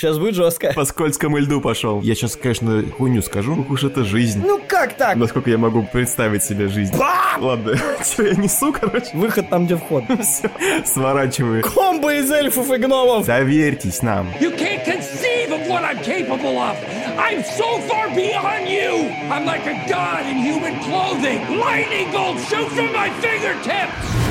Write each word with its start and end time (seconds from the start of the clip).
Сейчас 0.00 0.16
будет 0.16 0.36
жестко. 0.36 0.72
По 0.76 0.84
скользкому 0.84 1.38
льду 1.38 1.60
пошел. 1.60 2.00
Я 2.02 2.14
сейчас, 2.14 2.36
конечно, 2.36 2.84
хуйню 2.96 3.20
скажу, 3.20 3.56
ну 3.56 3.66
уж 3.68 3.82
это 3.82 4.04
жизнь. 4.04 4.40
Ну 4.46 4.60
как 4.68 4.96
так? 4.96 5.16
Насколько 5.16 5.50
я 5.50 5.58
могу 5.58 5.82
представить 5.82 6.44
себе 6.44 6.68
жизнь. 6.68 6.94
Ладно, 6.96 7.76
что 8.04 8.22
я 8.22 8.34
несу, 8.36 8.72
короче? 8.72 9.10
Выход 9.14 9.50
там, 9.50 9.66
где 9.66 9.74
вход. 9.76 10.04
Все, 10.22 10.48
сворачиваю. 10.84 11.64
Комбо 11.64 12.14
из 12.14 12.30
эльфов 12.30 12.70
и 12.70 12.76
гномов. 12.76 13.26
Доверьтесь 13.26 14.00
нам. 14.02 14.28
You 14.40 14.56
can't 14.56 14.84
conceive 14.84 15.50
of 15.50 15.66
what 15.66 15.82
I'm 15.82 16.00
capable 16.04 16.58
of. 16.58 16.76
I'm 17.18 17.42
so 17.42 17.80
far 17.88 18.08
beyond 18.14 18.68
you. 18.68 19.10
I'm 19.32 19.44
like 19.46 19.66
a 19.66 19.84
god 19.88 20.24
in 20.30 20.38
human 20.38 20.78
clothing. 20.84 21.58
Lightning 21.58 22.12
bolts 22.12 22.48
shoot 22.48 22.68
from 22.68 22.92
my 22.92 23.10
fingertips. 23.20 24.27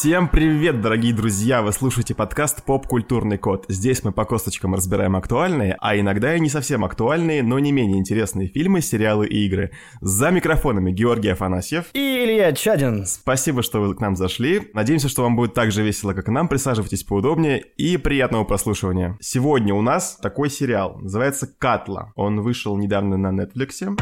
Всем 0.00 0.28
привет, 0.28 0.80
дорогие 0.80 1.12
друзья! 1.12 1.60
Вы 1.60 1.74
слушаете 1.74 2.14
подкаст 2.14 2.64
«Поп-культурный 2.64 3.36
код». 3.36 3.66
Здесь 3.68 4.02
мы 4.02 4.12
по 4.12 4.24
косточкам 4.24 4.74
разбираем 4.74 5.14
актуальные, 5.14 5.76
а 5.78 5.94
иногда 5.94 6.34
и 6.34 6.40
не 6.40 6.48
совсем 6.48 6.86
актуальные, 6.86 7.42
но 7.42 7.58
не 7.58 7.70
менее 7.70 7.98
интересные 7.98 8.48
фильмы, 8.48 8.80
сериалы 8.80 9.26
и 9.26 9.44
игры. 9.44 9.72
За 10.00 10.30
микрофонами 10.30 10.90
Георгий 10.90 11.28
Афанасьев. 11.28 11.90
И 11.92 11.98
Илья 11.98 12.54
Чадин. 12.54 13.04
Спасибо, 13.04 13.62
что 13.62 13.82
вы 13.82 13.94
к 13.94 14.00
нам 14.00 14.16
зашли. 14.16 14.70
Надеемся, 14.72 15.10
что 15.10 15.22
вам 15.22 15.36
будет 15.36 15.52
так 15.52 15.70
же 15.70 15.82
весело, 15.82 16.14
как 16.14 16.28
и 16.28 16.30
нам. 16.30 16.48
Присаживайтесь 16.48 17.04
поудобнее 17.04 17.62
и 17.76 17.98
приятного 17.98 18.44
прослушивания. 18.44 19.18
Сегодня 19.20 19.74
у 19.74 19.82
нас 19.82 20.16
такой 20.22 20.48
сериал. 20.48 20.96
Называется 21.02 21.46
«Катла». 21.46 22.14
Он 22.16 22.40
вышел 22.40 22.74
недавно 22.78 23.18
на 23.18 23.38
Netflix. 23.38 23.98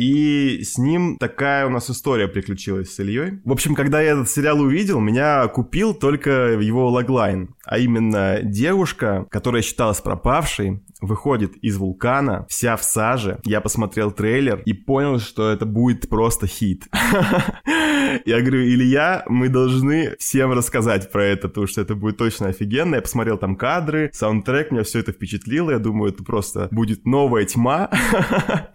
И 0.00 0.62
с 0.64 0.78
ним 0.78 1.18
такая 1.18 1.66
у 1.66 1.68
нас 1.68 1.90
история 1.90 2.26
приключилась 2.26 2.94
с 2.94 2.98
Ильей. 3.00 3.38
В 3.44 3.52
общем, 3.52 3.74
когда 3.74 4.00
я 4.00 4.12
этот 4.12 4.30
сериал 4.30 4.58
увидел, 4.58 4.98
меня 4.98 5.46
купил 5.48 5.92
только 5.92 6.58
его 6.58 6.88
логлайн. 6.88 7.54
А 7.66 7.76
именно 7.76 8.38
девушка, 8.42 9.26
которая 9.30 9.60
считалась 9.60 10.00
пропавшей, 10.00 10.82
выходит 11.02 11.54
из 11.56 11.76
вулкана, 11.76 12.46
вся 12.48 12.78
в 12.78 12.82
саже. 12.82 13.40
Я 13.44 13.60
посмотрел 13.60 14.10
трейлер 14.10 14.62
и 14.64 14.72
понял, 14.72 15.18
что 15.18 15.50
это 15.50 15.66
будет 15.66 16.08
просто 16.08 16.46
хит. 16.46 16.88
Я 18.24 18.40
говорю, 18.40 18.62
Илья, 18.62 19.24
мы 19.28 19.48
должны 19.48 20.16
всем 20.18 20.52
рассказать 20.52 21.10
про 21.10 21.24
это, 21.24 21.48
потому 21.48 21.66
что 21.66 21.80
это 21.80 21.94
будет 21.94 22.16
точно 22.16 22.48
офигенно. 22.48 22.96
Я 22.96 23.02
посмотрел 23.02 23.38
там 23.38 23.56
кадры, 23.56 24.10
саундтрек, 24.12 24.70
меня 24.70 24.82
все 24.82 25.00
это 25.00 25.12
впечатлило. 25.12 25.70
Я 25.70 25.78
думаю, 25.78 26.12
это 26.12 26.24
просто 26.24 26.68
будет 26.70 27.06
новая 27.06 27.44
тьма. 27.44 27.90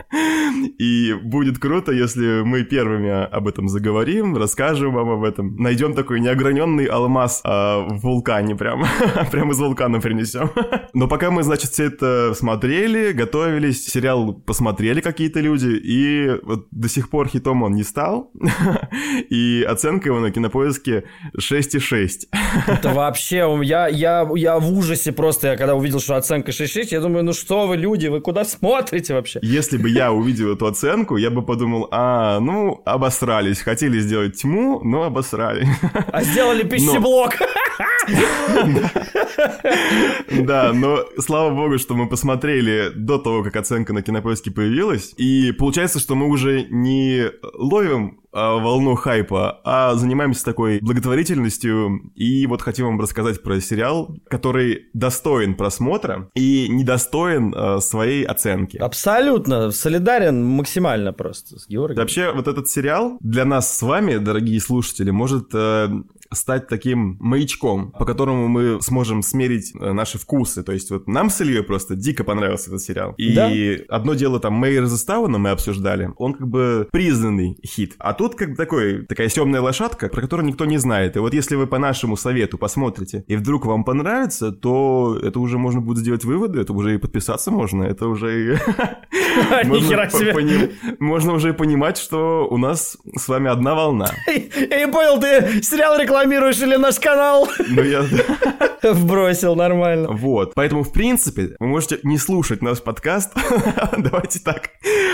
И 0.79 1.13
будет 1.23 1.59
круто, 1.59 1.91
если 1.91 2.41
мы 2.43 2.63
первыми 2.63 3.09
об 3.09 3.47
этом 3.47 3.67
заговорим, 3.67 4.37
расскажем 4.37 4.93
вам 4.93 5.09
об 5.09 5.23
этом. 5.23 5.55
Найдем 5.57 5.93
такой 5.93 6.19
неограненный 6.19 6.85
алмаз 6.85 7.41
а, 7.43 7.81
в 7.81 7.99
вулкане 7.99 8.55
прям. 8.55 8.83
прям 9.31 9.51
из 9.51 9.59
вулкана 9.59 9.99
принесем. 9.99 10.49
Но 10.93 11.07
пока 11.07 11.31
мы, 11.31 11.43
значит, 11.43 11.71
все 11.71 11.85
это 11.85 12.33
смотрели, 12.35 13.11
готовились, 13.11 13.85
сериал 13.85 14.33
посмотрели 14.33 15.01
какие-то 15.01 15.39
люди, 15.39 15.79
и 15.83 16.39
вот 16.43 16.67
до 16.71 16.89
сих 16.89 17.09
пор 17.09 17.27
хитом 17.27 17.63
он 17.63 17.73
не 17.73 17.83
стал. 17.83 18.31
И 19.29 19.63
оценка 19.63 20.09
его 20.09 20.19
на 20.19 20.31
кинопоиске 20.31 21.03
6,6. 21.37 22.27
Это 22.67 22.89
вообще, 22.89 23.47
я, 23.63 23.87
я, 23.87 24.27
я 24.35 24.59
в 24.59 24.71
ужасе 24.71 25.11
просто, 25.11 25.47
я 25.49 25.57
когда 25.57 25.75
увидел, 25.75 25.99
что 25.99 26.15
оценка 26.15 26.51
6,6, 26.51 26.87
я 26.91 27.01
думаю, 27.01 27.23
ну 27.23 27.33
что 27.33 27.67
вы, 27.67 27.77
люди, 27.77 28.07
вы 28.07 28.21
куда 28.21 28.43
смотрите 28.45 29.13
вообще? 29.13 29.39
Если 29.41 29.77
бы 29.77 29.89
я 29.89 30.11
увидел 30.11 30.53
эту 30.53 30.67
оценку, 30.67 31.17
я 31.17 31.29
бы 31.29 31.41
подумал, 31.41 31.87
а, 31.91 32.39
ну, 32.39 32.81
обосрались, 32.85 33.61
хотели 33.61 33.99
сделать 33.99 34.41
тьму, 34.41 34.81
но 34.83 35.03
обосрали. 35.03 35.67
А 36.11 36.23
сделали 36.23 36.63
пищеблок. 36.63 37.35
Да, 40.31 40.73
но 40.73 41.05
слава 41.19 41.53
богу, 41.53 41.77
что 41.77 41.95
мы 41.95 42.07
посмотрели 42.07 42.91
до 42.95 43.17
того, 43.17 43.43
как 43.43 43.55
оценка 43.55 43.93
на 43.93 44.01
кинопоиске 44.01 44.51
появилась. 44.51 45.13
И 45.17 45.51
получается, 45.51 45.99
что 45.99 46.15
мы 46.15 46.27
уже 46.27 46.67
не 46.69 47.31
ловим 47.53 48.21
волну 48.35 48.95
хайпа, 48.95 49.61
а 49.63 49.95
занимаемся 49.95 50.43
такой 50.43 50.79
благотворительностью. 50.81 52.11
И 52.15 52.45
вот 52.47 52.61
хотим 52.61 52.85
вам 52.87 52.99
рассказать 52.99 53.41
про 53.41 53.59
сериал, 53.61 54.15
который 54.27 54.87
достоин 54.93 55.55
просмотра 55.55 56.29
и 56.35 56.67
недостоин 56.69 57.53
а, 57.55 57.79
своей 57.79 58.23
оценки. 58.23 58.77
Абсолютно, 58.77 59.71
солидарен 59.71 60.43
максимально 60.43 61.13
просто 61.13 61.59
с 61.59 61.67
Георгием. 61.67 61.99
Вообще, 61.99 62.31
вот 62.33 62.47
этот 62.47 62.67
сериал 62.67 63.17
для 63.21 63.45
нас 63.45 63.75
с 63.75 63.81
вами, 63.81 64.17
дорогие 64.17 64.59
слушатели, 64.59 65.11
может 65.11 65.49
э, 65.53 65.87
стать 66.35 66.67
таким 66.67 67.17
маячком, 67.19 67.91
по 67.91 68.05
которому 68.05 68.47
мы 68.47 68.81
сможем 68.81 69.21
смерить 69.21 69.73
э, 69.79 69.91
наши 69.91 70.17
вкусы. 70.17 70.63
То 70.63 70.71
есть 70.71 70.91
вот 70.91 71.07
нам 71.07 71.29
с 71.29 71.41
Ильей 71.41 71.63
просто 71.63 71.95
дико 71.95 72.23
понравился 72.23 72.69
этот 72.69 72.81
сериал. 72.81 73.13
И 73.17 73.33
да? 73.33 73.49
одно 73.95 74.13
дело 74.13 74.39
там 74.39 74.53
Мэйр 74.53 74.85
Застауна 74.85 75.37
мы 75.37 75.49
обсуждали, 75.49 76.11
он 76.17 76.33
как 76.33 76.47
бы 76.47 76.87
признанный 76.91 77.57
хит. 77.65 77.95
А 77.99 78.13
тут 78.13 78.35
как 78.35 78.51
бы 78.51 78.55
такой, 78.55 79.05
такая 79.05 79.29
темная 79.29 79.61
лошадка, 79.61 80.09
про 80.09 80.21
которую 80.21 80.47
никто 80.47 80.65
не 80.65 80.77
знает. 80.77 81.15
И 81.15 81.19
вот 81.19 81.33
если 81.33 81.55
вы 81.55 81.67
по 81.67 81.77
нашему 81.77 82.17
совету 82.17 82.57
посмотрите, 82.57 83.23
и 83.27 83.35
вдруг 83.35 83.65
вам 83.65 83.83
понравится, 83.83 84.51
то 84.51 85.19
это 85.21 85.39
уже 85.39 85.57
можно 85.57 85.81
будет 85.81 85.99
сделать 85.99 86.25
выводы, 86.25 86.61
это 86.61 86.73
уже 86.73 86.95
и 86.95 86.97
подписаться 86.97 87.51
можно, 87.51 87.83
это 87.83 88.07
уже 88.07 88.59
можно 90.99 91.33
уже 91.33 91.53
понимать, 91.53 91.97
что 91.97 92.47
у 92.49 92.57
нас 92.57 92.97
с 93.15 93.27
вами 93.27 93.49
одна 93.49 93.75
волна. 93.75 94.07
Я 94.27 94.85
не 94.85 94.91
понял, 94.91 95.19
ты 95.19 95.61
сериал 95.61 95.99
рекламируешь 95.99 96.24
рекламируешь 96.25 96.59
или 96.61 96.75
наш 96.75 96.99
канал? 96.99 97.47
Ну 97.67 97.83
я... 97.83 98.05
Вбросил, 98.93 99.55
нормально. 99.55 100.09
Вот. 100.11 100.53
Поэтому, 100.53 100.83
в 100.83 100.91
принципе, 100.91 101.55
вы 101.59 101.67
можете 101.67 101.99
не 102.03 102.17
слушать 102.17 102.61
наш 102.61 102.81
подкаст. 102.81 103.33
Давайте 103.97 104.39
так. 104.39 104.71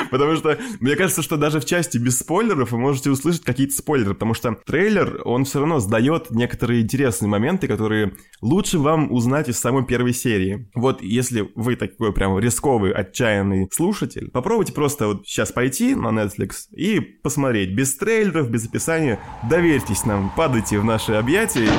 Потому 0.09 0.35
что 0.35 0.57
мне 0.79 0.95
кажется, 0.95 1.22
что 1.22 1.38
даже 1.38 1.59
в 1.59 1.66
части 1.66 1.97
без 1.97 2.19
спойлеров 2.19 2.72
вы 2.72 2.79
можете 2.79 3.09
услышать 3.09 3.44
какие-то 3.44 3.73
спойлеры, 3.73 4.13
потому 4.13 4.33
что 4.33 4.55
трейлер, 4.66 5.22
он 5.23 5.45
все 5.45 5.59
равно 5.59 5.79
сдает 5.79 6.31
некоторые 6.31 6.81
интересные 6.81 7.29
моменты, 7.29 7.67
которые 7.67 8.13
лучше 8.41 8.78
вам 8.78 9.11
узнать 9.11 9.47
из 9.47 9.59
самой 9.59 9.85
первой 9.85 10.13
серии. 10.13 10.69
Вот 10.75 11.01
если 11.01 11.49
вы 11.55 11.75
такой 11.75 12.13
прям 12.13 12.38
рисковый, 12.39 12.91
отчаянный 12.91 13.69
слушатель, 13.72 14.29
попробуйте 14.31 14.73
просто 14.73 15.07
вот 15.07 15.25
сейчас 15.25 15.51
пойти 15.51 15.95
на 15.95 16.07
Netflix 16.07 16.67
и 16.75 16.99
посмотреть 16.99 17.73
без 17.73 17.95
трейлеров, 17.95 18.49
без 18.49 18.66
описания. 18.66 19.19
Доверьтесь 19.49 20.05
нам, 20.05 20.31
падайте 20.35 20.78
в 20.79 20.85
наши 20.91 21.13
объятия 21.13 21.72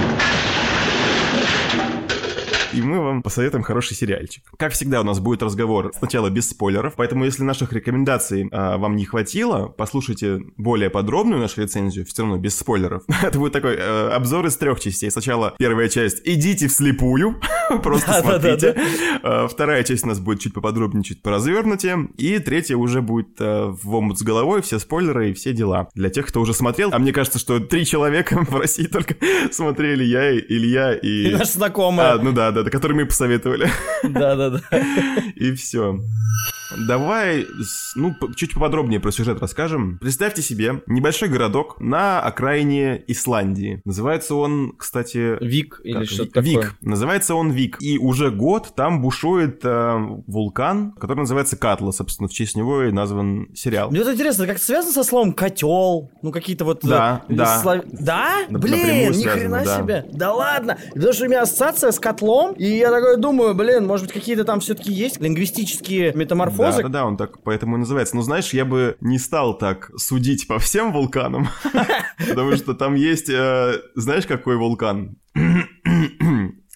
и 2.73 2.83
мы 2.83 3.01
вам 3.01 3.23
посоветуем 3.23 3.63
хороший 3.63 3.95
сериальчик. 3.95 4.45
Как 4.57 4.73
всегда, 4.73 5.01
у 5.01 5.05
нас 5.05 5.21
будет 5.21 5.43
разговор 5.43 5.93
сначала 5.97 6.31
без 6.31 6.51
спойлеров, 6.51 6.95
поэтому 6.97 7.25
если 7.25 7.43
наших 7.43 7.73
рекомендаций 7.73 8.49
а, 8.51 8.79
вам 8.79 8.97
не 8.97 9.05
хватило, 9.05 9.69
послушайте 9.69 10.41
более 10.57 10.91
подробную 10.91 11.41
нашу 11.41 11.63
рецензию, 11.63 12.07
все 12.07 12.23
равно 12.23 12.39
без 12.39 12.59
спойлеров. 12.59 13.03
Это 13.23 13.39
будет 13.39 13.53
такой 13.53 13.77
э, 13.77 14.09
обзор 14.09 14.47
из 14.47 14.57
трех 14.57 14.81
частей. 14.81 15.11
Сначала 15.11 15.55
первая 15.59 15.89
часть 15.89 16.23
«Идите 16.25 16.69
вслепую», 16.69 17.41
просто 17.83 18.21
смотрите. 18.21 18.77
А, 19.23 19.49
вторая 19.49 19.83
часть 19.85 20.05
у 20.05 20.09
нас 20.09 20.19
будет 20.19 20.41
чуть 20.41 20.55
поподробнее, 20.55 21.05
чуть 21.05 21.23
поразвернутее. 21.23 22.09
И 22.17 22.39
третья 22.39 22.77
уже 22.77 23.03
будет 23.03 23.41
э, 23.41 23.67
в 23.67 23.95
омут 23.95 24.19
с 24.19 24.23
головой, 24.23 24.63
все 24.63 24.79
спойлеры 24.79 25.31
и 25.31 25.33
все 25.33 25.53
дела. 25.53 25.89
Для 25.95 26.11
тех, 26.11 26.27
кто 26.27 26.41
уже 26.41 26.55
смотрел, 26.55 26.91
а 26.93 26.99
мне 26.99 27.13
кажется, 27.13 27.39
что 27.39 27.61
три 27.61 27.85
человека 27.85 28.45
в 28.49 28.57
России 28.57 28.87
только 28.87 29.17
смотрели, 29.51 30.05
я, 30.05 30.37
Илья 30.39 30.95
и... 30.95 31.29
И 31.29 31.35
наш 31.35 31.53
знакомый. 31.53 32.05
А, 32.05 32.19
ну 32.19 32.33
да, 32.33 32.51
да, 32.51 32.62
который 32.71 32.95
мы 32.95 33.07
посоветовали. 33.07 33.69
Да-да-да. 34.03 34.61
И 35.37 35.53
все. 35.55 36.01
Давай, 36.87 37.47
ну, 37.97 38.15
чуть 38.35 38.55
поподробнее 38.55 39.01
про 39.01 39.11
сюжет 39.13 39.41
расскажем. 39.41 39.99
Представьте 40.01 40.43
себе 40.43 40.83
небольшой 40.87 41.29
городок 41.29 41.81
на 41.81 42.21
окраине 42.21 43.03
Исландии. 43.07 43.81
Называется 43.85 44.35
он, 44.35 44.75
кстати... 44.77 45.43
Вик 45.45 45.81
или 45.85 46.05
что-то 46.05 46.33
такое. 46.33 46.51
Вик. 46.51 46.77
Называется 46.81 47.35
он 47.35 47.51
Вик. 47.51 47.77
И 47.81 47.99
уже 47.99 48.31
год 48.31 48.73
там 48.75 49.03
бушует 49.03 49.61
э, 49.65 49.97
вулкан, 50.27 50.93
который 50.93 51.21
называется 51.21 51.57
Катла. 51.57 51.93
Собственно, 51.93 52.29
в 52.29 52.33
честь 52.33 52.57
него 52.57 52.85
и 52.85 52.93
назван 52.93 53.49
сериал. 53.55 53.91
Мне 53.91 54.03
вот 54.03 54.13
интересно, 54.13 54.47
как 54.47 54.57
это 54.57 54.65
связано 54.65 54.93
со 54.93 55.05
словом 55.05 55.33
котел? 55.33 56.11
Ну, 56.23 56.33
какие-то 56.33 56.65
вот... 56.65 56.81
Да, 56.83 57.25
э, 57.29 57.35
да. 57.35 57.61
Слов... 57.61 57.83
Да? 57.93 58.47
Блин, 58.49 59.13
ни 59.13 59.25
хрена 59.25 59.63
да. 59.65 59.79
себе. 59.79 60.07
Да 60.13 60.33
ладно. 60.33 60.79
Потому 60.95 61.13
что 61.13 61.25
у 61.25 61.29
меня 61.29 61.43
ассоциация 61.43 61.91
с 61.91 61.99
котлом, 61.99 62.52
и 62.57 62.77
я 62.79 62.91
такой 62.91 63.17
думаю, 63.17 63.55
блин, 63.55 63.87
может 63.87 64.07
быть, 64.07 64.15
какие-то 64.15 64.45
там 64.45 64.61
все-таки 64.61 64.93
есть 64.93 65.21
лингвистические 65.21 66.13
метаморфозы 66.15 66.83
да, 66.83 66.89
да, 66.89 66.89
да, 66.89 67.07
он 67.07 67.17
так 67.17 67.43
поэтому 67.43 67.77
и 67.77 67.79
называется. 67.81 68.17
Но 68.17 68.23
знаешь, 68.23 68.53
я 68.53 68.65
бы 68.65 68.97
не 69.01 69.19
стал 69.19 69.57
так 69.57 69.91
судить 69.97 70.47
по 70.47 70.59
всем 70.59 70.93
вулканам, 70.93 71.49
потому 72.29 72.57
что 72.57 72.75
там 72.75 72.95
есть, 72.95 73.29
э, 73.29 73.81
знаешь, 73.95 74.27
какой 74.27 74.57
вулкан? 74.57 75.17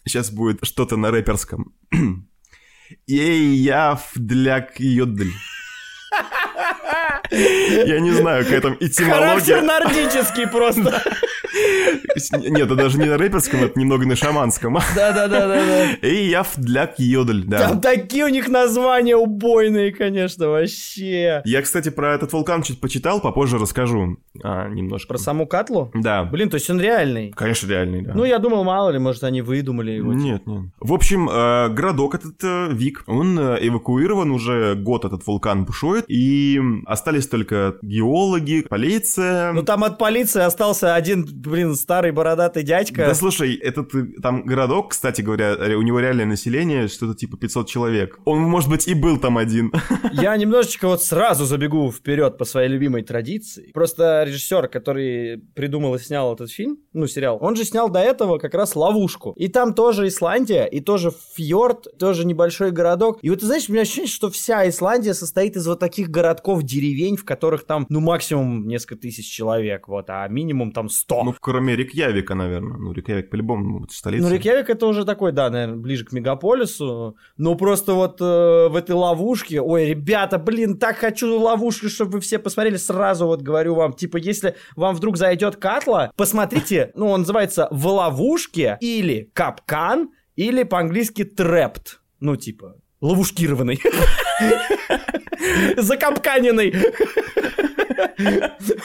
Сейчас 0.04 0.30
будет 0.30 0.64
что-то 0.64 0.96
на 0.96 1.10
рэперском. 1.10 1.74
Ей, 3.06 3.56
я 3.56 3.98
для 4.14 4.68
йодль. 4.78 5.32
Я 7.30 8.00
не 8.00 8.12
знаю, 8.12 8.44
какая 8.44 8.60
там 8.60 8.76
этимология. 8.80 9.26
Характер 9.26 9.62
нордический 9.62 10.46
просто. 10.46 11.02
Нет, 12.38 12.62
это 12.62 12.74
даже 12.74 12.98
не 12.98 13.06
на 13.06 13.16
рэперском, 13.16 13.64
это 13.64 13.78
немного 13.78 14.06
на 14.06 14.16
шаманском. 14.16 14.78
Да-да-да. 14.94 15.92
И 16.02 16.28
я 16.28 16.44
для 16.56 16.92
йодль, 16.98 17.44
да. 17.44 17.68
Там 17.68 17.80
такие 17.80 18.24
у 18.24 18.28
них 18.28 18.48
названия 18.48 19.16
убойные, 19.16 19.92
конечно, 19.92 20.48
вообще. 20.48 21.42
Я, 21.44 21.62
кстати, 21.62 21.88
про 21.88 22.14
этот 22.14 22.32
вулкан 22.32 22.62
чуть 22.62 22.80
почитал, 22.80 23.20
попозже 23.20 23.58
расскажу 23.58 24.18
а, 24.42 24.68
немножко. 24.68 25.08
Про 25.08 25.18
саму 25.18 25.46
Катлу? 25.46 25.90
Да. 25.94 26.24
Блин, 26.24 26.50
то 26.50 26.56
есть 26.56 26.68
он 26.70 26.80
реальный? 26.80 27.32
Конечно, 27.32 27.68
реальный, 27.68 28.02
да. 28.02 28.12
Ну, 28.14 28.24
я 28.24 28.38
думал, 28.38 28.64
мало 28.64 28.90
ли, 28.90 28.98
может, 28.98 29.24
они 29.24 29.42
выдумали 29.42 29.92
его. 29.92 30.12
Нет, 30.12 30.46
нет. 30.46 30.70
В 30.80 30.92
общем, 30.92 31.28
э, 31.28 31.68
городок 31.70 32.14
этот 32.14 32.42
э, 32.42 32.68
Вик, 32.72 33.04
он 33.06 33.38
э, 33.38 33.58
эвакуирован 33.60 34.30
уже 34.30 34.74
год 34.74 35.04
этот 35.04 35.26
вулкан 35.26 35.64
бушует, 35.64 36.04
и 36.08 36.60
остались 36.86 37.15
только 37.24 37.76
геологи, 37.80 38.66
полиция. 38.68 39.52
Ну, 39.52 39.62
там 39.62 39.84
от 39.84 39.96
полиции 39.96 40.42
остался 40.42 40.94
один, 40.94 41.24
блин, 41.24 41.74
старый 41.74 42.12
бородатый 42.12 42.62
дядька. 42.62 43.06
Да, 43.06 43.14
слушай, 43.14 43.54
этот 43.54 43.92
там 44.22 44.44
городок, 44.44 44.90
кстати 44.90 45.22
говоря, 45.22 45.54
у 45.76 45.82
него 45.82 46.00
реальное 46.00 46.26
население 46.26 46.88
что-то 46.88 47.14
типа 47.14 47.36
500 47.36 47.68
человек. 47.68 48.18
Он, 48.24 48.40
может 48.40 48.68
быть, 48.68 48.88
и 48.88 48.94
был 48.94 49.18
там 49.18 49.38
один. 49.38 49.72
Я 50.12 50.36
немножечко 50.36 50.88
вот 50.88 51.02
сразу 51.02 51.44
забегу 51.44 51.90
вперед 51.90 52.38
по 52.38 52.44
своей 52.44 52.68
любимой 52.68 53.02
традиции. 53.02 53.70
Просто 53.72 54.24
режиссер, 54.24 54.68
который 54.68 55.38
придумал 55.54 55.94
и 55.94 55.98
снял 55.98 56.34
этот 56.34 56.50
фильм, 56.50 56.78
ну, 56.92 57.06
сериал, 57.06 57.38
он 57.40 57.56
же 57.56 57.64
снял 57.64 57.88
до 57.88 58.00
этого 58.00 58.38
как 58.38 58.54
раз 58.54 58.76
«Ловушку». 58.76 59.32
И 59.36 59.48
там 59.48 59.74
тоже 59.74 60.08
Исландия, 60.08 60.64
и 60.64 60.80
тоже 60.80 61.12
фьорд, 61.34 61.86
тоже 61.98 62.26
небольшой 62.26 62.70
городок. 62.70 63.18
И 63.22 63.30
вот, 63.30 63.40
ты 63.40 63.46
знаешь, 63.46 63.68
у 63.68 63.72
меня 63.72 63.82
ощущение, 63.82 64.10
что 64.10 64.30
вся 64.30 64.68
Исландия 64.68 65.14
состоит 65.14 65.56
из 65.56 65.66
вот 65.66 65.78
таких 65.78 66.10
городков, 66.10 66.62
деревень, 66.62 67.05
в 67.14 67.24
которых 67.24 67.64
там, 67.64 67.86
ну, 67.88 68.00
максимум 68.00 68.66
несколько 68.66 68.96
тысяч 68.96 69.30
человек, 69.30 69.86
вот, 69.86 70.06
а 70.08 70.26
минимум 70.26 70.72
там 70.72 70.88
100. 70.88 71.24
Ну, 71.24 71.34
кроме 71.38 71.76
Рикьявика, 71.76 72.34
наверное. 72.34 72.76
Ну, 72.76 72.92
Рикьявик 72.92 73.30
по-любому 73.30 73.80
ну, 73.80 73.86
столица. 73.88 74.26
Ну, 74.26 74.34
Рикьявик 74.34 74.68
это 74.68 74.86
уже 74.86 75.04
такой, 75.04 75.32
да, 75.32 75.48
наверное, 75.50 75.76
ближе 75.76 76.04
к 76.04 76.12
мегаполису. 76.12 77.16
Но 77.36 77.54
просто 77.54 77.94
вот 77.94 78.20
э, 78.20 78.68
в 78.68 78.74
этой 78.74 78.96
ловушке, 78.96 79.60
ой, 79.60 79.90
ребята, 79.90 80.38
блин, 80.38 80.78
так 80.78 80.96
хочу 80.96 81.38
ловушку, 81.38 81.88
чтобы 81.88 82.12
вы 82.12 82.20
все 82.20 82.38
посмотрели 82.38 82.76
сразу, 82.76 83.26
вот 83.26 83.42
говорю 83.42 83.74
вам, 83.74 83.92
типа, 83.92 84.16
если 84.16 84.56
вам 84.74 84.96
вдруг 84.96 85.16
зайдет 85.16 85.56
Катла, 85.56 86.10
посмотрите, 86.16 86.90
ну, 86.94 87.08
он 87.08 87.20
называется 87.20 87.68
«В 87.70 87.86
ловушке» 87.86 88.78
или 88.80 89.30
«Капкан», 89.34 90.10
или 90.34 90.62
по-английски 90.62 91.22
«Trapped». 91.22 91.98
Ну, 92.20 92.36
типа, 92.36 92.76
ловушкированный. 93.06 93.80
Закапканенный. 95.76 96.74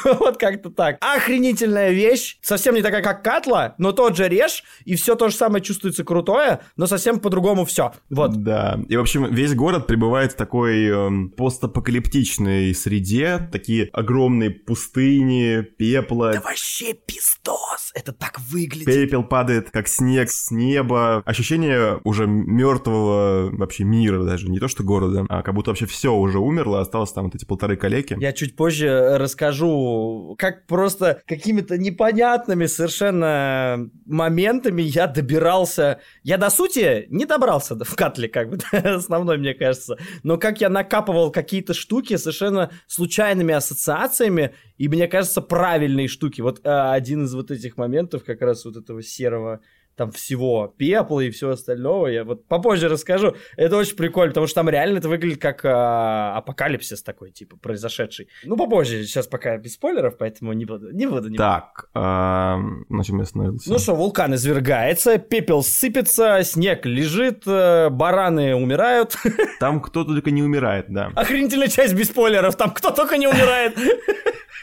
Вот 0.03 0.37
как-то 0.37 0.69
так. 0.69 0.97
Охренительная 0.99 1.91
вещь. 1.91 2.37
Совсем 2.41 2.75
не 2.75 2.81
такая, 2.81 3.01
как 3.01 3.23
Катла, 3.23 3.75
но 3.77 3.91
тот 3.91 4.15
же 4.15 4.27
режь, 4.27 4.63
и 4.85 4.95
все 4.95 5.15
то 5.15 5.29
же 5.29 5.35
самое 5.35 5.63
чувствуется 5.63 6.03
крутое, 6.03 6.61
но 6.75 6.87
совсем 6.87 7.19
по-другому 7.19 7.65
все. 7.65 7.93
Вот. 8.09 8.43
Да. 8.43 8.79
И, 8.87 8.95
в 8.95 9.01
общем, 9.01 9.33
весь 9.33 9.53
город 9.53 9.87
пребывает 9.87 10.33
в 10.33 10.35
такой 10.35 10.85
э, 10.85 11.27
постапокалиптичной 11.37 12.73
среде. 12.73 13.49
Такие 13.51 13.89
огромные 13.93 14.49
пустыни, 14.49 15.61
пепла. 15.61 16.33
Да 16.33 16.41
вообще 16.41 16.93
пиздос. 16.93 17.91
Это 17.93 18.11
так 18.11 18.39
выглядит. 18.39 18.85
Пепел 18.85 19.23
падает, 19.23 19.71
как 19.71 19.87
снег 19.87 20.29
с 20.29 20.51
неба. 20.51 21.21
Ощущение 21.25 21.99
уже 22.03 22.27
мертвого 22.27 23.49
вообще 23.51 23.83
мира 23.83 24.10
даже. 24.19 24.49
Не 24.49 24.59
то, 24.59 24.67
что 24.67 24.83
города, 24.83 25.25
а 25.29 25.41
как 25.41 25.53
будто 25.53 25.71
вообще 25.71 25.85
все 25.85 26.13
уже 26.13 26.39
умерло, 26.39 26.81
осталось 26.81 27.11
там 27.11 27.25
вот 27.25 27.35
эти 27.35 27.45
полторы 27.45 27.75
калеки. 27.75 28.17
Я 28.19 28.33
чуть 28.33 28.55
позже 28.55 29.17
расскажу, 29.17 30.35
как 30.37 30.67
просто 30.67 31.21
какими-то 31.25 31.77
непонятными 31.77 32.65
совершенно 32.65 33.89
моментами 34.05 34.81
я 34.81 35.07
добирался. 35.07 35.99
Я 36.23 36.37
до 36.37 36.49
сути 36.49 37.05
не 37.09 37.25
добрался 37.25 37.75
в 37.75 37.95
Катле, 37.95 38.27
как 38.27 38.49
бы, 38.49 38.57
основной, 38.71 39.37
мне 39.37 39.53
кажется. 39.53 39.97
Но 40.23 40.37
как 40.37 40.61
я 40.61 40.69
накапывал 40.69 41.31
какие-то 41.31 41.73
штуки 41.73 42.17
совершенно 42.17 42.71
случайными 42.87 43.53
ассоциациями, 43.53 44.53
и 44.77 44.87
мне 44.87 45.07
кажется, 45.07 45.41
правильные 45.41 46.07
штуки. 46.07 46.41
Вот 46.41 46.61
а, 46.63 46.93
один 46.93 47.25
из 47.25 47.33
вот 47.33 47.51
этих 47.51 47.77
моментов, 47.77 48.23
как 48.23 48.41
раз 48.41 48.65
вот 48.65 48.77
этого 48.77 49.03
серого 49.03 49.61
там 49.95 50.11
всего 50.11 50.73
пепла 50.77 51.21
и 51.21 51.29
всего 51.29 51.51
остального. 51.51 52.07
Я 52.07 52.23
вот 52.23 52.47
попозже 52.47 52.87
расскажу. 52.87 53.35
Это 53.57 53.77
очень 53.77 53.95
прикольно, 53.95 54.31
потому 54.31 54.47
что 54.47 54.55
там 54.55 54.69
реально 54.69 54.97
это 54.99 55.09
выглядит 55.09 55.41
как 55.41 55.61
а, 55.63 56.37
апокалипсис 56.37 57.03
такой, 57.03 57.31
типа, 57.31 57.57
произошедший. 57.57 58.27
Ну, 58.43 58.57
попозже, 58.57 59.03
сейчас 59.03 59.27
пока 59.27 59.57
без 59.57 59.73
спойлеров, 59.73 60.17
поэтому 60.17 60.53
не 60.53 60.65
буду. 60.65 60.91
Не 60.91 61.07
буду, 61.07 61.29
не 61.29 61.37
так, 61.37 61.89
а, 61.93 62.57
на 62.89 63.03
чем 63.03 63.17
я 63.17 63.23
остановился? 63.23 63.69
Ну 63.69 63.79
что, 63.79 63.95
вулкан 63.95 64.33
извергается, 64.35 65.17
пепел 65.17 65.63
сыпется, 65.63 66.41
снег 66.43 66.85
лежит, 66.85 67.43
э, 67.45 67.89
бараны 67.89 68.55
умирают. 68.55 69.15
Там 69.59 69.81
кто 69.81 70.03
только 70.03 70.31
не 70.31 70.43
умирает, 70.43 70.85
да. 70.89 71.11
Охренительная 71.15 71.67
часть 71.67 71.93
без 71.93 72.07
спойлеров, 72.07 72.55
там 72.55 72.71
кто 72.71 72.91
только 72.91 73.17
не 73.17 73.27
умирает. 73.27 73.77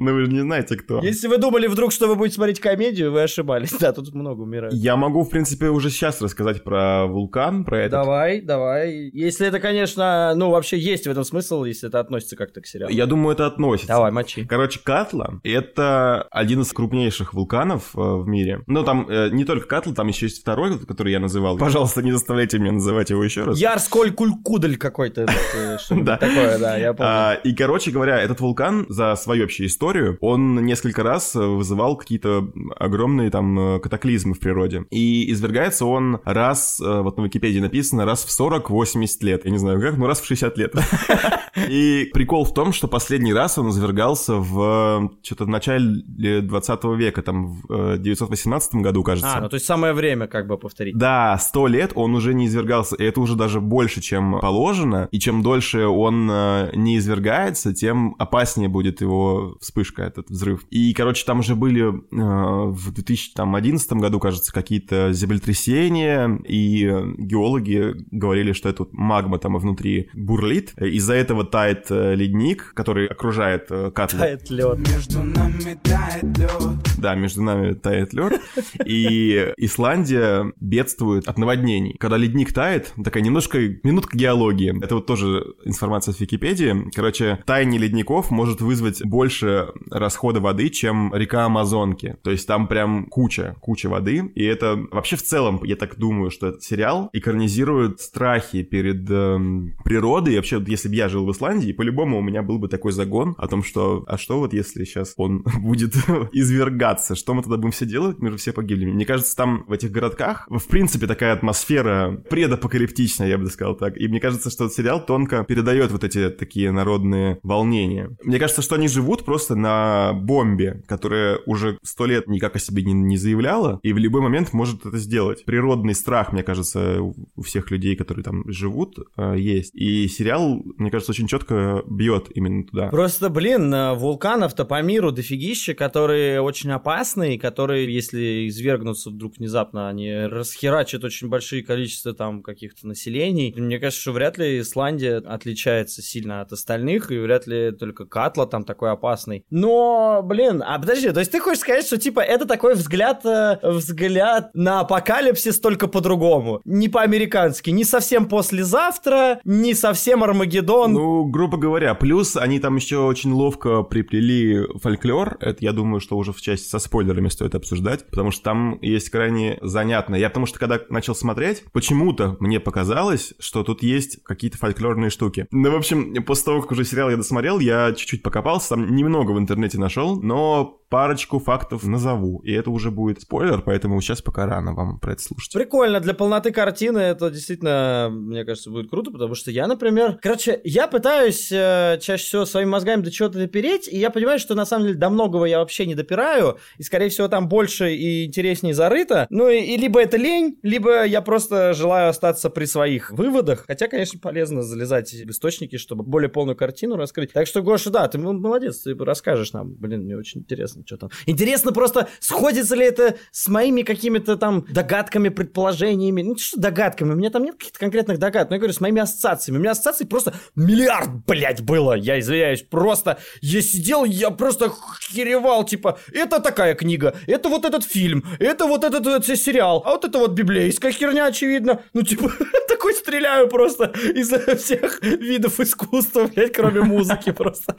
Но 0.01 0.15
вы 0.15 0.25
же 0.25 0.33
не 0.33 0.41
знаете, 0.41 0.77
кто. 0.77 1.01
Если 1.03 1.29
вы 1.29 1.37
думали 1.37 1.67
вдруг, 1.67 1.93
что 1.93 2.09
вы 2.09 2.17
будете 2.17 2.37
смотреть 2.37 2.59
комедию, 2.59 3.13
вы 3.13 3.23
ошибались. 3.23 3.71
Да, 3.81 3.93
тут 3.93 4.15
много 4.15 4.43
умирают. 4.43 4.75
Я 4.75 4.97
могу, 4.97 5.23
в 5.23 5.31
принципе, 5.31 5.69
уже 5.69 5.89
сейчас 5.91 6.21
рассказать 6.21 6.63
про 6.63 7.07
вулкан, 7.07 7.65
про 7.65 7.81
это. 7.81 7.93
Давай, 7.93 8.43
давай. 8.43 9.11
Если 9.13 9.47
это, 9.47 9.59
конечно, 9.59 10.35
ну, 10.35 10.51
вообще 10.51 10.79
есть 10.79 11.07
в 11.07 11.11
этом 11.11 11.25
смысл, 11.25 11.65
если 11.65 11.89
это 11.89 11.99
относится 11.99 12.37
как-то 12.37 12.61
к 12.61 12.67
сериалу. 12.67 12.93
Я 12.93 13.07
думаю, 13.07 13.35
это 13.35 13.47
относится. 13.47 13.89
Давай, 13.89 14.11
мочи. 14.13 14.45
Короче, 14.45 14.81
Катла— 14.83 15.41
это 15.45 16.23
один 16.31 16.61
из 16.61 16.73
крупнейших 16.73 17.33
вулканов 17.33 17.97
э, 17.97 18.01
в 18.01 18.27
мире. 18.27 18.63
Ну, 18.67 18.85
там 18.85 19.07
э, 19.09 19.31
не 19.31 19.45
только 19.45 19.67
Катла, 19.67 19.95
там 19.95 20.09
еще 20.09 20.27
есть 20.27 20.41
второй, 20.41 20.79
который 20.79 21.13
я 21.13 21.21
называл. 21.21 21.57
Пожалуйста, 21.57 22.03
не 22.03 22.13
заставляйте 22.13 22.59
меня 22.59 22.73
называть 22.73 23.11
его 23.11 23.25
еще 23.25 23.45
раз. 23.45 23.59
Ярсколь 23.59 24.13
Кулькудль 24.13 24.77
какой-то. 24.77 25.27
Э, 25.57 25.79
да. 25.91 26.17
Такое, 26.17 26.59
да, 26.59 26.77
я 26.77 26.93
помню. 26.93 27.11
А, 27.13 27.35
и, 27.35 27.55
короче 27.55 27.91
говоря, 27.91 28.21
этот 28.21 28.41
вулкан 28.41 28.87
за 28.89 29.15
свою 29.17 29.43
вообще 29.43 29.67
историю, 29.67 29.90
он 30.21 30.65
несколько 30.65 31.03
раз 31.03 31.35
вызывал 31.35 31.97
какие-то 31.97 32.51
огромные 32.77 33.31
там 33.31 33.59
э, 33.59 33.81
катаклизмы 33.81 34.35
в 34.35 34.41
природе. 34.41 34.85
И 34.91 35.31
извергается 35.33 35.87
он 35.87 36.21
раз, 36.25 36.81
э, 36.81 37.01
вот 37.01 37.19
на 37.19 37.25
Википедии 37.25 37.61
написано, 37.61 38.05
раз 38.05 38.25
в 38.25 38.41
40-80 38.41 39.09
лет. 39.23 39.45
Я 39.45 39.51
не 39.51 39.59
знаю 39.59 39.81
как, 39.81 39.97
но 39.97 40.07
раз 40.07 40.21
в 40.21 40.27
60 40.27 40.59
лет. 40.59 40.75
И 41.69 42.11
прикол 42.13 42.45
в 42.45 42.55
том, 42.55 42.73
что 42.73 42.89
последний 42.89 43.33
раз 43.33 43.59
он 43.59 43.71
извергался 43.71 44.37
в 44.37 45.11
что-то 45.23 45.45
в 45.45 45.49
начале 45.49 46.41
20 46.41 46.85
века, 46.97 47.23
там 47.23 47.61
в 47.69 47.99
918 47.99 48.75
э, 48.75 48.79
году, 48.79 49.03
кажется. 49.03 49.37
А, 49.37 49.41
ну 49.41 49.49
то 49.49 49.55
есть 49.55 49.67
самое 49.67 49.93
время 49.93 50.27
как 50.27 50.47
бы 50.47 50.57
повторить. 50.59 50.97
Да, 50.97 51.39
100 51.39 51.67
лет 51.67 51.93
он 51.95 52.15
уже 52.15 52.35
не 52.35 52.47
извергался, 52.47 52.97
и 52.97 53.05
это 53.05 53.21
уже 53.21 53.37
даже 53.37 53.61
больше, 53.61 54.01
чем 54.01 54.41
положено, 54.41 55.09
и 55.11 55.19
чем 55.19 55.43
дольше 55.43 55.87
он 55.87 56.27
не 56.27 56.99
извергается, 56.99 57.73
тем 57.73 58.15
опаснее 58.19 58.69
будет 58.69 59.01
его 59.01 59.57
вспышка, 59.61 59.80
этот 60.03 60.31
взрыв. 60.31 60.65
И, 60.71 60.93
короче, 60.95 61.25
там 61.25 61.41
уже 61.41 61.55
были 61.55 61.89
э, 61.89 61.91
в 62.11 62.93
2011 62.93 63.93
году, 63.95 64.21
кажется, 64.21 64.53
какие-то 64.53 65.13
землетрясения, 65.13 66.41
и 66.47 66.85
геологи 67.19 67.95
говорили, 68.11 68.53
что 68.53 68.69
это 68.69 68.87
магма 68.93 69.39
там 69.39 69.57
внутри 69.57 70.11
бурлит. 70.15 70.73
Из-за 70.79 71.15
этого 71.15 71.45
тает 71.45 71.87
э, 71.91 72.15
ледник, 72.15 72.73
который 72.75 73.07
окружает 73.07 73.67
э, 73.71 73.91
Катлу. 73.91 74.21
Тает 74.21 74.51
лед. 74.51 74.79
Между 74.79 75.23
нами 75.23 75.79
тает 75.83 76.39
лед. 76.39 76.51
Да, 76.99 77.15
между 77.15 77.43
нами 77.43 77.73
тает 77.75 78.13
лед. 78.13 78.41
И 78.85 79.53
Исландия 79.57 80.53
бедствует 80.61 81.29
от 81.29 81.39
наводнений. 81.39 81.97
Когда 81.99 82.17
ледник 82.17 82.53
тает, 82.53 82.93
такая 83.03 83.23
немножко 83.23 83.59
минутка 83.83 84.17
геологии. 84.17 84.83
Это 84.83 84.97
вот 84.97 85.07
тоже 85.07 85.55
информация 85.65 86.13
с 86.13 86.21
Википедии. 86.21 86.91
Короче, 86.95 87.39
таяние 87.47 87.81
ледников 87.81 88.31
может 88.31 88.61
вызвать 88.61 89.05
больше 89.05 89.70
расхода 89.91 90.41
воды, 90.41 90.69
чем 90.71 91.15
река 91.15 91.45
Амазонки. 91.45 92.17
То 92.23 92.31
есть 92.31 92.47
там 92.47 92.67
прям 92.69 93.07
куча, 93.07 93.57
куча 93.61 93.89
воды. 93.89 94.31
И 94.35 94.45
это 94.45 94.79
вообще 94.91 95.17
в 95.17 95.23
целом, 95.23 95.61
я 95.65 95.77
так 95.77 95.97
думаю, 95.97 96.31
что 96.31 96.49
этот 96.49 96.63
сериал 96.63 97.11
экранизирует 97.13 98.01
страхи 98.01 98.63
перед 98.63 99.09
э, 99.11 99.39
природой. 99.85 100.35
И 100.35 100.37
вообще, 100.37 100.63
если 100.67 100.89
бы 100.89 100.95
я 100.95 101.09
жил 101.09 101.27
в 101.27 101.33
Исландии, 101.33 101.73
по-любому 101.73 102.19
у 102.19 102.23
меня 102.23 102.43
был 102.43 102.59
бы 102.59 102.69
такой 102.69 102.93
загон 102.93 103.35
о 103.39 103.49
том, 103.49 103.63
что 103.63 104.05
а 104.07 104.19
что 104.19 104.39
вот 104.39 104.53
если 104.53 104.85
сейчас 104.85 105.15
он 105.17 105.45
будет 105.61 105.95
извергаться, 106.33 107.15
что 107.15 107.35
мы 107.35 107.43
тогда 107.43 107.57
будем 107.57 107.73
все 107.73 107.87
делать? 107.87 108.19
Мы 108.19 108.31
же 108.31 108.37
все 108.37 108.53
погибли. 108.53 108.87
Мне 108.87 109.07
кажется, 109.07 109.37
там 109.37 109.65
в 109.67 109.73
этих 109.73 109.91
городках 109.91 110.47
в 110.49 110.67
принципе 110.69 111.07
такая 111.07 111.33
атмосфера 111.33 112.23
предапокалиптичная, 112.29 113.29
я 113.29 113.39
бы 113.39 113.47
сказал 113.47 113.77
так. 113.77 113.97
И 113.97 114.09
мне 114.09 114.21
кажется, 114.21 114.51
что 114.51 114.65
этот 114.65 114.77
сериал 114.77 115.05
тонко 115.05 115.45
передает 115.45 115.91
вот 115.91 116.05
эти 116.05 116.31
такие 116.31 116.71
народные 116.73 117.39
волнения. 117.43 118.17
Мне 118.23 118.39
кажется, 118.39 118.63
что 118.63 118.75
они 118.75 118.89
живут 118.89 119.25
просто 119.25 119.55
на 119.61 120.13
бомбе, 120.13 120.83
которая 120.87 121.39
уже 121.47 121.79
сто 121.83 122.07
лет 122.07 122.29
никак 122.29 122.57
о 122.57 122.59
себе 122.59 122.83
не, 122.83 122.93
не 122.93 123.17
заявляла, 123.17 123.81
и 123.83 123.93
в 123.93 123.99
любой 123.99 124.21
момент 124.21 124.53
может 124.53 124.87
это 124.87 124.99
сделать. 124.99 125.45
Природный 125.45 125.95
страх, 125.95 126.33
мне 126.33 126.43
кажется, 126.43 127.01
у 127.01 127.43
всех 127.43 127.71
людей, 127.71 127.97
которые 127.97 128.25
там 128.25 128.51
живут, 128.51 128.99
э, 129.17 129.35
есть. 129.39 129.75
И 129.75 130.09
сериал, 130.09 130.63
мне 130.77 130.91
кажется, 130.91 131.13
очень 131.13 131.27
четко 131.27 131.83
бьет 131.89 132.29
именно 132.35 132.65
туда. 132.65 132.89
Просто, 132.89 133.29
блин, 133.29 133.73
э, 133.73 133.95
вулканов-то 133.95 134.65
по 134.65 134.81
миру 134.83 135.13
дофигища, 135.13 135.75
которые 135.75 136.41
очень 136.41 136.71
опасны, 136.71 137.35
и 137.35 137.39
которые, 137.39 137.93
если 137.93 138.49
извергнутся 138.49 139.11
вдруг 139.11 139.39
внезапно, 139.39 139.89
они 139.89 140.13
расхерачат 140.27 141.05
очень 141.05 141.29
большие 141.29 141.63
количества 141.63 142.15
там 142.15 142.43
каких-то 142.43 142.87
населений. 142.87 143.55
Мне 143.57 143.79
кажется, 143.79 144.01
что 144.01 144.13
вряд 144.13 144.39
ли 144.39 144.61
Исландия 144.61 145.17
отличается 145.17 146.03
сильно 146.03 146.41
от 146.41 146.53
остальных, 146.53 147.11
и 147.11 147.19
вряд 147.19 147.47
ли 147.47 147.73
только 147.73 148.07
Катла 148.07 148.47
там 148.47 148.65
такой 148.65 148.91
опасный. 148.91 149.45
Но, 149.51 150.23
блин, 150.25 150.63
а 150.65 150.79
подожди, 150.79 151.11
то 151.11 151.21
есть 151.21 151.33
ты 151.33 151.41
хочешь 151.41 151.61
сказать, 151.61 151.87
что 151.87 151.99
типа 151.99 152.21
это 152.21 152.47
такой 152.47 152.75
взгляд, 152.75 153.25
э, 153.25 153.59
взгляд 153.63 154.51
на 154.55 154.81
апокалипсис 154.81 155.61
только 155.61 155.89
по-другому? 155.89 156.61
Не 156.65 156.89
по-американски, 156.89 157.71
не 157.71 157.85
совсем 157.85 158.27
послезавтра, 158.27 159.41
не 159.45 159.75
совсем 159.75 160.23
Армагеддон. 160.23 160.93
Ну, 160.93 161.25
грубо 161.25 161.59
говоря, 161.59 161.95
плюс 161.95 162.37
они 162.37 162.61
там 162.61 162.77
еще 162.77 162.99
очень 162.99 163.33
ловко 163.33 163.83
приплели 163.83 164.67
фольклор, 164.81 165.37
это 165.41 165.59
я 165.61 165.73
думаю, 165.73 166.01
что 166.01 166.17
уже 166.17 166.33
в 166.33 166.41
части 166.41 166.69
со 166.69 166.79
спойлерами 166.79 167.29
стоит 167.29 167.55
обсуждать, 167.55 168.07
потому 168.07 168.31
что 168.31 168.43
там 168.43 168.79
есть 168.81 169.11
крайне 169.11 169.59
занятно. 169.63 170.15
Я 170.15 170.29
потому 170.29 170.47
что 170.47 170.59
когда 170.59 170.81
начал 170.89 171.15
смотреть, 171.15 171.65
почему-то 171.73 172.37
мне 172.41 172.61
показалось, 172.61 173.35
что 173.39 173.63
тут 173.65 173.83
есть 173.83 174.23
какие-то 174.23 174.59
фольклорные 174.59 175.11
штуки. 175.11 175.47
Ну, 175.51 175.71
в 175.71 175.75
общем, 175.75 176.15
после 176.25 176.45
того, 176.45 176.63
как 176.63 176.73
уже 176.73 176.85
сериал 176.85 177.11
я 177.11 177.17
досмотрел, 177.17 177.59
я 177.59 177.93
чуть-чуть 177.93 178.23
покопался, 178.23 178.71
там 178.71 178.95
немного 178.95 179.33
интернете 179.41 179.79
нашел, 179.79 180.21
но 180.21 180.81
парочку 180.91 181.39
фактов 181.39 181.85
назову, 181.85 182.41
и 182.41 182.53
это 182.53 182.71
уже 182.71 182.91
будет 182.91 183.23
спойлер, 183.23 183.63
поэтому 183.63 184.01
сейчас 184.01 184.21
пока 184.21 184.47
рано 184.47 184.75
вам 184.75 184.99
про 184.99 185.13
это 185.13 185.23
слушать. 185.23 185.53
Прикольно, 185.53 186.01
для 186.01 186.15
полноты 186.15 186.51
картины 186.51 186.99
это 186.99 187.31
действительно, 187.31 188.09
мне 188.11 188.45
кажется, 188.45 188.71
будет 188.71 188.91
круто, 188.91 189.13
потому 189.13 189.37
что 189.37 189.53
я, 189.53 189.69
например, 189.69 190.19
короче, 190.21 190.61
я 190.65 190.89
пытаюсь 190.89 191.51
э, 191.53 191.99
чаще 192.03 192.25
всего 192.25 192.45
своими 192.45 192.71
мозгами 192.71 193.03
до 193.03 193.11
чего-то 193.13 193.39
допереть, 193.39 193.89
и 193.89 193.99
я 193.99 194.11
понимаю, 194.11 194.41
что 194.41 194.57
на 194.57 194.67
самом 194.67 194.87
деле 194.87 194.99
до 194.99 195.11
многого 195.11 195.45
я 195.45 195.61
вообще 195.61 195.87
не 195.87 195.95
допираю, 195.95 196.59
и, 196.77 196.83
скорее 196.83 197.09
всего, 197.09 197.29
там 197.29 197.49
больше 197.49 197.95
и 197.95 198.27
интереснее 198.27 198.75
зарыто, 198.75 199.29
ну 199.31 199.49
и, 199.49 199.61
и 199.61 199.77
либо 199.77 200.03
это 200.03 200.17
лень, 200.17 200.59
либо 200.63 201.05
я 201.05 201.23
просто 201.23 201.73
желаю 201.73 202.11
остаться 202.11 202.51
при 202.51 202.65
своих 202.65 203.13
выводах, 203.13 203.65
хотя, 203.69 203.87
конечно, 203.87 204.19
полезно 204.19 204.63
залезать 204.63 205.13
в 205.13 205.31
источники, 205.31 205.77
чтобы 205.77 206.03
более 206.03 206.29
полную 206.29 206.57
картину 206.57 206.97
раскрыть. 206.97 207.33
Так 207.33 207.47
что, 207.47 207.63
Гоша, 207.63 207.91
да, 207.91 208.09
ты 208.09 208.19
молодец, 208.19 208.81
ты 208.81 208.97
расскажешь 209.21 209.53
нам, 209.53 209.75
блин, 209.75 210.05
мне 210.05 210.17
очень 210.17 210.41
интересно 210.41 210.83
что 210.87 210.97
там. 210.97 211.11
Интересно 211.27 211.73
просто, 211.73 212.09
сходится 212.21 212.75
ли 212.75 212.87
это 212.87 213.17
с 213.33 213.49
моими 213.49 213.83
какими-то 213.83 214.37
там 214.37 214.65
догадками, 214.71 215.29
предположениями. 215.29 216.23
Ну, 216.23 216.37
что 216.39 216.59
догадками, 216.59 217.13
у 217.13 217.17
меня 217.17 217.31
там 217.31 217.45
нет 217.45 217.57
каких-то 217.57 217.79
конкретных 217.79 218.19
догадок, 218.19 218.51
но 218.51 218.57
я 218.57 218.61
говорю, 218.61 218.73
с 218.73 218.81
моими 218.81 219.03
ассоциациями. 219.03 219.59
У 219.59 219.61
меня 219.61 219.73
ассоциаций 219.73 220.07
просто 220.07 220.33
миллиард, 220.57 221.11
блядь, 221.27 221.61
было. 221.63 221.95
Я 221.95 222.19
извиняюсь, 222.19 222.63
просто 222.63 223.19
я 223.43 223.61
сидел, 223.61 224.05
я 224.05 224.31
просто 224.31 224.73
херевал, 225.13 225.65
типа, 225.65 225.99
это 226.13 226.41
такая 226.41 226.75
книга, 226.75 227.15
это 227.27 227.49
вот 227.49 227.65
этот 227.65 227.85
фильм, 227.85 228.25
это 228.39 228.67
вот 228.67 228.85
этот, 228.85 229.07
этот 229.07 229.39
сериал, 229.39 229.83
а 229.85 229.91
вот 229.91 230.05
это 230.05 230.19
вот 230.19 230.33
библейская 230.33 230.93
херня, 230.93 231.27
очевидно. 231.27 231.83
Ну, 231.93 232.03
типа, 232.03 232.33
такой 232.69 232.95
стреляю 232.95 233.49
просто 233.49 233.93
из 234.15 234.31
всех 234.63 235.03
видов 235.03 235.61
искусства, 235.61 236.31
блядь, 236.35 236.53
кроме 236.53 236.81
музыки 236.81 237.33
просто. 237.33 237.77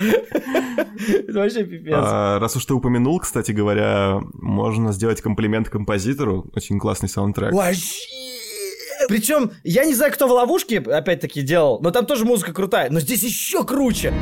Это 1.31 1.39
вообще 1.39 1.63
пипец. 1.63 1.93
А, 1.95 2.39
раз 2.39 2.57
уж 2.57 2.65
ты 2.65 2.73
упомянул 2.73 3.17
кстати 3.19 3.51
говоря, 3.51 4.19
можно 4.33 4.91
сделать 4.91 5.21
комплимент 5.21 5.69
композитору. 5.69 6.45
Очень 6.53 6.77
классный 6.77 7.07
саундтрек. 7.07 7.53
Вообще! 7.53 8.21
Причем, 9.07 9.51
я 9.63 9.85
не 9.85 9.95
знаю, 9.95 10.11
кто 10.11 10.27
в 10.27 10.31
ловушке, 10.31 10.79
опять-таки, 10.79 11.41
делал, 11.41 11.79
но 11.81 11.91
там 11.91 12.05
тоже 12.05 12.25
музыка 12.25 12.53
крутая, 12.53 12.89
но 12.91 12.99
здесь 12.99 13.23
еще 13.23 13.63
круче. 13.63 14.13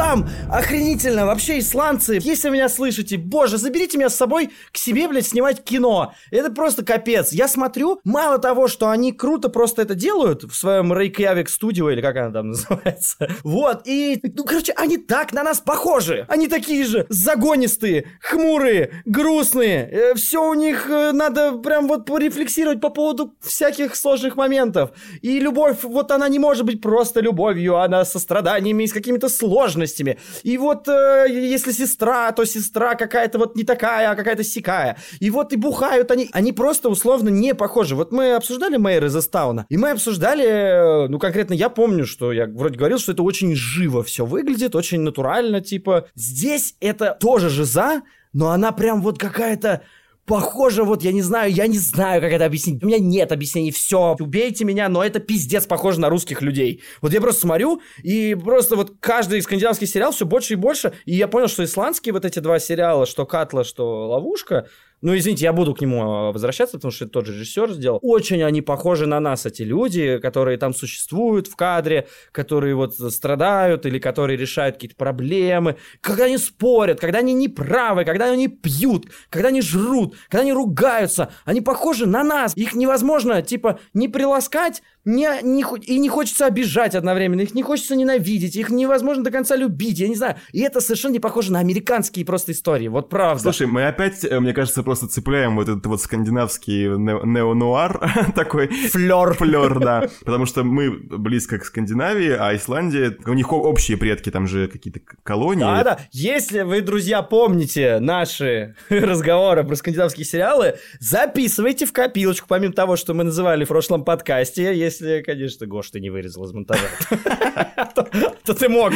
Там 0.00 0.26
охренительно. 0.50 1.26
Вообще, 1.26 1.58
исландцы, 1.58 2.18
если 2.22 2.48
меня 2.48 2.70
слышите, 2.70 3.18
боже, 3.18 3.58
заберите 3.58 3.98
меня 3.98 4.08
с 4.08 4.16
собой 4.16 4.48
к 4.72 4.78
себе, 4.78 5.06
блядь, 5.08 5.26
снимать 5.26 5.62
кино. 5.62 6.14
Это 6.30 6.50
просто 6.50 6.82
капец. 6.82 7.32
Я 7.32 7.48
смотрю, 7.48 8.00
мало 8.02 8.38
того, 8.38 8.66
что 8.66 8.88
они 8.88 9.12
круто 9.12 9.50
просто 9.50 9.82
это 9.82 9.94
делают 9.94 10.44
в 10.44 10.54
своем 10.54 10.90
Reykjavik 10.90 11.48
Studio, 11.48 11.92
или 11.92 12.00
как 12.00 12.16
она 12.16 12.30
там 12.32 12.48
называется. 12.52 13.28
Вот, 13.44 13.82
и, 13.84 14.18
ну, 14.22 14.44
короче, 14.44 14.72
они 14.72 14.96
так 14.96 15.34
на 15.34 15.42
нас 15.42 15.60
похожи. 15.60 16.24
Они 16.28 16.48
такие 16.48 16.86
же 16.86 17.04
загонистые, 17.10 18.06
хмурые, 18.22 19.02
грустные. 19.04 19.86
Э, 19.86 20.14
все 20.14 20.48
у 20.48 20.54
них 20.54 20.88
э, 20.88 21.12
надо 21.12 21.58
прям 21.58 21.86
вот 21.88 22.06
порефлексировать 22.06 22.80
по 22.80 22.88
поводу 22.88 23.34
всяких 23.40 23.94
сложных 23.94 24.36
моментов. 24.36 24.92
И 25.20 25.38
любовь, 25.38 25.82
вот 25.82 26.10
она 26.10 26.26
не 26.30 26.38
может 26.38 26.64
быть 26.64 26.80
просто 26.80 27.20
любовью, 27.20 27.76
она 27.76 28.06
со 28.06 28.18
страданиями 28.18 28.84
и 28.84 28.86
с 28.86 28.94
какими-то 28.94 29.28
сложными 29.28 29.89
сложностями. 29.90 30.18
И 30.42 30.58
вот 30.58 30.88
э, 30.88 31.26
если 31.28 31.72
сестра, 31.72 32.32
то 32.32 32.44
сестра 32.44 32.94
какая-то 32.94 33.38
вот 33.38 33.56
не 33.56 33.64
такая, 33.64 34.10
а 34.10 34.14
какая-то 34.14 34.44
сикая. 34.44 34.96
И 35.20 35.30
вот 35.30 35.52
и 35.52 35.56
бухают 35.56 36.10
они. 36.10 36.28
Они 36.32 36.52
просто 36.52 36.88
условно 36.88 37.28
не 37.28 37.54
похожи. 37.54 37.94
Вот 37.94 38.12
мы 38.12 38.34
обсуждали 38.34 38.76
Мэйр 38.76 39.06
из 39.06 39.16
Эстауна, 39.16 39.66
и 39.68 39.76
мы 39.76 39.90
обсуждали, 39.90 40.44
э, 40.44 41.08
ну 41.08 41.18
конкретно 41.18 41.54
я 41.54 41.68
помню, 41.68 42.06
что 42.06 42.32
я 42.32 42.46
вроде 42.46 42.78
говорил, 42.78 42.98
что 42.98 43.12
это 43.12 43.22
очень 43.22 43.54
живо 43.54 44.02
все 44.02 44.24
выглядит, 44.24 44.74
очень 44.74 45.00
натурально, 45.00 45.60
типа. 45.60 46.06
Здесь 46.14 46.74
это 46.80 47.16
тоже 47.20 47.48
жиза, 47.48 48.02
но 48.32 48.50
она 48.50 48.72
прям 48.72 49.02
вот 49.02 49.18
какая-то 49.18 49.82
похоже, 50.26 50.84
вот 50.84 51.02
я 51.02 51.12
не 51.12 51.22
знаю, 51.22 51.52
я 51.52 51.66
не 51.66 51.78
знаю, 51.78 52.20
как 52.20 52.32
это 52.32 52.44
объяснить. 52.44 52.82
У 52.82 52.86
меня 52.86 52.98
нет 52.98 53.32
объяснений, 53.32 53.70
все, 53.70 54.16
убейте 54.18 54.64
меня, 54.64 54.88
но 54.88 55.04
это 55.04 55.20
пиздец 55.20 55.66
похоже 55.66 56.00
на 56.00 56.08
русских 56.08 56.42
людей. 56.42 56.82
Вот 57.00 57.12
я 57.12 57.20
просто 57.20 57.42
смотрю, 57.42 57.80
и 58.02 58.34
просто 58.34 58.76
вот 58.76 58.94
каждый 59.00 59.42
скандинавский 59.42 59.86
сериал 59.86 60.12
все 60.12 60.26
больше 60.26 60.54
и 60.54 60.56
больше, 60.56 60.92
и 61.04 61.14
я 61.14 61.28
понял, 61.28 61.48
что 61.48 61.64
исландские 61.64 62.12
вот 62.12 62.24
эти 62.24 62.38
два 62.38 62.58
сериала, 62.58 63.06
что 63.06 63.26
Катла, 63.26 63.64
что 63.64 64.08
Ловушка, 64.08 64.68
ну, 65.02 65.16
извините, 65.16 65.44
я 65.44 65.52
буду 65.52 65.74
к 65.74 65.80
нему 65.80 66.02
а, 66.02 66.32
возвращаться, 66.32 66.76
потому 66.76 66.92
что 66.92 67.04
это 67.04 67.12
тот 67.12 67.26
же 67.26 67.32
режиссер 67.32 67.72
сделал. 67.72 67.98
Очень 68.02 68.42
они 68.42 68.60
похожи 68.60 69.06
на 69.06 69.18
нас, 69.18 69.46
эти 69.46 69.62
люди, 69.62 70.18
которые 70.18 70.58
там 70.58 70.74
существуют 70.74 71.46
в 71.46 71.56
кадре, 71.56 72.06
которые 72.32 72.74
вот 72.74 72.94
страдают 72.94 73.86
или 73.86 73.98
которые 73.98 74.36
решают 74.36 74.76
какие-то 74.76 74.96
проблемы, 74.96 75.76
когда 76.00 76.24
они 76.24 76.36
спорят, 76.36 77.00
когда 77.00 77.18
они 77.18 77.32
неправы, 77.32 78.04
когда 78.04 78.30
они 78.30 78.48
пьют, 78.48 79.06
когда 79.30 79.48
они 79.48 79.62
жрут, 79.62 80.16
когда 80.28 80.42
они 80.42 80.52
ругаются. 80.52 81.32
Они 81.44 81.60
похожи 81.60 82.06
на 82.06 82.22
нас. 82.22 82.56
Их 82.56 82.74
невозможно, 82.74 83.40
типа, 83.42 83.80
не 83.94 84.08
приласкать, 84.08 84.82
не, 85.04 85.28
не, 85.42 85.64
и 85.86 85.98
не 85.98 86.08
хочется 86.08 86.46
обижать 86.46 86.94
одновременно, 86.94 87.40
их 87.40 87.54
не 87.54 87.62
хочется 87.62 87.96
ненавидеть, 87.96 88.56
их 88.56 88.70
невозможно 88.70 89.24
до 89.24 89.30
конца 89.30 89.56
любить, 89.56 89.98
я 89.98 90.08
не 90.08 90.16
знаю. 90.16 90.36
И 90.52 90.60
это 90.60 90.80
совершенно 90.80 91.12
не 91.12 91.20
похоже 91.20 91.52
на 91.52 91.58
американские 91.58 92.24
просто 92.24 92.52
истории, 92.52 92.88
вот 92.88 93.08
правда. 93.08 93.42
Слушай, 93.42 93.66
мы 93.66 93.86
опять, 93.86 94.24
э, 94.24 94.40
мне 94.40 94.52
кажется, 94.52 94.82
просто 94.82 95.08
цепляем 95.08 95.56
вот 95.56 95.68
этот 95.68 95.86
вот 95.86 96.02
скандинавский 96.02 96.88
неонуар 96.88 98.32
такой. 98.34 98.68
Флер. 98.68 99.34
Флер, 99.34 99.78
да. 99.78 100.08
Потому 100.24 100.46
что 100.46 100.64
мы 100.64 100.90
близко 100.90 101.58
к 101.58 101.64
Скандинавии, 101.64 102.36
а 102.38 102.54
Исландия, 102.54 103.16
у 103.26 103.32
них 103.32 103.52
общие 103.52 103.96
предки, 103.96 104.30
там 104.30 104.46
же 104.46 104.68
какие-то 104.68 105.00
колонии. 105.22 105.62
Да-да, 105.62 106.00
если 106.12 106.60
вы, 106.62 106.82
друзья, 106.82 107.22
помните 107.22 107.98
наши 108.00 108.76
разговоры 108.90 109.64
про 109.64 109.76
скандинавские 109.76 110.24
сериалы, 110.26 110.74
записывайте 110.98 111.86
в 111.86 111.92
копилочку, 111.92 112.46
помимо 112.48 112.72
того, 112.72 112.96
что 112.96 113.14
мы 113.14 113.24
называли 113.24 113.64
в 113.64 113.68
прошлом 113.68 114.04
подкасте, 114.04 114.76
если, 114.90 115.22
конечно, 115.22 115.66
Гош, 115.66 115.90
ты 115.90 116.00
не 116.00 116.10
вырезал 116.10 116.44
из 116.44 116.52
монтажа. 116.52 116.88
То 118.44 118.54
ты 118.54 118.68
мог. 118.68 118.92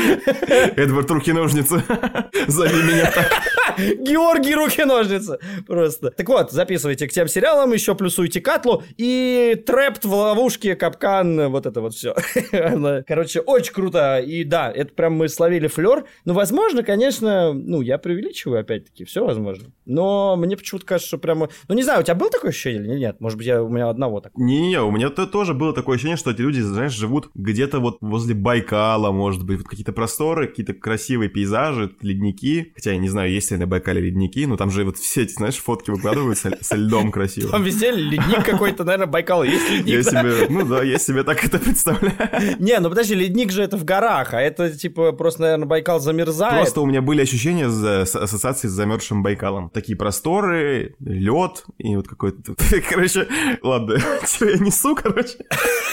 Эдвард, 0.76 1.10
руки-ножницы. 1.10 1.82
Зови 2.48 2.82
меня 2.82 3.10
так. 3.12 3.32
Георгий 3.98 4.54
руки-ножницы. 4.54 5.38
Просто. 5.66 6.10
Так 6.10 6.28
вот, 6.28 6.52
записывайте 6.52 7.08
к 7.08 7.12
тем 7.12 7.28
сериалам, 7.28 7.72
еще 7.72 7.94
плюсуйте 7.94 8.40
Катлу 8.40 8.82
и 8.96 9.62
Трэпт 9.66 10.04
в 10.04 10.12
ловушке, 10.12 10.76
капкан, 10.76 11.50
вот 11.50 11.66
это 11.66 11.80
вот 11.80 11.94
все. 11.94 12.14
Короче, 13.06 13.40
очень 13.40 13.72
круто. 13.72 14.18
И 14.18 14.44
да, 14.44 14.70
это 14.70 14.92
прям 14.94 15.14
мы 15.14 15.28
словили 15.28 15.66
флер. 15.66 16.04
Но, 16.24 16.34
возможно, 16.34 16.82
конечно, 16.82 17.52
ну, 17.52 17.80
я 17.80 17.98
преувеличиваю 17.98 18.60
опять-таки, 18.60 19.04
все 19.04 19.24
возможно. 19.24 19.66
Но 19.86 20.36
мне 20.36 20.56
почему-то 20.56 20.86
кажется, 20.86 21.08
что 21.08 21.18
прямо... 21.18 21.48
Ну, 21.68 21.74
не 21.74 21.82
знаю, 21.82 22.00
у 22.00 22.02
тебя 22.02 22.14
было 22.14 22.30
такое 22.30 22.50
ощущение 22.50 22.82
или 22.82 22.98
нет? 22.98 23.20
Может 23.20 23.38
быть, 23.38 23.46
я, 23.46 23.62
у 23.62 23.68
меня 23.68 23.88
одного 23.88 24.20
такого. 24.20 24.42
Не-не, 24.42 24.80
у 24.80 24.90
меня 24.90 25.08
-то 25.08 25.26
тоже 25.26 25.54
было 25.54 25.72
такое 25.72 25.96
ощущение, 25.96 26.16
что 26.16 26.30
эти 26.30 26.40
люди, 26.40 26.60
знаешь, 26.60 26.92
живут 26.92 27.30
где-то 27.34 27.80
вот 27.80 27.98
возле 28.00 28.34
Байкала, 28.34 29.10
может 29.12 29.44
быть, 29.44 29.58
вот 29.58 29.68
какие-то 29.68 29.92
просторы, 29.92 30.48
какие-то 30.48 30.74
красивые 30.74 31.28
пейзажи, 31.28 31.94
ледники. 32.00 32.72
Хотя 32.74 32.92
я 32.92 32.98
не 32.98 33.08
знаю, 33.08 33.30
есть 33.30 33.50
ли 33.50 33.56
на 33.64 33.66
Байкале 33.66 34.00
ледники, 34.00 34.46
но 34.46 34.56
там 34.56 34.70
же 34.70 34.84
вот 34.84 34.98
все 34.98 35.22
эти, 35.22 35.32
знаешь, 35.32 35.56
фотки 35.56 35.90
выкладывают 35.90 36.38
со, 36.38 36.56
со 36.60 36.76
льдом 36.76 37.10
красиво. 37.10 37.50
Там 37.50 37.62
везде 37.62 37.90
ледник 37.90 38.44
какой-то, 38.44 38.84
наверное, 38.84 39.06
Байкал 39.06 39.42
есть 39.42 39.70
ледник. 39.70 39.94
Я 39.94 40.02
себе, 40.02 40.46
ну 40.50 40.64
да, 40.64 40.82
я 40.82 40.98
себе 40.98 41.22
так 41.24 41.44
это 41.44 41.58
представляю. 41.58 42.14
Не, 42.58 42.78
ну 42.80 42.88
подожди, 42.88 43.14
ледник 43.14 43.50
же 43.50 43.62
это 43.62 43.76
в 43.76 43.84
горах, 43.84 44.34
а 44.34 44.40
это 44.40 44.70
типа 44.70 45.12
просто, 45.12 45.42
наверное, 45.42 45.66
Байкал 45.66 46.00
замерзает. 46.00 46.62
Просто 46.62 46.80
у 46.80 46.86
меня 46.86 47.02
были 47.02 47.22
ощущения 47.22 47.68
с 47.68 48.14
ассоциации 48.14 48.68
с 48.68 48.72
замерзшим 48.72 49.22
Байкалом. 49.22 49.70
Такие 49.70 49.96
просторы, 49.96 50.94
лед 51.00 51.64
и 51.78 51.96
вот 51.96 52.08
какой-то... 52.08 52.54
Короче, 52.90 53.26
ладно, 53.62 53.98
что 54.26 54.48
я 54.48 54.58
несу, 54.58 54.94
короче. 54.94 55.38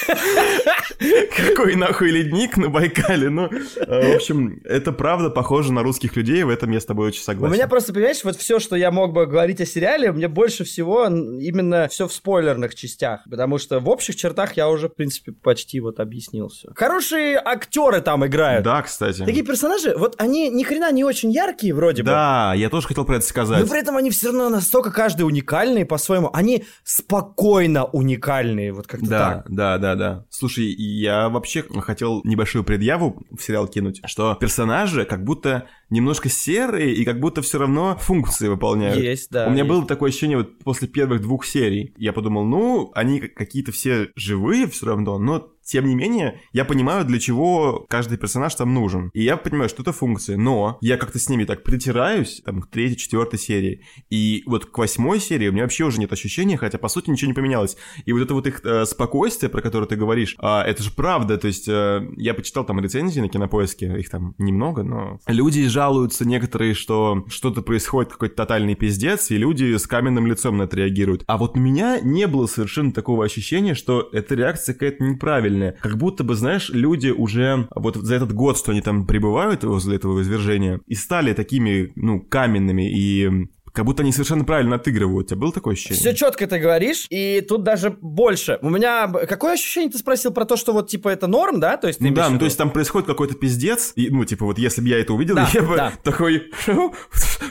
Какой 1.36 1.75
нахуй 1.75 2.12
ледник 2.12 2.58
на 2.58 2.70
Байкале? 2.70 3.30
Ну, 3.30 3.46
э, 3.48 4.13
в 4.13 4.16
общем, 4.16 4.62
это 4.66 4.92
правда 4.92 5.30
похоже 5.30 5.74
на 5.74 5.84
русских 5.84 6.16
людей, 6.16 6.44
в 6.44 6.50
этом 6.50 6.72
я 6.72 6.80
с 6.80 6.86
тобой 6.86 7.08
очень 7.08 7.24
согласен. 7.24 7.54
Меня 7.62 7.68
просто, 7.68 7.94
понимаешь, 7.94 8.24
вот 8.24 8.38
все, 8.38 8.58
что 8.58 8.75
я 8.75 8.89
мог 8.89 9.13
бы 9.13 9.27
говорить 9.27 9.62
о 9.62 9.68
сериале, 9.68 10.12
мне 10.12 10.27
больше 10.27 10.63
всего 10.63 11.06
именно 11.06 11.88
все 11.89 12.08
в 12.08 12.12
спойлерных 12.12 12.74
частях, 12.74 13.22
потому 13.30 13.60
что 13.60 13.80
в 13.80 13.88
общих 13.88 14.15
чертах 14.15 14.58
я 14.58 14.68
уже, 14.68 14.89
в 14.89 14.96
принципе, 14.96 15.32
почти 15.32 15.80
вот 15.80 16.00
объяснил 16.00 16.50
все. 16.50 16.70
Хорошие 16.74 17.38
актеры 17.38 18.01
там 18.01 18.25
играют. 18.25 18.63
Да, 18.63 18.82
кстати. 18.82 19.24
Такие 19.24 19.46
персонажи, 19.46 19.94
вот 19.96 20.15
они 20.18 20.50
ни 20.50 20.63
хрена 20.63 20.91
не 20.91 21.03
очень 21.03 21.30
яркие 21.30 21.75
вроде 21.75 22.01
бы. 22.01 22.10
Да, 22.10 22.56
я 22.56 22.68
тоже 22.72 22.88
хотел 22.88 23.06
про 23.06 23.18
это 23.18 23.27
сказать. 23.27 23.62
Но 23.62 23.68
при 23.68 23.80
этом 23.80 23.96
они 23.96 24.10
все 24.10 24.30
равно 24.30 24.50
настолько 24.50 24.89
каждый 24.89 25.22
уникальный 25.22 25.86
по-своему. 25.86 26.32
Они 26.34 26.65
спокойно 26.84 27.86
уникальные, 27.86 28.74
вот 28.74 28.88
как-то 28.88 29.06
да, 29.06 29.20
так. 29.20 29.51
Да, 29.51 29.77
да, 29.77 29.94
да. 29.94 30.25
Слушай, 30.32 30.65
я 30.65 31.30
вообще 31.30 31.63
хотел 31.82 32.22
небольшую 32.24 32.63
предъяву 32.63 33.24
в 33.30 33.39
сериал 33.39 33.68
кинуть, 33.68 34.01
что 34.08 34.34
персонажи 34.34 35.06
как 35.06 35.24
будто 35.24 35.68
немножко 35.91 36.29
серые 36.29 36.95
и 36.95 37.05
как 37.05 37.19
будто 37.19 37.43
все 37.43 37.60
равно 37.60 37.98
функции 38.00 38.48
выполняют. 38.48 38.98
Есть, 38.98 39.29
да. 39.29 39.48
У 39.48 39.51
меня 39.51 39.63
есть. 39.63 39.69
было 39.69 39.86
такое 39.86 40.10
ощущение 40.10 40.38
вот 40.38 40.57
после 40.60 40.88
первых 40.88 41.21
двух 41.21 41.45
серий. 41.45 41.93
Я 41.98 42.13
подумал, 42.13 42.45
ну, 42.45 42.91
они 42.95 43.19
какие-то 43.19 43.71
все 43.71 44.10
живые 44.15 44.67
все 44.67 44.88
равно, 44.88 45.19
но 45.19 45.51
тем 45.63 45.88
не 45.88 45.96
менее, 45.96 46.41
я 46.53 46.65
понимаю, 46.65 47.06
для 47.06 47.20
чего 47.20 47.86
каждый 47.89 48.18
персонаж 48.18 48.56
там 48.56 48.74
нужен. 48.74 49.10
И 49.13 49.24
я 49.24 49.38
понимаю, 49.38 49.70
что 49.70 49.82
это 49.82 49.91
функции, 49.91 50.36
но 50.36 50.77
я 50.82 50.98
как-то 50.98 51.20
с 51.20 51.30
ними 51.30 51.46
так 51.46 51.63
притираюсь, 51.63 52.41
там, 52.44 52.62
к 52.62 52.68
третьей, 52.68 52.98
четвертой 52.98 53.39
серии. 53.39 53.84
И 54.10 54.44
вот 54.46 54.65
к 54.65 54.77
восьмой 54.77 55.20
серии 55.20 55.48
у 55.48 55.51
меня 55.51 55.63
вообще 55.63 55.86
уже 55.86 56.00
нет 56.00 56.12
ощущения, 56.12 56.58
хотя, 56.58 56.77
по 56.77 56.88
сути, 56.89 57.10
ничего 57.10 57.30
не 57.30 57.34
поменялось. 57.34 57.77
И 58.06 58.13
вот 58.13 58.22
это 58.22 58.34
вот 58.34 58.48
их 58.48 58.62
э, 58.63 58.86
спокойствие, 58.86 59.50
про 59.50 59.62
которое 59.62 59.86
ты 59.86 59.96
говоришь, 59.96 60.36
э, 60.41 60.48
это 60.48 60.84
же 60.84 60.91
правда. 60.91 61.38
То 61.38 61.48
есть 61.48 61.68
э, 61.68 62.08
я 62.18 62.34
почитал 62.34 62.65
там 62.65 62.80
рецензии 62.80 63.22
на 63.22 63.30
Кинопоиске, 63.30 64.00
их 64.00 64.10
там 64.10 64.36
немного, 64.38 64.84
но 64.84 65.20
люди 65.27 65.68
жалуются 65.68 66.27
некоторые, 66.27 66.74
что 66.74 67.24
что-то 67.27 67.62
происходит, 67.62 68.12
какой-то 68.12 68.36
тотальный 68.36 68.75
пиздец, 68.75 69.32
и 69.32 69.38
люди 69.38 69.77
с 69.77 69.88
каменным 69.88 70.27
лицом 70.27 70.58
на 70.58 70.63
это 70.63 70.77
реагируют. 70.77 71.24
А 71.27 71.38
вот 71.38 71.56
у 71.56 71.60
меня 71.60 72.00
не 72.01 72.27
было 72.27 72.48
совершенно 72.48 72.91
такого 72.91 73.24
ощущения, 73.24 73.75
что 73.75 74.10
эта 74.12 74.36
реакция 74.36 74.74
какая-то 74.74 75.03
неправильная 75.03 75.61
правильное. 75.62 75.82
Как 75.82 75.98
будто 75.98 76.24
бы, 76.24 76.36
знаешь, 76.36 76.70
люди 76.70 77.10
уже 77.10 77.68
вот 77.75 77.96
за 77.96 78.15
этот 78.15 78.34
год, 78.34 78.58
что 78.58 78.72
они 78.72 78.82
там 78.82 79.06
пребывают 79.06 79.63
возле 79.63 79.96
этого 79.96 80.22
извержения, 80.22 80.80
и 80.88 80.96
стали 80.96 81.34
такими, 81.34 81.91
ну, 81.96 82.22
каменными 82.22 82.91
и 82.91 83.30
как 83.74 83.86
будто 83.86 84.04
они 84.04 84.12
совершенно 84.12 84.44
правильно 84.44 84.75
отыгрывают. 84.75 85.28
У 85.28 85.30
тебя 85.30 85.40
было 85.40 85.51
такое 85.51 85.74
ощущение? 85.74 86.00
Все 86.00 86.13
четко 86.13 86.46
ты 86.48 86.60
говоришь, 86.60 87.08
и 87.10 87.42
тут 87.48 87.63
даже 87.63 87.92
больше. 88.01 88.60
У 88.62 88.70
меня... 88.70 89.08
Какое 89.08 89.54
ощущение 89.54 89.90
ты 89.90 89.98
спросил 89.98 90.32
про 90.32 90.46
то, 90.46 90.58
что 90.58 90.74
вот, 90.74 90.90
типа, 90.90 91.10
это 91.10 91.28
норм, 91.28 91.60
да? 91.60 91.78
То 91.78 91.88
есть, 91.88 92.01
ну 92.01 92.12
да, 92.12 92.30
ну 92.30 92.40
то 92.40 92.46
есть 92.46 92.58
там 92.58 92.72
происходит 92.72 93.08
какой-то 93.08 93.36
пиздец, 93.36 93.94
и, 93.96 94.10
ну, 94.10 94.25
типа, 94.25 94.46
вот 94.46 94.58
если 94.58 94.82
бы 94.82 94.88
я 94.90 95.00
это 95.00 95.13
увидел, 95.13 95.36
да, 95.36 95.50
я 95.54 95.62
бы 95.62 95.75
да. 95.75 95.94
такой... 96.04 96.51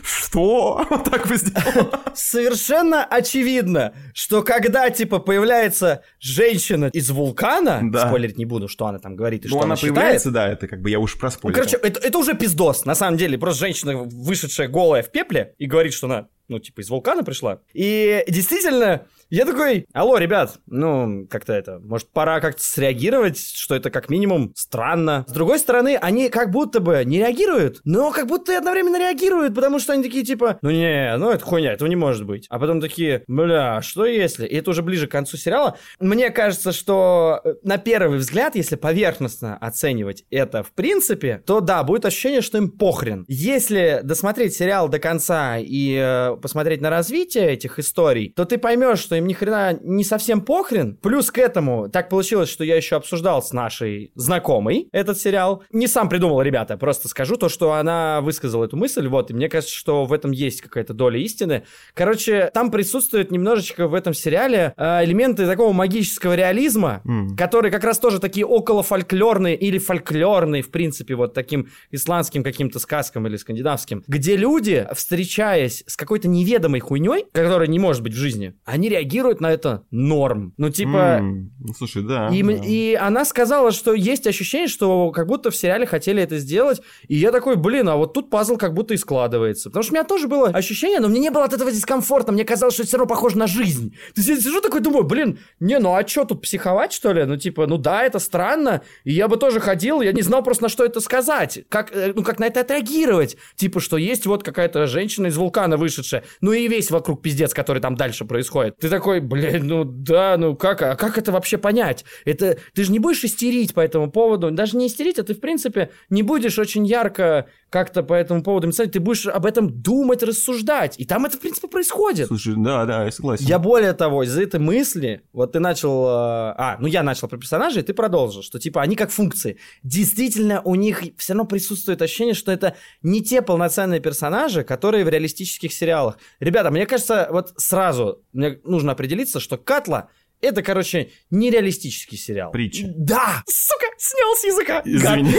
Что? 0.02 0.86
Так 1.10 1.26
бы 1.26 1.36
сделал. 1.36 1.92
Совершенно 2.14 3.04
очевидно, 3.04 3.94
что 4.14 4.42
когда, 4.42 4.88
типа, 4.90 5.18
появляется 5.18 6.02
женщина 6.20 6.90
из 6.92 7.10
вулкана, 7.10 7.80
да. 7.82 8.06
спойлерить 8.06 8.38
не 8.38 8.44
буду, 8.44 8.68
что 8.68 8.86
она 8.86 8.98
там 8.98 9.16
говорит 9.16 9.44
и 9.44 9.48
ну, 9.48 9.56
что 9.56 9.58
она, 9.58 9.74
она 9.74 9.76
появляется, 9.76 10.28
считает. 10.28 10.48
да, 10.48 10.52
это 10.52 10.68
как 10.68 10.82
бы 10.82 10.90
я 10.90 11.00
уж 11.00 11.18
проспойлерил. 11.18 11.64
Ну, 11.64 11.70
короче, 11.70 11.84
это, 11.84 12.06
это 12.06 12.18
уже 12.18 12.34
пиздос, 12.34 12.84
на 12.84 12.94
самом 12.94 13.16
деле. 13.16 13.38
Просто 13.38 13.60
женщина, 13.60 13.96
вышедшая 13.96 14.68
голая 14.68 15.02
в 15.02 15.10
пепле, 15.10 15.54
и 15.58 15.66
говорит, 15.66 15.94
что 15.94 16.06
она 16.10 16.28
ну, 16.50 16.58
типа, 16.58 16.80
из 16.80 16.90
вулкана 16.90 17.22
пришла. 17.22 17.60
И 17.72 18.24
действительно, 18.28 19.06
я 19.30 19.44
такой, 19.44 19.86
алло, 19.92 20.18
ребят, 20.18 20.58
ну, 20.66 21.26
как-то 21.30 21.52
это, 21.52 21.78
может, 21.78 22.10
пора 22.10 22.40
как-то 22.40 22.62
среагировать, 22.62 23.38
что 23.38 23.76
это 23.76 23.88
как 23.90 24.10
минимум 24.10 24.52
странно. 24.56 25.24
С 25.28 25.32
другой 25.32 25.60
стороны, 25.60 25.96
они 25.96 26.28
как 26.28 26.50
будто 26.50 26.80
бы 26.80 27.02
не 27.04 27.18
реагируют, 27.18 27.80
но 27.84 28.10
как 28.10 28.26
будто 28.26 28.52
и 28.52 28.56
одновременно 28.56 28.98
реагируют, 28.98 29.54
потому 29.54 29.78
что 29.78 29.92
они 29.92 30.02
такие, 30.02 30.24
типа, 30.24 30.58
ну 30.62 30.70
не, 30.70 31.16
ну 31.16 31.30
это 31.30 31.44
хуйня, 31.44 31.72
этого 31.72 31.88
не 31.88 31.94
может 31.94 32.26
быть. 32.26 32.46
А 32.50 32.58
потом 32.58 32.80
такие, 32.80 33.22
бля, 33.28 33.80
что 33.82 34.04
если? 34.04 34.46
И 34.46 34.56
это 34.56 34.70
уже 34.70 34.82
ближе 34.82 35.06
к 35.06 35.12
концу 35.12 35.36
сериала. 35.36 35.78
Мне 36.00 36.30
кажется, 36.30 36.72
что 36.72 37.40
э, 37.44 37.54
на 37.62 37.78
первый 37.78 38.18
взгляд, 38.18 38.56
если 38.56 38.74
поверхностно 38.74 39.56
оценивать 39.56 40.24
это 40.30 40.64
в 40.64 40.72
принципе, 40.72 41.40
то 41.46 41.60
да, 41.60 41.84
будет 41.84 42.04
ощущение, 42.04 42.40
что 42.40 42.58
им 42.58 42.68
похрен. 42.68 43.24
Если 43.28 44.00
досмотреть 44.02 44.54
сериал 44.56 44.88
до 44.88 44.98
конца 44.98 45.56
и 45.58 45.94
э, 45.96 46.36
посмотреть 46.40 46.80
на 46.80 46.90
развитие 46.90 47.52
этих 47.52 47.78
историй, 47.78 48.32
то 48.34 48.44
ты 48.44 48.58
поймешь, 48.58 48.98
что 48.98 49.16
им 49.16 49.26
ни 49.26 49.32
хрена 49.32 49.78
не 49.82 50.04
совсем 50.04 50.40
похрен. 50.40 50.96
Плюс 50.96 51.30
к 51.30 51.38
этому 51.38 51.88
так 51.88 52.08
получилось, 52.08 52.48
что 52.48 52.64
я 52.64 52.76
еще 52.76 52.96
обсуждал 52.96 53.42
с 53.42 53.52
нашей 53.52 54.12
знакомой 54.14 54.88
этот 54.92 55.18
сериал. 55.18 55.62
Не 55.72 55.86
сам 55.86 56.08
придумал, 56.08 56.42
ребята, 56.42 56.76
просто 56.76 57.08
скажу 57.08 57.36
то, 57.36 57.48
что 57.48 57.72
она 57.72 58.20
высказала 58.20 58.64
эту 58.64 58.76
мысль, 58.76 59.06
вот, 59.08 59.30
и 59.30 59.34
мне 59.34 59.48
кажется, 59.48 59.74
что 59.74 60.04
в 60.04 60.12
этом 60.12 60.30
есть 60.30 60.62
какая-то 60.62 60.94
доля 60.94 61.18
истины. 61.20 61.64
Короче, 61.94 62.50
там 62.52 62.70
присутствует 62.70 63.30
немножечко 63.30 63.88
в 63.88 63.94
этом 63.94 64.14
сериале 64.14 64.74
э, 64.76 65.04
элементы 65.04 65.46
такого 65.46 65.72
магического 65.72 66.34
реализма, 66.34 67.02
mm. 67.04 67.36
которые 67.36 67.70
как 67.72 67.84
раз 67.84 67.98
тоже 67.98 68.18
такие 68.18 68.46
около 68.46 68.82
фольклорные 68.82 69.56
или 69.56 69.78
фольклорные, 69.78 70.62
в 70.62 70.70
принципе, 70.70 71.14
вот 71.14 71.34
таким 71.34 71.68
исландским 71.90 72.42
каким-то 72.42 72.78
сказкам 72.78 73.26
или 73.26 73.36
скандинавским, 73.36 74.04
где 74.06 74.36
люди, 74.36 74.86
встречаясь 74.94 75.84
с 75.86 75.96
какой-то 75.96 76.28
неведомой 76.32 76.80
хуйней, 76.80 77.26
которая 77.32 77.68
не 77.68 77.78
может 77.78 78.02
быть 78.02 78.12
в 78.12 78.16
жизни, 78.16 78.54
они 78.64 78.88
реагируют 78.88 79.40
на 79.40 79.50
это 79.50 79.84
норм. 79.90 80.54
Ну, 80.56 80.70
типа... 80.70 81.20
Mm, 81.20 81.48
ну, 81.58 81.74
слушай, 81.74 82.02
да 82.02 82.28
и, 82.28 82.42
да. 82.42 82.52
и 82.52 82.94
она 82.94 83.24
сказала, 83.24 83.70
что 83.72 83.94
есть 83.94 84.26
ощущение, 84.26 84.68
что 84.68 85.10
как 85.10 85.26
будто 85.26 85.50
в 85.50 85.56
сериале 85.56 85.86
хотели 85.86 86.22
это 86.22 86.38
сделать. 86.38 86.80
И 87.08 87.16
я 87.16 87.32
такой, 87.32 87.56
блин, 87.56 87.88
а 87.88 87.96
вот 87.96 88.12
тут 88.12 88.30
пазл 88.30 88.56
как 88.56 88.74
будто 88.74 88.94
и 88.94 88.96
складывается. 88.96 89.70
Потому 89.70 89.82
что 89.82 89.92
у 89.92 89.94
меня 89.96 90.04
тоже 90.04 90.28
было 90.28 90.48
ощущение, 90.48 91.00
но 91.00 91.08
мне 91.08 91.20
не 91.20 91.30
было 91.30 91.44
от 91.44 91.52
этого 91.52 91.70
дискомфорта. 91.70 92.32
Мне 92.32 92.44
казалось, 92.44 92.74
что 92.74 92.82
это 92.82 92.88
все 92.88 92.98
равно 92.98 93.08
похоже 93.08 93.38
на 93.38 93.46
жизнь. 93.46 93.90
То 94.14 94.20
есть 94.20 94.28
я 94.28 94.36
сижу 94.36 94.60
такой, 94.60 94.80
думаю, 94.80 95.04
блин, 95.04 95.38
не, 95.58 95.78
ну 95.78 95.94
а 95.94 96.06
что 96.06 96.24
тут 96.24 96.42
психовать, 96.42 96.92
что 96.92 97.12
ли? 97.12 97.24
Ну, 97.24 97.36
типа, 97.36 97.66
ну 97.66 97.78
да, 97.78 98.02
это 98.02 98.18
странно. 98.18 98.82
И 99.04 99.12
я 99.12 99.28
бы 99.28 99.36
тоже 99.36 99.60
ходил, 99.60 100.00
я 100.00 100.12
не 100.12 100.22
знал 100.22 100.42
просто, 100.42 100.64
на 100.64 100.68
что 100.68 100.84
это 100.84 101.00
сказать. 101.00 101.64
Как, 101.68 101.94
э, 101.94 102.12
ну, 102.14 102.22
как 102.22 102.38
на 102.38 102.46
это 102.46 102.60
отреагировать. 102.60 103.36
Типа, 103.56 103.80
что 103.80 103.96
есть 103.96 104.26
вот 104.26 104.42
какая-то 104.42 104.86
женщина 104.86 105.26
из 105.26 105.36
вулкана 105.36 105.76
вышедшая. 105.76 106.09
Ну 106.40 106.52
и 106.52 106.68
весь 106.68 106.90
вокруг 106.90 107.22
пиздец, 107.22 107.54
который 107.54 107.80
там 107.80 107.94
дальше 107.94 108.24
происходит. 108.24 108.76
Ты 108.78 108.88
такой, 108.88 109.20
блядь, 109.20 109.62
ну 109.62 109.84
да, 109.84 110.36
ну 110.36 110.56
как, 110.56 110.82
а 110.82 110.96
как 110.96 111.18
это 111.18 111.32
вообще 111.32 111.58
понять? 111.58 112.04
Это, 112.24 112.58
ты 112.74 112.84
же 112.84 112.92
не 112.92 112.98
будешь 112.98 113.24
истерить 113.24 113.74
по 113.74 113.80
этому 113.80 114.10
поводу, 114.10 114.50
даже 114.50 114.76
не 114.76 114.86
истерить, 114.86 115.18
а 115.18 115.22
ты, 115.22 115.34
в 115.34 115.40
принципе, 115.40 115.90
не 116.08 116.22
будешь 116.22 116.58
очень 116.58 116.86
ярко 116.86 117.46
как-то 117.70 118.02
по 118.02 118.14
этому 118.14 118.42
поводу 118.42 118.66
писать, 118.68 118.92
ты 118.92 119.00
будешь 119.00 119.26
об 119.26 119.46
этом 119.46 119.70
думать, 119.70 120.22
рассуждать. 120.22 120.98
И 120.98 121.04
там 121.04 121.24
это, 121.24 121.36
в 121.36 121.40
принципе, 121.40 121.68
происходит. 121.68 122.26
Слушай, 122.26 122.54
да, 122.56 122.84
да, 122.84 123.04
я 123.04 123.12
согласен. 123.12 123.46
Я 123.46 123.58
более 123.58 123.92
того, 123.92 124.24
из-за 124.24 124.42
этой 124.42 124.58
мысли, 124.58 125.22
вот 125.32 125.52
ты 125.52 125.60
начал... 125.60 126.04
Э, 126.06 126.54
а, 126.58 126.76
ну 126.80 126.88
я 126.88 127.02
начал 127.02 127.28
про 127.28 127.38
персонажей, 127.38 127.82
ты 127.82 127.94
продолжил, 127.94 128.42
что 128.42 128.58
типа 128.58 128.82
они 128.82 128.96
как 128.96 129.10
функции. 129.10 129.58
Действительно, 129.84 130.60
у 130.62 130.74
них 130.74 131.02
все 131.16 131.32
равно 131.32 131.46
присутствует 131.46 132.02
ощущение, 132.02 132.34
что 132.34 132.50
это 132.50 132.74
не 133.02 133.22
те 133.22 133.40
полноценные 133.40 134.00
персонажи, 134.00 134.64
которые 134.64 135.04
в 135.04 135.08
реалистических 135.08 135.72
сериалах. 135.72 135.99
Ребята, 136.40 136.70
мне 136.70 136.86
кажется, 136.86 137.28
вот 137.30 137.52
сразу 137.56 138.22
мне 138.32 138.60
нужно 138.64 138.92
определиться, 138.92 139.40
что 139.40 139.56
Катла 139.58 140.08
это, 140.40 140.62
короче, 140.62 141.10
нереалистический 141.30 142.18
сериал. 142.18 142.50
Притча. 142.50 142.86
Да! 142.96 143.42
Сука! 143.46 143.86
Снял 143.98 144.34
с 144.34 144.44
языка. 144.44 144.82
Извини. 144.86 145.34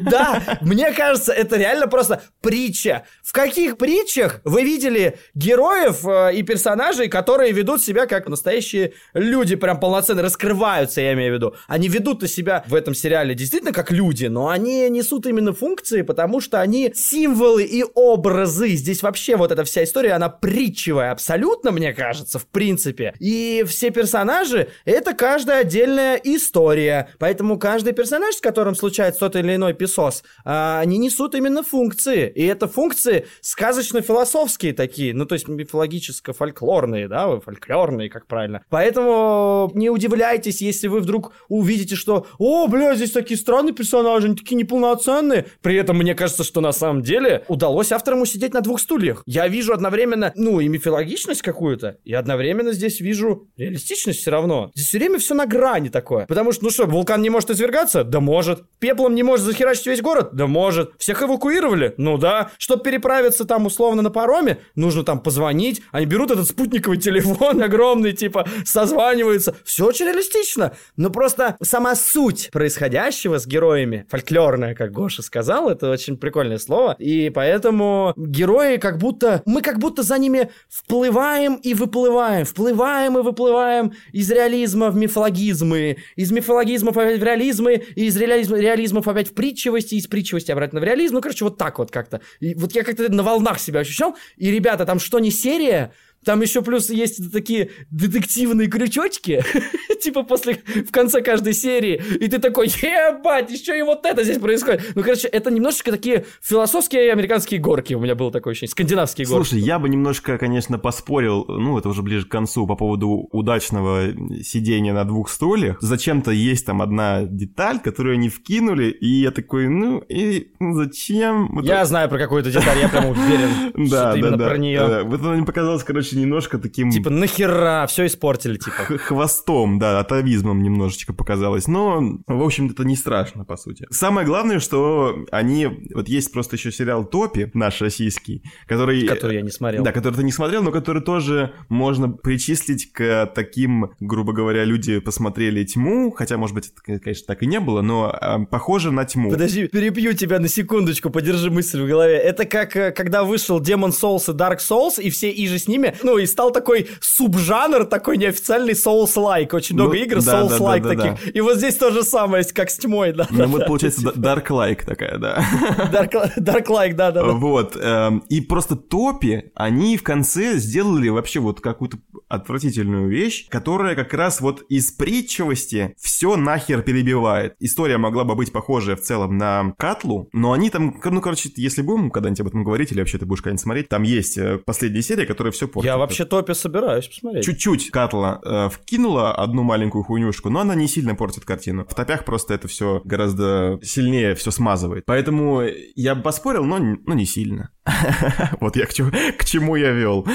Да, 0.00 0.58
мне 0.60 0.92
кажется, 0.92 1.32
это 1.32 1.56
реально 1.56 1.86
просто 1.86 2.22
притча. 2.40 3.04
В 3.22 3.32
каких 3.32 3.78
притчах 3.78 4.40
вы 4.42 4.64
видели 4.64 5.18
героев 5.34 6.04
э, 6.04 6.34
и 6.34 6.42
персонажей, 6.42 7.08
которые 7.08 7.52
ведут 7.52 7.80
себя 7.80 8.06
как 8.06 8.28
настоящие 8.28 8.94
люди, 9.14 9.54
прям 9.54 9.78
полноценно 9.78 10.22
раскрываются, 10.22 11.00
я 11.00 11.12
имею 11.12 11.32
в 11.32 11.36
виду. 11.36 11.54
Они 11.68 11.88
ведут 11.88 12.28
себя 12.28 12.64
в 12.66 12.74
этом 12.74 12.94
сериале 12.94 13.36
действительно 13.36 13.72
как 13.72 13.92
люди, 13.92 14.26
но 14.26 14.48
они 14.48 14.88
несут 14.90 15.26
именно 15.26 15.52
функции, 15.52 16.02
потому 16.02 16.40
что 16.40 16.60
они 16.60 16.90
символы 16.94 17.62
и 17.62 17.84
образы. 17.94 18.70
Здесь 18.70 19.02
вообще 19.02 19.36
вот 19.36 19.52
эта 19.52 19.62
вся 19.62 19.84
история, 19.84 20.12
она 20.12 20.28
притчевая 20.28 21.12
абсолютно, 21.12 21.70
мне 21.70 21.92
кажется, 21.92 22.40
в 22.40 22.46
принципе. 22.46 23.14
И 23.20 23.64
все 23.68 23.90
персонажи, 23.90 24.68
это 24.84 25.14
каждая 25.14 25.60
отдельная 25.60 26.16
история. 26.16 27.10
Поэтому 27.18 27.58
каждый 27.58 27.92
персонаж, 27.92 28.34
с 28.34 28.40
которым 28.40 28.74
случается 28.74 29.20
тот 29.20 29.36
или 29.36 29.54
иной 29.54 29.74
писос, 29.74 30.24
а, 30.44 30.80
они 30.80 30.98
несут 30.98 31.34
именно 31.34 31.62
функции. 31.62 32.28
И 32.34 32.44
это 32.44 32.66
функции 32.66 33.26
сказочно-философские 33.42 34.72
такие, 34.72 35.14
ну 35.14 35.26
то 35.26 35.34
есть 35.34 35.46
мифологическо-фольклорные, 35.48 37.08
да, 37.08 37.38
фольклорные, 37.38 38.08
как 38.08 38.26
правильно. 38.26 38.62
Поэтому 38.70 39.70
не 39.74 39.90
удивляйтесь, 39.90 40.62
если 40.62 40.88
вы 40.88 41.00
вдруг 41.00 41.32
увидите, 41.48 41.96
что 41.96 42.26
«О, 42.38 42.66
бля, 42.68 42.94
здесь 42.94 43.12
такие 43.12 43.38
странные 43.38 43.74
персонажи, 43.74 44.26
они 44.26 44.36
такие 44.36 44.56
неполноценные». 44.56 45.46
При 45.60 45.76
этом 45.76 45.98
мне 45.98 46.14
кажется, 46.14 46.42
что 46.42 46.60
на 46.62 46.72
самом 46.72 47.02
деле 47.02 47.44
удалось 47.48 47.92
авторам 47.92 48.22
усидеть 48.22 48.54
на 48.54 48.62
двух 48.62 48.80
стульях. 48.80 49.22
Я 49.26 49.46
вижу 49.48 49.74
одновременно, 49.74 50.32
ну, 50.36 50.60
и 50.60 50.68
мифологичность 50.68 51.42
какую-то, 51.42 51.98
и 52.04 52.14
одновременно 52.14 52.72
здесь 52.72 53.00
вижу 53.00 53.09
реалистичность 53.56 54.20
все 54.20 54.30
равно. 54.30 54.70
Здесь 54.74 54.88
все 54.88 54.98
время 54.98 55.18
все 55.18 55.34
на 55.34 55.46
грани 55.46 55.88
такое. 55.88 56.26
Потому 56.26 56.52
что, 56.52 56.64
ну 56.64 56.70
что, 56.70 56.86
вулкан 56.86 57.22
не 57.22 57.30
может 57.30 57.50
извергаться? 57.50 58.04
Да 58.04 58.20
может. 58.20 58.64
Пеплом 58.78 59.14
не 59.14 59.22
может 59.22 59.46
захерачить 59.46 59.86
весь 59.86 60.02
город? 60.02 60.30
Да 60.32 60.46
может. 60.46 60.92
Всех 60.98 61.22
эвакуировали? 61.22 61.94
Ну 61.96 62.18
да. 62.18 62.50
Чтобы 62.58 62.82
переправиться 62.82 63.44
там 63.44 63.66
условно 63.66 64.02
на 64.02 64.10
пароме, 64.10 64.58
нужно 64.74 65.02
там 65.04 65.20
позвонить. 65.20 65.82
Они 65.92 66.06
берут 66.06 66.30
этот 66.30 66.46
спутниковый 66.48 66.98
телефон 66.98 67.62
огромный, 67.62 68.12
типа, 68.12 68.46
созваниваются. 68.64 69.56
Все 69.64 69.86
очень 69.86 70.06
реалистично. 70.06 70.72
Но 70.96 71.10
просто 71.10 71.56
сама 71.62 71.94
суть 71.94 72.50
происходящего 72.52 73.38
с 73.38 73.46
героями, 73.46 74.06
фольклорная, 74.08 74.74
как 74.74 74.92
Гоша 74.92 75.22
сказал, 75.22 75.70
это 75.70 75.90
очень 75.90 76.16
прикольное 76.16 76.58
слово. 76.58 76.96
И 76.98 77.30
поэтому 77.30 78.12
герои 78.16 78.76
как 78.76 78.98
будто... 78.98 79.42
Мы 79.46 79.62
как 79.62 79.78
будто 79.78 80.02
за 80.02 80.18
ними 80.18 80.50
вплываем 80.68 81.54
и 81.54 81.74
выплываем. 81.74 82.44
Вплываем 82.44 82.99
и 83.06 83.22
выплываем 83.22 83.92
из 84.12 84.30
реализма 84.30 84.90
в 84.90 84.96
мифологизмы, 84.96 85.96
из 86.16 86.30
мифологизмов 86.30 86.96
опять 86.96 87.20
в 87.20 87.24
реализмы, 87.24 87.82
и 87.94 88.06
из 88.06 88.16
реализма, 88.16 88.58
реализмов 88.58 89.08
опять 89.08 89.28
в 89.28 89.34
притчивости, 89.34 89.94
из 89.94 90.06
притчивости 90.06 90.50
обратно 90.50 90.80
в 90.80 90.84
реализм. 90.84 91.14
Ну, 91.14 91.20
короче, 91.20 91.44
вот 91.44 91.58
так 91.58 91.78
вот 91.78 91.90
как-то. 91.90 92.20
И 92.40 92.54
вот 92.54 92.72
я 92.72 92.84
как-то 92.84 93.10
на 93.12 93.22
волнах 93.22 93.58
себя 93.58 93.80
ощущал. 93.80 94.16
И, 94.36 94.50
ребята, 94.50 94.84
там 94.86 94.98
что 94.98 95.18
не 95.18 95.30
серия, 95.30 95.92
там 96.24 96.40
еще 96.42 96.62
плюс 96.62 96.90
есть 96.90 97.32
такие 97.32 97.70
детективные 97.90 98.68
крючочки, 98.68 99.42
типа 100.02 100.22
после, 100.22 100.62
в 100.86 100.90
конце 100.90 101.22
каждой 101.22 101.54
серии, 101.54 102.02
и 102.20 102.28
ты 102.28 102.38
такой, 102.38 102.66
ебать, 102.68 103.50
еще 103.50 103.78
и 103.78 103.82
вот 103.82 104.04
это 104.04 104.22
здесь 104.24 104.38
происходит. 104.38 104.92
Ну, 104.94 105.02
короче, 105.02 105.28
это 105.28 105.50
немножечко 105.50 105.90
такие 105.90 106.26
философские 106.42 107.12
американские 107.12 107.60
горки 107.60 107.94
у 107.94 108.00
меня 108.00 108.14
было 108.14 108.30
такое 108.30 108.52
ощущение, 108.52 108.70
скандинавские 108.70 109.26
горки. 109.26 109.48
Слушай, 109.48 109.62
я 109.62 109.78
бы 109.78 109.88
немножко, 109.88 110.38
конечно, 110.38 110.78
поспорил, 110.78 111.44
ну, 111.48 111.78
это 111.78 111.88
уже 111.88 112.02
ближе 112.02 112.26
к 112.26 112.30
концу, 112.30 112.66
по 112.66 112.76
поводу 112.76 113.28
удачного 113.32 114.12
сидения 114.42 114.92
на 114.92 115.04
двух 115.04 115.30
стульях. 115.30 115.78
Зачем-то 115.80 116.30
есть 116.30 116.66
там 116.66 116.82
одна 116.82 117.22
деталь, 117.22 117.80
которую 117.80 118.14
они 118.14 118.28
вкинули, 118.28 118.90
и 118.90 119.22
я 119.22 119.30
такой, 119.30 119.68
ну, 119.68 119.98
и 119.98 120.52
зачем? 120.60 121.60
Я 121.62 121.84
знаю 121.84 122.08
про 122.08 122.18
какую-то 122.18 122.50
деталь, 122.50 122.78
я 122.78 122.88
прям 122.88 123.06
уверен, 123.06 123.86
что 123.86 124.14
именно 124.14 124.38
про 124.38 124.58
нее. 124.58 125.04
Вот 125.04 125.20
она 125.20 125.32
мне 125.32 125.44
показалась, 125.44 125.82
короче, 125.84 126.09
короче, 126.10 126.16
немножко 126.16 126.58
таким... 126.58 126.90
Типа, 126.90 127.10
нахера, 127.10 127.86
все 127.88 128.06
испортили, 128.06 128.56
типа. 128.56 128.98
Хвостом, 128.98 129.78
да, 129.78 130.00
атовизмом 130.00 130.62
немножечко 130.62 131.12
показалось. 131.12 131.66
Но, 131.66 132.18
в 132.26 132.42
общем-то, 132.42 132.74
это 132.74 132.84
не 132.84 132.96
страшно, 132.96 133.44
по 133.44 133.56
сути. 133.56 133.86
Самое 133.90 134.26
главное, 134.26 134.60
что 134.60 135.24
они... 135.30 135.68
Вот 135.94 136.08
есть 136.08 136.32
просто 136.32 136.56
еще 136.56 136.72
сериал 136.72 137.04
«Топи», 137.04 137.50
наш 137.54 137.80
российский, 137.80 138.42
который... 138.66 139.06
Который 139.06 139.36
я 139.36 139.42
не 139.42 139.50
смотрел. 139.50 139.84
Да, 139.84 139.92
который 139.92 140.16
ты 140.16 140.22
не 140.22 140.32
смотрел, 140.32 140.62
но 140.62 140.70
который 140.70 141.02
тоже 141.02 141.52
можно 141.68 142.08
причислить 142.08 142.92
к 142.92 143.30
таким, 143.34 143.92
грубо 144.00 144.32
говоря, 144.32 144.64
люди 144.64 145.00
посмотрели 145.00 145.64
«Тьму», 145.64 146.10
хотя, 146.10 146.36
может 146.36 146.54
быть, 146.54 146.72
это, 146.86 146.98
конечно, 146.98 147.26
так 147.26 147.42
и 147.42 147.46
не 147.46 147.60
было, 147.60 147.82
но 147.82 148.10
а, 148.12 148.44
похоже 148.44 148.90
на 148.90 149.04
«Тьму». 149.04 149.30
Подожди, 149.30 149.68
перепью 149.68 150.14
тебя 150.14 150.38
на 150.38 150.48
секундочку, 150.48 151.10
подержи 151.10 151.50
мысль 151.50 151.82
в 151.82 151.86
голове. 151.86 152.16
Это 152.16 152.44
как, 152.44 152.76
э, 152.76 152.92
когда 152.92 153.24
вышел 153.24 153.60
Demon 153.60 153.90
Souls 153.90 154.32
и 154.32 154.36
Dark 154.36 154.58
Souls, 154.58 155.00
и 155.00 155.10
все 155.10 155.30
и 155.30 155.46
же 155.46 155.58
с 155.58 155.68
ними, 155.68 155.94
ну, 156.04 156.18
и 156.18 156.26
стал 156.26 156.50
такой 156.50 156.88
субжанр, 157.00 157.84
такой 157.84 158.16
неофициальный 158.16 158.74
Souls-like. 158.74 159.54
Очень 159.54 159.76
много 159.76 159.96
ну, 159.96 160.02
игр 160.02 160.22
да, 160.22 160.42
Souls-like 160.42 160.82
да, 160.82 160.88
да, 160.88 160.94
таких. 160.94 161.24
Да, 161.24 161.30
И 161.32 161.40
вот 161.40 161.56
здесь 161.56 161.76
то 161.76 161.90
же 161.90 162.02
самое, 162.02 162.44
как 162.44 162.70
с 162.70 162.76
тьмой, 162.76 163.12
да. 163.12 163.26
Ну, 163.30 163.46
вот 163.46 163.66
получается 163.66 164.02
Dark-like 164.10 164.84
такая, 164.84 165.18
да. 165.18 165.44
Dark-like, 166.38 166.94
да, 166.94 167.10
да. 167.10 167.24
Вот. 167.24 167.76
Эм, 167.76 168.24
и 168.28 168.40
просто 168.40 168.76
топи, 168.76 169.52
они 169.54 169.96
в 169.96 170.02
конце 170.02 170.56
сделали 170.58 171.08
вообще 171.08 171.40
вот 171.40 171.60
какую-то 171.60 171.98
отвратительную 172.28 173.08
вещь, 173.08 173.48
которая 173.48 173.94
как 173.94 174.14
раз 174.14 174.40
вот 174.40 174.64
из 174.68 174.92
притчивости 174.92 175.94
все 175.98 176.36
нахер 176.36 176.82
перебивает. 176.82 177.54
История 177.58 177.98
могла 177.98 178.24
бы 178.24 178.34
быть 178.34 178.52
похожая 178.52 178.96
в 178.96 179.00
целом 179.00 179.36
на 179.36 179.74
Катлу, 179.78 180.28
но 180.32 180.52
они 180.52 180.70
там, 180.70 181.00
ну, 181.04 181.20
короче, 181.20 181.50
если 181.56 181.82
будем 181.82 182.10
когда-нибудь 182.10 182.40
об 182.40 182.46
этом 182.46 182.64
говорить, 182.64 182.92
или 182.92 183.00
вообще 183.00 183.18
ты 183.18 183.26
будешь 183.26 183.42
когда-нибудь 183.42 183.62
смотреть, 183.62 183.88
там 183.88 184.02
есть 184.04 184.38
э, 184.38 184.58
последняя 184.58 185.02
серия, 185.02 185.26
которая 185.26 185.52
все 185.52 185.66
портит. 185.66 185.89
Я 185.90 185.96
вообще 185.96 186.24
топе 186.24 186.54
собираюсь 186.54 187.08
посмотреть. 187.08 187.44
Чуть-чуть 187.44 187.90
Катла 187.90 188.40
э, 188.44 188.68
вкинула 188.68 189.32
одну 189.32 189.64
маленькую 189.64 190.04
хуйнюшку, 190.04 190.48
но 190.48 190.60
она 190.60 190.76
не 190.76 190.86
сильно 190.86 191.16
портит 191.16 191.44
картину. 191.44 191.84
В 191.88 191.94
топях 191.96 192.24
просто 192.24 192.54
это 192.54 192.68
все 192.68 193.02
гораздо 193.04 193.80
сильнее 193.82 194.36
все 194.36 194.52
смазывает. 194.52 195.04
Поэтому 195.06 195.62
я 195.96 196.14
бы 196.14 196.22
поспорил, 196.22 196.64
но, 196.64 196.78
но 196.78 197.14
не 197.14 197.26
сильно. 197.26 197.70
вот 198.60 198.76
я 198.76 198.86
к 198.86 198.92
чему, 198.92 199.10
к 199.38 199.44
чему 199.44 199.76
я 199.76 199.90
вел. 199.90 200.26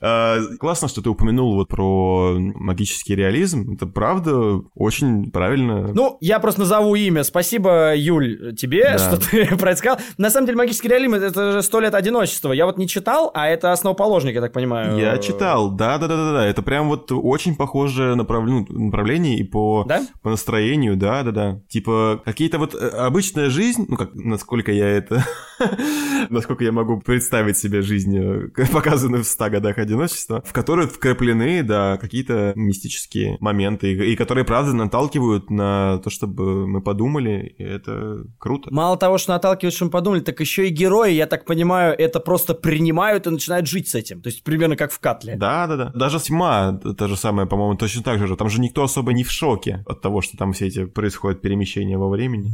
А, 0.00 0.38
классно, 0.58 0.88
что 0.88 1.02
ты 1.02 1.10
упомянул 1.10 1.54
вот 1.54 1.68
про 1.68 2.34
магический 2.38 3.14
реализм. 3.14 3.72
Это 3.74 3.86
правда 3.86 4.60
очень 4.74 5.30
правильно. 5.30 5.92
Ну, 5.92 6.16
я 6.20 6.38
просто 6.38 6.60
назову 6.60 6.94
имя. 6.94 7.24
Спасибо, 7.24 7.94
Юль, 7.94 8.54
тебе, 8.56 8.84
да. 8.84 8.98
что 8.98 9.16
ты 9.16 9.46
про 9.56 9.70
это 9.70 9.78
сказал. 9.78 9.98
На 10.16 10.30
самом 10.30 10.46
деле, 10.46 10.58
магический 10.58 10.88
реализм— 10.88 11.14
это 11.16 11.52
же 11.52 11.62
сто 11.62 11.80
лет 11.80 11.94
одиночества. 11.94 12.52
Я 12.52 12.66
вот 12.66 12.78
не 12.78 12.88
читал, 12.88 13.30
а 13.34 13.48
это 13.48 13.72
основоположник, 13.72 14.34
я 14.34 14.40
так 14.40 14.52
понимаю. 14.52 14.96
Я 14.96 15.18
читал, 15.18 15.70
да-да-да-да. 15.70 16.46
Это 16.46 16.62
прям 16.62 16.88
вот 16.88 17.10
очень 17.10 17.56
похожее 17.56 18.14
направ... 18.14 18.44
ну, 18.44 18.66
направление 18.68 19.38
и 19.38 19.44
по... 19.44 19.84
Да? 19.88 20.02
по 20.22 20.30
настроению, 20.30 20.96
да-да-да. 20.96 21.60
Типа 21.68 22.22
какие-то 22.24 22.58
вот 22.58 22.74
э, 22.74 22.88
обычная 22.88 23.50
жизнь, 23.50 23.86
ну, 23.88 23.96
как, 23.96 24.14
насколько 24.14 24.72
я 24.72 24.86
это... 24.86 25.24
насколько 26.30 26.64
я 26.64 26.72
могу 26.72 27.01
представить 27.04 27.56
себе 27.56 27.82
жизнь, 27.82 28.16
э, 28.16 28.48
показанную 28.72 29.24
в 29.24 29.26
100 29.26 29.50
годах 29.50 29.78
одиночества, 29.78 30.42
в 30.44 30.52
которой 30.52 30.86
вкраплены, 30.86 31.62
да, 31.62 31.98
какие-то 31.98 32.52
мистические 32.56 33.36
моменты, 33.40 33.92
и, 33.92 34.12
и 34.12 34.16
которые, 34.16 34.44
правда, 34.44 34.72
наталкивают 34.72 35.50
на 35.50 35.98
то, 35.98 36.10
чтобы 36.10 36.66
мы 36.66 36.80
подумали, 36.80 37.54
и 37.58 37.62
это 37.62 38.24
круто. 38.38 38.72
Мало 38.72 38.96
того, 38.96 39.18
что 39.18 39.32
наталкивают, 39.32 39.74
что 39.74 39.86
мы 39.86 39.90
подумали, 39.90 40.20
так 40.20 40.40
еще 40.40 40.68
и 40.68 40.70
герои, 40.70 41.12
я 41.12 41.26
так 41.26 41.44
понимаю, 41.44 41.94
это 41.98 42.20
просто 42.20 42.54
принимают 42.54 43.26
и 43.26 43.30
начинают 43.30 43.66
жить 43.66 43.88
с 43.88 43.94
этим. 43.94 44.20
То 44.20 44.28
есть 44.28 44.42
примерно 44.44 44.76
как 44.76 44.92
в 44.92 44.98
Катле. 44.98 45.36
Да, 45.36 45.66
да, 45.66 45.76
да. 45.76 45.92
Даже 45.94 46.20
тьма, 46.20 46.80
та 46.98 47.08
же 47.08 47.16
самая, 47.16 47.46
по-моему, 47.46 47.76
точно 47.76 48.02
так 48.02 48.18
же. 48.18 48.36
Там 48.36 48.48
же 48.48 48.60
никто 48.60 48.82
особо 48.82 49.12
не 49.12 49.24
в 49.24 49.30
шоке 49.30 49.84
от 49.86 50.00
того, 50.00 50.20
что 50.20 50.36
там 50.36 50.52
все 50.52 50.66
эти 50.66 50.84
происходят 50.84 51.40
перемещения 51.40 51.98
во 51.98 52.08
времени. 52.08 52.52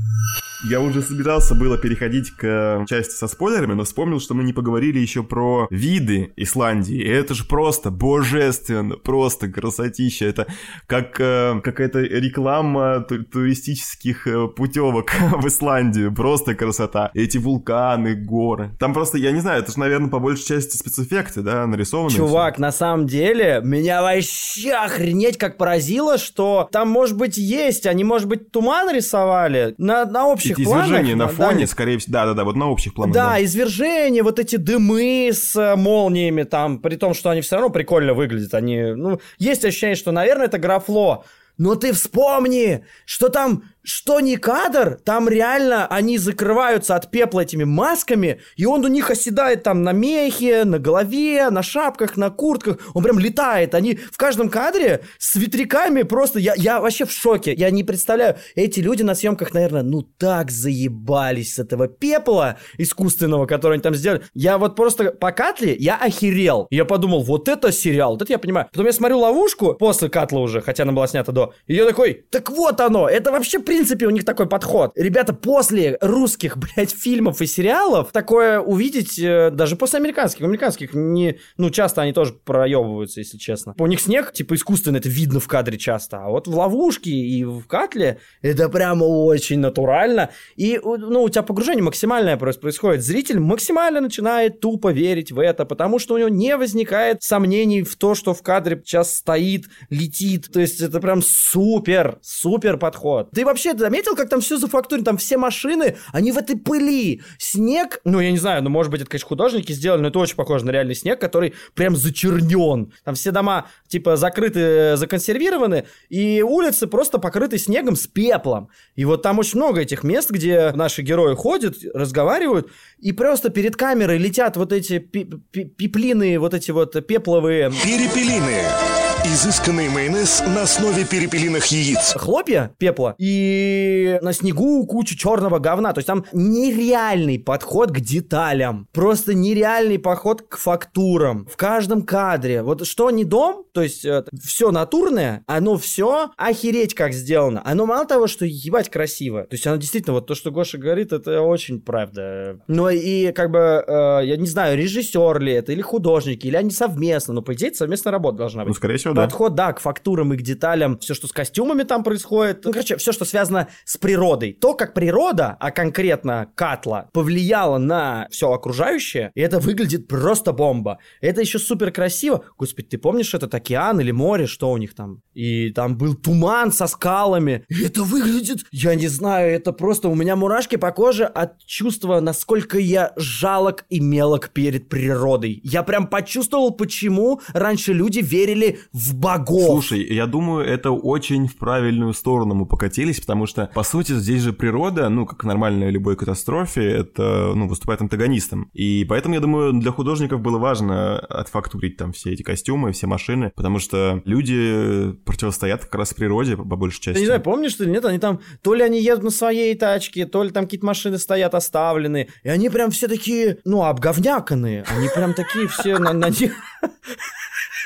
Я 0.68 0.80
уже 0.80 1.02
собирался 1.02 1.54
было 1.54 1.78
переходить 1.78 2.30
к 2.30 2.84
части 2.88 3.12
со 3.12 3.28
спойлерами, 3.28 3.74
но 3.74 3.84
вспомнил, 3.84 4.18
что 4.28 4.34
мы 4.34 4.44
не 4.44 4.52
поговорили 4.52 4.98
еще 4.98 5.22
про 5.22 5.68
виды 5.70 6.34
Исландии. 6.36 6.96
И 6.96 7.08
это 7.08 7.32
же 7.32 7.44
просто 7.44 7.90
божественно, 7.90 8.96
просто 8.96 9.48
красотища. 9.48 10.26
Это 10.26 10.46
как 10.86 11.18
э, 11.18 11.58
какая-то 11.64 12.00
реклама 12.00 13.00
ту- 13.08 13.24
туристических 13.24 14.26
э, 14.26 14.48
путевок 14.48 15.12
в 15.32 15.48
Исландию. 15.48 16.14
Просто 16.14 16.54
красота. 16.54 17.10
Эти 17.14 17.38
вулканы, 17.38 18.16
горы. 18.16 18.70
Там 18.78 18.92
просто, 18.92 19.16
я 19.16 19.30
не 19.30 19.40
знаю, 19.40 19.62
это 19.62 19.72
же, 19.72 19.80
наверное, 19.80 20.10
по 20.10 20.18
большей 20.18 20.44
части 20.44 20.76
спецэффекты, 20.76 21.40
да, 21.40 21.66
нарисованы. 21.66 22.14
Чувак, 22.14 22.54
все. 22.56 22.62
на 22.62 22.70
самом 22.70 23.06
деле, 23.06 23.62
меня 23.64 24.02
вообще 24.02 24.72
охренеть 24.72 25.38
как 25.38 25.56
поразило, 25.56 26.18
что 26.18 26.68
там, 26.70 26.90
может 26.90 27.16
быть, 27.16 27.38
есть, 27.38 27.86
они, 27.86 28.04
может 28.04 28.28
быть, 28.28 28.50
туман 28.50 28.94
рисовали 28.94 29.74
на, 29.78 30.04
на 30.04 30.26
общих 30.26 30.58
Эти 30.58 30.64
планах. 30.64 30.84
Извержения 30.84 31.16
на 31.16 31.28
фоне, 31.28 31.60
да, 31.60 31.66
скорее 31.66 31.96
всего, 31.96 32.12
да-да-да, 32.12 32.44
вот 32.44 32.56
на 32.56 32.68
общих 32.68 32.92
планах. 32.92 33.14
Да, 33.14 33.30
да. 33.30 33.44
извержения, 33.44 34.17
вот 34.22 34.38
эти 34.38 34.56
дымы 34.56 35.30
с 35.32 35.56
э, 35.56 35.76
молниями 35.76 36.42
там, 36.44 36.78
при 36.80 36.96
том, 36.96 37.14
что 37.14 37.30
они 37.30 37.40
все 37.40 37.56
равно 37.56 37.70
прикольно 37.70 38.14
выглядят. 38.14 38.54
Они, 38.54 38.80
ну, 38.94 39.20
есть 39.38 39.64
ощущение, 39.64 39.96
что, 39.96 40.12
наверное, 40.12 40.46
это 40.46 40.58
графло, 40.58 41.24
Но 41.56 41.74
ты 41.74 41.92
вспомни, 41.92 42.84
что 43.04 43.28
там 43.28 43.64
что 43.82 44.20
не 44.20 44.36
кадр, 44.36 44.98
там 45.04 45.28
реально 45.28 45.86
они 45.86 46.18
закрываются 46.18 46.94
от 46.94 47.10
пепла 47.10 47.40
этими 47.40 47.64
масками, 47.64 48.40
и 48.56 48.66
он 48.66 48.84
у 48.84 48.88
них 48.88 49.10
оседает 49.10 49.62
там 49.62 49.82
на 49.82 49.92
мехе, 49.92 50.64
на 50.64 50.78
голове, 50.78 51.48
на 51.50 51.62
шапках, 51.62 52.16
на 52.16 52.30
куртках. 52.30 52.78
Он 52.94 53.02
прям 53.02 53.18
летает. 53.18 53.74
Они 53.74 53.94
в 53.94 54.16
каждом 54.16 54.48
кадре 54.48 55.02
с 55.18 55.36
ветряками 55.36 56.02
просто... 56.02 56.38
Я, 56.38 56.54
я 56.56 56.80
вообще 56.80 57.04
в 57.04 57.12
шоке. 57.12 57.54
Я 57.54 57.70
не 57.70 57.84
представляю. 57.84 58.36
Эти 58.54 58.80
люди 58.80 59.02
на 59.02 59.14
съемках, 59.14 59.54
наверное, 59.54 59.82
ну 59.82 60.02
так 60.02 60.50
заебались 60.50 61.54
с 61.54 61.58
этого 61.58 61.88
пепла 61.88 62.58
искусственного, 62.76 63.46
который 63.46 63.74
они 63.74 63.82
там 63.82 63.94
сделали. 63.94 64.22
Я 64.34 64.58
вот 64.58 64.76
просто 64.76 65.12
по 65.12 65.32
Катле, 65.32 65.74
я 65.78 65.96
охерел. 65.96 66.66
Я 66.70 66.84
подумал, 66.84 67.22
вот 67.22 67.48
это 67.48 67.72
сериал, 67.72 68.12
вот 68.12 68.22
это 68.22 68.32
я 68.32 68.38
понимаю. 68.38 68.68
Потом 68.70 68.86
я 68.86 68.92
смотрю 68.92 69.18
ловушку 69.18 69.74
после 69.74 70.08
Катла 70.08 70.40
уже, 70.40 70.60
хотя 70.60 70.82
она 70.82 70.92
была 70.92 71.06
снята 71.06 71.32
до. 71.32 71.54
И 71.66 71.74
я 71.74 71.86
такой, 71.86 72.24
так 72.30 72.50
вот 72.50 72.80
оно, 72.80 73.08
это 73.08 73.30
вообще 73.30 73.58
принципе, 73.68 74.06
у 74.06 74.10
них 74.10 74.24
такой 74.24 74.48
подход. 74.48 74.92
Ребята, 74.96 75.32
после 75.34 75.98
русских, 76.00 76.56
блядь, 76.76 76.92
фильмов 76.92 77.40
и 77.40 77.46
сериалов 77.46 78.12
такое 78.12 78.60
увидеть, 78.60 79.18
э, 79.18 79.50
даже 79.50 79.76
после 79.76 79.98
американских, 79.98 80.44
американских, 80.44 80.94
не, 80.94 81.38
ну, 81.56 81.70
часто 81.70 82.02
они 82.02 82.12
тоже 82.12 82.32
проебываются, 82.32 83.20
если 83.20 83.36
честно. 83.36 83.74
У 83.78 83.86
них 83.86 84.00
снег, 84.00 84.32
типа, 84.32 84.54
искусственный, 84.54 84.98
это 85.00 85.08
видно 85.08 85.38
в 85.38 85.46
кадре 85.48 85.78
часто, 85.78 86.24
а 86.24 86.30
вот 86.30 86.48
в 86.48 86.56
ловушке 86.56 87.10
и 87.10 87.44
в 87.44 87.64
катле 87.66 88.18
это 88.42 88.68
прямо 88.68 89.04
очень 89.04 89.60
натурально. 89.60 90.30
И, 90.56 90.80
ну, 90.82 91.22
у 91.22 91.28
тебя 91.28 91.42
погружение 91.42 91.82
максимальное 91.82 92.36
просто 92.36 92.62
происходит. 92.62 93.04
Зритель 93.04 93.38
максимально 93.38 94.00
начинает 94.00 94.60
тупо 94.60 94.92
верить 94.92 95.30
в 95.30 95.38
это, 95.38 95.64
потому 95.64 95.98
что 95.98 96.14
у 96.14 96.18
него 96.18 96.28
не 96.28 96.56
возникает 96.56 97.22
сомнений 97.22 97.82
в 97.82 97.96
то, 97.96 98.14
что 98.14 98.32
в 98.32 98.42
кадре 98.42 98.80
сейчас 98.84 99.14
стоит, 99.14 99.66
летит. 99.90 100.48
То 100.52 100.60
есть 100.60 100.80
это 100.80 101.00
прям 101.00 101.20
супер, 101.22 102.18
супер 102.22 102.78
подход. 102.78 103.30
Ты 103.32 103.44
вообще 103.44 103.57
вообще 103.58 103.76
заметил, 103.76 104.14
как 104.14 104.28
там 104.28 104.40
все 104.40 104.56
зафактурено? 104.56 105.04
Там 105.04 105.16
все 105.16 105.36
машины, 105.36 105.96
они 106.12 106.32
в 106.32 106.38
этой 106.38 106.56
пыли. 106.56 107.22
Снег, 107.38 108.00
ну, 108.04 108.20
я 108.20 108.30
не 108.30 108.38
знаю, 108.38 108.62
ну, 108.62 108.70
может 108.70 108.90
быть, 108.92 109.00
это, 109.00 109.10
конечно, 109.10 109.28
художники 109.28 109.72
сделали, 109.72 110.02
но 110.02 110.08
это 110.08 110.18
очень 110.18 110.36
похоже 110.36 110.64
на 110.64 110.70
реальный 110.70 110.94
снег, 110.94 111.20
который 111.20 111.54
прям 111.74 111.96
зачернен. 111.96 112.92
Там 113.04 113.14
все 113.14 113.30
дома, 113.32 113.66
типа, 113.88 114.16
закрыты, 114.16 114.96
законсервированы, 114.96 115.86
и 116.08 116.42
улицы 116.42 116.86
просто 116.86 117.18
покрыты 117.18 117.58
снегом 117.58 117.96
с 117.96 118.06
пеплом. 118.06 118.68
И 118.94 119.04
вот 119.04 119.22
там 119.22 119.38
очень 119.38 119.58
много 119.58 119.80
этих 119.80 120.04
мест, 120.04 120.30
где 120.30 120.72
наши 120.72 121.02
герои 121.02 121.34
ходят, 121.34 121.74
разговаривают, 121.94 122.70
и 122.98 123.12
просто 123.12 123.50
перед 123.50 123.76
камерой 123.76 124.18
летят 124.18 124.56
вот 124.56 124.72
эти 124.72 124.98
пеплины, 124.98 126.38
вот 126.38 126.54
эти 126.54 126.70
вот 126.70 127.06
пепловые... 127.06 127.72
Перепелины. 127.82 129.07
Изысканный 129.30 129.90
майонез 129.90 130.42
на 130.46 130.62
основе 130.62 131.04
перепелиных 131.04 131.66
яиц. 131.66 132.14
Хлопья 132.16 132.74
пепла 132.78 133.14
и 133.18 134.18
на 134.22 134.32
снегу 134.32 134.86
кучу 134.86 135.18
черного 135.18 135.58
говна. 135.58 135.92
То 135.92 135.98
есть 135.98 136.06
там 136.06 136.24
нереальный 136.32 137.38
подход 137.38 137.90
к 137.90 138.00
деталям. 138.00 138.88
Просто 138.90 139.34
нереальный 139.34 139.98
подход 139.98 140.40
к 140.48 140.56
фактурам. 140.56 141.46
В 141.52 141.58
каждом 141.58 142.02
кадре. 142.02 142.62
Вот 142.62 142.86
что 142.86 143.10
не 143.10 143.26
дом, 143.26 143.66
то 143.74 143.82
есть 143.82 144.02
э, 144.06 144.24
все 144.42 144.70
натурное, 144.70 145.44
оно 145.46 145.76
все 145.76 146.30
охереть 146.38 146.94
как 146.94 147.12
сделано. 147.12 147.60
Оно 147.66 147.84
мало 147.84 148.06
того, 148.06 148.28
что 148.28 148.46
ебать 148.46 148.88
красиво. 148.88 149.42
То 149.42 149.56
есть 149.56 149.66
оно 149.66 149.76
действительно, 149.76 150.14
вот 150.14 150.26
то, 150.26 150.34
что 150.34 150.50
Гоша 150.50 150.78
говорит, 150.78 151.12
это 151.12 151.42
очень 151.42 151.82
правда. 151.82 152.60
Но 152.66 152.88
и 152.88 153.30
как 153.32 153.50
бы, 153.50 153.84
э, 153.86 154.20
я 154.24 154.38
не 154.38 154.46
знаю, 154.46 154.78
режиссер 154.78 155.38
ли 155.38 155.52
это, 155.52 155.72
или 155.72 155.82
художники, 155.82 156.46
или 156.46 156.56
они 156.56 156.70
совместно. 156.70 157.34
Но 157.34 157.42
по 157.42 157.52
идее, 157.52 157.68
это 157.68 157.76
совместная 157.76 158.12
работа 158.12 158.38
должна 158.38 158.62
быть. 158.62 158.70
Ну, 158.70 158.74
скорее 158.74 158.96
всего, 158.96 159.17
да. 159.18 159.24
Подход, 159.24 159.54
да, 159.54 159.72
к 159.72 159.80
фактурам 159.80 160.32
и 160.32 160.36
к 160.36 160.42
деталям. 160.42 160.98
Все, 160.98 161.14
что 161.14 161.26
с 161.26 161.32
костюмами 161.32 161.82
там 161.82 162.02
происходит. 162.02 162.64
Ну, 162.64 162.72
короче, 162.72 162.96
все, 162.96 163.12
что 163.12 163.24
связано 163.24 163.68
с 163.84 163.96
природой. 163.96 164.52
То, 164.52 164.74
как 164.74 164.94
природа, 164.94 165.56
а 165.60 165.70
конкретно 165.70 166.50
Катла, 166.54 167.08
повлияла 167.12 167.78
на 167.78 168.28
все 168.30 168.52
окружающее, 168.52 169.30
и 169.34 169.40
это 169.40 169.58
выглядит 169.58 170.08
просто 170.08 170.52
бомба. 170.52 170.98
Это 171.20 171.40
еще 171.40 171.58
супер 171.58 171.90
красиво. 171.90 172.44
Господи, 172.56 172.88
ты 172.88 172.98
помнишь 172.98 173.34
этот 173.34 173.54
океан 173.54 174.00
или 174.00 174.10
море, 174.10 174.46
что 174.46 174.70
у 174.70 174.76
них 174.76 174.94
там? 174.94 175.22
И 175.34 175.70
там 175.70 175.96
был 175.96 176.14
туман 176.14 176.72
со 176.72 176.86
скалами. 176.86 177.64
И 177.68 177.84
это 177.84 178.02
выглядит, 178.02 178.64
я 178.72 178.94
не 178.94 179.08
знаю, 179.08 179.52
это 179.52 179.72
просто 179.72 180.08
у 180.08 180.14
меня 180.14 180.36
мурашки 180.36 180.76
по 180.76 180.90
коже 180.90 181.24
от 181.24 181.64
чувства, 181.64 182.20
насколько 182.20 182.78
я 182.78 183.12
жалок 183.16 183.84
и 183.88 184.00
мелок 184.00 184.50
перед 184.50 184.88
природой. 184.88 185.60
Я 185.62 185.82
прям 185.82 186.06
почувствовал, 186.08 186.72
почему 186.72 187.40
раньше 187.52 187.92
люди 187.92 188.20
верили 188.20 188.80
в 188.92 188.97
богов. 189.12 189.66
Слушай, 189.66 190.06
я 190.14 190.26
думаю, 190.26 190.66
это 190.66 190.90
очень 190.90 191.46
в 191.46 191.56
правильную 191.56 192.12
сторону 192.12 192.54
мы 192.54 192.66
покатились, 192.66 193.20
потому 193.20 193.46
что, 193.46 193.70
по 193.74 193.82
сути, 193.82 194.12
здесь 194.12 194.42
же 194.42 194.52
природа, 194.52 195.08
ну, 195.08 195.26
как 195.26 195.44
нормальная 195.44 195.90
любой 195.90 196.16
катастрофе, 196.16 196.84
это, 196.90 197.52
ну, 197.54 197.68
выступает 197.68 198.00
антагонистом. 198.00 198.70
И 198.72 199.04
поэтому, 199.08 199.34
я 199.34 199.40
думаю, 199.40 199.72
для 199.72 199.92
художников 199.92 200.40
было 200.40 200.58
важно 200.58 201.18
отфактурить 201.18 201.96
там 201.96 202.12
все 202.12 202.32
эти 202.32 202.42
костюмы, 202.42 202.92
все 202.92 203.06
машины, 203.06 203.52
потому 203.54 203.78
что 203.78 204.22
люди 204.24 205.12
противостоят 205.24 205.84
как 205.84 205.94
раз 205.94 206.14
природе, 206.14 206.56
по 206.56 206.76
большей 206.76 207.00
части. 207.00 207.18
Я 207.18 207.20
не 207.20 207.26
знаю, 207.26 207.42
помнишь 207.42 207.72
что 207.72 207.86
нет? 207.86 208.04
Они 208.04 208.18
там, 208.18 208.40
то 208.62 208.74
ли 208.74 208.82
они 208.82 209.00
едут 209.00 209.24
на 209.24 209.30
своей 209.30 209.74
тачке, 209.74 210.26
то 210.26 210.42
ли 210.42 210.50
там 210.50 210.64
какие-то 210.64 210.86
машины 210.86 211.18
стоят 211.18 211.54
оставлены, 211.54 212.28
и 212.42 212.48
они 212.48 212.68
прям 212.70 212.90
все 212.90 213.08
такие, 213.08 213.58
ну, 213.64 213.84
обговняканные. 213.84 214.84
Они 214.88 215.08
прям 215.14 215.34
такие 215.34 215.68
все 215.68 215.98
на 215.98 216.28
них 216.28 216.54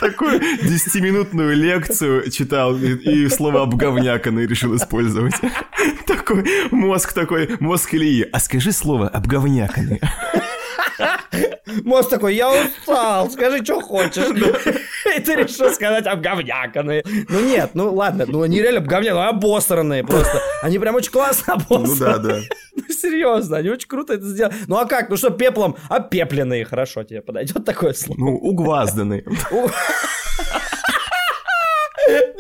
такую 0.03 0.41
десятиминутную 0.63 1.57
лекцию 1.57 2.31
читал 2.31 2.77
и, 2.77 2.95
и 2.95 3.29
слово 3.29 3.63
обговняканный 3.63 4.47
решил 4.47 4.75
использовать. 4.77 5.35
Такой 6.07 6.45
мозг 6.71 7.13
такой, 7.13 7.57
мозг 7.61 7.95
Ильи. 7.95 8.29
А 8.33 8.39
скажи 8.41 8.73
слово 8.73 9.09
обговняканный. 9.09 10.01
Мозг 11.85 12.11
такой, 12.11 12.35
я 12.35 12.51
устал, 12.51 13.31
скажи, 13.31 13.65
что 13.65 13.81
хочешь. 13.81 14.27
И 15.17 15.21
ты 15.21 15.35
решил 15.35 15.71
сказать 15.71 16.07
обговняканные. 16.07 17.05
Ну 17.29 17.41
нет, 17.41 17.71
ну 17.75 17.93
ладно, 17.93 18.25
ну 18.27 18.43
они 18.43 18.61
реально 18.61 18.81
обговняканные, 18.81 19.29
обосранные 19.29 20.05
просто. 20.05 20.41
Они 20.63 20.79
прям 20.79 20.95
очень 20.95 21.13
классно 21.13 21.55
обосраны. 21.55 21.87
Ну 21.87 21.97
да, 21.97 22.19
да. 22.19 22.41
Ну 22.75 22.85
серьезно, 22.89 23.59
они 23.59 23.69
очень 23.69 23.89
круто 23.89 24.15
это 24.15 24.25
сделали. 24.25 24.55
Ну 24.67 24.77
а 24.77 24.87
как, 24.87 25.11
ну 25.11 25.17
что, 25.17 25.31
пеплом, 25.31 25.77
опепленные, 25.91 26.65
хорошо 26.65 27.05
тебе 27.05 27.21
подойдет 27.21 27.65
такое 27.65 27.93
слово? 27.93 28.19
Ну, 28.19 28.37
угвазданные. 28.37 29.25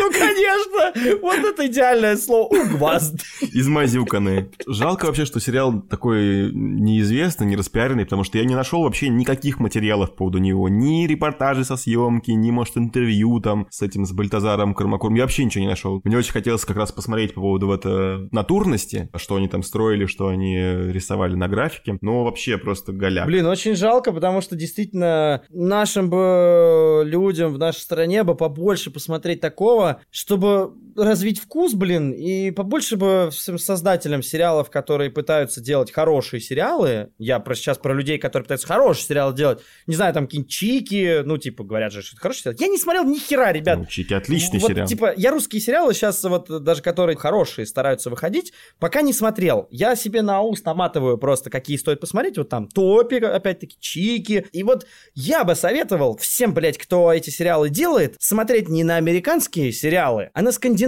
Ну, 0.02 0.10
конечно! 0.10 1.18
Вот 1.22 1.38
это 1.38 1.66
идеальное 1.66 2.16
слово. 2.16 2.48
Угвазд. 2.48 3.20
Измазюканные. 3.40 4.50
Жалко 4.66 5.06
вообще, 5.06 5.24
что 5.24 5.38
сериал 5.40 5.80
такой 5.82 6.50
неизвестный, 6.52 7.46
не 7.46 7.56
распиаренный, 7.56 8.04
потому 8.04 8.24
что 8.24 8.38
я 8.38 8.44
не 8.44 8.54
нашел 8.54 8.82
вообще 8.82 9.08
никаких 9.08 9.60
материалов 9.60 10.10
по 10.10 10.16
поводу 10.16 10.38
него. 10.38 10.68
Ни 10.68 11.06
репортажи 11.06 11.64
со 11.64 11.76
съемки, 11.76 12.32
ни, 12.32 12.50
может, 12.50 12.76
интервью 12.76 13.38
там 13.40 13.66
с 13.70 13.82
этим, 13.82 14.04
с 14.04 14.12
Бальтазаром 14.12 14.74
Кармакуром. 14.74 15.14
Я 15.14 15.22
вообще 15.22 15.44
ничего 15.44 15.62
не 15.62 15.68
нашел. 15.68 16.00
Мне 16.04 16.16
очень 16.16 16.32
хотелось 16.32 16.64
как 16.64 16.76
раз 16.76 16.90
посмотреть 16.90 17.34
по 17.34 17.40
поводу 17.40 17.66
вот 17.66 17.80
это 17.80 18.28
натурности, 18.32 19.08
что 19.16 19.36
они 19.36 19.48
там 19.48 19.62
строили, 19.62 20.06
что 20.06 20.28
они 20.28 20.56
рисовали 20.56 21.34
на 21.34 21.48
графике. 21.48 21.98
Но 22.00 22.24
вообще 22.24 22.58
просто 22.58 22.92
голяк. 22.92 23.26
Блин, 23.26 23.46
очень 23.46 23.76
жалко, 23.76 24.12
потому 24.12 24.40
что 24.40 24.56
действительно 24.56 25.42
нашим 25.50 26.10
бы 26.10 27.02
людям 27.04 27.52
в 27.52 27.58
нашей 27.58 27.80
стране 27.80 28.24
бы 28.24 28.34
побольше 28.34 28.90
посмотреть 28.90 29.40
такого, 29.40 29.91
чтобы 30.11 30.72
развить 30.96 31.40
вкус, 31.40 31.74
блин, 31.74 32.12
и 32.12 32.50
побольше 32.50 32.96
бы 32.96 33.31
всем 33.33 33.59
создателям 33.59 34.22
сериалов, 34.22 34.70
которые 34.70 35.11
пытаются 35.11 35.61
делать 35.61 35.92
хорошие 35.92 36.40
сериалы, 36.40 37.11
я 37.18 37.40
про, 37.40 37.55
сейчас 37.55 37.78
про 37.78 37.94
людей, 37.94 38.18
которые 38.18 38.44
пытаются 38.44 38.66
хорошие 38.66 39.07
сериалы 39.07 39.35
делать, 39.35 39.61
не 39.87 39.94
знаю, 39.94 40.14
там 40.14 40.26
какие-нибудь 40.26 40.50
Чики, 40.50 41.22
ну, 41.24 41.38
типа, 41.38 41.64
говорят 41.64 41.92
же, 41.92 42.02
что 42.02 42.14
это 42.14 42.22
хороший 42.22 42.40
сериал. 42.40 42.57
Я 42.59 42.68
не 42.68 42.78
смотрел 42.78 43.05
ни 43.05 43.18
хера, 43.18 43.52
ребят. 43.52 43.78
Ну, 43.78 43.87
Чики 43.87 44.14
отличный 44.14 44.59
вот, 44.59 44.70
сериал. 44.70 44.87
Типа, 44.87 45.14
я 45.16 45.31
русские 45.31 45.61
сериалы 45.61 45.94
сейчас, 45.94 46.22
вот, 46.24 46.48
даже 46.62 46.83
которые 46.83 47.16
хорошие 47.16 47.66
стараются 47.66 48.11
выходить, 48.11 48.52
пока 48.78 49.02
не 49.02 49.12
смотрел. 49.12 49.68
Я 49.70 49.96
себе 49.96 50.22
на 50.22 50.42
ус 50.42 50.62
наматываю 50.64 51.18
просто, 51.18 51.50
какие 51.50 51.76
стоит 51.76 52.00
посмотреть, 52.00 52.38
вот 52.38 52.48
там 52.48 52.68
Топик, 52.68 53.24
опять-таки, 53.24 53.76
Чики. 53.81 54.46
И 54.52 54.62
вот 54.62 54.87
я 55.14 55.44
бы 55.44 55.55
советовал 55.55 56.16
всем, 56.16 56.55
блядь, 56.55 56.78
кто 56.78 57.12
эти 57.12 57.31
сериалы 57.31 57.70
делает, 57.70 58.16
смотреть 58.18 58.68
не 58.68 58.85
на 58.85 58.96
американские 58.96 59.72
сериалы, 59.72 60.31
а 60.35 60.42
на 60.42 60.52
скандинавские. 60.52 60.82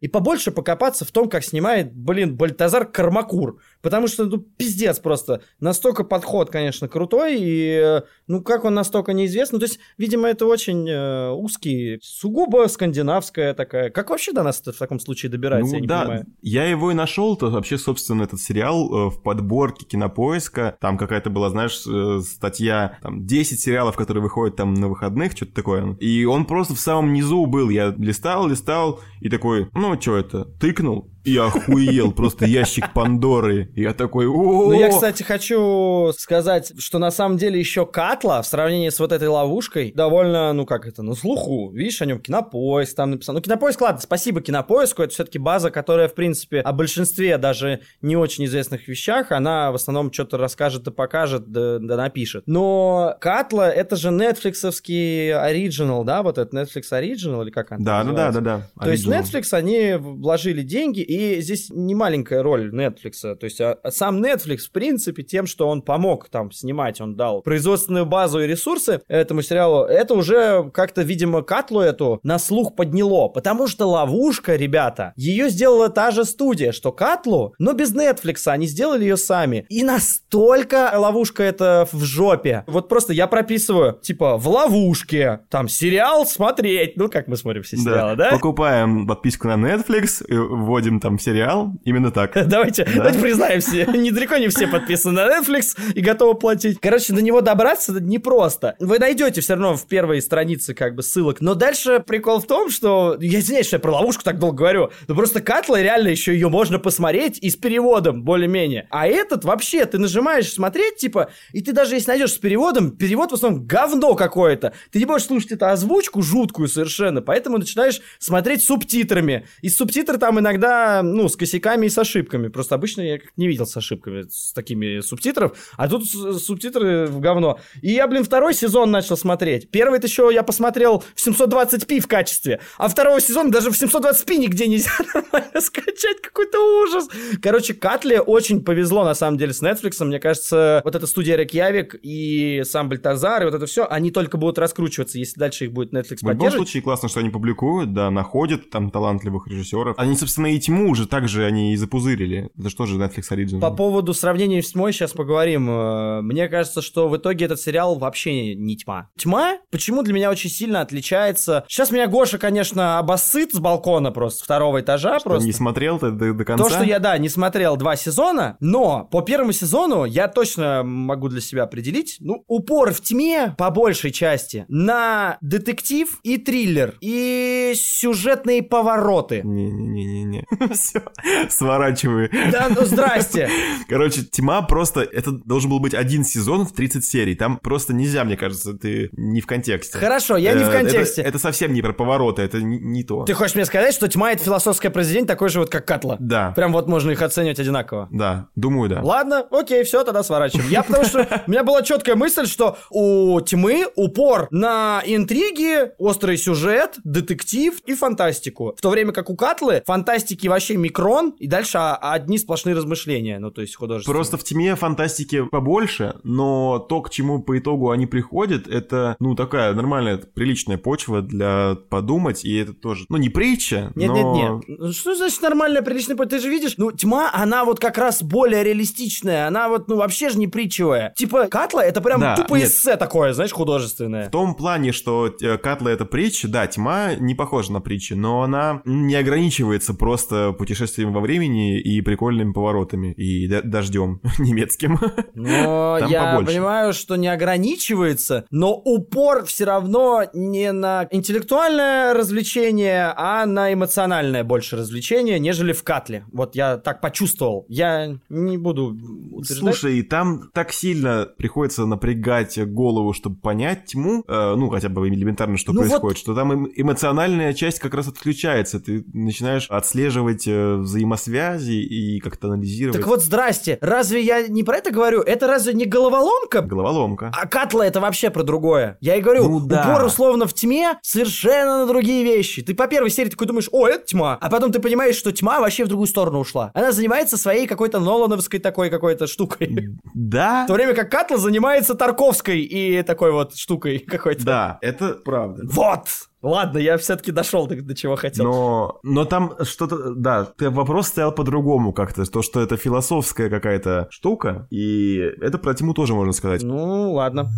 И 0.00 0.08
побольше 0.08 0.50
покопаться 0.50 1.04
в 1.04 1.10
том, 1.10 1.28
как 1.28 1.44
снимает, 1.44 1.92
блин, 1.92 2.36
Бальтазар 2.36 2.86
Кармакур. 2.86 3.60
Потому 3.86 4.08
что, 4.08 4.24
ну, 4.24 4.38
пиздец 4.38 4.98
просто. 4.98 5.42
Настолько 5.60 6.02
подход, 6.02 6.50
конечно, 6.50 6.88
крутой, 6.88 7.36
и, 7.38 7.80
э, 7.80 8.02
ну, 8.26 8.42
как 8.42 8.64
он 8.64 8.74
настолько 8.74 9.12
неизвестный. 9.12 9.60
То 9.60 9.66
есть, 9.66 9.78
видимо, 9.96 10.26
это 10.26 10.46
очень 10.46 10.88
э, 10.88 11.30
узкий, 11.30 12.00
сугубо 12.02 12.66
скандинавская 12.66 13.54
такая. 13.54 13.90
Как 13.90 14.10
вообще 14.10 14.32
до 14.32 14.42
нас 14.42 14.60
в 14.60 14.76
таком 14.76 14.98
случае 14.98 15.30
добирается, 15.30 15.70
ну, 15.70 15.76
я 15.76 15.80
не 15.82 15.86
да, 15.86 16.00
понимаю. 16.00 16.26
Я 16.42 16.64
его 16.64 16.90
и 16.90 16.94
нашел, 16.94 17.36
то 17.36 17.48
вообще, 17.48 17.78
собственно, 17.78 18.24
этот 18.24 18.40
сериал 18.40 18.90
э, 18.92 19.10
в 19.10 19.22
подборке 19.22 19.86
кинопоиска. 19.86 20.76
Там 20.80 20.98
какая-то 20.98 21.30
была, 21.30 21.50
знаешь, 21.50 21.84
э, 21.86 22.22
статья, 22.28 22.98
там, 23.02 23.24
10 23.24 23.60
сериалов, 23.60 23.94
которые 23.94 24.20
выходят 24.20 24.56
там 24.56 24.74
на 24.74 24.88
выходных, 24.88 25.30
что-то 25.36 25.54
такое. 25.54 25.94
И 26.00 26.24
он 26.24 26.46
просто 26.46 26.74
в 26.74 26.80
самом 26.80 27.12
низу 27.12 27.46
был. 27.46 27.70
Я 27.70 27.94
листал, 27.96 28.48
листал, 28.48 28.98
и 29.20 29.28
такой, 29.28 29.68
ну, 29.74 29.94
что 30.00 30.16
это, 30.16 30.44
тыкнул, 30.44 31.08
и 31.26 31.36
охуел, 31.36 32.12
просто 32.12 32.46
ящик 32.46 32.92
Пандоры. 32.94 33.68
Я 33.74 33.92
такой, 33.94 34.26
о 34.26 34.70
Ну, 34.70 34.72
я, 34.72 34.88
кстати, 34.88 35.24
хочу 35.24 36.12
сказать, 36.16 36.72
что 36.78 36.98
на 36.98 37.10
самом 37.10 37.36
деле 37.36 37.58
еще 37.58 37.84
Катла 37.84 38.40
в 38.42 38.46
сравнении 38.46 38.88
с 38.88 39.00
вот 39.00 39.10
этой 39.10 39.26
ловушкой 39.26 39.92
довольно, 39.92 40.52
ну, 40.52 40.64
как 40.64 40.86
это, 40.86 41.02
на 41.02 41.14
слуху. 41.14 41.70
Видишь, 41.72 42.00
о 42.00 42.06
нем 42.06 42.20
Кинопоиск 42.20 42.94
там 42.94 43.10
написал. 43.10 43.34
Ну, 43.34 43.40
Кинопоиск, 43.40 43.80
ладно, 43.80 44.00
спасибо 44.00 44.40
Кинопоиску, 44.40 45.02
это 45.02 45.12
все-таки 45.12 45.38
база, 45.38 45.72
которая, 45.72 46.08
в 46.08 46.14
принципе, 46.14 46.60
о 46.60 46.72
большинстве 46.72 47.38
даже 47.38 47.80
не 48.02 48.16
очень 48.16 48.44
известных 48.44 48.86
вещах, 48.86 49.32
она 49.32 49.72
в 49.72 49.74
основном 49.74 50.12
что-то 50.12 50.38
расскажет 50.38 50.86
и 50.86 50.92
покажет, 50.92 51.50
да, 51.50 51.78
да 51.80 51.96
напишет. 51.96 52.44
Но 52.46 53.16
Катла, 53.20 53.68
это 53.68 53.96
же 53.96 54.12
нетфликсовский 54.12 55.34
оригинал, 55.34 56.04
да, 56.04 56.22
вот 56.22 56.38
этот 56.38 56.54
Netflix 56.54 56.92
оригинал, 56.92 57.42
или 57.42 57.50
как 57.50 57.72
она 57.72 57.84
Да, 57.84 58.04
да, 58.04 58.12
да, 58.12 58.32
да, 58.32 58.40
да. 58.40 58.84
То 58.84 58.92
есть. 58.92 59.06
Netflix, 59.06 59.52
они 59.52 59.94
вложили 59.98 60.62
деньги, 60.62 61.00
и 61.00 61.15
здесь 61.40 61.70
не 61.70 61.94
маленькая 61.94 62.42
роль 62.42 62.72
Netflix. 62.74 63.34
То 63.34 63.44
есть 63.44 63.60
а, 63.60 63.78
а 63.82 63.90
сам 63.90 64.22
Netflix, 64.22 64.58
в 64.68 64.70
принципе, 64.70 65.22
тем, 65.22 65.46
что 65.46 65.68
он 65.68 65.82
помог 65.82 66.28
там 66.28 66.50
снимать, 66.52 67.00
он 67.00 67.16
дал 67.16 67.42
производственную 67.42 68.06
базу 68.06 68.40
и 68.40 68.46
ресурсы 68.46 69.00
этому 69.08 69.42
сериалу, 69.42 69.84
это 69.84 70.14
уже 70.14 70.70
как-то, 70.72 71.02
видимо, 71.02 71.42
Катлу 71.42 71.80
эту 71.80 72.20
на 72.22 72.38
слух 72.38 72.74
подняло. 72.74 73.28
Потому 73.28 73.66
что 73.66 73.86
ловушка, 73.86 74.56
ребята, 74.56 75.12
ее 75.16 75.48
сделала 75.48 75.88
та 75.88 76.10
же 76.10 76.24
студия, 76.24 76.72
что 76.72 76.92
Катлу, 76.92 77.54
но 77.58 77.72
без 77.72 77.94
Netflix, 77.94 78.46
они 78.46 78.66
сделали 78.66 79.02
ее 79.02 79.16
сами. 79.16 79.66
И 79.68 79.82
настолько 79.82 80.92
ловушка 80.96 81.42
это 81.42 81.88
в 81.92 82.04
жопе. 82.04 82.64
Вот 82.66 82.88
просто 82.88 83.12
я 83.12 83.26
прописываю, 83.26 83.98
типа, 84.00 84.36
в 84.36 84.48
ловушке, 84.48 85.40
там, 85.50 85.68
сериал 85.68 86.26
смотреть. 86.26 86.96
Ну, 86.96 87.08
как 87.08 87.28
мы 87.28 87.36
смотрим 87.36 87.62
все 87.62 87.76
сериалы, 87.76 88.16
да? 88.16 88.30
Покупаем 88.30 89.06
подписку 89.06 89.48
на 89.48 89.54
Netflix, 89.54 90.24
и 90.26 90.34
вводим 90.34 91.00
там 91.06 91.20
сериал, 91.20 91.72
именно 91.84 92.10
так. 92.10 92.32
Давайте, 92.48 92.84
давайте 92.96 93.20
признаемся, 93.20 93.86
недалеко 93.96 94.38
не 94.38 94.48
все 94.48 94.66
подписаны 94.66 95.14
на 95.14 95.38
Netflix 95.38 95.78
и 95.94 96.00
готовы 96.00 96.34
платить. 96.34 96.80
Короче, 96.80 97.12
до 97.12 97.22
него 97.22 97.42
добраться 97.42 97.92
непросто. 98.00 98.74
Вы 98.80 98.98
найдете 98.98 99.40
все 99.40 99.52
равно 99.52 99.76
в 99.76 99.86
первой 99.86 100.20
странице 100.20 100.74
как 100.74 100.96
бы 100.96 101.04
ссылок. 101.04 101.40
Но 101.40 101.54
дальше 101.54 102.02
прикол 102.04 102.40
в 102.40 102.46
том, 102.48 102.70
что... 102.70 103.16
Я 103.20 103.38
извиняюсь, 103.38 103.68
что 103.68 103.76
я 103.76 103.80
про 103.80 103.92
ловушку 103.92 104.24
так 104.24 104.40
долго 104.40 104.56
говорю. 104.56 104.90
Но 105.06 105.14
просто 105.14 105.40
Катла 105.40 105.80
реально 105.80 106.08
еще 106.08 106.32
ее 106.32 106.48
можно 106.48 106.80
посмотреть 106.80 107.38
и 107.40 107.50
с 107.50 107.56
переводом 107.56 108.24
более-менее. 108.24 108.88
А 108.90 109.06
этот 109.06 109.44
вообще, 109.44 109.84
ты 109.84 109.98
нажимаешь 109.98 110.52
смотреть, 110.52 110.96
типа, 110.96 111.30
и 111.52 111.62
ты 111.62 111.72
даже 111.72 111.94
если 111.94 112.10
найдешь 112.10 112.32
с 112.32 112.38
переводом, 112.38 112.96
перевод 112.96 113.30
в 113.30 113.34
основном 113.34 113.64
говно 113.64 114.16
какое-то. 114.16 114.72
Ты 114.90 114.98
не 114.98 115.06
можешь 115.06 115.28
слушать 115.28 115.52
эту 115.52 115.66
озвучку 115.66 116.22
жуткую 116.22 116.66
совершенно, 116.66 117.22
поэтому 117.22 117.58
начинаешь 117.58 118.00
смотреть 118.18 118.64
субтитрами. 118.64 119.46
И 119.62 119.68
субтитры 119.68 120.18
там 120.18 120.40
иногда, 120.40 120.95
ну, 121.02 121.28
с 121.28 121.36
косяками 121.36 121.86
и 121.86 121.88
с 121.88 121.98
ошибками. 121.98 122.48
Просто 122.48 122.74
обычно 122.74 123.02
я 123.02 123.18
как 123.18 123.30
не 123.36 123.48
видел 123.48 123.66
с 123.66 123.76
ошибками, 123.76 124.26
с 124.30 124.52
такими 124.52 125.00
субтитров, 125.00 125.56
а 125.76 125.88
тут 125.88 126.06
субтитры 126.06 127.06
в 127.06 127.20
говно. 127.20 127.58
И 127.82 127.92
я, 127.92 128.06
блин, 128.06 128.24
второй 128.24 128.54
сезон 128.54 128.90
начал 128.90 129.16
смотреть. 129.16 129.70
Первый 129.70 130.00
еще 130.06 130.30
я 130.32 130.42
посмотрел 130.42 131.04
в 131.14 131.26
720p 131.26 132.00
в 132.00 132.06
качестве, 132.06 132.60
а 132.78 132.88
второго 132.88 133.20
сезона 133.20 133.50
даже 133.50 133.70
в 133.70 133.74
720p 133.74 134.36
нигде 134.36 134.66
нельзя 134.66 134.90
нормально 135.14 135.60
скачать. 135.60 136.20
Какой-то 136.22 136.82
ужас. 136.82 137.08
Короче, 137.40 137.74
Катле 137.74 138.20
очень 138.20 138.62
повезло, 138.62 139.04
на 139.04 139.14
самом 139.14 139.38
деле, 139.38 139.52
с 139.52 139.62
Netflix. 139.62 140.04
Мне 140.04 140.20
кажется, 140.20 140.80
вот 140.84 140.94
эта 140.94 141.06
студия 141.06 141.36
Рекьявик 141.36 141.96
и 142.02 142.62
сам 142.64 142.88
Бальтазар, 142.88 143.42
и 143.42 143.44
вот 143.46 143.54
это 143.54 143.66
все, 143.66 143.86
они 143.88 144.10
только 144.10 144.36
будут 144.36 144.58
раскручиваться, 144.58 145.18
если 145.18 145.38
дальше 145.38 145.64
их 145.66 145.72
будет 145.72 145.92
Netflix 145.92 146.18
В 146.18 146.22
любом 146.22 146.36
поддерживать. 146.36 146.68
случае, 146.68 146.82
классно, 146.82 147.08
что 147.08 147.20
они 147.20 147.30
публикуют, 147.30 147.92
да, 147.92 148.10
находят 148.10 148.70
там 148.70 148.90
талантливых 148.90 149.48
режиссеров. 149.48 149.98
Они, 149.98 150.16
собственно, 150.16 150.46
и 150.46 150.58
тьму 150.58 150.75
уже 150.84 151.06
также 151.06 151.44
они 151.44 151.72
и 151.72 151.76
запузырили. 151.76 152.50
Это 152.58 152.70
что 152.70 152.86
же 152.86 152.98
Netflix 152.98 153.30
Original? 153.30 153.60
По 153.60 153.70
поводу 153.70 154.14
сравнения 154.14 154.62
с 154.62 154.72
тьмой 154.72 154.92
сейчас 154.92 155.12
поговорим. 155.12 155.68
Э, 155.70 156.20
Мне 156.22 156.48
кажется, 156.48 156.82
что 156.82 157.08
в 157.08 157.16
итоге 157.16 157.46
этот 157.46 157.60
сериал 157.60 157.96
вообще 157.98 158.54
не 158.54 158.76
тьма. 158.76 159.08
Тьма 159.16 159.58
почему 159.70 160.02
для 160.02 160.12
меня 160.14 160.30
очень 160.30 160.50
сильно 160.50 160.80
отличается. 160.80 161.64
Сейчас 161.68 161.90
меня 161.90 162.06
Гоша, 162.06 162.38
конечно, 162.38 162.98
обоссыт 162.98 163.52
с 163.52 163.58
балкона 163.58 164.10
просто, 164.10 164.44
второго 164.44 164.80
этажа 164.80 165.18
Что, 165.18 165.30
просто. 165.30 165.46
не 165.46 165.52
смотрел 165.52 165.98
ты 165.98 166.10
до, 166.10 166.32
до 166.34 166.44
конца? 166.44 166.64
То, 166.64 166.70
что 166.70 166.84
я, 166.84 166.98
да, 166.98 167.16
не 167.18 167.28
смотрел 167.28 167.76
два 167.76 167.96
сезона, 167.96 168.56
но 168.60 169.04
по 169.10 169.22
первому 169.22 169.52
сезону 169.52 170.04
я 170.04 170.28
точно 170.28 170.82
могу 170.84 171.28
для 171.28 171.40
себя 171.40 171.64
определить, 171.64 172.16
ну, 172.20 172.44
упор 172.46 172.92
в 172.92 173.00
тьме, 173.00 173.54
по 173.58 173.70
большей 173.70 174.10
части, 174.10 174.64
на 174.68 175.38
детектив 175.40 176.18
и 176.22 176.38
триллер, 176.38 176.94
и 177.00 177.72
сюжетные 177.76 178.62
повороты. 178.62 179.42
Не-не-не-не-не. 179.44 180.44
Все, 180.74 181.02
сворачивай. 181.48 182.30
Да, 182.50 182.68
ну 182.70 182.84
здрасте. 182.84 183.48
Короче, 183.88 184.22
тьма 184.22 184.62
просто... 184.62 185.00
Это 185.00 185.32
должен 185.32 185.70
был 185.70 185.80
быть 185.80 185.94
один 185.94 186.24
сезон 186.24 186.66
в 186.66 186.72
30 186.72 187.04
серий. 187.04 187.34
Там 187.34 187.58
просто 187.58 187.92
нельзя, 187.94 188.24
мне 188.24 188.36
кажется, 188.36 188.74
ты 188.74 189.10
не 189.12 189.40
в 189.40 189.46
контексте. 189.46 189.98
Хорошо, 189.98 190.36
я 190.36 190.52
не 190.52 190.64
в 190.64 190.68
Э, 190.68 190.70
это- 190.70 190.78
контексте. 190.82 191.22
Это, 191.22 191.38
совсем 191.38 191.72
не 191.72 191.82
про 191.82 191.92
повороты, 191.92 192.42
это 192.42 192.60
не, 192.60 192.78
не 192.78 193.04
то. 193.04 193.24
Ты 193.24 193.34
хочешь 193.34 193.54
мне 193.54 193.64
сказать, 193.64 193.94
что 193.94 194.08
тьма 194.08 194.32
это 194.32 194.42
философское 194.42 194.90
произведение 194.90 195.26
такое 195.28 195.48
же 195.48 195.60
вот, 195.60 195.70
как 195.70 195.86
Катла? 195.86 196.16
Да. 196.20 196.52
Прям 196.56 196.72
вот 196.72 196.88
можно 196.88 197.10
их 197.10 197.22
оценивать 197.22 197.58
одинаково. 197.60 198.08
Да, 198.10 198.48
думаю, 198.56 198.88
да. 198.90 199.00
Ладно, 199.02 199.46
окей, 199.50 199.84
все, 199.84 200.04
тогда 200.04 200.22
сворачиваем. 200.22 200.68
Я 200.70 200.82
потому 200.82 201.04
что 201.04 201.42
у 201.46 201.50
меня 201.50 201.62
была 201.64 201.82
четкая 201.82 202.16
мысль, 202.16 202.46
что 202.46 202.76
у 202.90 203.40
тьмы 203.40 203.86
упор 203.96 204.48
на 204.50 205.02
интриги, 205.04 205.90
острый 205.98 206.36
сюжет, 206.36 206.94
детектив 207.04 207.74
и 207.86 207.94
фантастику. 207.94 208.74
В 208.76 208.80
то 208.80 208.90
время 208.90 209.12
как 209.12 209.30
у 209.30 209.36
Катлы 209.36 209.82
фантастики 209.86 210.46
вообще 210.56 210.76
микрон, 210.76 211.34
и 211.38 211.46
дальше 211.46 211.78
одни 211.78 212.38
сплошные 212.38 212.74
размышления, 212.74 213.38
ну 213.38 213.50
то 213.50 213.60
есть 213.60 213.76
художественные. 213.76 214.14
Просто 214.14 214.36
в 214.36 214.44
тьме 214.44 214.74
фантастики 214.74 215.44
побольше, 215.44 216.16
но 216.24 216.78
то, 216.78 217.02
к 217.02 217.10
чему 217.10 217.42
по 217.42 217.58
итогу 217.58 217.90
они 217.90 218.06
приходят, 218.06 218.66
это, 218.66 219.16
ну, 219.20 219.34
такая 219.34 219.74
нормальная, 219.74 220.16
приличная 220.18 220.78
почва 220.78 221.22
для 221.22 221.76
подумать, 221.88 222.44
и 222.44 222.56
это 222.56 222.72
тоже, 222.72 223.04
ну, 223.08 223.16
не 223.16 223.28
притча, 223.28 223.92
Нет, 223.94 224.08
но... 224.10 224.14
нет, 224.16 224.66
нет. 224.68 224.78
Ну, 224.80 224.92
Что 224.92 225.14
значит 225.14 225.42
нормальная, 225.42 225.82
приличная 225.82 226.16
путь? 226.16 226.30
Ты 226.30 226.38
же 226.38 226.48
видишь, 226.48 226.74
ну, 226.76 226.92
тьма, 226.92 227.30
она 227.32 227.64
вот 227.64 227.80
как 227.80 227.98
раз 227.98 228.22
более 228.22 228.64
реалистичная. 228.64 229.46
Она 229.46 229.68
вот, 229.68 229.88
ну, 229.88 229.96
вообще 229.96 230.28
же 230.30 230.38
не 230.38 230.48
притчевая. 230.48 231.12
Типа, 231.16 231.46
Катла 231.48 231.84
это 231.84 232.00
прям 232.00 232.20
Да, 232.20 232.36
тупо 232.36 232.56
нет. 232.56 232.68
эссе 232.68 232.96
такое, 232.96 233.32
знаешь, 233.32 233.52
художественное. 233.52 234.28
В 234.28 234.30
том 234.30 234.54
плане, 234.54 234.92
что 234.92 235.32
э, 235.40 235.58
Катла 235.58 235.90
это 235.90 236.04
притча, 236.04 236.48
да, 236.48 236.66
тьма 236.66 237.14
не 237.14 237.34
похожа 237.34 237.72
на 237.72 237.80
притчу, 237.80 238.16
но 238.16 238.42
она 238.42 238.82
не 238.84 239.14
ограничивается 239.14 239.94
просто 239.94 240.45
путешествием 240.52 241.12
во 241.12 241.20
времени 241.20 241.78
и 241.80 242.00
прикольными 242.00 242.52
поворотами, 242.52 243.12
и 243.12 243.46
дождем 243.48 244.20
немецким. 244.38 244.98
Но 245.34 245.98
Там 246.00 246.10
я 246.10 246.24
побольше. 246.32 246.52
понимаю, 246.52 246.92
что 246.92 247.16
не 247.16 247.28
ограничивается, 247.28 248.44
но 248.50 248.74
упор 248.74 249.44
все 249.44 249.64
равно 249.64 250.24
не 250.32 250.72
на 250.72 251.06
интеллектуальное 251.10 252.14
развлечение, 252.14 253.12
а 253.16 253.46
на 253.46 253.72
эмоциональное 253.72 254.44
больше 254.44 254.76
развлечение, 254.76 255.38
нежели 255.38 255.72
в 255.72 255.82
Катле. 255.84 256.24
Вот 256.32 256.54
я 256.56 256.76
так 256.78 257.00
почувствовал. 257.00 257.64
Я 257.68 258.18
не 258.28 258.58
буду 258.58 258.96
утверждать. 259.32 259.58
Слушай, 259.58 260.02
там 260.02 260.50
так 260.52 260.72
сильно 260.72 261.28
приходится 261.36 261.86
напрягать 261.86 262.58
голову, 262.66 263.12
чтобы 263.12 263.36
понять 263.36 263.86
тьму, 263.86 264.24
э, 264.26 264.54
ну, 264.56 264.68
хотя 264.70 264.88
бы 264.88 265.08
элементарно, 265.08 265.56
что 265.56 265.72
Ну 265.72 265.80
вот- 265.82 265.88
происходит, 265.88 266.18
что 266.18 266.34
там 266.34 266.52
эм- 266.52 266.72
эмоциональная 266.74 267.52
часть 267.52 267.78
как 267.78 267.94
раз 267.94 268.08
отключается, 268.08 268.80
ты 268.80 269.04
начинаешь 269.12 269.66
отслеживать 269.70 270.35
э, 270.46 270.76
взаимосвязи 270.76 271.72
и 271.72 272.20
как-то 272.20 272.48
анализировать. 272.48 272.98
Так 272.98 273.06
вот, 273.06 273.22
здрасте. 273.22 273.78
Разве 273.80 274.22
я 274.22 274.46
не 274.48 274.62
про 274.64 274.78
это 274.78 274.90
говорю? 274.90 275.20
Это 275.22 275.46
разве 275.46 275.72
не 275.74 275.84
головоломка? 275.84 276.60
Головоломка. 276.62 277.32
А 277.34 277.46
Катла 277.46 277.86
это 277.86 278.00
вообще 278.00 278.30
про 278.30 278.42
другое. 278.42 278.98
Я 279.00 279.16
и 279.16 279.20
говорю, 279.20 279.48
Ну 279.48 279.60
да. 279.60 279.82
упор 279.82 280.04
условно 280.04 280.46
в 280.46 280.54
тьме 280.54 280.98
совершенно 281.02 281.78
на 281.80 281.86
другие 281.86 282.24
вещи. 282.24 282.62
Ты 282.62 282.74
по 282.74 282.86
первой 282.88 283.10
серии 283.10 283.30
такой 283.30 283.46
думаешь, 283.46 283.68
о, 283.72 283.86
это 283.86 284.04
тьма. 284.06 284.38
А 284.40 284.50
потом 284.50 284.72
ты 284.72 284.80
понимаешь, 284.80 285.16
что 285.16 285.32
тьма 285.32 285.60
вообще 285.60 285.84
в 285.84 285.88
другую 285.88 286.06
сторону 286.08 286.40
ушла. 286.40 286.70
Она 286.74 286.92
занимается 286.92 287.36
своей 287.36 287.66
какой-то 287.66 288.00
Нолановской 288.00 288.60
такой 288.60 288.90
какой-то 288.90 289.26
штукой. 289.26 289.90
Да, 290.14 290.64
В 290.64 290.68
то 290.68 290.74
время 290.74 290.94
как 290.94 291.10
Катла 291.10 291.36
занимается 291.36 291.94
Тарковской 291.94 292.60
и 292.60 293.02
такой 293.02 293.32
вот 293.32 293.54
штукой 293.56 293.98
какой-то. 293.98 294.44
да, 294.44 294.78
это 294.80 295.10
правда. 295.24 295.62
Вот! 295.70 296.06
Ладно, 296.46 296.78
я 296.78 296.96
все-таки 296.96 297.32
дошел 297.32 297.66
до, 297.66 297.82
до 297.82 297.94
чего 297.96 298.14
хотел. 298.14 298.44
Но, 298.44 299.00
но 299.02 299.24
там 299.24 299.54
что-то, 299.62 300.14
да, 300.14 300.44
ты- 300.44 300.70
вопрос 300.70 301.08
стоял 301.08 301.32
по-другому 301.32 301.92
как-то, 301.92 302.24
то, 302.24 302.40
что 302.40 302.60
это 302.60 302.76
философская 302.76 303.50
какая-то 303.50 304.06
штука, 304.10 304.68
и 304.70 305.16
это 305.40 305.58
про 305.58 305.74
тьму 305.74 305.92
тоже 305.92 306.14
можно 306.14 306.32
сказать. 306.32 306.62
Ну, 306.62 307.14
ладно. 307.14 307.50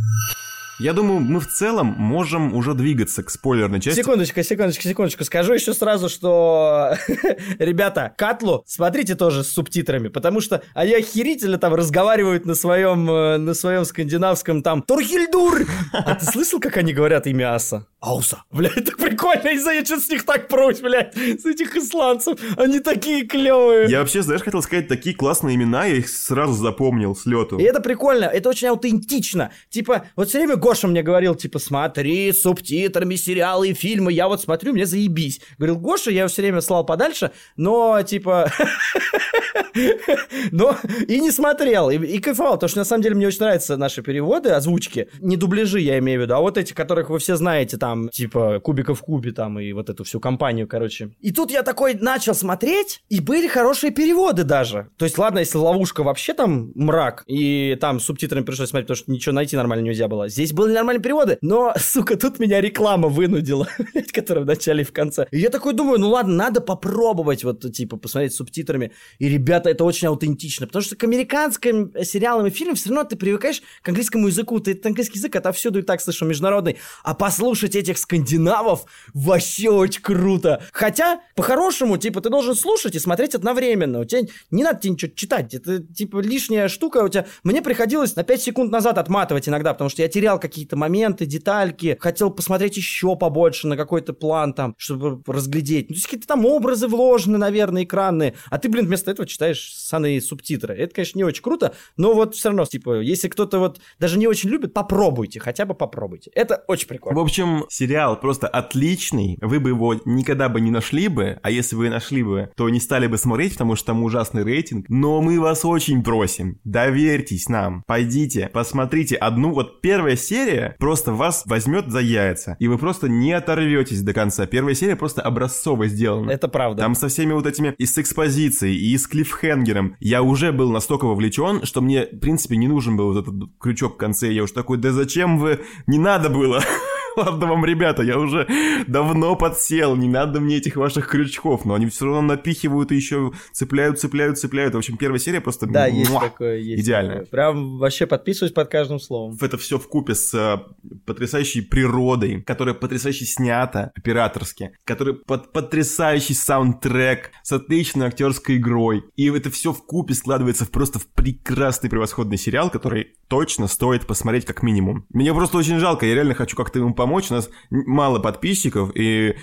Я 0.79 0.93
думаю, 0.93 1.19
мы 1.19 1.41
в 1.41 1.49
целом 1.49 1.89
можем 1.99 2.55
уже 2.55 2.73
двигаться 2.73 3.25
к 3.25 3.31
спойлерной 3.31 3.81
части. 3.81 3.99
Секундочку, 3.99 4.41
секундочку, 4.45 4.85
секундочку. 4.85 5.25
Скажу 5.25 5.55
еще 5.55 5.75
сразу, 5.75 6.09
что, 6.09 6.95
ребята, 7.59 8.15
Катлу 8.17 8.63
смотрите 8.65 9.17
тоже 9.17 9.43
с 9.43 9.51
субтитрами, 9.51 10.07
потому 10.07 10.41
что 10.41 10.63
они 10.75 10.95
охерительно 10.95 11.59
там 11.59 11.75
разговаривают 11.75 12.47
на 12.47 12.55
своем, 12.55 13.11
э, 13.11 13.39
на 13.39 13.55
своем 13.55 13.85
скандинавском 13.85 14.63
там 14.63 14.83
Турхильдур. 14.83 15.67
А 15.93 16.15
ты 16.15 16.25
слышал, 16.25 16.61
как 16.61 16.77
они 16.77 16.93
говорят 16.93 17.27
имя 17.27 17.55
Аса? 17.55 17.89
Ауса. 18.01 18.45
Блядь, 18.53 18.85
так 18.85 18.97
прикольно, 18.97 19.49
из-за 19.49 19.73
я 19.73 19.85
что 19.85 19.99
с 19.99 20.09
них 20.09 20.25
так 20.25 20.47
прусь, 20.47 20.81
блядь, 20.81 21.17
с 21.17 21.45
этих 21.45 21.75
исландцев. 21.77 22.39
Они 22.57 22.79
такие 22.79 23.27
клевые. 23.27 23.91
Я 23.91 23.99
вообще, 23.99 24.23
знаешь, 24.23 24.43
хотел 24.43 24.63
сказать 24.63 24.87
такие 24.87 25.17
классные 25.17 25.57
имена, 25.57 25.87
я 25.87 25.97
их 25.97 26.09
сразу 26.09 26.53
запомнил 26.53 27.17
с 27.17 27.27
лету. 27.27 27.59
И 27.59 27.65
это 27.65 27.81
прикольно, 27.81 28.27
это 28.27 28.49
очень 28.51 28.69
аутентично. 28.69 29.51
Типа, 29.69 30.05
вот 30.15 30.29
все 30.29 30.39
время 30.39 30.57
Гоша 30.69 30.87
мне 30.87 31.03
говорил, 31.03 31.35
типа, 31.35 31.59
смотри 31.59 32.31
с 32.31 32.43
субтитрами 32.43 33.15
сериалы 33.17 33.71
и 33.71 33.73
фильмы. 33.73 34.13
Я 34.13 34.29
вот 34.29 34.43
смотрю, 34.43 34.75
мне 34.75 34.85
заебись. 34.85 35.41
Говорил, 35.57 35.79
Гоша, 35.79 36.11
я 36.11 36.19
его 36.19 36.29
все 36.29 36.43
время 36.43 36.61
слал 36.61 36.85
подальше, 36.85 37.31
но, 37.57 38.03
типа... 38.03 38.53
Но 40.53 40.77
и 41.07 41.21
не 41.21 41.31
смотрел, 41.31 41.91
и, 41.91 41.97
и 41.97 42.19
кайфовал, 42.19 42.55
потому 42.55 42.69
что 42.69 42.79
на 42.81 42.85
самом 42.85 43.03
деле 43.03 43.15
мне 43.15 43.27
очень 43.27 43.41
нравятся 43.41 43.77
наши 43.77 44.03
переводы, 44.03 44.51
озвучки. 44.51 45.09
Не 45.21 45.37
дубляжи, 45.37 45.81
я 45.81 45.99
имею 45.99 46.21
в 46.21 46.23
виду, 46.25 46.35
а 46.35 46.41
вот 46.41 46.59
эти, 46.59 46.73
которых 46.73 47.11
вы 47.11 47.19
все 47.19 47.37
знаете, 47.37 47.77
там, 47.77 48.09
типа, 48.09 48.61
Кубика 48.61 48.95
в 48.95 49.01
кубе, 49.01 49.33
там, 49.33 49.59
и 49.59 49.73
вот 49.73 49.89
эту 49.89 50.05
всю 50.05 50.21
компанию, 50.21 50.69
короче. 50.69 51.11
И 51.21 51.33
тут 51.33 51.51
я 51.51 51.63
такой 51.63 51.95
начал 51.95 52.35
смотреть, 52.35 53.03
и 53.09 53.21
были 53.21 53.49
хорошие 53.49 53.91
переводы 53.91 54.45
даже. 54.45 54.89
То 54.97 55.05
есть, 55.05 55.17
ладно, 55.17 55.39
если 55.39 55.59
ловушка 55.59 56.03
вообще 56.03 56.35
там 56.35 56.73
мрак, 56.75 57.25
и 57.27 57.77
там 57.81 58.01
субтитрами 58.01 58.45
пришлось 58.45 58.69
смотреть, 58.69 58.89
потому 58.89 59.03
что 59.03 59.13
ничего 59.13 59.35
найти 59.35 59.57
нормально 59.57 59.85
нельзя 59.85 60.09
было. 60.09 60.29
Здесь 60.29 60.53
были 60.59 60.73
нормальные 60.73 61.03
переводы, 61.03 61.39
но, 61.41 61.73
сука, 61.79 62.17
тут 62.17 62.39
меня 62.39 62.61
реклама 62.61 63.09
вынудила, 63.09 63.69
которая 64.13 64.45
в 64.45 64.47
начале 64.47 64.83
и 64.83 64.85
в 64.85 64.93
конце. 64.93 65.27
И 65.31 65.39
я 65.39 65.51
такой 65.51 65.73
думаю, 65.73 66.01
ну 66.01 66.09
ладно, 66.11 66.35
надо 66.35 66.61
попробовать 66.61 67.45
вот, 67.45 67.73
типа, 67.73 67.97
посмотреть 67.97 68.33
с 68.33 68.37
субтитрами. 68.37 68.93
И, 69.19 69.29
ребята, 69.29 69.71
это 69.71 69.85
очень 69.85 70.09
аутентично, 70.09 70.67
потому 70.67 70.83
что 70.83 70.97
к 70.97 71.05
американским 71.05 71.93
сериалам 72.03 72.47
и 72.47 72.51
фильмам 72.51 72.75
все 72.75 72.91
равно 72.91 73.05
ты 73.05 73.17
привыкаешь 73.17 73.63
к 73.83 73.89
английскому 73.89 74.27
языку, 74.27 74.59
ты 74.59 74.79
английский 74.85 75.19
язык 75.19 75.37
отовсюду 75.37 75.79
и 75.79 75.83
так 75.83 76.01
слышал 76.01 76.27
международный, 76.27 76.79
а 77.05 77.15
послушать 77.15 77.77
этих 77.77 77.99
скандинавов 77.99 78.85
вообще 79.15 79.71
очень 79.71 80.03
круто. 80.03 80.63
Хотя, 80.73 81.21
по-хорошему, 81.37 81.99
типа, 81.99 82.21
ты 82.21 82.31
должен 82.31 82.55
слушать 82.55 82.97
и 82.97 82.99
смотреть 82.99 83.35
одновременно. 83.35 84.01
У 84.01 84.05
тебя 84.05 84.23
не 84.51 84.65
надо 84.65 84.81
тебе 84.81 84.93
ничего 84.95 85.13
читать, 85.15 85.55
это, 85.55 85.83
типа, 85.83 86.19
лишняя 86.19 86.69
штука 86.69 87.05
у 87.05 87.09
тебя. 87.09 87.27
Мне 87.45 87.63
приходилось 87.63 88.17
на 88.17 88.25
5 88.25 88.43
секунд 88.43 88.73
назад 88.73 88.99
отматывать 88.99 89.49
иногда, 89.49 89.73
потому 89.73 89.89
что 89.89 90.03
я 90.03 90.09
терял 90.09 90.41
какие-то 90.49 90.77
моменты, 90.77 91.27
детальки, 91.27 91.97
хотел 92.01 92.31
посмотреть 92.31 92.77
еще 92.77 93.17
побольше 93.17 93.67
на 93.67 93.77
какой-то 93.77 94.13
план 94.13 94.53
там, 94.53 94.75
чтобы 94.79 95.23
разглядеть. 95.27 95.89
Ну, 95.89 95.95
то 95.95 95.99
есть 95.99 96.07
какие-то 96.07 96.27
там 96.27 96.47
образы 96.47 96.89
вложены, 96.89 97.39
наверное, 97.39 97.85
экранные, 97.85 98.35
а 98.51 98.59
ты, 98.59 98.69
блин, 98.69 98.87
вместо 98.87 99.11
этого 99.11 99.27
читаешь 99.27 99.73
саные 99.75 100.21
субтитры. 100.21 100.75
Это, 100.75 100.95
конечно, 100.95 101.19
не 101.19 101.25
очень 101.25 101.43
круто, 101.43 101.75
но 101.97 102.15
вот 102.15 102.35
все 102.35 102.49
равно, 102.49 102.65
типа, 102.65 103.01
если 103.01 103.29
кто-то 103.29 103.59
вот 103.59 103.81
даже 103.99 104.19
не 104.19 104.27
очень 104.27 104.49
любит, 104.49 104.75
попробуйте, 104.75 105.41
хотя 105.41 105.65
бы 105.67 105.75
попробуйте. 105.75 106.31
Это 106.35 106.65
очень 106.67 106.89
прикольно. 106.89 107.19
В 107.19 107.23
общем, 107.23 107.65
сериал 107.69 108.19
просто 108.19 108.49
отличный, 108.49 109.39
вы 109.41 109.61
бы 109.61 109.71
его 109.71 109.95
никогда 110.05 110.49
бы 110.49 110.61
не 110.61 110.71
нашли 110.71 111.09
бы, 111.09 111.39
а 111.43 111.51
если 111.51 111.77
вы 111.77 111.91
нашли 111.91 112.23
бы, 112.23 112.51
то 112.57 112.69
не 112.69 112.81
стали 112.81 113.07
бы 113.07 113.19
смотреть, 113.19 113.53
потому 113.53 113.77
что 113.77 113.89
там 113.89 114.03
ужасный 114.03 114.45
рейтинг, 114.45 114.87
но 114.89 115.21
мы 115.21 115.41
вас 115.41 115.65
очень 115.65 116.03
просим, 116.03 116.61
доверьтесь 116.65 117.49
нам, 117.49 117.83
пойдите, 117.87 118.51
посмотрите 118.53 119.17
одну, 119.17 119.53
вот 119.53 119.81
первая 119.81 120.17
серия 120.17 120.38
просто 120.79 121.13
вас 121.13 121.45
возьмет 121.47 121.91
за 121.91 122.01
яйца, 122.01 122.57
и 122.59 122.69
вы 122.69 122.79
просто 122.79 123.09
не 123.09 123.33
оторветесь 123.33 124.03
до 124.03 124.13
конца. 124.13 124.47
Первая 124.47 124.75
серия 124.75 124.97
просто 124.97 125.23
образцово 125.23 125.89
сделана. 125.89 126.31
Это 126.31 126.49
правда. 126.49 126.83
Там 126.83 126.95
со 126.95 127.09
всеми 127.09 127.33
вот 127.33 127.47
этими 127.47 127.75
и 127.79 127.87
с 127.87 127.99
экспозицией, 127.99 128.77
и 128.77 128.97
с 128.97 129.07
клиффхенгером. 129.07 129.97
Я 130.01 130.23
уже 130.23 130.53
был 130.53 130.71
настолько 130.71 131.07
вовлечен, 131.07 131.65
что 131.65 131.81
мне, 131.81 132.07
в 132.07 132.19
принципе, 132.19 132.57
не 132.57 132.69
нужен 132.69 132.97
был 132.97 133.13
вот 133.13 133.23
этот 133.23 133.51
крючок 133.59 133.95
в 133.95 133.97
конце. 133.97 134.33
Я 134.33 134.45
уж 134.45 134.53
такой, 134.53 134.79
да 134.79 134.93
зачем 134.93 135.39
вы? 135.39 135.61
Не 135.87 135.99
надо 135.99 136.29
было. 136.29 136.63
Ладно 137.19 137.49
вам, 137.49 137.65
ребята, 137.65 138.03
я 138.05 138.17
уже 138.17 138.47
давно 138.87 139.35
подсел, 139.35 139.97
не 139.97 140.09
надо 140.09 140.41
мне 140.41 140.59
этих 140.59 140.77
ваших 140.77 141.09
крючков, 141.09 141.65
но 141.65 141.75
они 141.75 141.87
все 141.87 142.05
равно 142.05 142.23
напихивают 142.23 142.93
и 142.93 142.97
еще 142.97 143.33
цепляют, 143.53 143.99
цепляют, 143.99 144.39
цепляют. 144.39 144.75
В 144.75 144.79
общем, 144.79 144.97
первая 144.97 145.19
серия 145.19 145.41
просто 145.41 145.67
Да, 145.67 145.87
есть 145.87 146.13
такое, 146.13 146.59
есть 146.59 146.85
идеально. 146.85 147.13
такое. 147.15 147.27
Прям 147.27 147.79
вообще 147.79 148.07
подписываюсь 148.07 148.53
под 148.53 148.69
каждым 148.69 149.01
словом. 149.01 149.37
Это 149.41 149.59
все 149.59 149.79
в 149.79 149.89
купе 149.89 150.15
с 150.15 150.33
э, 150.33 150.59
потрясающей 151.07 151.61
природой, 151.61 152.43
которая 152.43 152.75
потрясающе 152.75 153.25
снята 153.25 153.91
операторски, 153.97 154.71
который 154.85 155.15
под 155.15 155.53
потрясающий 155.53 156.35
саундтрек 156.35 157.33
с 157.43 157.51
отличной 157.51 158.07
актерской 158.07 158.59
игрой. 158.59 159.05
И 159.17 159.29
это 159.29 159.51
все 159.51 159.73
в 159.73 159.85
купе 159.85 160.15
складывается 160.15 160.65
в 160.67 160.71
просто 160.71 161.01
в 161.01 161.07
прекрасный 161.09 161.91
превосходный 161.91 162.39
сериал, 162.39 162.71
который 162.71 163.09
точно 163.27 163.67
стоит 163.67 164.07
посмотреть 164.07 164.45
как 164.45 164.63
минимум. 164.63 165.05
Мне 165.11 165.35
просто 165.35 165.59
очень 165.59 165.79
жалко, 165.79 166.07
я 166.07 166.15
реально 166.15 166.35
хочу 166.35 166.57
как-то 166.57 166.79
ему 166.79 166.95
помочь. 166.95 167.08
У 167.31 167.35
нас 167.35 167.51
мало 167.71 168.19
подписчиков, 168.19 168.91
и 168.95 169.37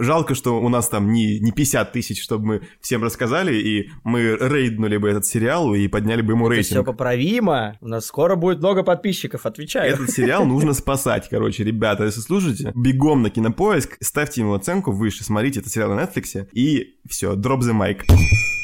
жалко, 0.00 0.34
что 0.34 0.60
у 0.60 0.68
нас 0.68 0.88
там 0.88 1.12
не, 1.12 1.38
не 1.40 1.52
50 1.52 1.92
тысяч, 1.92 2.22
чтобы 2.22 2.46
мы 2.46 2.62
всем 2.80 3.02
рассказали, 3.02 3.54
и 3.54 3.90
мы 4.04 4.36
рейднули 4.40 4.96
бы 4.96 5.08
этот 5.08 5.26
сериал 5.26 5.74
и 5.74 5.88
подняли 5.88 6.22
бы 6.22 6.32
ему 6.32 6.46
Это 6.46 6.56
рейтинг. 6.56 6.70
все 6.72 6.84
поправимо. 6.84 7.76
У 7.80 7.88
нас 7.88 8.06
скоро 8.06 8.36
будет 8.36 8.58
много 8.58 8.82
подписчиков, 8.82 9.46
отвечаю. 9.46 9.92
Этот 9.92 10.10
сериал 10.10 10.44
нужно 10.46 10.72
спасать, 10.72 11.28
короче, 11.28 11.64
ребята, 11.64 12.04
если 12.04 12.20
слушаете, 12.20 12.72
бегом 12.74 13.22
на 13.22 13.30
кинопоиск, 13.30 13.96
ставьте 14.00 14.40
ему 14.40 14.54
оценку 14.54 14.92
выше, 14.92 15.24
смотрите 15.24 15.60
этот 15.60 15.72
сериал 15.72 15.94
на 15.94 16.00
Netflix, 16.00 16.48
и 16.52 16.96
все, 17.08 17.34
drop 17.34 17.60
the 17.60 17.72
mic. 17.72 18.02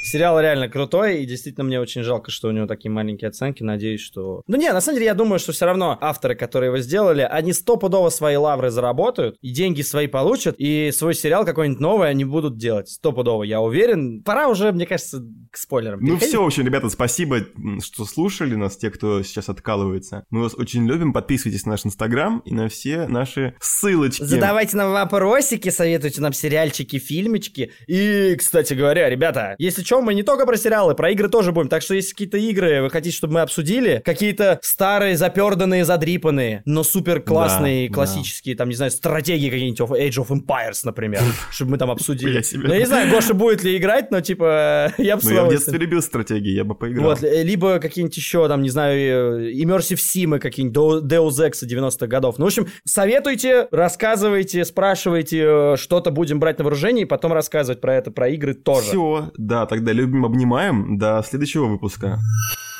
Сериал 0.07 0.41
реально 0.41 0.69
крутой, 0.69 1.23
и 1.23 1.27
действительно 1.27 1.65
мне 1.65 1.81
очень 1.81 2.05
жалко, 2.05 2.31
что 2.31 2.47
у 2.47 2.53
него 2.53 2.67
такие 2.67 2.93
маленькие 2.93 3.29
оценки. 3.29 3.65
Надеюсь, 3.65 4.01
что... 4.01 4.43
Ну 4.47 4.57
не, 4.57 4.73
на 4.73 4.81
самом 4.81 4.99
деле 4.99 5.07
я 5.07 5.15
думаю, 5.15 5.41
что 5.41 5.51
все 5.51 5.67
равно 5.67 5.99
авторы, 6.01 6.37
которые 6.37 6.69
его 6.69 6.79
сделали, 6.79 7.23
они 7.23 7.53
стопудово 7.53 8.11
свои 8.11 8.37
лавры 8.37 8.71
заработают, 8.71 9.37
и 9.41 9.51
деньги 9.51 9.83
свои 9.83 10.07
получат, 10.07 10.55
и 10.59 10.93
свой 10.93 11.15
сериал 11.15 11.45
какой-нибудь 11.45 11.81
новый 11.81 12.09
они 12.09 12.25
будут 12.25 12.57
делать. 12.57 12.89
Стопудово, 12.89 13.43
я 13.43 13.61
уверен. 13.61 14.23
Пора 14.23 14.47
уже, 14.47 14.71
мне 14.71 14.87
кажется, 14.87 15.25
к 15.51 15.57
спойлерам. 15.57 15.99
Ну 15.99 16.07
переходить. 16.07 16.29
все, 16.29 16.41
в 16.41 16.47
общем, 16.47 16.65
ребята, 16.65 16.89
спасибо, 16.89 17.41
что 17.83 18.05
слушали 18.05 18.55
нас, 18.55 18.77
те, 18.77 18.91
кто 18.91 19.25
сейчас 19.25 19.49
откалывается. 19.49 20.25
Мы 20.31 20.43
вас 20.43 20.55
очень 20.55 20.87
любим, 20.87 21.13
подписывайтесь 21.13 21.67
на 21.67 21.73
наш 21.73 21.85
инстаграм 21.85 22.43
и 22.45 22.55
на 22.55 22.69
все 22.69 23.09
наши 23.09 23.57
ссылочки. 23.59 24.23
Задавайте 24.23 24.77
нам 24.77 24.93
вопросики, 24.93 25.71
советуйте 25.71 26.21
нам 26.21 26.33
сериальчики, 26.33 27.01
фильмички. 27.01 27.73
И, 27.89 28.37
кстати 28.39 28.75
говоря, 28.75 29.11
ребята, 29.11 29.57
если 29.59 29.83
что, 29.83 29.96
мы 30.01 30.15
не 30.15 30.23
только 30.23 30.47
про 30.47 30.57
сериалы, 30.57 30.95
про 30.95 31.11
игры 31.11 31.29
тоже 31.29 31.53
будем. 31.53 31.69
Так 31.69 31.83
что 31.83 31.95
если 31.95 32.11
какие-то 32.11 32.39
игры 32.39 32.83
вы 32.83 32.91
хотите, 32.91 33.17
чтобы 33.17 33.35
мы 33.35 33.41
обсудили, 33.41 34.03
какие-то 34.05 34.59
старые, 34.63 35.17
заперданные, 35.17 35.85
задрипанные, 35.85 36.63
но 36.65 36.83
супер 36.83 37.21
классные, 37.21 37.89
Да, 37.89 37.95
классические, 37.95 38.57
там, 38.57 38.69
не 38.69 38.75
знаю, 38.75 38.91
стратегии 38.91 39.51
какие-нибудь, 39.51 39.81
Age 39.81 40.25
of 40.25 40.29
Empires, 40.29 40.81
например, 40.85 41.23
чтобы 41.51 41.73
мы 41.73 41.79
там 41.79 41.91
обсудили. 41.91 42.43
Ну, 42.55 42.73
я 42.73 42.79
не 42.79 42.87
знаю, 42.87 43.11
Гоша 43.11 43.35
будет 43.35 43.63
ли 43.63 43.77
играть, 43.77 44.11
но, 44.11 44.21
типа, 44.21 44.93
я 44.99 45.17
бы 45.17 45.23
Ну, 45.25 45.31
я 45.31 45.45
в 45.45 45.51
детстве 45.51 45.79
любил 45.79 46.03
стратегии, 46.03 46.53
я 46.53 46.65
бы 46.65 46.75
поиграл. 46.75 47.11
Вот, 47.11 47.23
э, 47.23 47.43
либо 47.43 47.79
какие-нибудь 47.79 48.17
еще, 48.17 48.47
там, 48.49 48.63
не 48.63 48.71
знаю, 48.71 49.49
э, 49.49 49.53
Immersive 49.53 49.99
Sim, 49.99 50.39
какие-нибудь 50.39 51.05
Deus 51.05 51.41
Ex 51.41 51.63
90-х 51.65 52.07
годов. 52.07 52.39
Ну, 52.39 52.45
в 52.45 52.49
общем, 52.49 52.69
советуйте, 52.85 53.69
рассказывайте, 53.71 54.65
спрашивайте, 54.65 55.45
э, 55.45 55.77
что-то 55.77 56.11
будем 56.11 56.41
брать 56.41 56.59
на 56.59 56.65
вооружение, 56.65 57.03
и 57.03 57.09
потом 57.09 57.33
рассказывать 57.33 57.81
про 57.81 57.95
это, 57.95 58.11
про 58.11 58.29
игры 58.29 58.55
тоже. 58.55 58.89
Все, 58.89 59.31
да, 59.37 59.67
тогда 59.67 59.86
любим, 59.93 60.25
обнимаем. 60.25 60.99
До 60.99 61.23
следующего 61.27 61.67
выпуска. 61.67 62.19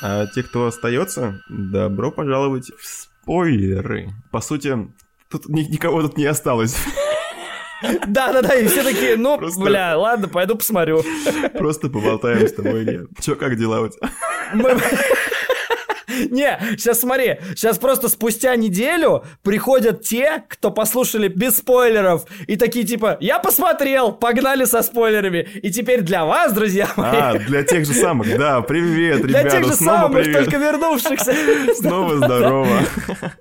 А 0.01 0.25
те, 0.27 0.43
кто 0.43 0.67
остается, 0.67 1.41
добро 1.49 2.11
пожаловать 2.11 2.69
в 2.79 2.85
спойлеры. 2.85 4.09
По 4.31 4.41
сути, 4.41 4.77
тут 5.29 5.47
ни- 5.49 5.61
никого 5.63 6.01
тут 6.03 6.17
не 6.17 6.25
осталось. 6.25 6.75
Да-да-да, 8.07 8.55
и 8.55 8.67
все 8.67 8.83
такие, 8.83 9.17
ну, 9.17 9.37
Просто- 9.37 9.59
бля, 9.63 9.97
ладно, 9.97 10.27
пойду 10.27 10.55
посмотрю. 10.55 11.03
Просто 11.57 11.89
поболтаем 11.89 12.47
с 12.47 12.53
тобой. 12.53 12.85
Нет. 12.85 13.07
Че, 13.19 13.35
как 13.35 13.55
дела 13.57 13.81
у 13.81 13.87
тебя? 13.89 14.09
Мы- 14.53 14.77
Не, 16.31 16.57
сейчас 16.77 17.01
смотри, 17.01 17.37
сейчас 17.55 17.77
просто 17.77 18.09
спустя 18.09 18.55
неделю 18.55 19.23
приходят 19.43 20.01
те, 20.03 20.43
кто 20.47 20.71
послушали 20.71 21.27
без 21.27 21.57
спойлеров, 21.57 22.25
и 22.47 22.55
такие 22.55 22.85
типа, 22.85 23.17
я 23.19 23.39
посмотрел, 23.39 24.11
погнали 24.11 24.65
со 24.65 24.81
спойлерами, 24.81 25.47
и 25.61 25.71
теперь 25.71 26.01
для 26.01 26.25
вас, 26.25 26.53
друзья 26.53 26.89
мои, 26.95 27.17
А, 27.17 27.37
для 27.39 27.63
тех 27.63 27.85
же 27.85 27.93
самых, 27.93 28.37
да, 28.37 28.61
привет, 28.61 29.21
для 29.21 29.41
ребята, 29.41 29.57
тех 29.57 29.67
же 29.67 29.73
самых, 29.73 30.23
привет. 30.23 30.43
только 30.43 30.57
вернувшихся. 30.57 31.33
Снова 31.75 32.17
здорово. 32.17 32.67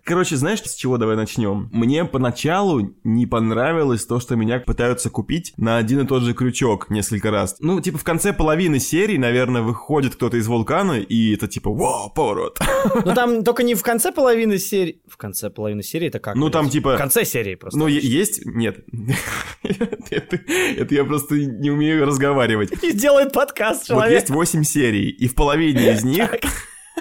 Короче, 0.05 0.37
знаешь, 0.37 0.61
с 0.63 0.75
чего 0.75 0.99
давай 0.99 1.17
начнем? 1.17 1.69
Мне 1.73 2.05
поначалу 2.05 2.95
не 3.05 3.27
понравилось 3.27 4.05
то, 4.07 4.21
что 4.21 4.37
меня 4.37 4.61
пытаются 4.61 5.11
купить 5.11 5.53
на 5.57 5.77
один 5.79 6.01
и 6.01 6.07
тот 6.07 6.23
же 6.23 6.35
крючок 6.35 6.91
несколько 6.91 7.31
раз. 7.31 7.57
Ну, 7.61 7.81
типа 7.81 7.99
в 7.99 8.05
конце 8.05 8.33
половины 8.33 8.79
серии, 8.79 9.17
наверное, 9.17 9.63
выходит 9.63 10.15
кто-то 10.17 10.37
из 10.37 10.47
вулкана, 10.47 10.99
и 11.01 11.35
это 11.35 11.49
типа, 11.49 11.71
вау, 11.71 12.11
поворот. 12.11 12.59
Ну 13.05 13.15
там 13.15 13.45
только 13.45 13.63
не 13.63 13.75
в 13.75 13.83
конце 13.83 14.13
половины 14.13 14.59
серии. 14.59 15.01
В 15.09 15.17
конце 15.17 15.51
половины 15.51 15.83
серии 15.83 16.09
это 16.09 16.19
как? 16.19 16.35
Ну, 16.37 16.51
там, 16.51 16.69
типа- 16.69 16.95
В 16.95 16.99
конце 16.99 17.25
серии 17.25 17.55
просто. 17.55 17.79
Ну, 17.79 17.87
есть? 17.87 18.45
Нет. 18.47 18.85
Это 20.11 20.95
я 20.95 21.05
просто 21.05 21.35
не 21.37 21.71
умею 21.71 22.05
разговаривать. 22.07 22.73
И 22.83 22.93
делает 22.97 23.33
подкаст 23.33 23.89
Вот 23.89 23.97
человек. 23.97 24.21
есть 24.21 24.31
8 24.31 24.63
серий, 24.63 25.09
и 25.11 25.27
в 25.29 25.35
половине 25.35 25.93
из 25.93 26.05
них 26.05 26.31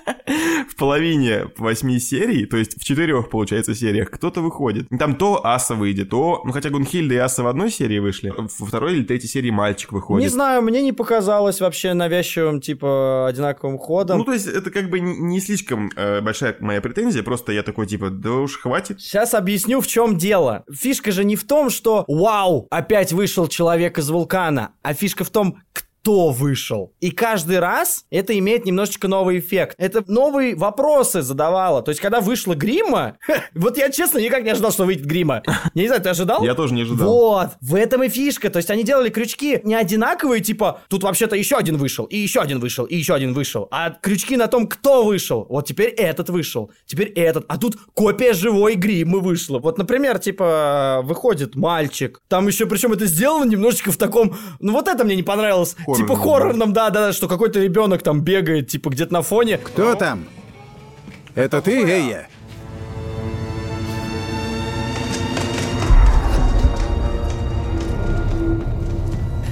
в 0.70 0.76
половине 0.76 1.48
восьми 1.58 2.00
серий, 2.00 2.46
то 2.46 2.58
есть 2.58 2.80
в 2.80 2.84
четырех, 2.84 3.30
получается, 3.30 3.76
сериях, 3.76 4.12
кто-то 4.12 4.42
выходит. 4.42 4.88
Там 4.98 5.16
то 5.16 5.46
Аса 5.46 5.76
выйдет, 5.76 6.10
то... 6.10 6.42
Ну, 6.46 6.52
хотя 6.52 6.70
Гунхильда 6.70 7.16
и 7.16 7.18
Аса 7.18 7.44
в 7.44 7.48
одной 7.48 7.72
серии 7.72 8.00
вышли, 8.00 8.34
во 8.36 8.48
второй 8.66 8.96
или 8.96 9.04
третьей 9.04 9.30
серии 9.30 9.50
мальчик 9.50 9.92
выходит. 9.92 10.24
Не 10.24 10.30
знаю, 10.30 10.62
мне 10.62 10.82
не 10.82 10.94
показалось 10.94 11.62
вообще 11.62 11.94
навязчивым, 11.94 12.62
типа, 12.62 13.28
одинаковым 13.28 13.78
ходом. 13.78 14.20
Ну, 14.20 14.24
то 14.24 14.34
есть 14.34 14.48
это 14.48 14.72
как 14.72 14.90
бы 14.90 15.00
не 15.00 15.40
слишком 15.40 15.92
э, 15.96 16.22
большая 16.22 16.56
моя 16.60 16.82
претензия, 16.82 17.24
просто 17.24 17.52
я 17.52 17.64
такой, 17.64 17.88
типа, 17.88 18.10
да 18.10 18.32
уж 18.32 18.60
хватит. 18.60 19.02
Сейчас 19.02 19.34
объясню, 19.34 19.82
в 19.82 19.88
чем 19.88 20.18
дело. 20.18 20.64
Фишка 20.72 21.12
же 21.12 21.24
не 21.24 21.36
в 21.36 21.44
том, 21.46 21.70
что 21.70 22.06
«Вау, 22.08 22.68
опять 22.70 23.14
вышел 23.14 23.48
человек 23.48 23.98
из 23.98 24.10
вулкана», 24.10 24.74
а 24.82 24.94
фишка 24.94 25.24
в 25.24 25.30
том, 25.30 25.60
кто 25.74 25.85
кто 26.06 26.30
вышел. 26.30 26.94
И 27.00 27.10
каждый 27.10 27.58
раз 27.58 28.06
это 28.12 28.38
имеет 28.38 28.64
немножечко 28.64 29.08
новый 29.08 29.40
эффект. 29.40 29.74
Это 29.80 30.04
новые 30.06 30.56
вопросы 30.56 31.24
задавало. 31.24 31.82
То 31.82 31.90
есть, 31.90 32.00
когда 32.00 32.22
вышла 32.22 32.54
Грима, 32.54 33.18
вот 33.56 33.76
я 33.80 33.90
честно 33.90 34.20
никак 34.20 34.44
не 34.44 34.52
ожидал, 34.52 34.72
что 34.72 34.86
выйдет 34.86 35.08
Грима. 35.08 35.42
Я 35.74 35.82
не 35.82 35.88
знаю, 35.88 36.04
ты 36.04 36.10
ожидал? 36.10 36.44
Я 36.44 36.54
тоже 36.54 36.76
не 36.76 36.84
ожидал. 36.84 37.08
Вот, 37.08 37.50
в 37.60 37.74
этом 37.74 38.04
и 38.04 38.10
фишка. 38.10 38.52
То 38.52 38.58
есть, 38.58 38.70
они 38.70 38.84
делали 38.84 39.10
крючки 39.10 39.60
не 39.64 39.74
одинаковые, 39.74 40.42
типа, 40.42 40.82
тут 40.90 41.02
вообще-то 41.02 41.36
еще 41.36 41.56
один 41.56 41.78
вышел, 41.78 42.06
и 42.06 42.18
еще 42.18 42.40
один 42.40 42.60
вышел, 42.60 42.86
и 42.86 42.96
еще 42.96 43.16
один 43.16 43.34
вышел. 43.34 43.68
А 43.72 43.90
крючки 43.90 44.38
на 44.38 44.46
том, 44.46 44.68
кто 44.68 45.04
вышел. 45.06 45.48
Вот 45.50 45.66
теперь 45.66 45.90
этот 45.90 46.30
вышел, 46.30 46.72
теперь 46.86 47.08
этот. 47.14 47.46
А 47.48 47.58
тут 47.58 47.78
копия 47.96 48.34
живой 48.34 48.76
Гримы 48.76 49.22
вышла. 49.22 49.58
Вот, 49.58 49.80
например, 49.80 50.20
типа, 50.20 51.02
выходит 51.04 51.56
мальчик. 51.56 52.22
Там 52.28 52.46
еще, 52.46 52.68
причем 52.68 52.94
это 52.94 53.08
сделано 53.08 53.50
немножечко 53.50 53.92
в 53.92 53.98
таком... 53.98 54.38
Ну, 54.60 54.74
вот 54.74 54.88
это 54.88 55.04
мне 55.04 55.16
не 55.16 55.24
понравилось. 55.24 55.76
Типа 55.96 56.16
хоррорном, 56.16 56.74
да-да-да, 56.74 57.14
что 57.14 57.28
какой-то 57.28 57.60
ребенок 57.60 58.04
там 58.04 58.22
бегает, 58.22 58.68
типа 58.68 58.90
где-то 58.90 59.14
на 59.14 59.22
фоне. 59.22 59.58
Кто 59.58 59.96
там? 59.96 60.26
Это 61.36 61.62
ты, 61.62 61.84
Эйя? 61.84 62.28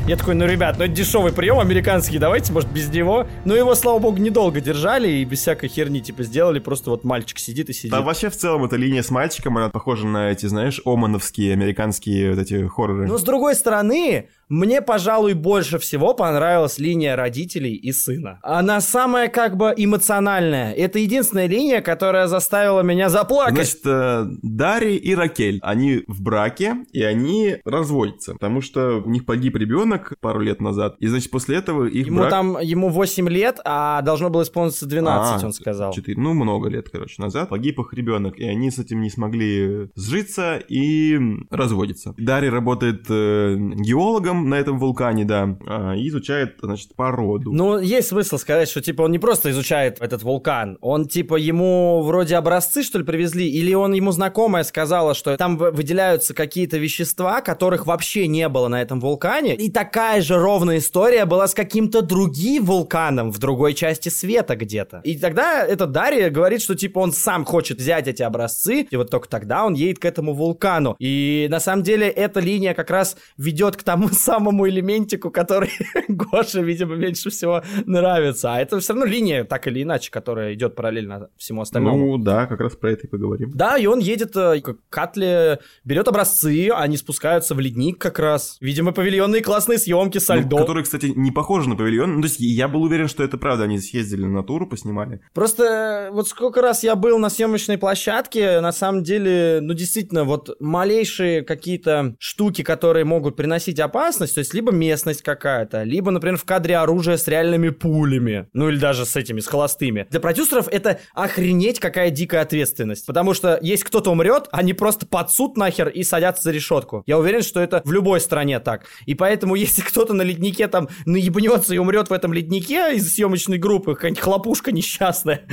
Я 0.06 0.18
такой, 0.18 0.36
ну, 0.36 0.46
ребят, 0.46 0.78
ну 0.78 0.84
это 0.84 0.94
дешевый 0.94 1.32
прием 1.32 1.60
американский, 1.60 2.20
давайте, 2.20 2.52
может, 2.52 2.70
без 2.70 2.90
него. 2.90 3.26
Но 3.46 3.56
его, 3.56 3.74
слава 3.74 4.00
богу, 4.00 4.18
недолго 4.18 4.60
держали 4.60 5.08
и 5.10 5.24
без 5.24 5.40
всякой 5.40 5.70
херни, 5.70 6.02
типа, 6.02 6.24
сделали. 6.24 6.60
Просто 6.60 6.90
вот 6.90 7.06
мальчик 7.06 7.40
сидит 7.40 7.70
и 7.70 7.74
сидит. 7.74 7.92
Да, 7.92 8.02
вообще, 8.02 8.30
в 8.30 8.36
целом, 8.36 8.66
эта 8.66 8.76
линия 8.76 9.02
с 9.02 9.10
мальчиком, 9.12 9.58
она 9.58 9.70
похожа 9.70 10.06
на 10.06 10.30
эти, 10.30 10.46
знаешь, 10.46 10.82
омановские 10.84 11.54
американские 11.54 12.32
вот 12.32 12.40
эти 12.40 12.68
хорроры. 12.68 13.08
Но, 13.08 13.18
с 13.18 13.24
другой 13.24 13.56
стороны, 13.56 14.28
мне, 14.50 14.82
пожалуй, 14.82 15.34
больше 15.34 15.80
всего 15.80 16.14
понравилась 16.14 16.78
линия 16.80 17.16
родителей 17.16 17.76
и 17.76 17.92
сына. 17.92 18.40
Она 18.44 18.82
самая 18.82 19.28
как 19.28 19.58
бы 19.58 19.74
эмоциональная. 19.76 20.74
Это 20.74 21.00
единственная 21.00 21.48
линия, 21.48 21.82
которая 21.82 22.28
заставила 22.28 22.82
меня 22.82 23.10
заплакать. 23.10 23.56
Значит, 23.56 23.82
э, 23.86 24.26
Дарья 24.42 24.98
и 24.98 25.16
Ракель, 25.16 25.60
они 25.62 26.04
в 26.08 26.22
браке, 26.22 26.78
и 26.92 27.02
они 27.04 27.58
разводятся, 27.66 28.34
потому 28.34 28.62
что 28.62 29.02
у 29.04 29.10
них 29.10 29.26
погиб 29.26 29.56
ребенок 29.56 30.14
пару 30.20 30.40
лет 30.42 30.62
назад, 30.62 30.96
и, 31.00 31.08
значит, 31.08 31.32
после 31.32 31.58
этого 31.58 31.86
их 31.86 32.08
Ему 32.08 32.20
брак... 32.20 32.30
там, 32.30 32.60
ему 32.60 32.90
8 32.90 33.30
лет, 33.30 33.60
а 33.66 34.02
должно 34.02 34.30
было 34.30 34.44
исполниться 34.44 34.86
12, 34.86 35.44
А, 35.44 35.46
он 35.46 35.54
сказал. 35.54 35.94
4, 35.94 36.20
ну, 36.20 36.34
много 36.34 36.70
лет, 36.70 36.90
короче, 36.90 37.22
назад. 37.22 37.50
Погиб 37.50 37.80
их 37.80 37.94
ребенок, 37.94 38.40
и 38.40 38.46
они 38.46 38.72
с 38.72 38.80
этим 38.80 39.02
не 39.02 39.10
смогли 39.10 39.90
сжиться 39.96 40.58
и 40.58 41.20
разводятся. 41.50 42.14
Дарья 42.18 42.52
работает 42.52 43.06
э, 43.10 43.56
геологом 43.58 44.33
на 44.34 44.56
этом 44.56 44.80
вулкане, 44.80 45.26
да, 45.26 45.56
а, 45.68 45.94
и 45.94 46.08
изучает, 46.08 46.58
значит, 46.62 46.96
породу. 46.96 47.52
Ну, 47.52 47.80
есть 47.80 48.10
смысл 48.10 48.38
сказать, 48.38 48.70
что, 48.70 48.82
типа, 48.82 49.04
он 49.04 49.12
не 49.12 49.20
просто 49.20 49.52
изучает 49.52 49.98
этот 50.02 50.24
вулкан, 50.24 50.78
он, 50.82 51.08
типа, 51.08 51.36
ему 51.36 52.02
вроде 52.04 52.36
образцы, 52.36 52.84
что 52.84 53.00
ли, 53.00 53.06
привезли, 53.06 53.48
или 53.50 53.74
он 53.74 53.94
ему 53.94 54.12
знакомая 54.12 54.64
сказала, 54.64 55.14
что 55.14 55.36
там 55.38 55.58
вы- 55.58 55.72
выделяются 55.72 56.34
какие-то 56.34 56.78
вещества, 56.78 57.42
которых 57.42 57.86
вообще 57.86 58.28
не 58.28 58.48
было 58.50 58.68
на 58.68 58.82
этом 58.82 59.00
вулкане, 59.00 59.56
и 59.56 59.72
такая 59.72 60.22
же 60.22 60.38
ровная 60.38 60.78
история 60.78 61.26
была 61.26 61.48
с 61.48 61.54
каким-то 61.54 62.02
другим 62.02 62.66
вулканом 62.66 63.32
в 63.32 63.40
другой 63.40 63.74
части 63.74 64.10
света 64.10 64.56
где-то. 64.56 65.02
И 65.04 65.18
тогда 65.18 65.66
эта 65.66 65.86
Дарья 65.86 66.30
говорит, 66.30 66.62
что, 66.62 66.76
типа, 66.76 67.00
он 67.00 67.12
сам 67.12 67.46
хочет 67.46 67.78
взять 67.80 68.08
эти 68.08 68.24
образцы, 68.24 68.88
и 68.90 68.96
вот 68.96 69.10
только 69.10 69.28
тогда 69.30 69.66
он 69.66 69.74
едет 69.74 70.00
к 70.00 70.06
этому 70.06 70.34
вулкану. 70.34 70.96
И, 71.00 71.48
на 71.50 71.60
самом 71.60 71.84
деле, 71.84 72.08
эта 72.08 72.40
линия 72.40 72.74
как 72.74 72.90
раз 72.90 73.18
ведет 73.38 73.76
к 73.76 73.84
тому 73.84 74.10
самому 74.24 74.68
элементику, 74.70 75.30
который 75.32 75.70
Гоше, 76.08 76.62
видимо, 76.62 76.96
меньше 76.96 77.30
всего 77.30 77.62
нравится. 77.86 78.54
А 78.54 78.60
это 78.62 78.80
все 78.80 78.94
равно 78.94 79.06
линия, 79.06 79.44
так 79.44 79.68
или 79.68 79.84
иначе, 79.84 80.12
которая 80.12 80.54
идет 80.54 80.76
параллельно 80.76 81.30
всему 81.38 81.62
остальному. 81.62 82.18
Ну, 82.18 82.18
да, 82.24 82.46
как 82.46 82.60
раз 82.62 82.76
про 82.76 82.92
это 82.92 83.08
и 83.08 83.10
поговорим. 83.10 83.52
Да, 83.54 83.78
и 83.78 83.86
он 83.86 84.00
едет 84.00 84.36
э, 84.36 84.62
к 84.62 84.76
Катле, 84.90 85.60
берет 85.84 86.08
образцы, 86.08 86.70
они 86.74 86.98
спускаются 86.98 87.56
в 87.56 87.60
ледник 87.60 87.98
как 88.00 88.20
раз. 88.20 88.58
Видимо, 88.62 88.92
павильонные 88.92 89.42
классные 89.42 89.78
съемки 89.78 90.18
со 90.20 90.36
Ну, 90.36 90.42
льдом. 90.42 90.60
который, 90.60 90.84
кстати, 90.84 91.08
не 91.16 91.32
похож 91.32 91.66
на 91.68 91.76
павильон. 91.76 92.16
Ну, 92.16 92.22
то 92.22 92.28
есть 92.28 92.40
я 92.40 92.68
был 92.68 92.84
уверен, 92.84 93.08
что 93.08 93.24
это 93.24 93.38
правда. 93.38 93.64
Они 93.66 93.80
съездили 93.80 94.26
на 94.26 94.44
туру, 94.44 94.68
поснимали. 94.68 95.20
Просто 95.34 95.64
э, 95.64 96.12
вот 96.12 96.28
сколько 96.28 96.62
раз 96.62 96.84
я 96.84 96.96
был 96.96 97.20
на 97.20 97.30
съемочной 97.30 97.78
площадке, 97.78 98.60
на 98.62 98.72
самом 98.72 99.04
деле, 99.04 99.60
ну 99.62 99.74
действительно, 99.74 100.24
вот 100.24 100.56
малейшие 100.60 101.42
какие-то 101.44 102.16
штуки, 102.20 102.62
которые 102.64 103.06
могут 103.06 103.36
приносить 103.36 103.80
опасность, 103.80 104.13
то 104.18 104.40
есть 104.40 104.54
либо 104.54 104.72
местность 104.72 105.22
какая-то, 105.22 105.84
либо, 105.84 106.12
например, 106.12 106.38
в 106.38 106.46
кадре 106.46 106.78
оружие 106.78 107.18
с 107.18 107.28
реальными 107.28 107.70
пулями, 107.70 108.48
ну 108.54 108.70
или 108.70 108.78
даже 108.78 109.06
с 109.06 109.16
этими, 109.16 109.40
с 109.40 109.48
холостыми. 109.48 110.08
Для 110.10 110.20
продюсеров 110.20 110.68
это 110.68 111.00
охренеть 111.14 111.80
какая 111.80 112.10
дикая 112.10 112.42
ответственность, 112.42 113.06
потому 113.06 113.34
что 113.34 113.60
если 113.62 113.86
кто-то 113.86 114.12
умрет, 114.12 114.48
они 114.52 114.74
просто 114.74 115.06
под 115.06 115.32
суд 115.32 115.58
нахер 115.58 115.90
и 115.90 116.04
садятся 116.04 116.44
за 116.44 116.52
решетку. 116.52 117.04
Я 117.06 117.18
уверен, 117.18 117.42
что 117.42 117.60
это 117.60 117.82
в 117.84 117.92
любой 117.92 118.20
стране 118.20 118.60
так. 118.60 118.86
И 119.06 119.16
поэтому, 119.16 119.56
если 119.64 119.82
кто-то 119.82 120.14
на 120.14 120.22
леднике 120.22 120.68
там 120.68 120.90
наебнется 121.06 121.74
и 121.76 121.78
умрет 121.78 122.10
в 122.10 122.14
этом 122.14 122.34
леднике 122.34 122.96
из 122.96 123.14
съемочной 123.14 123.58
группы, 123.58 123.96
какая-нибудь 123.96 124.24
хлопушка 124.24 124.72
несчастная, 124.72 125.44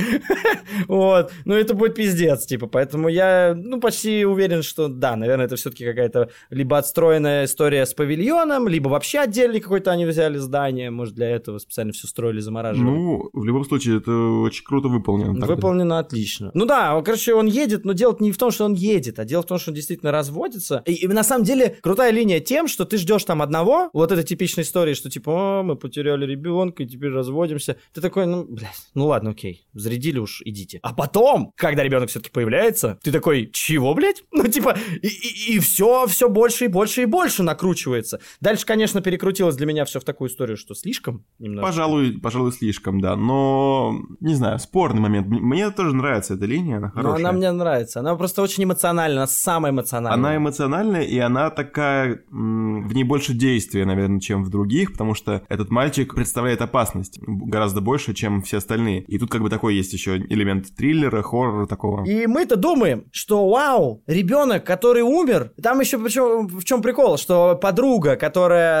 вот, 0.87 1.31
ну 1.45 1.55
это 1.55 1.73
будет 1.73 1.95
пиздец, 1.95 2.45
типа, 2.45 2.67
поэтому 2.67 3.09
я, 3.09 3.53
ну, 3.55 3.79
почти 3.79 4.25
уверен, 4.25 4.63
что 4.63 4.87
да, 4.87 5.15
наверное, 5.15 5.45
это 5.45 5.55
все-таки 5.55 5.85
какая-то 5.85 6.29
либо 6.49 6.77
отстроенная 6.77 7.45
история 7.45 7.85
с 7.85 7.93
павильоном, 7.93 8.50
либо 8.59 8.89
вообще 8.89 9.19
отдельный 9.19 9.59
какой-то 9.59 9.91
они 9.91 10.05
взяли 10.05 10.37
здание, 10.37 10.91
может, 10.91 11.15
для 11.15 11.29
этого 11.29 11.59
специально 11.59 11.93
все 11.93 12.07
строили, 12.07 12.39
замораживали. 12.39 12.89
Ну, 12.89 13.29
в 13.33 13.43
любом 13.43 13.65
случае, 13.65 13.97
это 13.97 14.11
очень 14.11 14.63
круто 14.63 14.87
выполнено. 14.87 15.39
так 15.39 15.49
Выполнено 15.49 15.99
отлично. 15.99 16.51
Ну 16.53 16.65
да, 16.65 17.01
короче, 17.01 17.33
он 17.33 17.47
едет, 17.47 17.85
но 17.85 17.93
дело 17.93 18.15
не 18.19 18.31
в 18.31 18.37
том, 18.37 18.51
что 18.51 18.65
он 18.65 18.73
едет, 18.73 19.19
а 19.19 19.25
дело 19.25 19.41
в 19.41 19.45
том, 19.45 19.59
что 19.59 19.71
он 19.71 19.75
действительно 19.75 20.11
разводится. 20.11 20.83
И, 20.85 20.93
и 20.93 21.07
на 21.07 21.23
самом 21.23 21.45
деле 21.45 21.77
крутая 21.81 22.11
линия 22.11 22.39
тем, 22.39 22.67
что 22.67 22.85
ты 22.85 22.97
ждешь 22.97 23.23
там 23.23 23.41
одного, 23.41 23.89
вот 23.93 24.11
этой 24.11 24.23
типичной 24.23 24.63
истории, 24.63 24.93
что 24.93 25.09
типа, 25.09 25.31
о, 25.31 25.63
мы 25.63 25.75
потеряли 25.75 26.25
ребенка, 26.25 26.83
и 26.83 26.87
теперь 26.87 27.11
разводимся. 27.11 27.77
Ты 27.93 28.01
такой, 28.01 28.25
ну, 28.25 28.45
блядь, 28.47 28.75
ну 28.93 29.07
ладно, 29.07 29.31
окей, 29.31 29.67
зарядили 29.73 30.19
уж, 30.19 30.41
идите. 30.45 30.79
А 30.83 30.93
потом, 30.93 31.53
когда 31.55 31.83
ребенок 31.83 32.09
все-таки 32.09 32.31
появляется, 32.31 32.99
ты 33.03 33.11
такой, 33.11 33.49
чего, 33.51 33.93
блядь? 33.93 34.23
Ну, 34.41 34.47
типа, 34.47 34.75
и, 35.03 35.59
все, 35.59 36.07
все 36.07 36.27
больше 36.27 36.65
и 36.65 36.67
больше 36.67 37.03
и 37.03 37.05
больше 37.05 37.43
накручивается. 37.43 38.19
Дальше, 38.41 38.65
конечно, 38.65 39.01
перекрутилось 39.01 39.55
для 39.55 39.67
меня 39.67 39.85
все 39.85 39.99
в 39.99 40.03
такую 40.03 40.29
историю, 40.29 40.57
что 40.57 40.73
слишком 40.73 41.23
немного. 41.37 41.67
Пожалуй, 41.67 42.19
пожалуй, 42.19 42.51
слишком, 42.51 42.99
да. 42.99 43.15
Но, 43.15 43.93
не 44.19 44.33
знаю, 44.33 44.57
спорный 44.57 44.99
момент. 44.99 45.27
Мне 45.27 45.69
тоже 45.69 45.95
нравится 45.95 46.33
эта 46.33 46.45
линия, 46.45 46.77
она 46.77 46.87
Но 46.87 47.01
хорошая. 47.01 47.19
она 47.19 47.31
мне 47.33 47.51
нравится. 47.51 47.99
Она 47.99 48.15
просто 48.15 48.41
очень 48.41 48.63
эмоциональна, 48.63 49.21
она 49.21 49.27
самая 49.27 49.71
эмоциональная. 49.71 50.17
Она 50.17 50.37
эмоциональная, 50.37 51.03
и 51.03 51.19
она 51.19 51.51
такая... 51.51 52.23
В 52.31 52.93
ней 52.93 53.03
больше 53.03 53.33
действия, 53.33 53.85
наверное, 53.85 54.19
чем 54.19 54.43
в 54.43 54.49
других, 54.49 54.93
потому 54.93 55.13
что 55.13 55.43
этот 55.47 55.69
мальчик 55.69 56.15
представляет 56.15 56.61
опасность 56.61 57.19
гораздо 57.21 57.81
больше, 57.81 58.15
чем 58.15 58.41
все 58.41 58.57
остальные. 58.57 59.03
И 59.03 59.19
тут 59.19 59.29
как 59.29 59.43
бы 59.43 59.51
такой 59.51 59.75
есть 59.75 59.93
еще 59.93 60.17
элемент 60.17 60.75
триллера, 60.75 61.21
хоррора 61.21 61.67
такого. 61.67 62.03
И 62.05 62.25
мы-то 62.25 62.55
думаем, 62.55 63.05
что 63.11 63.47
вау, 63.47 64.01
ребенок, 64.07 64.65
который 64.65 65.03
умер, 65.03 65.53
там 65.61 65.79
еще 65.79 65.99
причем 65.99 66.47
в 66.47 66.63
чем 66.63 66.81
прикол, 66.81 67.17
что 67.17 67.55
подруга, 67.55 68.15
которая 68.15 68.30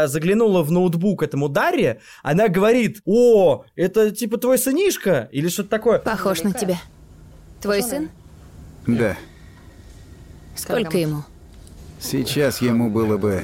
заглянула 0.07 0.63
в 0.63 0.71
ноутбук 0.71 1.23
этому 1.23 1.49
Дарье, 1.49 1.99
она 2.23 2.47
говорит, 2.47 3.01
о, 3.05 3.65
это 3.75 4.11
типа 4.11 4.37
твой 4.37 4.57
сынишка 4.57 5.29
или 5.31 5.47
что-то 5.49 5.69
такое. 5.69 5.99
Похож 5.99 6.43
на 6.43 6.53
тебя. 6.53 6.79
Твой 7.61 7.83
сын? 7.83 8.09
Да. 8.87 9.17
Сколько 10.55 10.97
ему? 10.97 11.23
Сейчас 11.99 12.61
ему 12.61 12.89
было 12.89 13.17
бы 13.17 13.43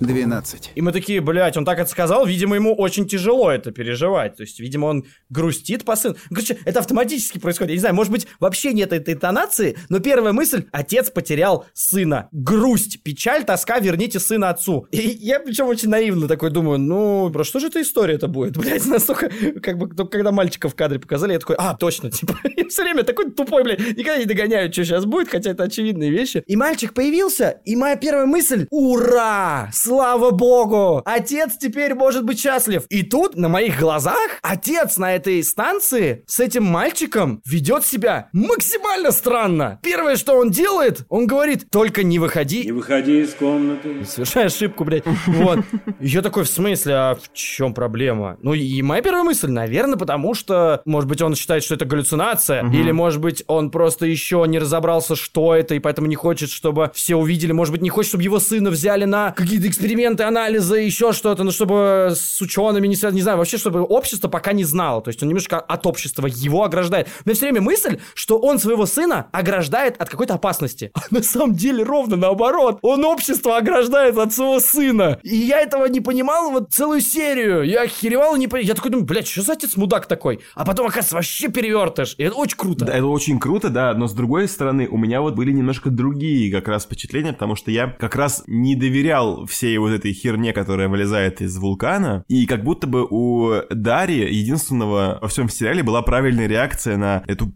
12. 0.00 0.72
И 0.74 0.82
мы 0.82 0.92
такие, 0.92 1.20
блядь, 1.20 1.56
он 1.56 1.64
так 1.64 1.78
это 1.78 1.90
сказал, 1.90 2.26
видимо, 2.26 2.56
ему 2.56 2.74
очень 2.74 3.06
тяжело 3.06 3.50
это 3.50 3.70
переживать. 3.70 4.36
То 4.36 4.42
есть, 4.42 4.58
видимо, 4.60 4.86
он 4.86 5.04
грустит 5.28 5.84
по 5.84 5.96
сыну. 5.96 6.16
Короче, 6.30 6.58
это 6.64 6.80
автоматически 6.80 7.38
происходит. 7.38 7.70
Я 7.70 7.74
не 7.76 7.80
знаю, 7.80 7.94
может 7.94 8.12
быть, 8.12 8.26
вообще 8.40 8.72
нет 8.72 8.92
этой 8.92 9.14
интонации, 9.14 9.76
но 9.88 10.00
первая 10.00 10.32
мысль— 10.32 10.64
отец 10.72 11.10
потерял 11.10 11.66
сына. 11.74 12.28
Грусть, 12.32 13.02
печаль, 13.02 13.44
тоска, 13.44 13.78
верните 13.78 14.18
сына 14.18 14.50
отцу. 14.50 14.86
И 14.90 15.00
я 15.00 15.40
причем 15.40 15.66
очень 15.66 15.88
наивно 15.88 16.28
такой 16.28 16.50
думаю, 16.50 16.78
ну, 16.78 17.28
бро, 17.28 17.44
что 17.44 17.60
же 17.60 17.68
эта 17.68 17.82
история 17.82 18.14
это 18.14 18.28
будет? 18.28 18.56
Блядь, 18.56 18.86
настолько, 18.86 19.30
как 19.62 19.78
бы, 19.78 19.88
только 19.88 20.12
когда 20.12 20.32
мальчика 20.32 20.68
в 20.68 20.74
кадре 20.74 20.98
показали, 20.98 21.32
я 21.32 21.38
такой, 21.38 21.56
а, 21.58 21.74
точно, 21.74 22.10
типа, 22.10 22.38
я 22.56 22.68
все 22.68 22.82
время 22.82 23.02
такой 23.02 23.30
тупой, 23.30 23.64
блядь, 23.64 23.80
никогда 23.80 24.18
не 24.18 24.24
догоняю, 24.24 24.72
что 24.72 24.84
сейчас 24.84 25.04
будет, 25.04 25.28
хотя 25.28 25.50
это 25.50 25.64
очевидные 25.64 26.10
вещи. 26.10 26.42
И 26.46 26.56
мальчик 26.56 26.94
появился, 26.94 27.60
и 27.64 27.76
моя 27.76 27.96
первая 27.96 28.26
мысль, 28.26 28.66
ура, 28.70 29.68
слава 29.90 30.30
богу, 30.30 31.02
отец 31.04 31.56
теперь 31.58 31.96
может 31.96 32.24
быть 32.24 32.38
счастлив. 32.38 32.84
И 32.90 33.02
тут 33.02 33.34
на 33.34 33.48
моих 33.48 33.80
глазах 33.80 34.38
отец 34.40 34.98
на 34.98 35.16
этой 35.16 35.42
станции 35.42 36.22
с 36.28 36.38
этим 36.38 36.62
мальчиком 36.62 37.42
ведет 37.44 37.84
себя 37.84 38.28
максимально 38.32 39.10
странно. 39.10 39.80
Первое, 39.82 40.14
что 40.14 40.34
он 40.38 40.52
делает, 40.52 41.04
он 41.08 41.26
говорит, 41.26 41.70
только 41.72 42.04
не 42.04 42.20
выходи. 42.20 42.66
Не 42.66 42.70
выходи 42.70 43.20
из 43.20 43.34
комнаты. 43.34 44.04
Совершаю 44.08 44.46
ошибку, 44.46 44.84
блядь. 44.84 45.02
Вот. 45.26 45.58
Я 45.98 46.22
такой, 46.22 46.44
в 46.44 46.48
смысле, 46.48 46.94
а 46.94 47.14
в 47.16 47.32
чем 47.32 47.74
проблема? 47.74 48.36
Ну 48.42 48.54
и 48.54 48.82
моя 48.82 49.02
первая 49.02 49.24
мысль, 49.24 49.50
наверное, 49.50 49.98
потому 49.98 50.34
что, 50.34 50.82
может 50.84 51.08
быть, 51.08 51.20
он 51.20 51.34
считает, 51.34 51.64
что 51.64 51.74
это 51.74 51.84
галлюцинация, 51.84 52.64
или, 52.70 52.92
может 52.92 53.20
быть, 53.20 53.42
он 53.48 53.72
просто 53.72 54.06
еще 54.06 54.44
не 54.46 54.60
разобрался, 54.60 55.16
что 55.16 55.52
это, 55.52 55.74
и 55.74 55.80
поэтому 55.80 56.06
не 56.06 56.14
хочет, 56.14 56.50
чтобы 56.50 56.92
все 56.94 57.16
увидели, 57.16 57.50
может 57.50 57.72
быть, 57.72 57.82
не 57.82 57.90
хочет, 57.90 58.10
чтобы 58.10 58.22
его 58.22 58.38
сына 58.38 58.70
взяли 58.70 59.04
на 59.04 59.32
какие-то 59.32 59.66
эксперименты, 59.80 60.24
анализы, 60.24 60.76
еще 60.76 61.12
что-то, 61.12 61.42
ну, 61.42 61.50
чтобы 61.50 62.12
с 62.14 62.40
учеными 62.42 62.86
не 62.86 62.96
связано, 62.96 63.16
не 63.16 63.22
знаю, 63.22 63.38
вообще, 63.38 63.56
чтобы 63.56 63.82
общество 63.82 64.28
пока 64.28 64.52
не 64.52 64.64
знало, 64.64 65.00
то 65.00 65.08
есть 65.08 65.22
он 65.22 65.28
немножко 65.30 65.58
от 65.58 65.86
общества 65.86 66.26
его 66.26 66.64
ограждает. 66.64 67.08
Меня 67.24 67.34
все 67.34 67.46
время 67.46 67.62
мысль, 67.62 67.98
что 68.14 68.38
он 68.38 68.58
своего 68.58 68.84
сына 68.84 69.28
ограждает 69.32 70.00
от 70.00 70.10
какой-то 70.10 70.34
опасности. 70.34 70.92
А 70.94 71.00
на 71.10 71.22
самом 71.22 71.54
деле 71.54 71.82
ровно 71.82 72.16
наоборот. 72.16 72.78
Он 72.82 73.04
общество 73.04 73.56
ограждает 73.56 74.18
от 74.18 74.34
своего 74.34 74.60
сына. 74.60 75.18
И 75.22 75.34
я 75.34 75.60
этого 75.60 75.86
не 75.86 76.00
понимал 76.00 76.50
вот 76.50 76.70
целую 76.70 77.00
серию. 77.00 77.62
Я 77.62 77.82
охеревал 77.82 78.36
не 78.36 78.48
понимал. 78.48 78.68
Я 78.68 78.74
такой 78.74 78.90
думаю, 78.90 79.06
блядь, 79.06 79.26
что 79.26 79.42
за 79.42 79.54
отец 79.54 79.76
мудак 79.76 80.06
такой? 80.06 80.40
А 80.54 80.66
потом, 80.66 80.86
оказывается, 80.86 81.14
вообще 81.14 81.48
перевертыш. 81.48 82.14
И 82.18 82.22
это 82.24 82.36
очень 82.36 82.58
круто. 82.58 82.84
Да, 82.84 82.92
это 82.92 83.06
очень 83.06 83.40
круто, 83.40 83.70
да, 83.70 83.94
но 83.94 84.08
с 84.08 84.12
другой 84.12 84.46
стороны, 84.46 84.88
у 84.88 84.98
меня 84.98 85.22
вот 85.22 85.34
были 85.34 85.52
немножко 85.52 85.88
другие 85.88 86.52
как 86.52 86.68
раз 86.68 86.84
впечатления, 86.84 87.32
потому 87.32 87.56
что 87.56 87.70
я 87.70 87.86
как 87.88 88.14
раз 88.14 88.44
не 88.46 88.76
доверял 88.76 89.46
всей 89.46 89.69
вот 89.78 89.90
этой 89.90 90.12
херне, 90.12 90.52
которая 90.52 90.88
вылезает 90.88 91.40
из 91.40 91.56
вулкана, 91.58 92.24
и 92.28 92.46
как 92.46 92.64
будто 92.64 92.86
бы 92.86 93.06
у 93.08 93.62
Дарьи, 93.70 94.32
единственного 94.32 95.18
во 95.20 95.28
всем 95.28 95.48
сериале, 95.48 95.82
была 95.82 96.02
правильная 96.02 96.46
реакция 96.46 96.96
на 96.96 97.22
эту 97.26 97.52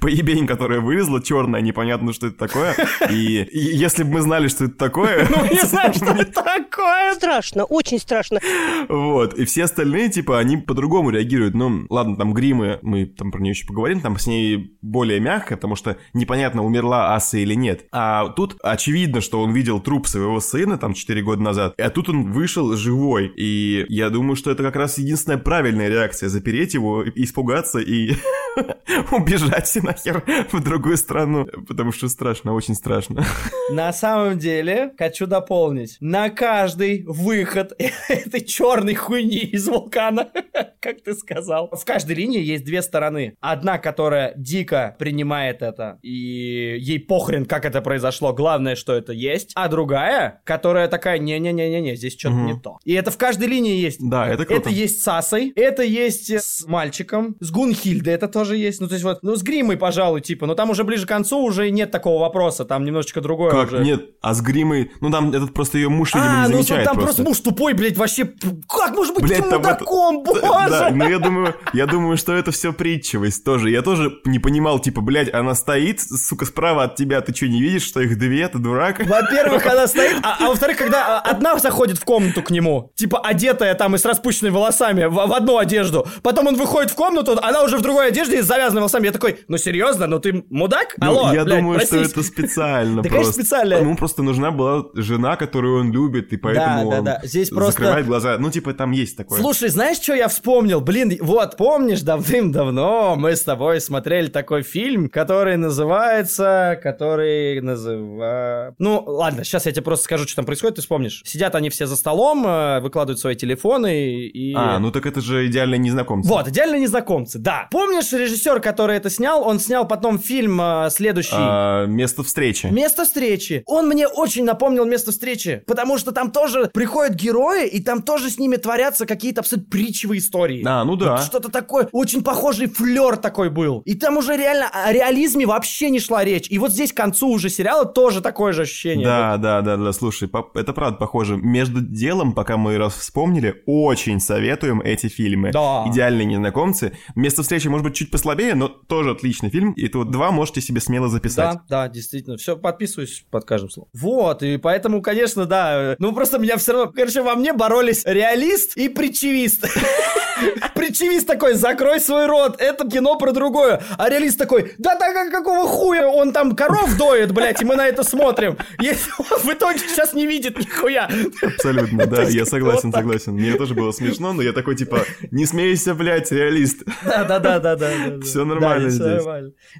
поебень, 0.00 0.46
которая 0.46 0.80
вылезла, 0.80 1.22
черная, 1.22 1.60
непонятно, 1.60 2.12
что 2.12 2.28
это 2.28 2.36
такое, 2.36 2.74
и, 3.10 3.42
и 3.42 3.58
если 3.58 4.02
бы 4.02 4.12
мы 4.12 4.20
знали, 4.20 4.48
что 4.48 4.64
это 4.64 4.74
такое... 4.74 5.26
Ну, 5.28 5.44
не 5.50 5.64
знаю, 5.66 5.92
что 5.94 6.06
это 6.06 6.42
такое. 6.42 7.14
Страшно, 7.14 7.64
очень 7.64 7.98
страшно. 7.98 8.40
Вот, 8.88 9.34
и 9.34 9.44
все 9.44 9.64
остальные, 9.64 10.10
типа, 10.10 10.38
они 10.38 10.56
по-другому 10.56 11.10
реагируют. 11.10 11.54
Ну, 11.54 11.86
ладно, 11.90 12.16
там 12.16 12.32
гримы, 12.34 12.78
мы 12.82 13.06
там 13.06 13.30
про 13.30 13.40
нее 13.40 13.50
еще 13.50 13.66
поговорим, 13.66 14.00
там 14.00 14.18
с 14.18 14.26
ней 14.26 14.76
более 14.82 15.20
мягко, 15.20 15.56
потому 15.56 15.76
что 15.76 15.96
непонятно, 16.14 16.64
умерла 16.64 17.14
Аса 17.14 17.38
или 17.38 17.54
нет. 17.54 17.86
А 17.92 18.28
тут 18.28 18.56
очевидно, 18.62 19.20
что 19.20 19.40
он 19.40 19.52
видел 19.52 19.80
труп 19.80 20.06
своего 20.06 20.40
сына 20.40 20.78
там 20.78 20.94
4 20.94 21.09
года 21.18 21.42
назад, 21.42 21.74
а 21.78 21.90
тут 21.90 22.08
он 22.08 22.30
вышел 22.32 22.76
живой. 22.76 23.32
И 23.36 23.84
я 23.88 24.10
думаю, 24.10 24.36
что 24.36 24.50
это 24.50 24.62
как 24.62 24.76
раз 24.76 24.98
единственная 24.98 25.38
правильная 25.38 25.88
реакция, 25.88 26.28
запереть 26.28 26.74
его, 26.74 27.04
испугаться 27.14 27.78
и 27.80 28.14
убежать 29.10 29.76
нахер 29.82 30.22
в 30.52 30.62
другую 30.62 30.96
страну, 30.96 31.46
потому 31.66 31.92
что 31.92 32.08
страшно, 32.08 32.54
очень 32.54 32.74
страшно. 32.74 33.24
На 33.70 33.92
самом 33.92 34.38
деле, 34.38 34.92
хочу 34.98 35.26
дополнить, 35.26 35.96
на 36.00 36.30
каждый 36.30 37.04
выход 37.06 37.72
этой 38.08 38.40
черной 38.40 38.94
хуйни 38.94 39.38
из 39.38 39.68
вулкана, 39.68 40.30
как 40.80 41.02
ты 41.02 41.14
сказал, 41.14 41.70
в 41.70 41.84
каждой 41.84 42.16
линии 42.16 42.40
есть 42.40 42.64
две 42.64 42.82
стороны. 42.82 43.36
Одна, 43.40 43.78
которая 43.78 44.34
дико 44.36 44.96
принимает 44.98 45.62
это, 45.62 45.98
и 46.02 46.76
ей 46.78 46.98
похрен, 46.98 47.46
как 47.46 47.64
это 47.64 47.80
произошло, 47.80 48.32
главное, 48.32 48.76
что 48.76 48.94
это 48.94 49.12
есть. 49.12 49.52
А 49.54 49.68
другая, 49.68 50.40
которая 50.44 50.88
такая, 50.90 51.18
не-не-не-не-не, 51.18 51.96
здесь 51.96 52.12
что-то 52.18 52.34
не 52.36 52.58
то. 52.58 52.78
И 52.84 52.92
это 52.92 53.10
в 53.10 53.16
каждой 53.16 53.48
линии 53.48 53.80
есть. 53.80 53.98
Да, 54.00 54.28
это 54.28 54.44
круто. 54.44 54.60
Это 54.62 54.70
есть 54.70 55.02
с 55.02 55.08
Асой, 55.08 55.52
это 55.56 55.82
есть 55.82 56.30
с 56.30 56.66
мальчиком, 56.66 57.36
с 57.40 57.50
Гунхильдой 57.50 58.14
это 58.14 58.28
тоже 58.28 58.56
есть. 58.56 58.80
Ну, 58.80 58.88
то 58.88 58.94
есть 58.94 59.04
вот, 59.04 59.22
ну, 59.22 59.36
с 59.36 59.42
Гримой, 59.42 59.76
пожалуй, 59.76 60.20
типа, 60.20 60.46
но 60.46 60.54
там 60.54 60.70
уже 60.70 60.84
ближе 60.84 61.06
к 61.06 61.08
концу 61.08 61.38
уже 61.38 61.70
нет 61.70 61.90
такого 61.90 62.20
вопроса, 62.20 62.64
там 62.64 62.84
немножечко 62.84 63.20
другое 63.20 63.50
Как? 63.50 63.68
уже. 63.68 63.82
Нет, 63.84 64.10
а 64.20 64.34
с 64.34 64.40
гримой... 64.42 64.90
Ну, 65.00 65.10
там 65.10 65.30
этот 65.30 65.54
просто 65.54 65.78
ее 65.78 65.88
муж, 65.88 66.14
видимо, 66.14 66.42
А, 66.44 66.46
не 66.46 66.52
ну 66.52 66.62
замечает 66.62 66.84
там 66.84 66.94
просто. 66.96 67.22
просто 67.22 67.22
муж 67.22 67.40
тупой, 67.40 67.72
блядь, 67.74 67.96
вообще. 67.96 68.24
Как 68.68 68.94
может 68.94 69.14
быть 69.14 69.24
Блядь, 69.24 69.38
таким 69.38 69.50
там 69.50 69.60
это- 69.60 69.70
мудаком, 69.84 70.22
боже? 70.24 70.40
Да, 70.42 70.90
но 70.92 71.08
я 71.08 71.18
думаю, 71.18 71.54
я 71.72 71.86
думаю, 71.86 72.16
что 72.16 72.32
это 72.34 72.50
все 72.50 72.72
притчивость 72.72 73.44
тоже. 73.44 73.70
Я 73.70 73.82
тоже 73.82 74.12
не 74.24 74.38
понимал, 74.38 74.78
типа, 74.80 75.00
блядь, 75.00 75.32
она 75.32 75.54
стоит, 75.54 76.00
сука, 76.00 76.44
справа 76.46 76.84
от 76.84 76.96
тебя, 76.96 77.20
ты 77.20 77.34
что, 77.34 77.46
не 77.48 77.60
видишь, 77.62 77.82
что 77.82 78.00
их 78.00 78.18
две, 78.18 78.48
ты 78.48 78.58
дурак? 78.58 79.04
Во-первых, 79.06 79.66
она 79.66 79.86
стоит, 79.86 80.16
а, 80.22 80.36
а 80.40 80.48
во-вторых, 80.48 80.79
когда 80.80 81.18
а, 81.18 81.30
одна 81.30 81.58
заходит 81.58 81.98
в 81.98 82.04
комнату 82.04 82.42
к 82.42 82.50
нему, 82.50 82.90
типа 82.94 83.20
одетая 83.20 83.74
там 83.74 83.94
и 83.94 83.98
с 83.98 84.04
распущенными 84.04 84.54
волосами 84.54 85.04
в, 85.04 85.12
в 85.12 85.32
одну 85.32 85.58
одежду, 85.58 86.06
потом 86.22 86.46
он 86.46 86.56
выходит 86.56 86.90
в 86.90 86.94
комнату, 86.94 87.38
она 87.42 87.62
уже 87.62 87.76
в 87.76 87.82
другой 87.82 88.08
одежде 88.08 88.38
и 88.38 88.42
с 88.42 88.46
завязанными 88.46 88.80
волосами. 88.80 89.06
Я 89.06 89.12
такой, 89.12 89.40
ну 89.46 89.58
серьезно, 89.58 90.06
ну 90.06 90.18
ты 90.18 90.44
мудак? 90.48 90.94
Ну, 90.96 91.06
Алло, 91.06 91.32
я 91.32 91.44
блядь, 91.44 91.58
думаю, 91.58 91.80
что 91.80 91.88
проснись». 91.90 92.12
это 92.12 92.22
специально 92.22 93.02
Да, 93.02 93.08
конечно, 93.10 93.32
специально. 93.32 93.74
Ему 93.74 93.96
просто 93.96 94.22
нужна 94.22 94.50
была 94.50 94.84
жена, 94.94 95.36
которую 95.36 95.80
он 95.80 95.92
любит, 95.92 96.32
и 96.32 96.36
поэтому 96.38 96.90
да, 96.90 96.98
он 96.98 97.04
да. 97.04 97.20
Здесь 97.22 97.50
просто- 97.50 97.72
закрывает 97.72 98.06
глаза. 98.06 98.38
Ну, 98.38 98.50
типа, 98.50 98.72
там 98.72 98.92
есть 98.92 99.16
такое. 99.16 99.38
Слушай, 99.38 99.68
знаешь, 99.68 99.98
что 99.98 100.14
я 100.14 100.28
вспомнил? 100.28 100.80
Блин, 100.80 101.16
вот, 101.20 101.56
помнишь, 101.56 102.00
давным-давно 102.00 103.16
мы 103.16 103.36
с 103.36 103.42
тобой 103.42 103.80
смотрели 103.80 104.28
такой 104.28 104.62
фильм, 104.62 105.10
который 105.10 105.56
называется... 105.56 106.80
Который 106.82 107.60
называется... 107.60 108.74
Ну, 108.78 109.04
ладно, 109.06 109.44
сейчас 109.44 109.66
я 109.66 109.72
тебе 109.72 109.82
просто 109.82 110.04
скажу, 110.04 110.24
что 110.26 110.36
там 110.36 110.46
происходит, 110.46 110.69
ты 110.72 110.80
вспомнишь. 110.82 111.22
Сидят 111.24 111.54
они 111.54 111.70
все 111.70 111.86
за 111.86 111.96
столом, 111.96 112.46
э, 112.46 112.80
выкладывают 112.80 113.18
свои 113.18 113.36
телефоны 113.36 114.26
и... 114.26 114.54
А, 114.54 114.78
ну 114.78 114.90
так 114.90 115.06
это 115.06 115.20
же 115.20 115.46
идеальные 115.46 115.78
незнакомцы. 115.78 116.28
Вот, 116.28 116.48
идеальные 116.48 116.80
незнакомцы, 116.80 117.38
да. 117.38 117.68
Помнишь, 117.70 118.12
режиссер, 118.12 118.60
который 118.60 118.96
это 118.96 119.10
снял, 119.10 119.46
он 119.46 119.58
снял 119.60 119.86
потом 119.86 120.18
фильм 120.18 120.60
э, 120.60 120.88
следующий. 120.90 121.34
А, 121.36 121.86
место 121.86 122.22
встречи. 122.22 122.66
Место 122.66 123.04
встречи. 123.04 123.62
Он 123.66 123.88
мне 123.88 124.06
очень 124.06 124.44
напомнил 124.44 124.84
место 124.84 125.10
встречи, 125.10 125.62
потому 125.66 125.98
что 125.98 126.12
там 126.12 126.30
тоже 126.30 126.70
приходят 126.72 127.14
герои, 127.14 127.66
и 127.66 127.82
там 127.82 128.02
тоже 128.02 128.30
с 128.30 128.38
ними 128.38 128.56
творятся 128.56 129.06
какие-то 129.06 129.40
абсолютно 129.40 129.70
притчевые 129.70 130.18
истории. 130.18 130.62
А, 130.66 130.84
ну 130.84 130.96
да. 130.96 131.16
Вот 131.16 131.24
что-то 131.24 131.50
такое, 131.50 131.88
очень 131.92 132.22
похожий 132.22 132.68
флер 132.68 133.16
такой 133.16 133.50
был. 133.50 133.80
И 133.84 133.94
там 133.94 134.16
уже 134.16 134.36
реально 134.36 134.68
о 134.72 134.92
реализме 134.92 135.46
вообще 135.46 135.90
не 135.90 136.00
шла 136.00 136.24
речь. 136.24 136.46
И 136.50 136.58
вот 136.58 136.72
здесь 136.72 136.92
к 136.92 136.96
концу 136.96 137.28
уже 137.28 137.48
сериала 137.50 137.84
тоже 137.84 138.20
такое 138.20 138.52
же 138.52 138.62
ощущение. 138.62 139.06
Да, 139.06 139.36
да, 139.36 139.60
да, 139.60 139.76
да, 139.76 139.92
слушай, 139.92 140.28
пап, 140.28 140.56
это 140.60 140.72
правда 140.72 140.96
похоже. 140.96 141.36
Между 141.36 141.80
делом, 141.80 142.32
пока 142.32 142.56
мы 142.56 142.76
раз 142.78 142.94
вспомнили, 142.94 143.62
очень 143.66 144.20
советуем 144.20 144.80
эти 144.80 145.08
фильмы. 145.08 145.50
Да. 145.52 145.84
Идеальные 145.88 146.26
незнакомцы. 146.26 146.96
Место 147.14 147.42
встречи 147.42 147.68
может 147.68 147.84
быть 147.84 147.94
чуть 147.94 148.10
послабее, 148.10 148.54
но 148.54 148.68
тоже 148.68 149.10
отличный 149.10 149.50
фильм. 149.50 149.72
И 149.72 149.90
вот 149.92 150.10
два 150.10 150.30
можете 150.30 150.60
себе 150.60 150.80
смело 150.80 151.08
записать. 151.08 151.54
Да, 151.54 151.64
да, 151.68 151.88
действительно. 151.88 152.36
Все, 152.36 152.56
подписываюсь 152.56 153.24
под 153.30 153.44
каждым 153.44 153.70
словом. 153.70 153.90
Вот, 153.92 154.42
и 154.42 154.56
поэтому, 154.56 155.02
конечно, 155.02 155.46
да. 155.46 155.92
э, 155.92 155.96
Ну, 155.98 156.12
просто 156.12 156.38
меня 156.38 156.56
все 156.56 156.72
равно... 156.72 156.92
Короче, 156.92 157.22
во 157.22 157.34
мне 157.34 157.52
боролись 157.52 158.02
реалист 158.04 158.76
и 158.76 158.88
притчевист. 158.88 159.66
Притчевист 160.74 161.26
такой, 161.26 161.54
закрой 161.54 162.00
свой 162.00 162.26
рот, 162.26 162.56
это 162.58 162.88
кино 162.88 163.16
про 163.16 163.32
другое. 163.32 163.82
А 163.98 164.08
реалист 164.08 164.38
такой, 164.38 164.74
да 164.78 164.96
так 164.96 165.30
какого 165.30 165.66
хуя, 165.68 166.08
он 166.08 166.32
там 166.32 166.56
коров 166.56 166.96
доет, 166.96 167.32
блядь, 167.32 167.60
и 167.62 167.64
мы 167.64 167.76
на 167.76 167.86
это 167.86 168.02
смотрим. 168.02 168.58
Если 168.80 169.10
он 169.18 169.38
в 169.40 169.52
итоге 169.52 169.78
сейчас 169.78 170.14
не 170.14 170.26
видит 170.26 170.58
нихуя. 170.58 171.08
Абсолютно, 171.42 172.06
да, 172.06 172.22
я 172.22 172.46
согласен, 172.46 172.92
согласен. 172.92 173.34
Мне 173.34 173.54
тоже 173.54 173.74
было 173.74 173.92
смешно, 173.92 174.32
но 174.32 174.42
я 174.42 174.52
такой, 174.52 174.76
типа, 174.76 175.04
не 175.30 175.46
смейся, 175.46 175.94
блядь, 175.94 176.30
реалист. 176.30 176.82
Да, 177.04 177.24
да, 177.24 177.38
да, 177.38 177.58
да, 177.58 177.76
да. 177.76 177.90
да. 178.08 178.20
Всё 178.24 178.44
нормально 178.44 178.90
здесь. 178.90 179.22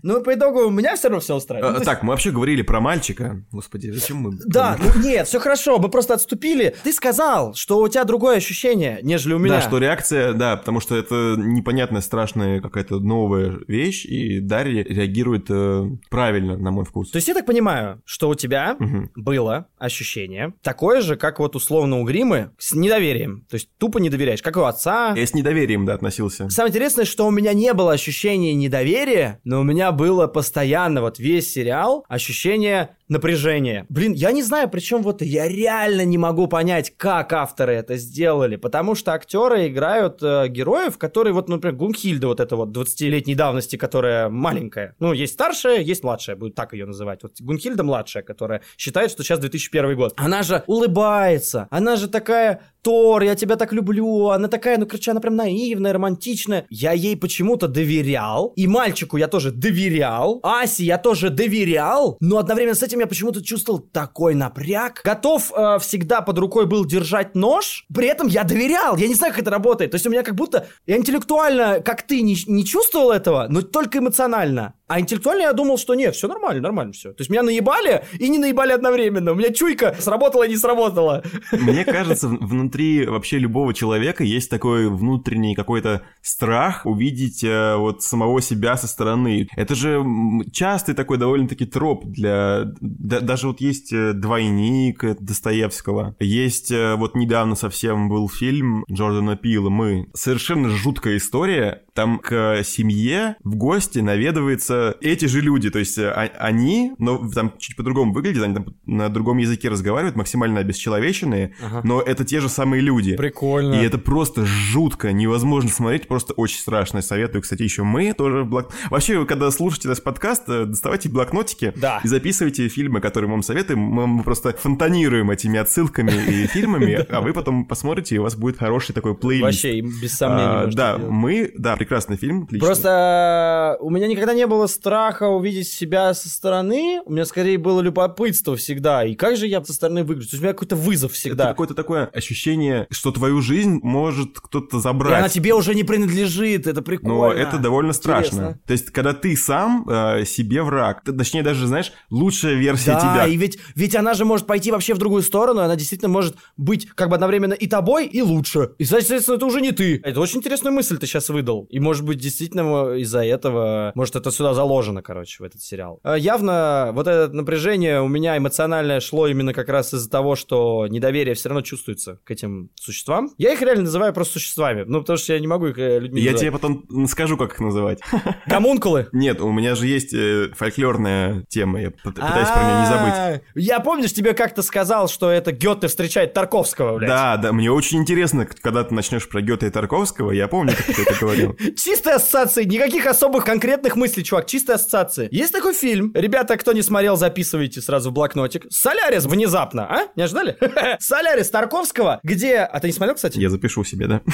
Ну, 0.03 0.23
по 0.23 0.35
итогу, 0.35 0.69
меня 0.71 0.97
все 0.97 1.09
равно 1.09 1.21
все 1.21 1.37
устраивает. 1.37 1.83
А, 1.83 1.85
Так, 1.85 2.03
мы 2.03 2.11
вообще 2.11 2.31
говорили 2.31 2.63
про 2.63 2.81
мальчика. 2.81 3.45
Господи, 3.53 3.91
зачем 3.91 4.19
мы... 4.19 4.39
Да, 4.47 4.77
ну 4.79 5.03
нет, 5.03 5.27
все 5.27 5.39
хорошо, 5.41 5.79
мы 5.79 5.89
просто 5.89 6.15
отступили. 6.15 6.75
Ты 6.83 6.93
сказал, 6.93 7.55
что 7.55 7.79
у 7.79 7.89
тебя 7.89 8.05
другое 8.05 8.37
ощущение, 8.37 8.99
нежели 9.03 9.35
у 9.35 9.39
меня. 9.39 9.57
Да, 9.57 9.61
что 9.61 9.79
реакция, 9.79 10.33
да, 10.33 10.50
Да, 10.51 10.57
потому 10.57 10.81
что 10.81 10.97
это 10.97 11.37
непонятная, 11.39 12.01
страшная 12.01 12.61
какая-то 12.61 12.99
новая 12.99 13.59
вещь, 13.69 14.05
и 14.05 14.41
Дарья 14.41 14.83
реагирует 14.83 15.47
э, 15.49 15.85
правильно, 16.09 16.57
на 16.57 16.73
мой 16.73 16.85
вкус. 16.85 17.11
То 17.13 17.17
есть 17.19 17.29
я 17.29 17.35
так 17.35 17.47
понимаю, 17.47 18.03
что 18.05 18.29
у 18.29 18.35
тебя 18.35 18.75
Мгм. 18.81 19.11
было 19.15 19.69
ощущение 19.79 20.55
такое 20.63 21.03
же, 21.03 21.15
как 21.17 21.39
вот 21.39 21.55
условно 21.55 22.01
у 22.01 22.05
Гримы, 22.05 22.51
с 22.59 22.75
недоверием. 22.75 23.47
То 23.49 23.55
есть 23.55 23.69
тупо 23.79 23.99
не 23.99 24.11
доверяешь, 24.11 24.43
как 24.43 24.57
у 24.57 24.63
отца. 24.63 25.15
Я 25.17 25.25
с 25.27 25.35
недоверием, 25.35 25.87
да, 25.87 25.95
относился. 25.95 26.49
Самое 26.51 26.71
интересное, 26.71 27.05
что 27.05 27.27
у 27.29 27.31
меня 27.31 27.53
не 27.53 27.73
было 27.73 27.93
ощущения 27.93 28.53
недоверия, 28.55 29.39
но 29.45 29.61
у 29.61 29.63
меня 29.63 29.93
было 29.93 30.27
постоянно 30.27 31.01
вот 31.01 31.21
весь 31.21 31.53
сериал 31.53 32.05
ощущение 32.09 32.97
напряжения. 33.11 33.87
Блин, 33.89 34.13
я 34.13 34.33
не 34.33 34.43
знаю, 34.43 34.69
причем 34.71 35.03
вот 35.03 35.21
я 35.23 35.49
реально 35.49 36.05
не 36.05 36.17
могу 36.17 36.47
понять, 36.47 36.93
как 36.97 37.33
авторы 37.33 37.75
это 37.75 37.97
сделали, 37.97 38.57
потому 38.57 38.95
что 38.95 39.13
актеры 39.13 39.69
играют 39.69 40.23
э, 40.23 40.49
героев, 40.49 40.97
которые 40.97 41.33
вот, 41.35 41.49
например, 41.49 41.77
Гунхильда 41.77 42.29
вот 42.29 42.41
эта 42.41 42.57
вот 42.57 42.77
20-летней 42.77 43.35
давности, 43.35 43.77
которая 43.77 44.29
маленькая. 44.29 44.95
Ну, 45.01 45.13
есть 45.13 45.35
старшая, 45.35 45.81
есть 45.81 46.05
младшая, 46.05 46.37
будет 46.37 46.55
так 46.55 46.73
ее 46.73 46.87
называть. 46.87 47.23
Вот 47.23 47.41
Гунхильда 47.41 47.83
младшая, 47.83 48.23
которая 48.23 48.63
считает, 48.79 49.11
что 49.11 49.23
сейчас 49.23 49.41
2001 49.41 49.97
год. 49.97 50.15
Она 50.17 50.43
же 50.43 50.63
улыбается, 50.67 51.67
она 51.71 51.97
же 51.97 52.09
такая 52.09 52.63
Тор, 52.83 53.22
я 53.22 53.35
тебя 53.35 53.57
так 53.57 53.72
люблю, 53.72 54.28
она 54.28 54.49
такая, 54.49 54.78
ну, 54.78 54.87
короче, 54.87 55.11
она 55.11 55.20
прям 55.20 55.37
наивная, 55.37 55.93
романтичная. 55.93 56.66
Я 56.70 56.93
ей 56.93 57.16
почему-то 57.16 57.68
доверял, 57.68 58.53
и 58.57 58.66
мальчику 58.66 59.16
я 59.16 59.28
тоже 59.28 59.51
доверял, 59.51 60.41
Асе 60.43 60.85
я 60.85 60.99
тоже 60.99 61.31
доверял, 61.31 62.16
но 62.20 62.39
одновременно 62.39 62.74
с 62.74 62.83
этим 62.83 63.01
я 63.01 63.07
почему-то 63.07 63.43
чувствовал 63.43 63.81
такой 63.81 64.35
напряг. 64.35 65.03
Готов 65.05 65.53
э, 65.55 65.78
всегда 65.81 66.22
под 66.22 66.39
рукой 66.39 66.66
был 66.66 66.85
держать 66.85 67.35
нож, 67.35 67.87
при 67.95 68.07
этом 68.07 68.28
я 68.28 68.45
доверял, 68.45 68.97
я 68.97 69.09
не 69.09 69.14
знаю, 69.14 69.33
как 69.33 69.43
это 69.43 69.51
работает. 69.51 69.91
То 69.91 69.97
есть 69.97 70.07
у 70.07 70.11
меня 70.11 70.22
как 70.22 70.35
будто, 70.35 70.66
я 70.87 70.97
интеллектуально, 70.97 71.81
как 71.85 72.03
ты, 72.03 72.22
не, 72.22 72.37
не 72.47 72.64
чувствовал 72.64 73.11
этого, 73.11 73.47
но 73.49 73.62
только 73.62 73.99
эмоционально. 73.99 74.74
А 74.91 74.99
интеллектуально 74.99 75.43
я 75.43 75.53
думал, 75.53 75.78
что 75.78 75.95
нет, 75.95 76.16
все 76.16 76.26
нормально, 76.26 76.61
нормально 76.61 76.93
все. 76.93 77.11
То 77.11 77.20
есть 77.20 77.30
меня 77.30 77.45
наебали 77.45 78.03
и 78.18 78.28
не 78.28 78.38
наебали 78.38 78.72
одновременно. 78.72 79.30
У 79.30 79.34
меня 79.36 79.53
чуйка 79.53 79.95
сработала 80.01 80.49
не 80.49 80.57
сработала. 80.57 81.22
Мне 81.53 81.84
кажется, 81.84 82.26
внутри 82.26 83.07
вообще 83.07 83.38
любого 83.38 83.72
человека 83.72 84.24
есть 84.24 84.51
такой 84.51 84.88
внутренний 84.88 85.55
какой-то 85.55 86.03
страх 86.22 86.86
увидеть 86.86 87.45
э, 87.45 87.76
вот 87.76 88.03
самого 88.03 88.43
себя 88.43 88.76
со 88.76 88.88
стороны. 88.88 89.47
Это 89.55 89.76
же 89.76 90.05
частый 90.53 90.97
такой 90.97 91.18
довольно-таки 91.18 91.66
троп 91.66 92.05
для... 92.07 92.64
да- 92.80 93.20
даже 93.20 93.47
вот 93.47 93.61
есть 93.61 93.93
э, 93.93 94.12
«Двойник» 94.12 95.05
Достоевского. 95.20 96.16
Есть 96.18 96.72
э, 96.72 96.97
вот 96.97 97.14
недавно 97.14 97.55
совсем 97.55 98.09
был 98.09 98.28
фильм 98.28 98.84
Джордана 98.91 99.36
Пила 99.36 99.70
«Мы». 99.70 100.09
Совершенно 100.14 100.68
жуткая 100.68 101.18
история. 101.18 101.84
Там 101.95 102.18
к 102.18 102.62
семье 102.64 103.36
в 103.45 103.57
гости 103.57 103.99
наведываются 103.99 104.97
эти 105.01 105.26
же 105.26 105.41
люди. 105.41 105.70
То 105.70 105.78
есть 105.78 105.99
э, 105.99 106.09
а- 106.11 106.30
они, 106.38 106.93
но 106.99 107.28
там 107.30 107.55
чуть 107.59 107.76
по-другому 107.76 108.12
выглядят, 108.12 108.45
они 108.45 108.55
там 108.55 108.66
на 108.86 109.09
другом 109.09 109.38
языке 109.38 109.68
разговаривают, 109.68 110.16
максимально 110.16 110.61
обесчеловеченные, 110.61 111.55
но 111.84 112.01
это 112.01 112.24
те 112.24 112.41
же 112.41 112.49
самые 112.49 112.82
люди. 112.82 113.16
Прикольно. 113.16 113.74
И 113.74 113.84
это 113.84 113.99
просто 113.99 114.45
жутко, 114.45 115.12
невозможно 115.12 115.70
смотреть, 115.70 116.09
просто 116.09 116.32
очень 116.34 116.59
страшно. 116.59 117.03
Советую, 117.03 117.43
кстати, 117.43 117.62
еще 117.62 117.82
мы 117.82 118.12
тоже 118.12 118.45
блок... 118.45 118.72
Вообще, 118.91 119.24
когда 119.26 119.51
слушаете 119.51 119.88
наш 119.88 120.03
подкаст, 120.03 120.49
э, 120.49 120.64
доставайте 120.66 121.09
блокнотики 121.09 121.72
Да. 121.76 122.01
и 122.05 122.09
записывайте 122.09 122.68
фильмы, 122.68 123.01
которые 123.01 123.28
мы 123.28 123.34
вам 123.34 123.43
советуем. 123.43 123.80
Мы 123.80 124.22
просто 124.22 124.53
фонтанируем 124.53 125.30
этими 125.30 125.59
отсылками 125.59 126.12
и 126.12 126.47
фильмами, 126.49 127.07
а 127.09 127.20
вы 127.20 127.32
потом 127.32 127.64
посмотрите, 127.64 128.14
и 128.16 128.18
у 128.18 128.22
вас 128.22 128.36
будет 128.36 128.59
хороший 128.59 128.93
такой 128.93 129.14
плейлист. 129.14 129.43
Вообще, 129.64 129.80
без 129.80 130.16
сомнений. 130.16 130.41
А, 130.45 130.66
да, 130.72 130.99
мы, 130.99 131.53
да, 131.57 131.76
прекрасный 131.91 132.16
фильм, 132.16 132.45
отлично. 132.45 132.64
Просто 132.66 133.76
э, 133.80 133.82
у 133.84 133.91
меня 133.91 134.07
никогда 134.07 134.32
не 134.32 134.47
было 134.47 134.68
страха 134.68 135.24
увидеть 135.28 135.66
себя 135.68 136.14
со 136.14 136.28
стороны. 136.28 137.01
У 137.05 137.12
меня 137.12 137.24
скорее 137.24 137.59
было 137.59 137.80
любопытство 137.80 138.55
всегда. 138.57 139.05
И 139.05 139.16
как 139.16 139.36
же 139.36 139.49
я 139.49 139.62
со 139.64 139.72
стороны 139.72 140.05
выгляжу? 140.05 140.28
То 140.30 140.34
есть 140.36 140.41
у 140.43 140.45
меня 140.45 140.53
какой-то 140.53 140.76
вызов 140.76 141.11
Это 141.11 141.18
всегда. 141.18 141.47
какое-то 141.49 141.74
такое 141.74 142.07
ощущение, 142.07 142.86
что 142.91 143.11
твою 143.11 143.41
жизнь 143.41 143.80
может 143.82 144.38
кто-то 144.38 144.76
И 144.76 144.80
забрать. 144.80 145.18
она 145.18 145.28
тебе 145.28 145.53
уже 145.53 145.74
не 145.74 145.82
принадлежит. 145.82 146.68
Это 146.68 146.80
прикольно. 146.80 147.14
Но 147.16 147.32
это 147.32 147.59
довольно 147.59 147.93
страшно. 147.93 148.26
Интересно. 148.36 148.61
То 148.66 148.72
есть, 148.72 148.91
когда 148.93 149.12
ты 149.12 149.36
сам 149.36 149.84
э, 149.88 150.24
себе 150.26 150.62
враг, 150.62 151.03
ты, 151.05 151.12
точнее, 151.12 151.43
даже, 151.43 151.66
знаешь, 151.66 151.93
лучшая 152.09 152.55
версия 152.55 152.93
Да, 152.93 153.01
тебя. 153.01 153.26
и 153.26 153.36
ведь, 153.36 153.59
ведь 153.74 153.97
она 153.97 154.14
же 154.14 154.24
может 154.24 154.47
пойти 154.47 154.70
вообще 154.70 154.95
в 154.95 154.99
другую 154.99 155.22
сторону, 155.22 155.61
и 155.61 155.64
она 155.64 155.74
действительно 155.74 156.09
может 156.09 156.36
быть 156.57 156.86
как 156.95 157.09
бы 157.09 157.16
одновременно 157.16 157.55
и 157.55 157.66
тобой, 157.66 158.07
и 158.07 158.22
лучше. 158.22 158.70
И, 158.78 158.84
соответственно, 158.84 159.36
это 159.36 159.47
уже 159.47 159.61
не 159.61 159.72
ты. 159.72 160.01
Это 160.05 160.20
очень 160.20 160.38
интересную 160.38 160.72
мысль 160.72 160.97
ты 160.99 161.07
сейчас 161.09 161.28
выдал. 161.30 161.66
И, 161.71 161.81
может 161.81 162.05
быть, 162.05 162.18
действительно 162.18 162.95
из-за 162.95 163.25
этого, 163.25 163.93
может, 163.95 164.16
это 164.16 164.31
сюда 164.31 164.55
заложено, 164.55 165.03
короче, 165.03 165.43
в 165.43 165.47
этот 165.47 165.62
сериал. 165.62 166.01
А, 166.03 166.16
Явно 166.16 166.91
вот 166.93 167.07
это 167.07 167.33
напряжение 167.33 168.01
у 168.03 168.09
меня 168.09 168.37
эмоциональное 168.37 169.01
шло 169.01 169.27
именно 169.29 169.53
как 169.55 169.68
раз 169.68 169.95
из-за 169.95 170.11
того, 170.11 170.37
что 170.37 170.87
недоверие 170.89 171.35
все 171.35 171.49
равно 171.49 171.62
чувствуется 171.62 172.18
к 172.25 172.31
этим 172.31 172.71
существам. 172.75 173.31
Я 173.39 173.53
их 173.53 173.62
реально 173.62 173.85
называю 173.85 174.12
просто 174.12 174.35
существами, 174.35 174.85
ну, 174.87 175.01
потому 175.01 175.16
что 175.16 175.33
я 175.33 175.39
не 175.41 175.47
могу 175.47 175.68
их 175.68 175.79
э, 175.79 175.99
людьми 176.01 176.21
Я 176.21 176.33
называть. 176.33 176.41
тебе 176.41 176.53
потом 176.53 177.07
скажу, 177.07 177.37
как 177.37 177.53
их 177.55 177.61
называть. 177.61 178.01
Гомункулы. 178.47 179.09
Нет, 179.12 179.41
у 179.41 179.51
меня 179.53 179.75
же 179.75 179.87
есть 179.87 180.12
э, 180.14 180.49
фольклорная 180.57 181.45
тема, 181.49 181.81
я 181.81 181.89
пыт- 181.89 182.12
пытаюсь 182.14 182.49
про 182.49 182.64
нее 182.64 182.81
не 182.81 182.87
забыть. 182.87 183.14
А, 183.14 183.41
Я 183.55 183.81
помнишь, 183.81 184.12
тебе 184.12 184.35
как-то 184.35 184.62
сказал, 184.62 185.09
что 185.09 185.31
это 185.31 185.53
Гёте 185.53 185.89
встречает 185.89 186.33
Тарковского, 186.35 186.97
блядь. 186.99 187.09
Да, 187.09 187.37
да, 187.37 187.53
мне 187.53 187.71
очень 187.71 187.99
интересно, 187.99 188.47
когда 188.62 188.85
ты 188.85 188.95
начнешь 188.95 189.29
про 189.29 189.41
Гёте 189.41 189.66
и 189.66 189.71
Тарковского, 189.71 190.33
я 190.33 190.49
помню, 190.49 190.73
как 190.77 190.87
ты 190.97 191.03
это 191.03 191.14
говорил. 191.21 191.57
Чистые 191.77 192.17
ассоциации, 192.17 192.65
никаких 192.65 193.07
особых 193.07 193.45
конкретных 193.45 193.97
мыслей, 193.97 194.25
чувак, 194.25 194.47
чистые 194.47 194.75
ассоциации. 194.77 195.29
Есть 195.31 195.53
такой 195.53 195.75
фильм, 195.75 196.13
ребята, 196.15 196.57
кто 196.57 196.73
не 196.73 196.83
смотрел, 196.83 197.17
записывайте 197.17 197.81
сразу 197.81 198.11
в 198.11 198.13
блокнотик. 198.13 198.67
Солярис 198.71 199.25
внезапно, 199.27 199.87
а? 199.87 200.09
Не 200.17 200.23
ожидали? 200.25 200.57
Солярис 201.01 201.51
Тарковского, 201.51 202.21
где... 202.23 202.59
А 202.59 202.81
ты 202.81 202.89
не 202.89 202.93
смотрел, 202.93 203.15
кстати? 203.17 203.39
Я 203.39 203.51
запишу 203.51 203.85
себе, 203.85 204.07
да? 204.07 204.21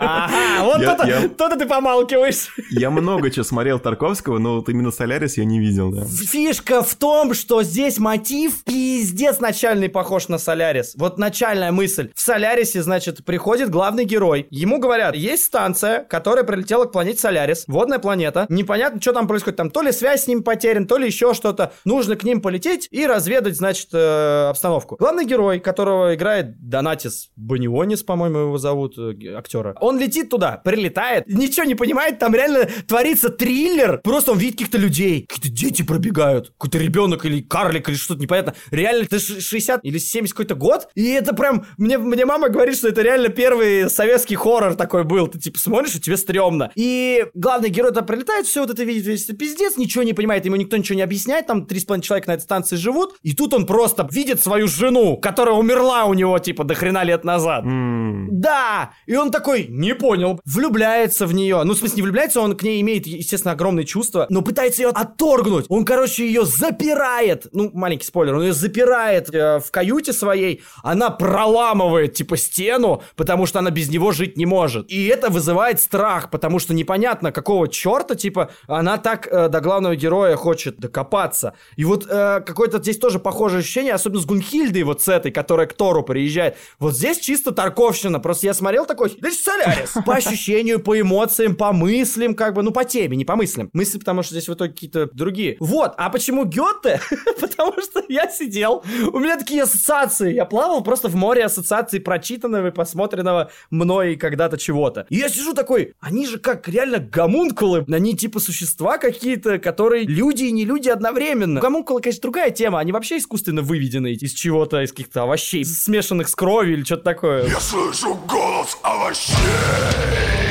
Ага, 0.00 0.64
вот 0.64 0.80
Я- 0.80 0.94
то-то 0.94 1.08
я- 1.08 1.28
то-то 1.28 1.56
ты 1.56 1.66
помалкиваешь. 1.66 2.54
Я 2.70 2.90
много 2.90 3.30
чего 3.30 3.44
смотрел 3.44 3.78
Тарковского, 3.78 4.38
но 4.38 4.56
вот 4.56 4.68
именно 4.68 4.90
Солярис 4.90 5.36
я 5.36 5.44
не 5.44 5.58
видел, 5.60 5.90
да. 5.90 6.04
Фишка 6.04 6.82
в 6.82 6.94
том, 6.94 7.34
что 7.34 7.62
здесь 7.62 7.98
мотив 7.98 8.64
пиздец 8.64 9.40
начальный 9.40 9.88
похож 9.88 10.28
на 10.28 10.38
Солярис. 10.38 10.94
Вот 10.96 11.18
начальная 11.18 11.72
мысль. 11.72 12.10
В 12.14 12.20
Солярисе, 12.20 12.82
значит, 12.82 13.24
приходит 13.24 13.70
главный 13.70 14.04
герой. 14.04 14.46
Ему 14.50 14.78
говорят, 14.78 15.14
есть 15.16 15.44
станция, 15.44 16.04
которая 16.04 16.44
прилетела 16.54 16.84
к 16.84 16.92
планете 16.92 17.18
Солярис, 17.18 17.64
водная 17.66 17.98
планета. 17.98 18.46
Непонятно, 18.48 19.00
что 19.00 19.12
там 19.12 19.26
происходит. 19.26 19.56
Там 19.56 19.70
то 19.70 19.82
ли 19.82 19.90
связь 19.90 20.24
с 20.24 20.26
ним 20.28 20.42
потерян, 20.44 20.86
то 20.86 20.96
ли 20.96 21.06
еще 21.06 21.34
что-то. 21.34 21.72
Нужно 21.84 22.14
к 22.16 22.22
ним 22.22 22.40
полететь 22.40 22.86
и 22.92 23.06
разведать, 23.06 23.56
значит, 23.56 23.88
э, 23.92 24.48
обстановку. 24.50 24.96
Главный 24.98 25.24
герой, 25.24 25.58
которого 25.58 26.14
играет 26.14 26.56
Донатис 26.60 27.30
Банионис, 27.36 28.02
по-моему, 28.04 28.38
его 28.38 28.58
зовут, 28.58 28.96
э, 28.98 29.34
актера. 29.36 29.74
Он 29.80 29.98
летит 29.98 30.30
туда, 30.30 30.60
прилетает, 30.64 31.26
ничего 31.26 31.64
не 31.66 31.74
понимает, 31.74 32.18
там 32.20 32.34
реально 32.34 32.68
творится 32.86 33.30
триллер. 33.30 33.98
Просто 34.04 34.30
он 34.32 34.38
видит 34.38 34.58
каких-то 34.58 34.78
людей, 34.78 35.26
какие-то 35.28 35.48
дети 35.56 35.82
пробегают, 35.82 36.50
какой-то 36.50 36.78
ребенок 36.78 37.24
или 37.24 37.40
карлик 37.42 37.88
или 37.88 37.96
что-то 37.96 38.20
непонятно. 38.20 38.54
Реально, 38.70 39.04
это 39.04 39.18
ш- 39.18 39.40
60 39.40 39.80
или 39.82 39.98
70 39.98 40.32
какой-то 40.32 40.54
год, 40.54 40.88
и 40.94 41.10
это 41.10 41.34
прям, 41.34 41.66
мне, 41.78 41.98
мне 41.98 42.24
мама 42.24 42.48
говорит, 42.48 42.76
что 42.76 42.88
это 42.88 43.02
реально 43.02 43.28
первый 43.28 43.90
советский 43.90 44.36
хоррор 44.36 44.76
такой 44.76 45.02
был. 45.02 45.26
Ты 45.26 45.40
типа 45.40 45.58
смотришь, 45.58 45.96
и 45.96 46.00
тебе 46.00 46.16
стрёмно. 46.16 46.43
И 46.74 47.26
главный 47.34 47.68
герой 47.68 47.90
туда 47.90 48.02
прилетает, 48.02 48.46
все 48.46 48.60
вот 48.60 48.70
это 48.70 48.84
видит, 48.84 49.06
весь 49.06 49.24
это 49.24 49.36
пиздец, 49.36 49.76
ничего 49.76 50.04
не 50.04 50.12
понимает, 50.12 50.44
ему 50.44 50.56
никто 50.56 50.76
ничего 50.76 50.96
не 50.96 51.02
объясняет, 51.02 51.46
там 51.46 51.64
3,5 51.64 52.00
человека 52.00 52.28
на 52.28 52.34
этой 52.34 52.42
станции 52.42 52.76
живут, 52.76 53.16
и 53.22 53.34
тут 53.34 53.54
он 53.54 53.66
просто 53.66 54.08
видит 54.10 54.42
свою 54.42 54.68
жену, 54.68 55.16
которая 55.16 55.54
умерла 55.54 56.04
у 56.04 56.14
него, 56.14 56.38
типа, 56.38 56.64
до 56.64 56.74
хрена 56.74 57.02
лет 57.04 57.24
назад. 57.24 57.64
М, 57.64 58.28
Да! 58.30 58.92
И 59.06 59.16
он 59.16 59.30
такой, 59.30 59.66
не 59.68 59.94
понял, 59.94 60.40
влюбляется 60.44 61.26
в 61.26 61.34
нее. 61.34 61.62
Ну, 61.64 61.74
в 61.74 61.78
смысле, 61.78 61.96
не 61.96 62.02
влюбляется, 62.02 62.40
он 62.40 62.56
к 62.56 62.62
ней 62.62 62.80
имеет, 62.80 63.06
естественно, 63.06 63.52
огромные 63.52 63.86
чувства, 63.86 64.26
но 64.28 64.42
пытается 64.42 64.82
ее 64.82 64.88
отторгнуть. 64.88 65.66
Он, 65.68 65.84
короче, 65.84 66.26
ее 66.26 66.44
запирает. 66.44 67.46
Ну, 67.52 67.70
маленький 67.72 68.06
спойлер, 68.06 68.34
он 68.34 68.42
ее 68.42 68.52
запирает 68.52 69.32
э, 69.34 69.60
в 69.60 69.70
каюте 69.70 70.12
своей. 70.12 70.62
Она 70.82 71.10
проламывает, 71.10 72.14
типа, 72.14 72.36
стену, 72.36 73.02
потому 73.16 73.46
что 73.46 73.58
она 73.60 73.70
без 73.70 73.88
него 73.88 74.12
жить 74.12 74.36
не 74.36 74.46
может. 74.46 74.90
И 74.90 75.06
это 75.06 75.30
вызывает 75.30 75.80
страх, 75.80 76.30
потому 76.34 76.58
что 76.58 76.74
непонятно, 76.74 77.30
какого 77.30 77.68
черта, 77.68 78.16
типа, 78.16 78.50
она 78.66 78.98
так 78.98 79.28
э, 79.30 79.48
до 79.48 79.60
главного 79.60 79.94
героя 79.94 80.34
хочет 80.34 80.78
докопаться. 80.78 81.54
И 81.76 81.84
вот 81.84 82.08
э, 82.10 82.40
какое-то 82.44 82.78
здесь 82.78 82.98
тоже 82.98 83.20
похожее 83.20 83.60
ощущение, 83.60 83.94
особенно 83.94 84.20
с 84.20 84.26
Гунхильдой 84.26 84.82
вот 84.82 85.00
с 85.00 85.06
этой, 85.06 85.30
которая 85.30 85.68
к 85.68 85.74
Тору 85.74 86.02
приезжает. 86.02 86.56
Вот 86.80 86.96
здесь 86.96 87.20
чисто 87.20 87.52
Тарковщина. 87.52 88.18
Просто 88.18 88.48
я 88.48 88.54
смотрел 88.54 88.84
такой, 88.84 89.16
да 89.20 89.30
Солярис. 89.30 89.92
По 90.04 90.16
ощущению, 90.16 90.80
по 90.80 91.00
эмоциям, 91.00 91.54
по 91.54 91.72
мыслям, 91.72 92.34
как 92.34 92.54
бы, 92.54 92.62
ну, 92.62 92.72
по 92.72 92.84
теме, 92.84 93.16
не 93.16 93.24
по 93.24 93.36
мыслям. 93.36 93.70
Мысли, 93.72 94.00
потому 94.00 94.24
что 94.24 94.34
здесь 94.34 94.48
в 94.48 94.54
итоге 94.54 94.72
какие-то 94.72 95.08
другие. 95.12 95.56
Вот, 95.60 95.94
а 95.96 96.10
почему 96.10 96.46
Гёте? 96.46 97.00
потому 97.40 97.80
что 97.80 98.02
я 98.08 98.28
сидел, 98.28 98.82
у 99.12 99.20
меня 99.20 99.38
такие 99.38 99.62
ассоциации. 99.62 100.34
Я 100.34 100.46
плавал 100.46 100.82
просто 100.82 101.06
в 101.06 101.14
море 101.14 101.44
ассоциаций 101.44 102.00
прочитанного 102.00 102.66
и 102.66 102.70
посмотренного 102.72 103.52
мной 103.70 104.16
когда-то 104.16 104.58
чего-то. 104.58 105.06
И 105.10 105.16
я 105.18 105.28
сижу 105.28 105.54
такой, 105.54 105.94
они 106.00 106.23
же 106.26 106.38
как 106.38 106.68
реально 106.68 106.98
гомункулы. 106.98 107.84
Они 107.88 108.16
типа 108.16 108.40
существа 108.40 108.98
какие-то, 108.98 109.58
которые 109.58 110.04
люди 110.04 110.44
и 110.44 110.52
не 110.52 110.64
люди 110.64 110.88
одновременно. 110.88 111.60
Гомункулы, 111.60 112.00
конечно, 112.00 112.22
другая 112.22 112.50
тема. 112.50 112.80
Они 112.80 112.92
вообще 112.92 113.18
искусственно 113.18 113.62
выведены 113.62 114.12
из 114.12 114.32
чего-то, 114.32 114.82
из 114.82 114.90
каких-то 114.90 115.22
овощей, 115.22 115.64
смешанных 115.64 116.28
с 116.28 116.34
кровью 116.34 116.74
или 116.74 116.84
что-то 116.84 117.04
такое. 117.04 117.48
Я 117.48 117.60
слышу 117.60 118.14
голос 118.26 118.76
овощей. 118.82 120.43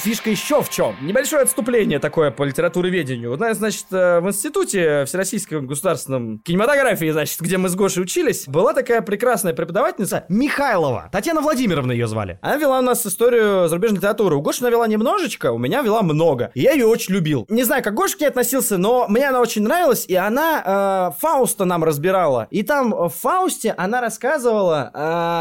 Фишка 0.00 0.30
еще 0.30 0.62
в 0.62 0.70
чем? 0.70 0.94
Небольшое 1.02 1.42
отступление 1.42 1.98
такое 1.98 2.30
по 2.30 2.44
литературоведению. 2.44 3.36
Вот, 3.36 3.40
значит, 3.56 3.86
э, 3.90 4.20
в 4.20 4.28
институте 4.28 5.04
Всероссийском 5.06 5.66
государственном 5.66 6.38
кинематографии, 6.38 7.10
значит, 7.10 7.40
где 7.40 7.58
мы 7.58 7.68
с 7.68 7.74
Гошей 7.74 8.02
учились, 8.02 8.46
была 8.46 8.74
такая 8.74 9.02
прекрасная 9.02 9.54
преподавательница 9.54 10.24
Михайлова. 10.28 11.08
Татьяна 11.10 11.40
Владимировна 11.40 11.92
ее 11.92 12.06
звали. 12.06 12.38
Она 12.42 12.56
вела 12.56 12.78
у 12.78 12.82
нас 12.82 13.04
историю 13.04 13.68
зарубежной 13.68 13.98
литературы. 13.98 14.36
У 14.36 14.40
Гоши 14.40 14.60
она 14.60 14.70
вела 14.70 14.86
немножечко, 14.86 15.52
у 15.52 15.58
меня 15.58 15.82
вела 15.82 16.02
много. 16.02 16.52
И 16.54 16.60
я 16.60 16.72
ее 16.72 16.86
очень 16.86 17.14
любил. 17.14 17.44
Не 17.48 17.64
знаю, 17.64 17.82
как 17.82 17.94
Гоша 17.94 18.16
к 18.16 18.20
ней 18.20 18.26
относился, 18.26 18.78
но 18.78 19.06
мне 19.08 19.28
она 19.28 19.40
очень 19.40 19.62
нравилась, 19.62 20.04
и 20.06 20.14
она 20.14 21.12
э, 21.14 21.20
Фауста 21.20 21.64
нам 21.64 21.82
разбирала. 21.82 22.46
И 22.50 22.62
там 22.62 22.90
в 22.90 23.10
Фаусте 23.10 23.74
она 23.76 24.00
рассказывала... 24.00 24.90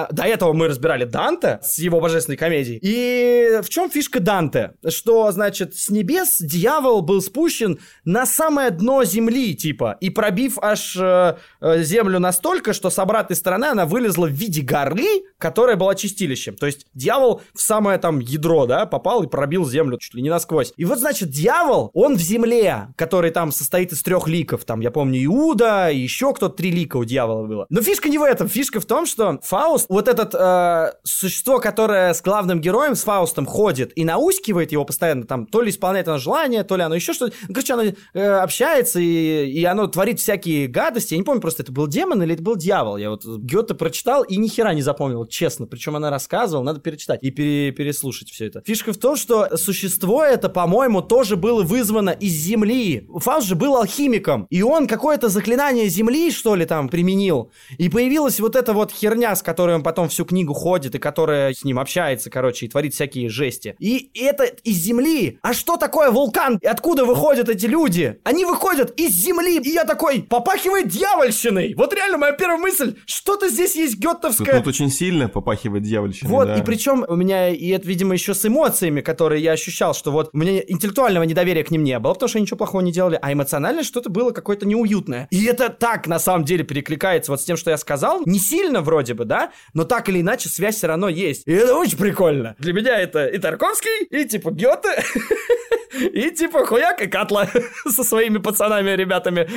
Э, 0.09 0.13
до 0.13 0.23
этого 0.23 0.53
мы 0.53 0.67
разбирали 0.67 1.03
Данте 1.05 1.59
с 1.61 1.77
его 1.77 1.99
божественной 1.99 2.37
комедией. 2.37 2.79
И 2.81 3.61
в 3.61 3.69
чем 3.69 3.89
фишка 3.89 4.19
Данте? 4.19 4.46
Что, 4.87 5.31
значит, 5.31 5.75
с 5.75 5.89
небес 5.89 6.37
дьявол 6.39 7.01
был 7.01 7.21
спущен 7.21 7.79
на 8.05 8.25
самое 8.25 8.71
дно 8.71 9.03
земли, 9.03 9.55
типа, 9.55 9.97
и 9.99 10.09
пробив 10.09 10.57
аж 10.61 10.95
э, 10.97 11.37
э, 11.61 11.83
землю 11.83 12.19
настолько, 12.19 12.73
что 12.73 12.89
с 12.89 12.99
обратной 12.99 13.35
стороны 13.35 13.65
она 13.65 13.85
вылезла 13.85 14.27
в 14.27 14.31
виде 14.31 14.61
горы, 14.61 15.23
которая 15.37 15.75
была 15.75 15.95
чистилищем. 15.95 16.55
То 16.55 16.65
есть 16.65 16.87
дьявол 16.93 17.41
в 17.53 17.61
самое 17.61 17.97
там 17.97 18.19
ядро, 18.19 18.65
да, 18.65 18.85
попал 18.85 19.23
и 19.23 19.27
пробил 19.27 19.67
землю 19.67 19.97
чуть 19.97 20.13
ли 20.13 20.21
не 20.21 20.29
насквозь. 20.29 20.73
И 20.77 20.85
вот, 20.85 20.99
значит, 20.99 21.29
дьявол, 21.29 21.91
он 21.93 22.15
в 22.15 22.21
земле, 22.21 22.87
который 22.95 23.31
там 23.31 23.51
состоит 23.51 23.91
из 23.91 24.01
трех 24.03 24.27
ликов. 24.27 24.65
Там, 24.65 24.79
я 24.79 24.91
помню, 24.91 25.23
Иуда, 25.25 25.89
и 25.89 25.97
еще 25.97 26.33
кто-то 26.33 26.55
три 26.55 26.71
лика 26.71 26.97
у 26.97 27.05
дьявола 27.05 27.47
было. 27.47 27.65
Но 27.69 27.81
фишка 27.81 28.09
не 28.09 28.17
в 28.17 28.23
этом. 28.23 28.47
Фишка 28.47 28.79
в 28.79 28.85
том, 28.85 29.05
что 29.05 29.39
Фауст, 29.43 29.87
вот 29.89 30.07
этот 30.07 30.33
э, 30.33 30.93
существо, 31.03 31.59
которое 31.59 32.13
с 32.13 32.21
главным 32.21 32.61
героем, 32.61 32.95
с 32.95 33.03
Фаустом 33.03 33.45
ходит 33.45 33.91
и 33.95 34.03
наускивает 34.37 34.71
его 34.71 34.85
постоянно, 34.85 35.25
там, 35.25 35.45
то 35.45 35.61
ли 35.61 35.69
исполняет 35.69 36.07
оно 36.07 36.17
желание, 36.17 36.63
то 36.63 36.75
ли 36.77 36.83
оно 36.83 36.95
еще 36.95 37.13
что-то. 37.13 37.35
Короче, 37.47 37.73
оно 37.73 37.83
э, 38.13 38.21
общается, 38.21 38.99
и, 38.99 39.49
и 39.49 39.63
оно 39.65 39.87
творит 39.87 40.19
всякие 40.19 40.67
гадости. 40.67 41.13
Я 41.13 41.17
не 41.17 41.23
помню, 41.23 41.41
просто 41.41 41.63
это 41.63 41.71
был 41.71 41.87
демон 41.87 42.21
или 42.23 42.33
это 42.33 42.43
был 42.43 42.55
дьявол. 42.55 42.97
Я 42.97 43.09
вот 43.09 43.25
Гёте 43.25 43.73
прочитал 43.73 44.23
и 44.23 44.37
ни 44.37 44.47
хера 44.47 44.73
не 44.73 44.81
запомнил, 44.81 45.25
честно. 45.25 45.65
Причем 45.65 45.95
она 45.95 46.09
рассказывала, 46.09 46.63
надо 46.63 46.79
перечитать 46.79 47.23
и 47.23 47.31
пере, 47.31 47.71
переслушать 47.71 48.29
все 48.29 48.47
это. 48.47 48.61
Фишка 48.65 48.93
в 48.93 48.97
том, 48.97 49.15
что 49.15 49.57
существо 49.57 50.23
это, 50.23 50.49
по-моему, 50.49 51.01
тоже 51.01 51.35
было 51.35 51.63
вызвано 51.63 52.11
из 52.11 52.33
земли. 52.33 53.07
Фауст 53.15 53.47
же 53.47 53.55
был 53.55 53.75
алхимиком, 53.75 54.47
и 54.49 54.61
он 54.61 54.87
какое-то 54.87 55.29
заклинание 55.29 55.87
земли, 55.89 56.31
что 56.31 56.55
ли, 56.55 56.65
там 56.65 56.89
применил. 56.89 57.51
И 57.77 57.89
появилась 57.89 58.39
вот 58.39 58.55
эта 58.55 58.73
вот 58.73 58.91
херня, 58.91 59.35
с 59.35 59.41
которой 59.41 59.75
он 59.75 59.83
потом 59.83 60.09
всю 60.09 60.25
книгу 60.25 60.53
ходит, 60.53 60.95
и 60.95 60.99
которая 60.99 61.53
с 61.53 61.63
ним 61.63 61.79
общается, 61.79 62.29
короче, 62.29 62.65
и 62.65 62.69
творит 62.69 62.93
всякие 62.93 63.29
жести. 63.29 63.75
И 63.79 64.09
это 64.27 64.43
из 64.43 64.75
земли. 64.75 65.39
А 65.41 65.53
что 65.53 65.77
такое 65.77 66.11
вулкан? 66.11 66.57
И 66.61 66.67
откуда 66.67 67.05
выходят 67.05 67.49
эти 67.49 67.65
люди? 67.65 68.19
Они 68.23 68.45
выходят 68.45 68.91
из 68.99 69.11
земли. 69.11 69.59
И 69.59 69.69
я 69.69 69.85
такой, 69.85 70.21
попахивает 70.21 70.87
дьявольщиной. 70.87 71.73
Вот 71.75 71.93
реально 71.93 72.17
моя 72.17 72.33
первая 72.33 72.57
мысль, 72.57 72.95
что-то 73.05 73.49
здесь 73.49 73.75
есть 73.75 73.97
геттовское. 73.97 74.57
Тут 74.57 74.67
очень 74.67 74.89
сильно 74.89 75.29
попахивает 75.29 75.83
дьявольщиной. 75.83 76.31
Вот, 76.31 76.47
да. 76.47 76.57
и 76.57 76.61
причем 76.63 77.05
у 77.07 77.15
меня, 77.15 77.49
и 77.49 77.69
это, 77.69 77.87
видимо, 77.87 78.13
еще 78.13 78.33
с 78.33 78.45
эмоциями, 78.45 79.01
которые 79.01 79.43
я 79.43 79.51
ощущал, 79.53 79.93
что 79.93 80.11
вот 80.11 80.29
у 80.33 80.37
меня 80.37 80.61
интеллектуального 80.67 81.23
недоверия 81.23 81.63
к 81.63 81.71
ним 81.71 81.83
не 81.83 81.97
было, 81.99 82.13
потому 82.13 82.29
что 82.29 82.37
они 82.37 82.43
ничего 82.43 82.57
плохого 82.57 82.81
не 82.81 82.91
делали, 82.91 83.17
а 83.21 83.33
эмоционально 83.33 83.83
что-то 83.83 84.09
было 84.09 84.31
какое-то 84.31 84.65
неуютное. 84.65 85.27
И 85.31 85.45
это 85.45 85.69
так, 85.69 86.07
на 86.07 86.19
самом 86.19 86.45
деле, 86.45 86.63
перекликается 86.63 87.31
вот 87.31 87.41
с 87.41 87.45
тем, 87.45 87.57
что 87.57 87.71
я 87.71 87.77
сказал. 87.77 88.21
Не 88.25 88.39
сильно 88.39 88.81
вроде 88.81 89.13
бы, 89.13 89.25
да, 89.25 89.51
но 89.73 89.83
так 89.83 90.09
или 90.09 90.21
иначе 90.21 90.49
связь 90.49 90.75
все 90.75 90.87
равно 90.87 91.09
есть. 91.09 91.43
И 91.45 91.51
это 91.51 91.75
очень 91.75 91.97
прикольно. 91.97 92.55
Для 92.59 92.73
меня 92.73 92.97
это 92.97 93.25
и 93.27 93.37
Тарковский, 93.37 94.05
и 94.09 94.16
типа 94.25 94.51
Гёте, 94.51 95.03
и 95.99 96.31
типа 96.31 96.65
хуяк 96.65 97.01
и 97.01 97.07
Катла 97.07 97.47
со 97.85 98.03
своими 98.03 98.37
пацанами, 98.37 98.91
ребятами, 98.91 99.47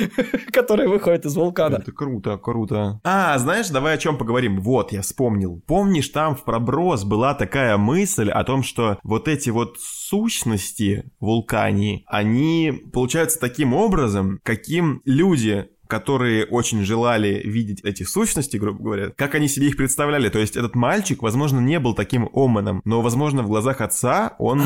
которые 0.51 0.89
выходят 0.89 1.25
из 1.25 1.35
вулкана. 1.35 1.77
Это 1.77 1.91
круто, 1.91 2.37
круто. 2.37 2.99
А, 3.03 3.37
знаешь, 3.37 3.69
давай 3.69 3.95
о 3.95 3.97
чем 3.97 4.17
поговорим. 4.17 4.61
Вот, 4.61 4.91
я 4.91 5.01
вспомнил. 5.01 5.61
Помнишь, 5.67 6.09
там 6.09 6.35
в 6.35 6.43
проброс 6.43 7.03
была 7.03 7.33
такая 7.33 7.77
мысль 7.77 8.29
о 8.29 8.43
том, 8.43 8.63
что 8.63 8.99
вот 9.03 9.27
эти 9.27 9.49
вот 9.49 9.77
сущности 9.79 11.11
вулкании, 11.19 12.03
они 12.07 12.73
получаются 12.91 13.39
таким 13.39 13.73
образом, 13.73 14.39
каким 14.43 15.01
люди 15.05 15.67
которые 15.91 16.45
очень 16.45 16.85
желали 16.85 17.41
видеть 17.43 17.81
эти 17.83 18.03
сущности, 18.03 18.55
грубо 18.55 18.81
говоря, 18.81 19.09
как 19.09 19.35
они 19.35 19.49
себе 19.49 19.67
их 19.67 19.75
представляли. 19.75 20.29
То 20.29 20.39
есть 20.39 20.55
этот 20.55 20.73
мальчик, 20.73 21.21
возможно, 21.21 21.59
не 21.59 21.79
был 21.79 21.93
таким 21.93 22.29
Оменом, 22.33 22.81
но, 22.85 23.01
возможно, 23.01 23.43
в 23.43 23.47
глазах 23.47 23.81
отца 23.81 24.35
он... 24.39 24.61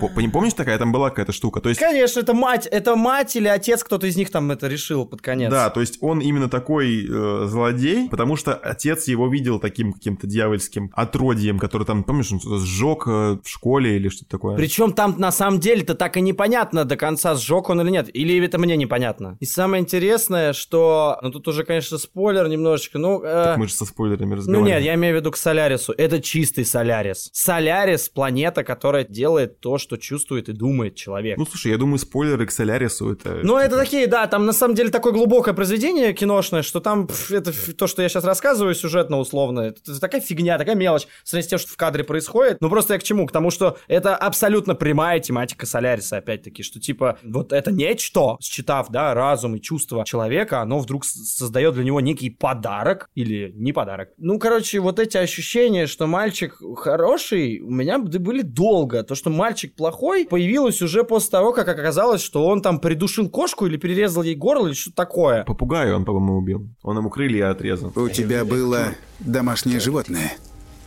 по- 0.00 0.08
помнишь 0.08 0.54
такая? 0.54 0.78
Там 0.78 0.92
была 0.92 1.10
какая-то 1.10 1.32
штука. 1.32 1.60
То 1.60 1.68
есть 1.68 1.80
Конечно, 1.80 2.20
это 2.20 2.34
мать, 2.34 2.66
это 2.66 2.96
мать 2.96 3.36
или 3.36 3.48
отец, 3.48 3.82
кто-то 3.84 4.06
из 4.06 4.16
них 4.16 4.30
там 4.30 4.50
это 4.50 4.68
решил 4.68 5.06
под 5.06 5.22
конец. 5.22 5.50
Да, 5.50 5.70
то 5.70 5.80
есть 5.80 5.98
он 6.00 6.20
именно 6.20 6.48
такой 6.48 7.06
э, 7.08 7.46
злодей, 7.46 8.08
потому 8.08 8.36
что 8.36 8.54
отец 8.54 9.08
его 9.08 9.28
видел 9.28 9.58
таким 9.58 9.92
каким-то 9.92 10.26
дьявольским 10.26 10.90
отродьем, 10.94 11.58
который 11.58 11.84
там, 11.84 12.04
помнишь, 12.04 12.32
он 12.32 12.40
сжег 12.60 13.04
э, 13.06 13.38
в 13.42 13.48
школе 13.48 13.96
или 13.96 14.08
что-то 14.08 14.30
такое. 14.30 14.56
Причем 14.56 14.92
там 14.92 15.14
на 15.18 15.32
самом 15.32 15.60
деле-то 15.60 15.94
так 15.94 16.16
и 16.16 16.20
непонятно 16.20 16.84
до 16.84 16.96
конца, 16.96 17.34
сжег 17.34 17.70
он 17.70 17.80
или 17.80 17.90
нет. 17.90 18.14
Или 18.14 18.44
это 18.44 18.58
мне 18.58 18.76
непонятно. 18.76 19.36
И 19.40 19.44
самое 19.44 19.82
интересное, 19.82 20.52
что... 20.52 21.18
Ну, 21.22 21.30
тут 21.30 21.48
уже, 21.48 21.64
конечно, 21.64 21.98
спойлер 21.98 22.48
немножечко. 22.48 22.98
Ну, 22.98 23.22
э, 23.22 23.44
Так 23.44 23.56
мы 23.58 23.68
же 23.68 23.74
со 23.74 23.84
спойлерами 23.84 24.30
ну 24.30 24.36
разговариваем. 24.36 24.76
нет, 24.76 24.84
я 24.84 24.94
имею 24.94 25.14
в 25.16 25.18
виду 25.20 25.30
к 25.30 25.36
Солярису. 25.36 25.92
Это 25.96 26.20
чистый 26.20 26.64
Солярис. 26.64 27.30
Солярис— 27.32 28.08
планета, 28.14 28.64
которая 28.64 29.04
делает 29.04 29.60
то, 29.60 29.78
что 29.84 29.96
чувствует 29.96 30.48
и 30.48 30.52
думает 30.52 30.96
человек. 30.96 31.38
Ну, 31.38 31.46
слушай, 31.46 31.70
я 31.70 31.78
думаю, 31.78 31.98
спойлеры 31.98 32.46
к 32.46 32.50
Солярису 32.50 33.12
это... 33.12 33.40
Ну, 33.42 33.56
это 33.56 33.76
такие, 33.76 34.06
да, 34.06 34.26
там 34.26 34.46
на 34.46 34.52
самом 34.52 34.74
деле 34.74 34.90
такое 34.90 35.12
глубокое 35.12 35.54
произведение 35.54 36.12
киношное, 36.12 36.62
что 36.62 36.80
там 36.80 37.06
пф, 37.06 37.30
это 37.30 37.52
то, 37.74 37.86
что 37.86 38.02
я 38.02 38.08
сейчас 38.08 38.24
рассказываю 38.24 38.74
сюжетно 38.74 39.18
условно, 39.18 39.60
это 39.60 40.00
такая 40.00 40.20
фигня, 40.20 40.58
такая 40.58 40.74
мелочь, 40.74 41.06
в 41.22 41.28
сравнении 41.28 41.46
с 41.46 41.50
тем, 41.50 41.58
что 41.58 41.70
в 41.70 41.76
кадре 41.76 42.02
происходит. 42.02 42.58
Ну, 42.60 42.70
просто 42.70 42.94
я 42.94 42.98
к 42.98 43.02
чему? 43.02 43.26
К 43.26 43.32
тому, 43.32 43.50
что 43.50 43.78
это 43.86 44.16
абсолютно 44.16 44.74
прямая 44.74 45.20
тематика 45.20 45.66
Соляриса, 45.66 46.16
опять-таки, 46.16 46.62
что 46.62 46.80
типа 46.80 47.18
вот 47.22 47.52
это 47.52 47.70
нечто, 47.70 48.36
считав, 48.40 48.88
да, 48.90 49.14
разум 49.14 49.56
и 49.56 49.60
чувства 49.60 50.04
человека, 50.04 50.60
оно 50.60 50.78
вдруг 50.78 51.04
создает 51.04 51.74
для 51.74 51.84
него 51.84 52.00
некий 52.00 52.30
подарок 52.30 53.10
или 53.14 53.52
не 53.54 53.72
подарок. 53.72 54.10
Ну, 54.16 54.38
короче, 54.38 54.80
вот 54.80 54.98
эти 54.98 55.16
ощущения, 55.16 55.86
что 55.86 56.06
мальчик 56.06 56.56
хороший, 56.76 57.60
у 57.60 57.70
меня 57.70 57.98
были 57.98 58.42
долго. 58.42 59.02
То, 59.02 59.14
что 59.14 59.30
мальчик 59.30 59.73
плохой, 59.76 60.26
появилось 60.26 60.80
уже 60.82 61.04
после 61.04 61.30
того, 61.30 61.52
как 61.52 61.68
оказалось, 61.68 62.22
что 62.22 62.46
он 62.46 62.62
там 62.62 62.78
придушил 62.80 63.28
кошку 63.28 63.66
или 63.66 63.76
перерезал 63.76 64.22
ей 64.22 64.34
горло 64.34 64.66
или 64.68 64.74
что-то 64.74 64.96
такое. 64.96 65.44
Попугая 65.44 65.94
он, 65.94 66.04
по-моему, 66.04 66.36
убил. 66.38 66.68
Он 66.82 66.96
ему 66.98 67.10
крылья 67.10 67.50
отрезал. 67.50 67.92
У 67.96 68.08
тебя 68.08 68.44
было 68.44 68.88
домашнее 69.20 69.80
животное. 69.80 70.32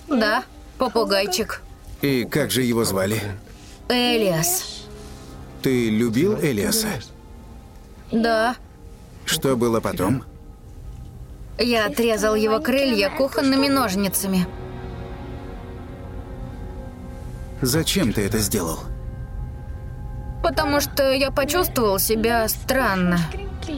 Да, 0.08 0.44
попугайчик. 0.78 1.62
И 2.02 2.26
как 2.26 2.52
же 2.52 2.62
его 2.64 2.84
звали? 2.84 3.22
Элиас. 3.90 4.86
Ты 5.62 5.90
любил 5.90 6.38
Элиаса? 6.40 6.88
Да, 8.12 8.56
Что 9.26 9.56
было 9.58 9.80
потом? 9.80 10.24
я 11.60 11.88
отрезал 11.88 12.36
его 12.36 12.60
крылья 12.60 13.10
кухонными 13.10 13.68
ножницами. 13.68 14.46
Зачем 17.62 18.14
ты 18.14 18.22
это 18.26 18.38
сделал? 18.38 18.80
Потому 20.44 20.80
что 20.80 21.12
я 21.12 21.32
почувствовал 21.32 21.98
себя 22.00 22.48
странно. 22.48 23.20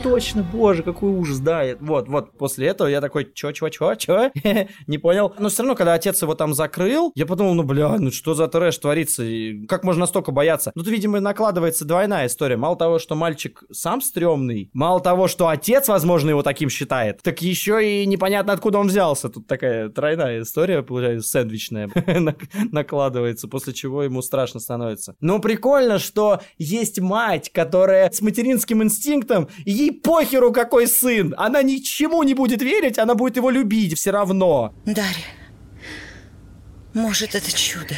Точно, 0.04 0.44
боже, 0.44 0.84
какой 0.84 1.12
ужас, 1.12 1.40
да. 1.40 1.64
Вот, 1.80 2.08
вот, 2.08 2.38
после 2.38 2.68
этого 2.68 2.88
я 2.88 3.02
такой, 3.02 3.32
чё, 3.34 3.52
чё, 3.52 3.70
чё, 3.70 3.96
чё? 3.96 4.32
Не 4.88 4.98
понял. 4.98 5.34
Но 5.40 5.50
все 5.50 5.64
равно, 5.64 5.76
когда 5.76 5.94
отец 5.94 6.22
его 6.22 6.36
там 6.36 6.54
закрыл, 6.54 7.12
я 7.16 7.26
подумал, 7.26 7.54
ну, 7.54 7.64
бля, 7.64 7.98
ну 7.98 8.12
что 8.12 8.34
за 8.34 8.48
трэш 8.48 8.78
творится? 8.78 9.24
И 9.24 9.66
как 9.68 9.84
можно 9.84 10.02
настолько 10.02 10.32
бояться? 10.32 10.72
Ну, 10.76 10.84
тут, 10.84 10.92
видимо, 10.92 11.20
накладывается 11.20 11.86
двойная 11.86 12.28
история. 12.28 12.58
Мало 12.58 12.76
того, 12.78 13.00
что 13.00 13.16
мальчик 13.16 13.64
сам 13.72 14.02
стрёмный, 14.02 14.70
мало 14.74 15.00
того, 15.00 15.28
что 15.28 15.48
отец, 15.48 15.88
возможно, 15.88 16.30
его 16.30 16.44
таким 16.44 16.70
считает, 16.70 17.22
так 17.22 17.42
еще 17.42 18.04
и 18.04 18.06
непонятно, 18.06 18.54
откуда 18.54 18.80
он 18.80 18.88
взялся. 18.88 19.30
Тут 19.30 19.48
такая 19.48 19.90
тройная 19.90 20.42
история, 20.42 20.84
получается, 20.84 21.30
сэндвичная 21.30 21.88
нак- 22.20 22.48
накладывается, 22.72 23.48
после 23.48 23.74
чего 23.74 24.04
ему 24.04 24.22
страшно 24.22 24.60
становится. 24.60 25.16
Но 25.20 25.40
прикольно, 25.40 26.00
что 26.00 26.40
есть 26.58 27.00
мать, 27.00 27.52
которая 27.52 28.10
с 28.12 28.22
материнским 28.22 28.84
инстинктом, 28.84 29.48
и 29.66 29.72
ей 29.80 29.92
похеру 29.92 30.52
какой 30.52 30.88
сын, 30.88 31.34
она 31.38 31.64
ничему 31.64 32.24
не 32.24 32.34
будет 32.34 32.62
верить, 32.62 33.00
она 33.00 33.16
будет 33.16 33.38
его 33.38 33.50
любить 33.50 33.98
все 33.98 34.12
равно. 34.12 34.74
Дарья, 34.86 35.26
может, 36.94 37.36
это 37.36 37.52
чудо. 37.52 37.96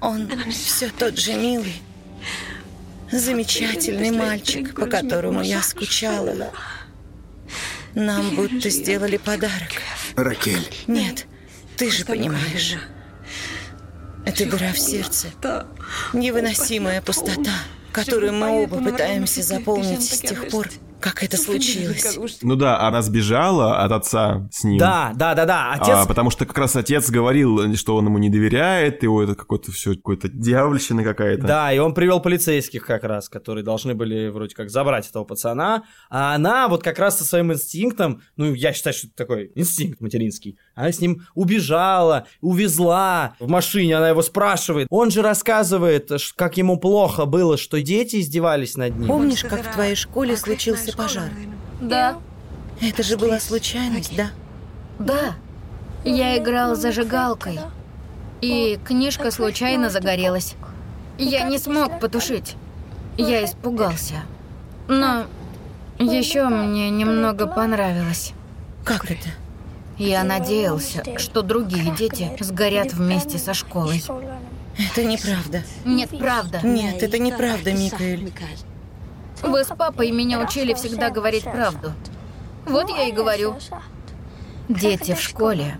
Он 0.00 0.28
все 0.50 0.90
тот 0.90 1.16
же 1.16 1.34
милый, 1.34 1.80
замечательный 3.10 4.10
мальчик, 4.10 4.74
по 4.74 4.86
которому 4.86 5.42
я 5.42 5.62
скучала. 5.62 6.50
Нам 7.94 8.34
будто 8.34 8.68
сделали 8.70 9.18
подарок. 9.18 9.82
Ракель, 10.16 10.66
Нет, 10.86 11.26
ты 11.76 11.90
же 11.90 12.04
понимаешь. 12.04 12.76
Это 14.24 14.46
дыра 14.46 14.72
в 14.72 14.78
сердце. 14.78 15.28
Невыносимая 16.12 17.02
пустота, 17.02 17.54
которую 17.92 18.32
мы 18.32 18.64
оба 18.64 18.78
пытаемся 18.78 19.42
заполнить 19.42 20.02
с 20.02 20.20
тех 20.20 20.48
пор, 20.48 20.68
как 21.02 21.22
это 21.22 21.36
случилось. 21.36 22.40
Ну 22.42 22.56
да, 22.56 22.80
она 22.80 23.02
сбежала 23.02 23.82
от 23.82 23.92
отца 23.92 24.48
с 24.50 24.64
ним. 24.64 24.78
Да, 24.78 25.12
да, 25.14 25.34
да, 25.34 25.44
да, 25.44 25.72
отец... 25.72 25.88
А, 25.88 26.06
потому 26.06 26.30
что 26.30 26.46
как 26.46 26.56
раз 26.56 26.76
отец 26.76 27.10
говорил, 27.10 27.74
что 27.76 27.96
он 27.96 28.06
ему 28.06 28.18
не 28.18 28.30
доверяет, 28.30 29.02
его 29.02 29.22
это 29.22 29.34
какое-то 29.34 29.72
все, 29.72 29.94
какое-то 29.94 30.28
дьявольщина 30.28 31.04
какая-то. 31.04 31.46
Да, 31.46 31.72
и 31.72 31.78
он 31.78 31.94
привел 31.94 32.20
полицейских 32.20 32.86
как 32.86 33.04
раз, 33.04 33.28
которые 33.28 33.64
должны 33.64 33.94
были 33.94 34.28
вроде 34.28 34.54
как 34.54 34.70
забрать 34.70 35.08
этого 35.08 35.24
пацана. 35.24 35.82
А 36.08 36.34
она 36.34 36.68
вот 36.68 36.82
как 36.82 36.98
раз 36.98 37.18
со 37.18 37.24
своим 37.24 37.52
инстинктом, 37.52 38.22
ну, 38.36 38.54
я 38.54 38.72
считаю, 38.72 38.94
что 38.94 39.08
это 39.08 39.16
такой 39.16 39.52
инстинкт 39.54 40.00
материнский, 40.00 40.58
она 40.74 40.92
с 40.92 41.00
ним 41.00 41.22
убежала, 41.34 42.26
увезла 42.40 43.34
в 43.40 43.48
машине, 43.48 43.96
она 43.96 44.10
его 44.10 44.22
спрашивает. 44.22 44.86
Он 44.90 45.10
же 45.10 45.22
рассказывает, 45.22 46.10
как 46.36 46.56
ему 46.56 46.78
плохо 46.78 47.24
было, 47.24 47.56
что 47.56 47.80
дети 47.82 48.20
издевались 48.20 48.76
над 48.76 48.96
ним. 48.96 49.08
Помнишь, 49.08 49.42
как 49.42 49.62
в 49.64 49.72
твоей 49.72 49.96
школе 49.96 50.36
случился 50.36 50.91
пожар? 50.92 51.30
Да, 51.80 52.16
Это 52.80 53.02
же 53.02 53.16
была 53.16 53.40
случайность, 53.40 54.14
да? 54.16 54.30
да. 54.98 55.34
Я 56.04 56.36
играл 56.38 56.74
зажигалкой, 56.74 57.60
и 58.40 58.78
книжка 58.84 59.30
случайно 59.30 59.88
загорелась. 59.90 60.54
Я 61.18 61.44
не 61.44 61.58
смог 61.58 62.00
потушить. 62.00 62.56
Я 63.16 63.44
испугался. 63.44 64.22
Но 64.88 65.26
еще 65.98 66.48
мне 66.48 66.90
немного 66.90 67.46
понравилось. 67.46 68.32
Как 68.84 69.10
это? 69.10 69.28
Я 69.98 70.24
надеялся, 70.24 71.04
что 71.18 71.42
другие 71.42 71.94
дети 71.94 72.36
сгорят 72.40 72.92
вместе 72.92 73.38
со 73.38 73.54
школой. 73.54 74.02
Это 74.78 75.04
неправда. 75.04 75.62
Нет, 75.84 76.10
правда. 76.18 76.60
Нет, 76.64 77.02
это 77.02 77.18
неправда, 77.18 77.72
Микаэль. 77.72 78.32
Вы 79.42 79.64
с 79.64 79.68
папой 79.68 80.10
меня 80.10 80.40
учили 80.40 80.72
всегда 80.74 81.10
говорить 81.10 81.44
правду. 81.44 81.92
Вот 82.66 82.88
я 82.90 83.08
и 83.08 83.12
говорю. 83.12 83.56
Дети 84.68 85.14
в 85.14 85.20
школе 85.20 85.76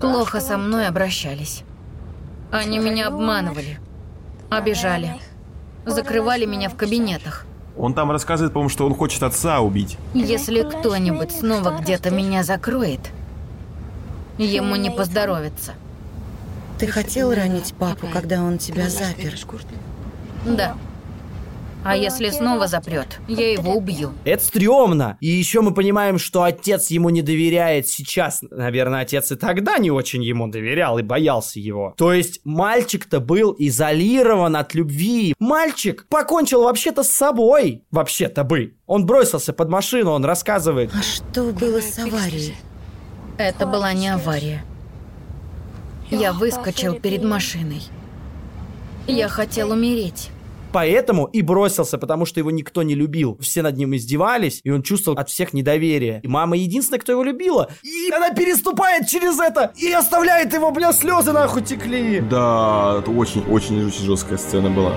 плохо 0.00 0.40
со 0.40 0.58
мной 0.58 0.88
обращались. 0.88 1.62
Они 2.50 2.78
меня 2.78 3.06
обманывали, 3.06 3.78
обижали, 4.50 5.16
закрывали 5.86 6.44
меня 6.44 6.68
в 6.68 6.76
кабинетах. 6.76 7.46
Он 7.78 7.94
там 7.94 8.10
рассказывает, 8.10 8.52
по-моему, 8.52 8.68
что 8.68 8.84
он 8.84 8.94
хочет 8.94 9.22
отца 9.22 9.60
убить. 9.60 9.96
Если 10.12 10.62
кто-нибудь 10.62 11.32
снова 11.32 11.78
где-то 11.80 12.10
меня 12.10 12.42
закроет, 12.42 13.00
ему 14.36 14.76
не 14.76 14.90
поздоровится. 14.90 15.72
Ты 16.78 16.88
хотел 16.88 17.32
ранить 17.32 17.72
папу, 17.78 18.08
когда 18.12 18.42
он 18.42 18.58
тебя 18.58 18.90
запер? 18.90 19.34
Да. 20.44 20.76
А 21.84 21.96
если 21.96 22.30
снова 22.30 22.68
запрет, 22.68 23.18
я 23.26 23.52
его 23.52 23.74
убью. 23.74 24.12
Это 24.24 24.44
стрёмно. 24.44 25.16
И 25.20 25.26
еще 25.26 25.62
мы 25.62 25.74
понимаем, 25.74 26.18
что 26.18 26.44
отец 26.44 26.90
ему 26.90 27.10
не 27.10 27.22
доверяет 27.22 27.88
сейчас. 27.88 28.42
Наверное, 28.50 29.02
отец 29.02 29.32
и 29.32 29.36
тогда 29.36 29.78
не 29.78 29.90
очень 29.90 30.22
ему 30.22 30.46
доверял 30.46 30.98
и 30.98 31.02
боялся 31.02 31.58
его. 31.58 31.94
То 31.96 32.12
есть 32.12 32.40
мальчик-то 32.44 33.18
был 33.20 33.54
изолирован 33.58 34.54
от 34.56 34.74
любви. 34.74 35.34
Мальчик 35.40 36.06
покончил 36.08 36.62
вообще-то 36.62 37.02
с 37.02 37.10
собой. 37.10 37.82
Вообще-то 37.90 38.44
бы. 38.44 38.76
Он 38.86 39.04
бросился 39.04 39.52
под 39.52 39.68
машину, 39.68 40.12
он 40.12 40.24
рассказывает. 40.24 40.92
А 40.94 41.02
что 41.02 41.52
было 41.52 41.80
с 41.80 41.98
аварией? 41.98 42.54
Это 43.38 43.66
была 43.66 43.92
не 43.92 44.08
авария. 44.08 44.64
Я 46.10 46.32
выскочил 46.32 46.94
перед 46.94 47.24
машиной. 47.24 47.82
Я 49.08 49.28
хотел 49.28 49.72
умереть. 49.72 50.30
Поэтому 50.72 51.26
и 51.26 51.42
бросился, 51.42 51.98
потому 51.98 52.24
что 52.24 52.40
его 52.40 52.50
никто 52.50 52.82
не 52.82 52.94
любил. 52.94 53.36
Все 53.40 53.62
над 53.62 53.76
ним 53.76 53.94
издевались, 53.94 54.60
и 54.64 54.70
он 54.70 54.82
чувствовал 54.82 55.18
от 55.18 55.28
всех 55.28 55.52
недоверие. 55.52 56.20
И 56.22 56.28
мама 56.28 56.56
единственная, 56.56 57.00
кто 57.00 57.12
его 57.12 57.22
любила. 57.22 57.70
И 57.82 58.10
она 58.10 58.30
переступает 58.30 59.06
через 59.06 59.38
это 59.38 59.72
и 59.76 59.90
оставляет 59.92 60.52
его, 60.54 60.70
бля, 60.70 60.92
слезы 60.92 61.32
нахуй 61.32 61.62
текли. 61.62 62.20
Да, 62.20 62.96
это 63.00 63.10
очень-очень-очень 63.10 64.04
жесткая 64.04 64.38
сцена 64.38 64.70
была. 64.70 64.94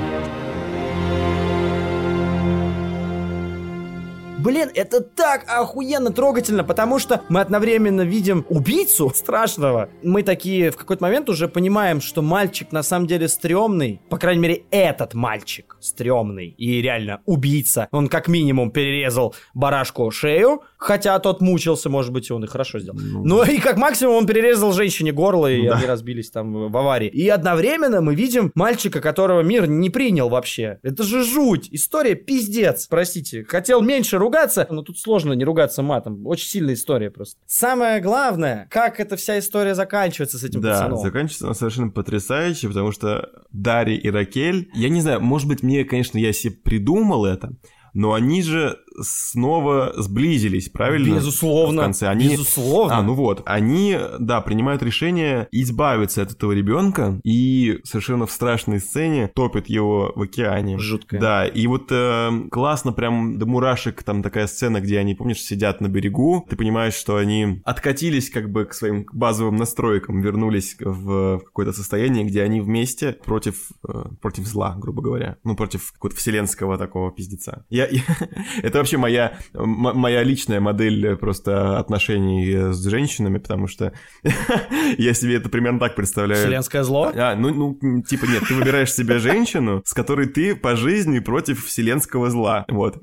Блин, 4.46 4.70
это 4.76 5.02
так 5.02 5.46
охуенно 5.48 6.12
трогательно, 6.12 6.64
потому 6.64 7.00
что 7.00 7.22
мы 7.30 7.41
одновременно 7.41 8.02
видим 8.04 8.46
убийцу 8.48 9.10
страшного. 9.16 9.89
Мы 10.04 10.22
такие 10.22 10.70
в 10.70 10.78
какой-то 10.78 11.02
момент 11.02 11.30
уже 11.30 11.48
понимаем, 11.48 12.00
что 12.00 12.22
мальчик 12.22 12.72
на 12.72 12.84
самом 12.84 13.08
деле 13.08 13.28
стрёмный. 13.28 14.00
По 14.08 14.20
крайней 14.20 14.41
мере, 14.43 14.64
этот 14.70 15.16
мальчик 15.16 15.78
стрёмный. 15.82 16.50
И 16.60 16.80
реально 16.80 17.22
убийца. 17.26 17.88
Он 17.91 18.08
как 18.08 18.28
минимум 18.28 18.70
перерезал 18.70 19.34
барашку 19.56 20.12
шею, 20.12 20.62
хотя 20.78 21.18
тот 21.18 21.41
мучился, 21.41 21.89
может 21.89 22.14
быть, 22.14 22.30
и 22.30 22.34
он 22.34 22.43
и 22.43 22.48
хорошо 22.48 22.78
сделал. 22.78 23.00
Ну 23.00 23.43
и 23.43 23.58
как 23.58 23.78
максимум 23.78 24.16
он 24.18 24.28
перерезал 24.28 24.74
женщине 24.74 25.12
горло, 25.12 25.48
и 25.52 25.66
Да. 25.68 25.78
они 25.78 25.88
разбились 25.88 26.30
там 26.30 26.70
в 26.72 26.78
аварии. 26.78 27.08
И 27.08 27.28
одновременно 27.30 28.00
мы 28.02 28.14
видим 28.14 28.52
мальчика, 28.54 29.02
которого 29.02 29.41
мир 29.41 29.66
не 29.66 29.89
принял 29.89 30.30
вообще. 30.30 30.78
Это 30.84 31.02
же 31.02 31.24
жуть. 31.24 31.68
История 31.72 32.14
пиздец. 32.14 32.86
Простите. 32.86 33.43
Хотел 33.43 33.82
меньше 33.82 34.20
ругаться, 34.36 34.68
но 34.70 34.82
тут 34.82 35.00
сложно 35.00 35.34
не 35.34 35.44
ругаться 35.44 35.82
матом. 35.82 36.26
Очень 36.28 36.48
сильная 36.50 36.74
история 36.74 37.10
просто. 37.10 37.40
Самое 37.46 38.02
главное, 38.02 38.68
как 38.70 39.00
эта 39.00 39.16
вся 39.16 39.40
история 39.40 39.76
заканчивается 39.76 40.38
с 40.38 40.44
этим 40.44 40.62
Да, 40.62 40.72
пацаном. 40.74 40.98
заканчивается 41.00 41.46
она 41.46 41.54
совершенно 41.54 41.90
потрясающе, 41.90 42.68
потому 42.68 42.92
что 42.92 43.30
Дарья 43.52 43.98
и 43.98 44.10
Ракель, 44.10 44.70
я 44.74 44.90
не 44.90 45.02
знаю, 45.02 45.22
может 45.22 45.48
быть, 45.48 45.64
мне, 45.64 45.84
конечно, 45.86 46.18
я 46.18 46.34
себе 46.34 46.56
придумал 46.64 47.26
это, 47.26 47.54
но 47.94 48.14
они 48.14 48.42
же 48.42 48.78
снова 49.02 49.93
сблизились, 49.98 50.70
правильно? 50.70 51.16
Безусловно. 51.16 51.82
В 51.82 51.86
конце 51.86 52.08
они... 52.08 52.30
Безусловно. 52.30 52.98
А, 52.98 53.02
ну 53.04 53.14
вот, 53.14 53.41
они, 53.46 53.98
да, 54.20 54.41
принимают 54.41 54.84
решение 54.84 55.48
избавиться 55.52 56.22
от 56.22 56.32
этого 56.32 56.52
ребенка 56.52 57.20
и 57.24 57.80
совершенно 57.84 58.26
в 58.26 58.32
страшной 58.32 58.80
сцене 58.80 59.30
топят 59.34 59.68
его 59.68 60.12
в 60.16 60.22
океане. 60.22 60.78
Жуткая. 60.80 61.20
Да, 61.20 61.46
и 61.46 61.68
вот 61.68 61.88
э, 61.91 62.32
классно 62.52 62.93
прям 62.93 63.38
до 63.38 63.46
мурашек 63.46 64.04
там 64.04 64.24
такая 64.24 64.48
сцена, 64.48 64.82
где 64.82 65.00
они, 65.00 65.16
помнишь, 65.16 65.41
сидят 65.41 65.82
на 65.82 65.88
берегу, 65.88 66.46
ты 66.50 66.56
понимаешь, 66.56 66.93
что 66.93 67.18
они 67.18 67.62
откатились 67.66 68.30
как 68.30 68.52
бы 68.52 68.66
к 68.66 68.74
своим 68.74 69.06
базовым 69.12 69.56
настройкам, 69.58 70.22
вернулись 70.22 70.76
в 70.80 71.39
какое-то 71.39 71.74
состояние, 71.74 72.26
где 72.26 72.41
они 72.43 72.62
вместе 72.62 73.14
против, 73.26 73.70
э, 73.88 74.06
против 74.22 74.46
зла, 74.46 74.76
грубо 74.78 75.02
говоря. 75.02 75.38
Ну, 75.43 75.56
против 75.56 75.91
какого-то 75.93 76.18
вселенского 76.18 76.78
такого 76.78 77.12
пиздеца. 77.12 77.66
Я, 77.70 77.88
я- 77.88 78.02
это 78.64 78.80
вообще 78.86 78.98
моя, 78.98 79.34
моя 79.54 80.22
личная 80.22 80.60
модель 80.60 81.16
просто 81.18 81.80
отношений 81.80 82.72
с 82.72 82.88
женщинами, 82.88 83.40
потому 83.40 83.68
что 83.68 83.94
я 85.00 85.14
себе 85.16 85.38
это 85.38 85.50
примерно 85.50 85.80
так 85.80 85.96
представляю. 85.96 86.44
Вселенское 86.44 86.84
зло? 86.84 87.12
А, 87.16 87.36
ну, 87.36 87.52
ну, 87.52 87.80
м, 87.82 88.04
типа, 88.04 88.26
нет, 88.26 88.44
ты 88.48 88.54
выбираешь 88.54 88.94
себе 88.94 89.18
женщину, 89.18 89.82
с 89.84 89.94
которой 89.94 90.28
ты 90.28 90.56
по 90.56 90.76
жизни 90.76 91.18
против 91.18 91.66
вселенского 91.66 92.30
зла. 92.30 92.66
Вот. 92.68 92.98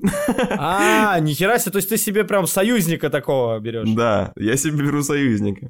А, 0.57 1.19
нихера 1.21 1.59
себе, 1.59 1.73
то 1.73 1.77
есть 1.79 1.89
ты 1.89 1.97
себе 1.97 2.23
прям 2.23 2.47
союзника 2.47 3.09
такого 3.09 3.59
берешь. 3.59 3.89
Да, 3.89 4.31
я 4.37 4.55
себе 4.55 4.85
беру 4.85 5.03
союзника. 5.03 5.69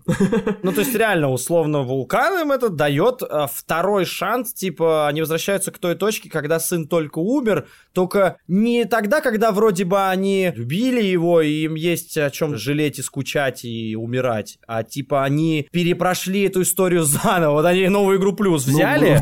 Ну, 0.62 0.72
то 0.72 0.82
есть, 0.82 0.94
реально, 0.94 1.32
условно, 1.32 1.82
вулкан 1.82 2.40
им 2.40 2.52
это 2.52 2.70
дает 2.70 3.24
а, 3.24 3.48
второй 3.48 4.06
шанс, 4.06 4.54
типа, 4.54 5.08
они 5.08 5.22
возвращаются 5.22 5.72
к 5.72 5.80
той 5.80 5.96
точке, 5.96 6.30
когда 6.30 6.60
сын 6.60 6.88
только 6.88 7.18
умер, 7.18 7.66
только 7.94 8.38
не 8.48 8.86
тогда, 8.86 9.22
когда 9.22 9.52
вроде 9.52 9.86
бы 9.86 10.03
типа 10.04 10.10
они 10.10 10.52
любили 10.56 11.04
его, 11.04 11.42
и 11.42 11.64
им 11.64 11.76
есть 11.76 12.18
о 12.18 12.30
чем 12.30 12.58
жалеть 12.58 13.00
и 13.00 13.02
скучать 13.02 13.64
и 13.66 13.96
умирать, 13.96 14.58
а 14.68 14.84
типа 14.84 15.24
они 15.24 15.68
перепрошли 15.72 16.44
эту 16.44 16.62
историю 16.62 17.04
заново. 17.04 17.54
Вот 17.54 17.66
они 17.66 17.88
новую 17.88 18.18
игру 18.20 18.34
плюс 18.34 18.68
Ну, 18.68 18.74
взяли. 18.74 19.22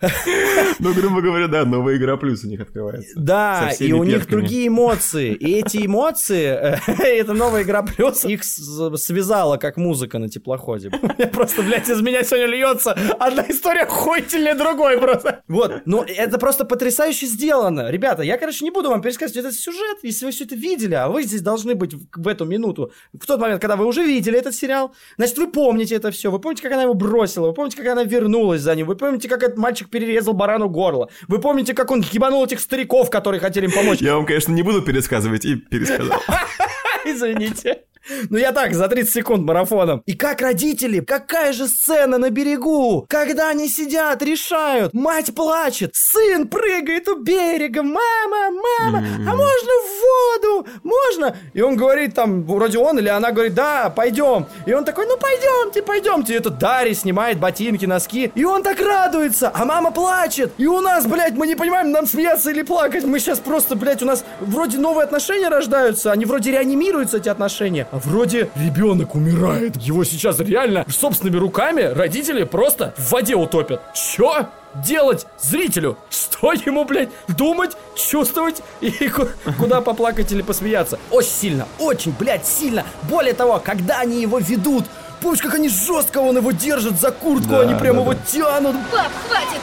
Ну, 0.80 0.94
грубо 0.94 1.20
говоря, 1.20 1.48
да, 1.48 1.64
новая 1.64 1.96
игра 1.96 2.16
плюс 2.16 2.44
у 2.44 2.48
них 2.48 2.60
открывается. 2.60 3.12
Да, 3.16 3.70
и 3.78 3.92
у 3.92 4.04
них 4.04 4.28
другие 4.28 4.68
эмоции. 4.68 5.32
И 5.34 5.54
эти 5.54 5.78
эмоции, 5.86 6.46
э, 6.46 6.78
это 7.02 7.32
новая 7.34 7.62
игра 7.62 7.82
плюс, 7.82 8.24
их 8.24 8.44
связала 8.44 9.56
как 9.56 9.76
музыка 9.76 10.18
на 10.18 10.28
теплоходе. 10.28 10.90
Я 11.18 11.26
просто, 11.26 11.62
блядь, 11.62 11.88
из 11.88 12.00
меня 12.00 12.22
сегодня 12.22 12.46
льется 12.46 12.92
одна 13.18 13.44
история 13.48 13.82
охуительнее 13.82 14.54
другой 14.54 14.98
просто. 14.98 15.42
Вот, 15.48 15.82
ну 15.84 16.04
это 16.04 16.38
просто 16.38 16.64
потрясающе 16.64 17.26
сделано. 17.26 17.90
Ребята, 17.90 18.22
я, 18.22 18.38
короче, 18.38 18.64
не 18.64 18.70
буду 18.70 18.90
вам 18.90 19.02
пересказывать 19.02 19.36
этот 19.36 19.54
сюжет, 19.54 19.98
если 20.02 20.26
вы 20.26 20.30
все 20.30 20.44
это 20.44 20.54
видели, 20.54 20.94
а 20.94 21.08
вы 21.08 21.22
здесь 21.22 21.42
должны 21.42 21.74
быть 21.74 21.94
в 21.94 22.28
эту 22.28 22.44
минуту, 22.44 22.92
в 23.12 23.26
тот 23.26 23.40
момент, 23.40 23.60
когда 23.60 23.76
вы 23.76 23.86
уже 23.86 24.04
видели 24.04 24.38
этот 24.38 24.54
сериал, 24.54 24.94
значит, 25.16 25.38
вы 25.38 25.50
помните 25.50 25.96
это 25.96 26.10
все, 26.10 26.30
вы 26.30 26.38
помните, 26.38 26.62
как 26.62 26.72
она 26.72 26.82
его 26.82 26.94
бросила, 26.94 27.48
вы 27.48 27.54
помните, 27.54 27.76
как 27.76 27.86
она 27.86 28.04
вернулась 28.04 28.60
за 28.60 28.74
ним, 28.74 28.86
вы 28.86 28.96
помните, 28.96 29.28
как 29.28 29.42
этот 29.42 29.58
мальчик 29.58 29.87
перерезал 29.90 30.34
барану 30.34 30.68
горло, 30.68 31.08
вы 31.26 31.40
помните, 31.40 31.74
как 31.74 31.90
он 31.90 32.04
ебанул 32.12 32.44
этих 32.44 32.60
стариков, 32.60 33.10
которые 33.10 33.40
хотели 33.40 33.66
им 33.66 33.72
помочь. 33.72 34.00
Я 34.00 34.16
вам, 34.16 34.26
конечно, 34.26 34.52
не 34.52 34.62
буду 34.62 34.82
пересказывать 34.82 35.44
и 35.44 35.56
пересказал. 35.56 36.22
Извините. 37.04 37.82
Ну 38.30 38.38
я 38.38 38.52
так, 38.52 38.74
за 38.74 38.88
30 38.88 39.12
секунд 39.12 39.44
марафоном. 39.44 40.02
И 40.06 40.14
как 40.14 40.40
родители, 40.40 41.00
какая 41.00 41.52
же 41.52 41.68
сцена 41.68 42.18
на 42.18 42.30
берегу, 42.30 43.06
когда 43.08 43.48
они 43.50 43.68
сидят, 43.68 44.22
решают, 44.22 44.94
мать 44.94 45.34
плачет, 45.34 45.90
сын 45.94 46.48
прыгает 46.48 47.08
у 47.08 47.16
берега, 47.16 47.82
мама, 47.82 48.50
мама, 48.50 48.98
а 48.98 49.34
можно 49.34 49.72
в 49.84 50.42
воду, 50.42 50.66
можно? 50.82 51.36
И 51.54 51.60
он 51.60 51.76
говорит 51.76 52.14
там, 52.14 52.44
вроде 52.44 52.78
он 52.78 52.98
или 52.98 53.08
она 53.08 53.32
говорит, 53.32 53.54
да, 53.54 53.90
пойдем. 53.90 54.46
И 54.66 54.72
он 54.72 54.84
такой, 54.84 55.06
ну 55.06 55.16
пойдемте, 55.16 55.82
пойдемте. 55.82 56.34
И 56.34 56.36
этот 56.36 56.58
Дарья 56.58 56.94
снимает 56.94 57.38
ботинки, 57.38 57.86
носки, 57.86 58.32
и 58.34 58.44
он 58.44 58.62
так 58.62 58.80
радуется, 58.80 59.50
а 59.54 59.64
мама 59.64 59.90
плачет. 59.90 60.52
И 60.58 60.66
у 60.66 60.80
нас, 60.80 61.06
блядь, 61.06 61.34
мы 61.34 61.46
не 61.46 61.54
понимаем, 61.54 61.90
нам 61.90 62.06
смеяться 62.06 62.50
или 62.50 62.62
плакать. 62.62 63.04
Мы 63.04 63.18
сейчас 63.18 63.38
просто, 63.38 63.76
блядь, 63.76 64.02
у 64.02 64.06
нас 64.06 64.24
вроде 64.40 64.78
новые 64.78 65.04
отношения 65.04 65.48
рождаются, 65.48 66.12
они 66.12 66.24
вроде 66.24 66.52
реанимируются, 66.52 67.18
эти 67.18 67.28
отношения, 67.28 67.86
а 68.04 68.08
вроде 68.08 68.50
ребенок 68.56 69.14
умирает. 69.14 69.76
Его 69.76 70.04
сейчас 70.04 70.38
реально 70.40 70.84
собственными 70.88 71.36
руками 71.38 71.82
родители 71.82 72.44
просто 72.44 72.94
в 72.96 73.10
воде 73.12 73.34
утопят. 73.34 73.82
Чё? 73.94 74.46
делать 74.84 75.26
зрителю? 75.40 75.96
Что 76.10 76.52
ему, 76.52 76.84
блядь, 76.84 77.08
думать, 77.26 77.74
чувствовать 77.96 78.62
и 78.82 78.90
ку- 79.08 79.26
куда 79.58 79.80
поплакать 79.80 80.30
или 80.30 80.42
посмеяться? 80.42 80.98
Очень 81.10 81.30
сильно, 81.30 81.66
очень, 81.78 82.14
блядь, 82.16 82.46
сильно. 82.46 82.84
Более 83.04 83.32
того, 83.32 83.60
когда 83.64 83.98
они 84.00 84.20
его 84.20 84.38
ведут, 84.38 84.84
помнишь, 85.22 85.40
как 85.40 85.54
они 85.54 85.70
жестко 85.70 86.18
он 86.18 86.36
его 86.36 86.52
держат 86.52 87.00
за 87.00 87.10
куртку, 87.10 87.48
Да, 87.48 87.60
они 87.62 87.74
прям 87.76 87.96
да, 87.96 88.02
его 88.02 88.12
да. 88.12 88.18
тянут. 88.30 88.76
Пап, 88.92 89.10
хватит! 89.26 89.60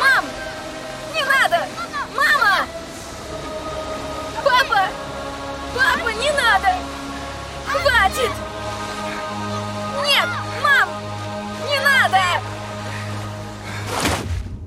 Мам! 0.00 0.24
Не 1.12 1.22
надо! 1.24 1.64
Хватит! 7.74 8.30
Нет! 10.04 10.28
Мам! 10.62 10.88
Не 11.68 11.80
надо! 11.80 12.18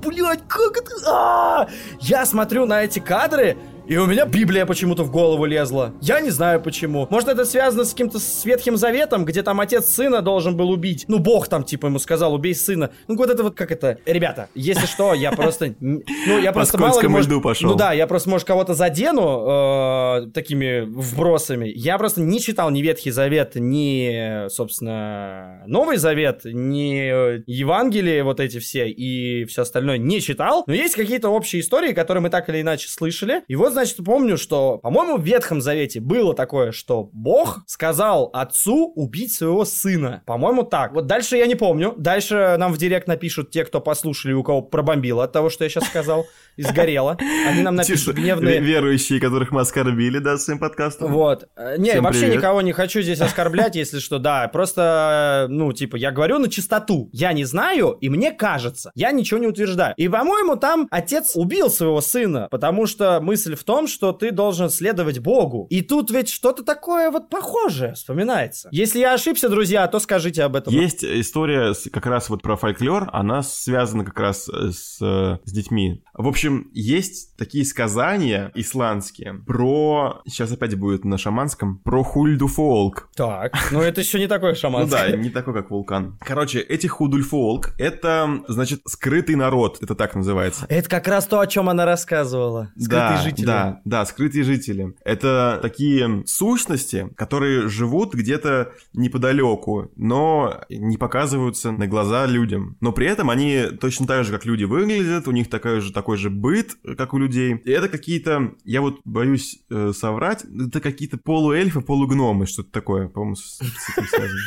Блять, 0.02 0.40
как 0.46 0.76
это? 0.76 0.90
А! 1.06 1.68
Я 2.00 2.26
смотрю 2.26 2.66
на 2.66 2.82
эти 2.82 2.98
кадры, 2.98 3.56
и 3.88 3.96
у 3.96 4.06
меня 4.06 4.26
Библия 4.26 4.66
почему-то 4.66 5.02
в 5.02 5.10
голову 5.10 5.46
лезла. 5.46 5.94
Я 6.02 6.20
не 6.20 6.30
знаю 6.30 6.60
почему. 6.60 7.06
Может, 7.10 7.30
это 7.30 7.44
связано 7.44 7.84
с 7.84 7.90
каким-то 7.90 8.18
с 8.18 8.44
Ветхим 8.44 8.76
Заветом, 8.76 9.24
где 9.24 9.42
там 9.42 9.60
отец 9.60 9.86
сына 9.86 10.20
должен 10.20 10.56
был 10.56 10.70
убить. 10.70 11.06
Ну, 11.08 11.18
Бог 11.18 11.48
там, 11.48 11.64
типа, 11.64 11.86
ему 11.86 11.98
сказал, 11.98 12.34
убей 12.34 12.54
сына. 12.54 12.90
Ну, 13.06 13.16
вот 13.16 13.30
это 13.30 13.42
вот, 13.42 13.54
как 13.56 13.72
это... 13.72 13.98
Ребята, 14.04 14.48
если 14.54 14.86
что, 14.86 15.14
я 15.14 15.32
просто... 15.32 15.74
Ну, 15.80 16.02
я 16.38 16.52
просто 16.52 16.76
мало 16.76 16.88
ли, 16.88 16.92
скользкому 16.92 17.16
может- 17.16 17.30
льду 17.30 17.40
пошел. 17.40 17.70
Ну 17.70 17.76
да, 17.76 17.92
я 17.92 18.06
просто, 18.06 18.28
может, 18.28 18.46
кого-то 18.46 18.74
задену 18.74 19.46
э, 19.48 20.30
такими 20.32 20.80
вбросами. 20.80 21.72
Я 21.74 21.96
просто 21.96 22.20
не 22.20 22.40
читал 22.40 22.70
ни 22.70 22.82
Ветхий 22.82 23.10
Завет, 23.10 23.52
ни, 23.54 24.48
собственно, 24.48 25.62
Новый 25.66 25.96
Завет, 25.96 26.42
ни 26.44 27.42
Евангелие 27.50 28.22
вот 28.22 28.40
эти 28.40 28.58
все 28.58 28.88
и 28.90 29.44
все 29.46 29.62
остальное 29.62 29.96
не 29.96 30.20
читал. 30.20 30.64
Но 30.66 30.74
есть 30.74 30.94
какие-то 30.94 31.30
общие 31.30 31.62
истории, 31.62 31.92
которые 31.92 32.22
мы 32.22 32.30
так 32.30 32.48
или 32.50 32.60
иначе 32.60 32.88
слышали. 32.88 33.42
И 33.48 33.56
вот, 33.56 33.77
значит, 33.78 34.04
помню, 34.04 34.36
что, 34.36 34.78
по-моему, 34.78 35.16
в 35.18 35.22
Ветхом 35.22 35.60
Завете 35.60 36.00
было 36.00 36.34
такое, 36.34 36.72
что 36.72 37.08
Бог 37.12 37.60
сказал 37.66 38.28
отцу 38.32 38.92
убить 38.96 39.32
своего 39.32 39.64
сына. 39.64 40.22
По-моему, 40.26 40.64
так. 40.64 40.92
Вот 40.92 41.06
дальше 41.06 41.36
я 41.36 41.46
не 41.46 41.54
помню. 41.54 41.94
Дальше 41.96 42.56
нам 42.58 42.72
в 42.72 42.78
директ 42.78 43.06
напишут 43.06 43.50
те, 43.50 43.64
кто 43.64 43.80
послушали, 43.80 44.32
у 44.32 44.42
кого 44.42 44.62
пробомбило 44.62 45.24
от 45.24 45.32
того, 45.32 45.48
что 45.50 45.62
я 45.64 45.70
сейчас 45.70 45.84
сказал, 45.86 46.26
и 46.56 46.62
сгорело. 46.62 47.16
Они 47.48 47.62
нам 47.62 47.76
напишут 47.76 48.16
гневные... 48.16 48.58
ве- 48.58 48.62
верующие, 48.62 49.20
которых 49.20 49.52
мы 49.52 49.60
оскорбили, 49.60 50.18
да, 50.18 50.38
своим 50.38 50.58
подкастом. 50.58 51.12
Вот. 51.12 51.48
Э, 51.56 51.76
Не, 51.78 51.90
Всем 51.90 52.04
вообще 52.04 52.20
привет. 52.22 52.36
никого 52.38 52.62
не 52.62 52.72
хочу 52.72 53.00
здесь 53.00 53.20
оскорблять, 53.20 53.76
если 53.76 54.00
что, 54.00 54.18
да. 54.18 54.48
Просто, 54.48 55.46
э, 55.48 55.52
ну, 55.52 55.72
типа, 55.72 55.96
я 55.96 56.10
говорю 56.10 56.38
на 56.38 56.48
чистоту. 56.50 57.08
Я 57.12 57.32
не 57.32 57.44
знаю, 57.44 57.92
и 58.00 58.08
мне 58.08 58.32
кажется. 58.32 58.90
Я 58.94 59.12
ничего 59.12 59.38
не 59.38 59.46
утверждаю. 59.46 59.94
И, 59.96 60.08
по-моему, 60.08 60.56
там 60.56 60.88
отец 60.90 61.32
убил 61.36 61.70
своего 61.70 62.00
сына, 62.00 62.48
потому 62.50 62.86
что 62.86 63.20
мысль 63.20 63.54
в 63.54 63.62
том, 63.68 63.86
что 63.86 64.14
ты 64.14 64.30
должен 64.30 64.70
следовать 64.70 65.18
Богу. 65.18 65.66
И 65.68 65.82
тут 65.82 66.10
ведь 66.10 66.30
что-то 66.30 66.64
такое 66.64 67.10
вот 67.10 67.28
похожее 67.28 67.92
вспоминается. 67.92 68.70
Если 68.72 68.98
я 68.98 69.12
ошибся, 69.12 69.50
друзья, 69.50 69.86
то 69.88 69.98
скажите 69.98 70.42
об 70.42 70.56
этом. 70.56 70.72
Есть 70.72 71.04
история 71.04 71.74
как 71.92 72.06
раз 72.06 72.30
вот 72.30 72.40
про 72.40 72.56
фольклор, 72.56 73.10
она 73.12 73.42
связана 73.42 74.06
как 74.06 74.18
раз 74.18 74.48
с, 74.48 74.96
с 75.00 75.52
детьми. 75.52 76.02
В 76.14 76.26
общем, 76.26 76.70
есть 76.72 77.36
такие 77.36 77.66
сказания 77.66 78.50
исландские 78.54 79.34
про, 79.46 80.22
сейчас 80.26 80.50
опять 80.50 80.74
будет 80.74 81.04
на 81.04 81.18
шаманском, 81.18 81.78
про 81.78 82.02
хульдуфолк. 82.02 83.10
Так, 83.14 83.52
ну 83.70 83.82
это 83.82 84.00
еще 84.00 84.18
не 84.18 84.28
такое 84.28 84.56
Ну 84.62 84.86
да, 84.86 85.10
не 85.10 85.28
такой, 85.28 85.52
как 85.52 85.70
вулкан. 85.70 86.16
Короче, 86.20 86.60
эти 86.60 86.86
худульфолк, 86.86 87.74
это, 87.78 88.40
значит, 88.48 88.80
скрытый 88.86 89.34
народ, 89.34 89.76
это 89.82 89.94
так 89.94 90.14
называется. 90.14 90.64
Это 90.70 90.88
как 90.88 91.06
раз 91.06 91.26
то, 91.26 91.40
о 91.40 91.46
чем 91.46 91.68
она 91.68 91.84
рассказывала. 91.84 92.72
Скрытые 92.78 93.10
да, 93.10 93.22
жители. 93.22 93.46
Да, 93.48 93.80
да, 93.84 94.06
скрытые 94.06 94.44
жители. 94.44 94.94
Это 95.04 95.58
такие 95.62 96.22
сущности, 96.26 97.10
которые 97.16 97.68
живут 97.68 98.14
где-то 98.14 98.72
неподалеку, 98.92 99.90
но 99.96 100.60
не 100.68 100.96
показываются 100.96 101.72
на 101.72 101.86
глаза 101.86 102.26
людям. 102.26 102.76
Но 102.80 102.92
при 102.92 103.06
этом 103.06 103.30
они 103.30 103.66
точно 103.80 104.06
так 104.06 104.24
же, 104.24 104.32
как 104.32 104.44
люди 104.44 104.64
выглядят, 104.64 105.28
у 105.28 105.32
них 105.32 105.48
такой 105.48 105.80
же, 105.80 105.92
такой 105.92 106.16
же 106.16 106.30
быт, 106.30 106.76
как 106.96 107.14
у 107.14 107.18
людей. 107.18 107.56
И 107.64 107.70
это 107.70 107.88
какие-то, 107.88 108.54
я 108.64 108.80
вот 108.80 109.00
боюсь 109.04 109.60
э, 109.70 109.92
соврать, 109.94 110.44
это 110.44 110.80
какие-то 110.80 111.18
полуэльфы, 111.18 111.80
полугномы, 111.80 112.46
что-то 112.46 112.70
такое, 112.70 113.08
по-моему, 113.08 113.36
с, 113.36 113.58
с 113.58 113.90
этим 113.96 114.06
связано. 114.08 114.40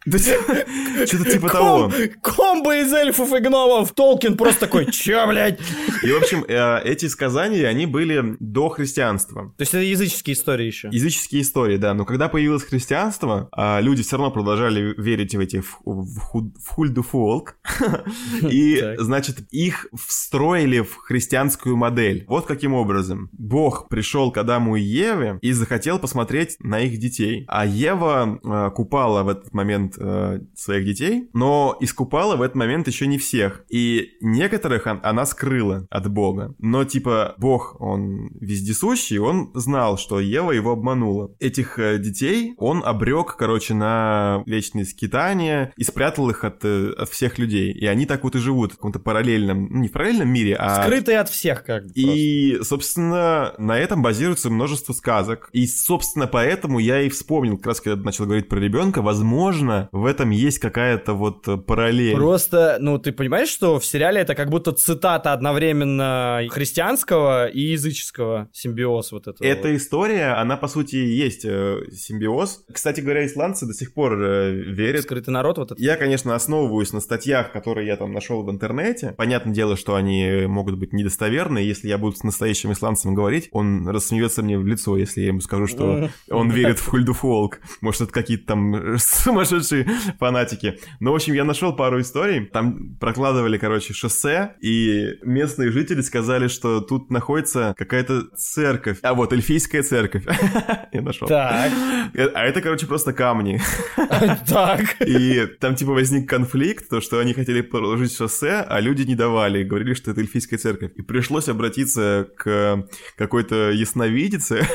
Что-то 1.06 1.30
типа 1.30 1.48
того. 1.50 1.92
Ком- 2.22 2.40
комбо 2.60 2.76
из 2.80 2.92
эльфов 2.92 3.32
и 3.34 3.40
гномов. 3.40 3.92
Толкин 3.92 4.36
просто 4.36 4.60
такой, 4.60 4.90
чё, 4.90 5.26
блядь? 5.26 5.58
И, 6.02 6.10
в 6.10 6.16
общем, 6.16 6.44
э, 6.48 6.82
эти 6.84 7.06
сказания, 7.06 7.66
они 7.66 7.86
были 7.86 8.36
до 8.40 8.68
христианства. 8.70 9.52
То 9.56 9.62
есть 9.62 9.74
это 9.74 9.82
языческие 9.82 10.34
истории 10.34 10.66
еще. 10.66 10.88
Языческие 10.90 11.42
истории, 11.42 11.76
да. 11.76 11.92
Но 11.94 12.04
когда 12.04 12.28
появилось 12.28 12.64
христианство, 12.64 13.48
а, 13.52 13.80
люди 13.80 14.02
все 14.02 14.16
равно 14.16 14.30
продолжали 14.30 14.94
верить 15.00 15.34
в 15.34 15.40
эти 15.40 15.60
в, 15.60 15.80
в 15.84 16.68
хульдуфолк. 16.68 17.56
И, 18.50 18.94
значит, 18.98 19.40
их 19.50 19.86
встроили 19.94 20.80
в 20.80 20.96
христианскую 20.96 21.76
модель. 21.76 22.24
Вот 22.26 22.46
каким 22.46 22.74
образом. 22.74 23.28
Бог 23.32 23.88
пришел 23.88 24.32
к 24.32 24.38
Адаму 24.38 24.76
и 24.76 24.82
Еве 24.82 25.38
и 25.42 25.52
захотел 25.52 25.98
посмотреть 25.98 26.56
на 26.60 26.80
их 26.80 26.98
детей. 26.98 27.44
А 27.48 27.66
Ева 27.66 28.40
э, 28.42 28.70
купала 28.74 29.22
в 29.22 29.28
этот 29.28 29.52
момент 29.52 29.89
э, 29.98 30.40
своих 30.54 30.84
детей, 30.84 31.28
но 31.32 31.76
искупала 31.80 32.36
в 32.36 32.42
этот 32.42 32.56
момент 32.56 32.88
еще 32.88 33.06
не 33.06 33.18
всех. 33.18 33.64
И 33.68 34.10
некоторых 34.20 34.86
он- 34.86 35.00
она 35.02 35.26
скрыла 35.26 35.86
от 35.90 36.10
Бога. 36.10 36.54
Но, 36.58 36.84
типа, 36.84 37.34
Бог, 37.38 37.80
он 37.80 38.30
вездесущий, 38.40 39.18
он 39.18 39.50
знал, 39.54 39.98
что 39.98 40.20
Ева 40.20 40.52
его 40.52 40.72
обманула. 40.72 41.34
Этих 41.38 41.78
э, 41.78 41.98
детей 41.98 42.54
он 42.58 42.82
обрек, 42.84 43.36
короче, 43.36 43.74
на 43.74 44.42
вечные 44.46 44.84
скитания 44.84 45.72
и 45.76 45.84
спрятал 45.84 46.30
их 46.30 46.44
от, 46.44 46.64
э, 46.64 46.92
от 46.96 47.08
всех 47.08 47.38
людей. 47.38 47.72
И 47.72 47.86
они 47.86 48.06
так 48.06 48.24
вот 48.24 48.34
и 48.36 48.38
живут 48.38 48.72
в 48.72 48.76
каком-то 48.76 48.98
параллельном, 48.98 49.68
ну, 49.70 49.80
не 49.80 49.88
в 49.88 49.92
параллельном 49.92 50.28
мире, 50.28 50.56
а... 50.58 50.82
Скрытые 50.82 51.18
от 51.20 51.28
всех, 51.28 51.64
как 51.64 51.84
бы. 51.84 51.92
И, 51.94 52.58
собственно, 52.62 53.54
на 53.58 53.78
этом 53.78 54.02
базируется 54.02 54.50
множество 54.50 54.92
сказок. 54.92 55.48
И, 55.52 55.66
собственно, 55.66 56.26
поэтому 56.26 56.78
я 56.78 57.02
и 57.02 57.08
вспомнил, 57.08 57.56
как 57.56 57.66
раз 57.66 57.80
когда 57.80 58.02
начал 58.02 58.24
говорить 58.24 58.48
про 58.48 58.58
ребенка, 58.58 59.02
возможно, 59.02 59.79
в 59.92 60.06
этом 60.06 60.30
есть 60.30 60.58
какая-то 60.58 61.14
вот 61.14 61.46
э, 61.48 61.56
параллель. 61.56 62.14
Просто, 62.14 62.78
ну, 62.80 62.98
ты 62.98 63.12
понимаешь, 63.12 63.48
что 63.48 63.78
в 63.78 63.84
сериале 63.84 64.20
это 64.20 64.34
как 64.34 64.50
будто 64.50 64.72
цитата 64.72 65.32
одновременно 65.32 66.42
христианского 66.50 67.46
и 67.46 67.60
языческого 67.60 68.48
симбиоз 68.52 69.12
вот 69.12 69.28
этого. 69.28 69.46
Эта 69.46 69.74
история, 69.76 70.34
она, 70.40 70.56
по 70.56 70.68
сути, 70.68 70.96
есть 70.96 71.44
э, 71.44 71.80
симбиоз. 71.92 72.64
Кстати 72.72 73.00
говоря, 73.00 73.26
исландцы 73.26 73.66
до 73.66 73.74
сих 73.74 73.94
пор 73.94 74.20
э, 74.20 74.52
верят. 74.52 75.02
Скрытый 75.02 75.32
народ 75.32 75.58
вот 75.58 75.72
этот. 75.72 75.80
Я, 75.80 75.96
конечно, 75.96 76.34
основываюсь 76.34 76.92
на 76.92 77.00
статьях, 77.00 77.52
которые 77.52 77.86
я 77.86 77.96
там 77.96 78.12
нашел 78.12 78.42
в 78.42 78.50
интернете. 78.50 79.14
Понятное 79.16 79.54
дело, 79.54 79.76
что 79.76 79.94
они 79.94 80.46
могут 80.46 80.78
быть 80.78 80.92
недостоверны. 80.92 81.58
Если 81.58 81.88
я 81.88 81.98
буду 81.98 82.16
с 82.16 82.22
настоящим 82.22 82.72
исландцем 82.72 83.14
говорить, 83.14 83.48
он 83.52 83.88
рассмеется 83.88 84.42
мне 84.42 84.58
в 84.58 84.66
лицо, 84.66 84.96
если 84.96 85.20
я 85.20 85.28
ему 85.28 85.40
скажу, 85.40 85.66
что 85.66 86.08
он 86.30 86.50
верит 86.50 86.78
в 86.78 86.86
Хульдуфолк. 86.88 87.60
Может, 87.80 88.02
это 88.02 88.12
какие-то 88.12 88.46
там 88.46 88.96
сумасшедшие 88.98 89.69
фанатики. 90.18 90.78
Но, 91.00 91.12
в 91.12 91.14
общем, 91.14 91.34
я 91.34 91.44
нашел 91.44 91.74
пару 91.74 92.00
историй. 92.00 92.46
Там 92.46 92.96
прокладывали, 93.00 93.58
короче, 93.58 93.94
шоссе, 93.94 94.54
и 94.60 95.18
местные 95.22 95.70
жители 95.70 96.00
сказали, 96.00 96.48
что 96.48 96.80
тут 96.80 97.10
находится 97.10 97.74
какая-то 97.76 98.24
церковь. 98.36 98.98
А 99.02 99.14
вот, 99.14 99.32
эльфийская 99.32 99.82
церковь. 99.82 100.24
Я 100.92 101.02
нашел. 101.02 101.28
Так. 101.28 101.72
А 102.14 102.44
это, 102.44 102.60
короче, 102.60 102.86
просто 102.86 103.12
камни. 103.12 103.60
Так. 104.46 104.96
И 105.06 105.46
там, 105.60 105.74
типа, 105.74 105.92
возник 105.92 106.28
конфликт, 106.28 106.88
то, 106.88 107.00
что 107.00 107.18
они 107.18 107.32
хотели 107.32 107.60
проложить 107.60 108.14
шоссе, 108.14 108.64
а 108.68 108.80
люди 108.80 109.02
не 109.02 109.14
давали. 109.14 109.62
Говорили, 109.62 109.94
что 109.94 110.10
это 110.10 110.20
эльфийская 110.20 110.58
церковь. 110.58 110.92
И 110.96 111.02
пришлось 111.02 111.48
обратиться 111.48 112.28
к 112.36 112.84
какой-то 113.16 113.70
ясновидице, 113.70 114.66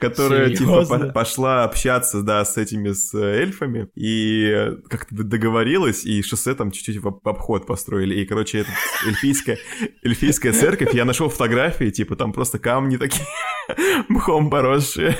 которая, 0.00 0.50
типа, 0.50 0.84
Серьезно? 0.84 1.08
пошла 1.12 1.64
общаться, 1.64 2.22
да, 2.22 2.44
с 2.44 2.56
этими, 2.56 2.92
с 2.92 3.14
эльфами, 3.14 3.88
и 3.94 4.72
как-то 4.88 5.22
договорилась, 5.24 6.04
и 6.04 6.22
шоссе 6.22 6.54
там 6.54 6.70
чуть-чуть 6.70 6.98
в 7.02 7.08
обход 7.24 7.66
построили. 7.66 8.14
И, 8.20 8.26
короче, 8.26 8.58
это 8.60 8.70
эльфийская, 9.06 9.58
эльфийская 10.02 10.52
церковь, 10.52 10.94
я 10.94 11.04
нашел 11.04 11.28
фотографии, 11.28 11.90
типа, 11.90 12.16
там 12.16 12.32
просто 12.32 12.58
камни 12.58 12.96
такие 12.96 13.24
мхом 14.08 14.50
поросшие. 14.50 15.16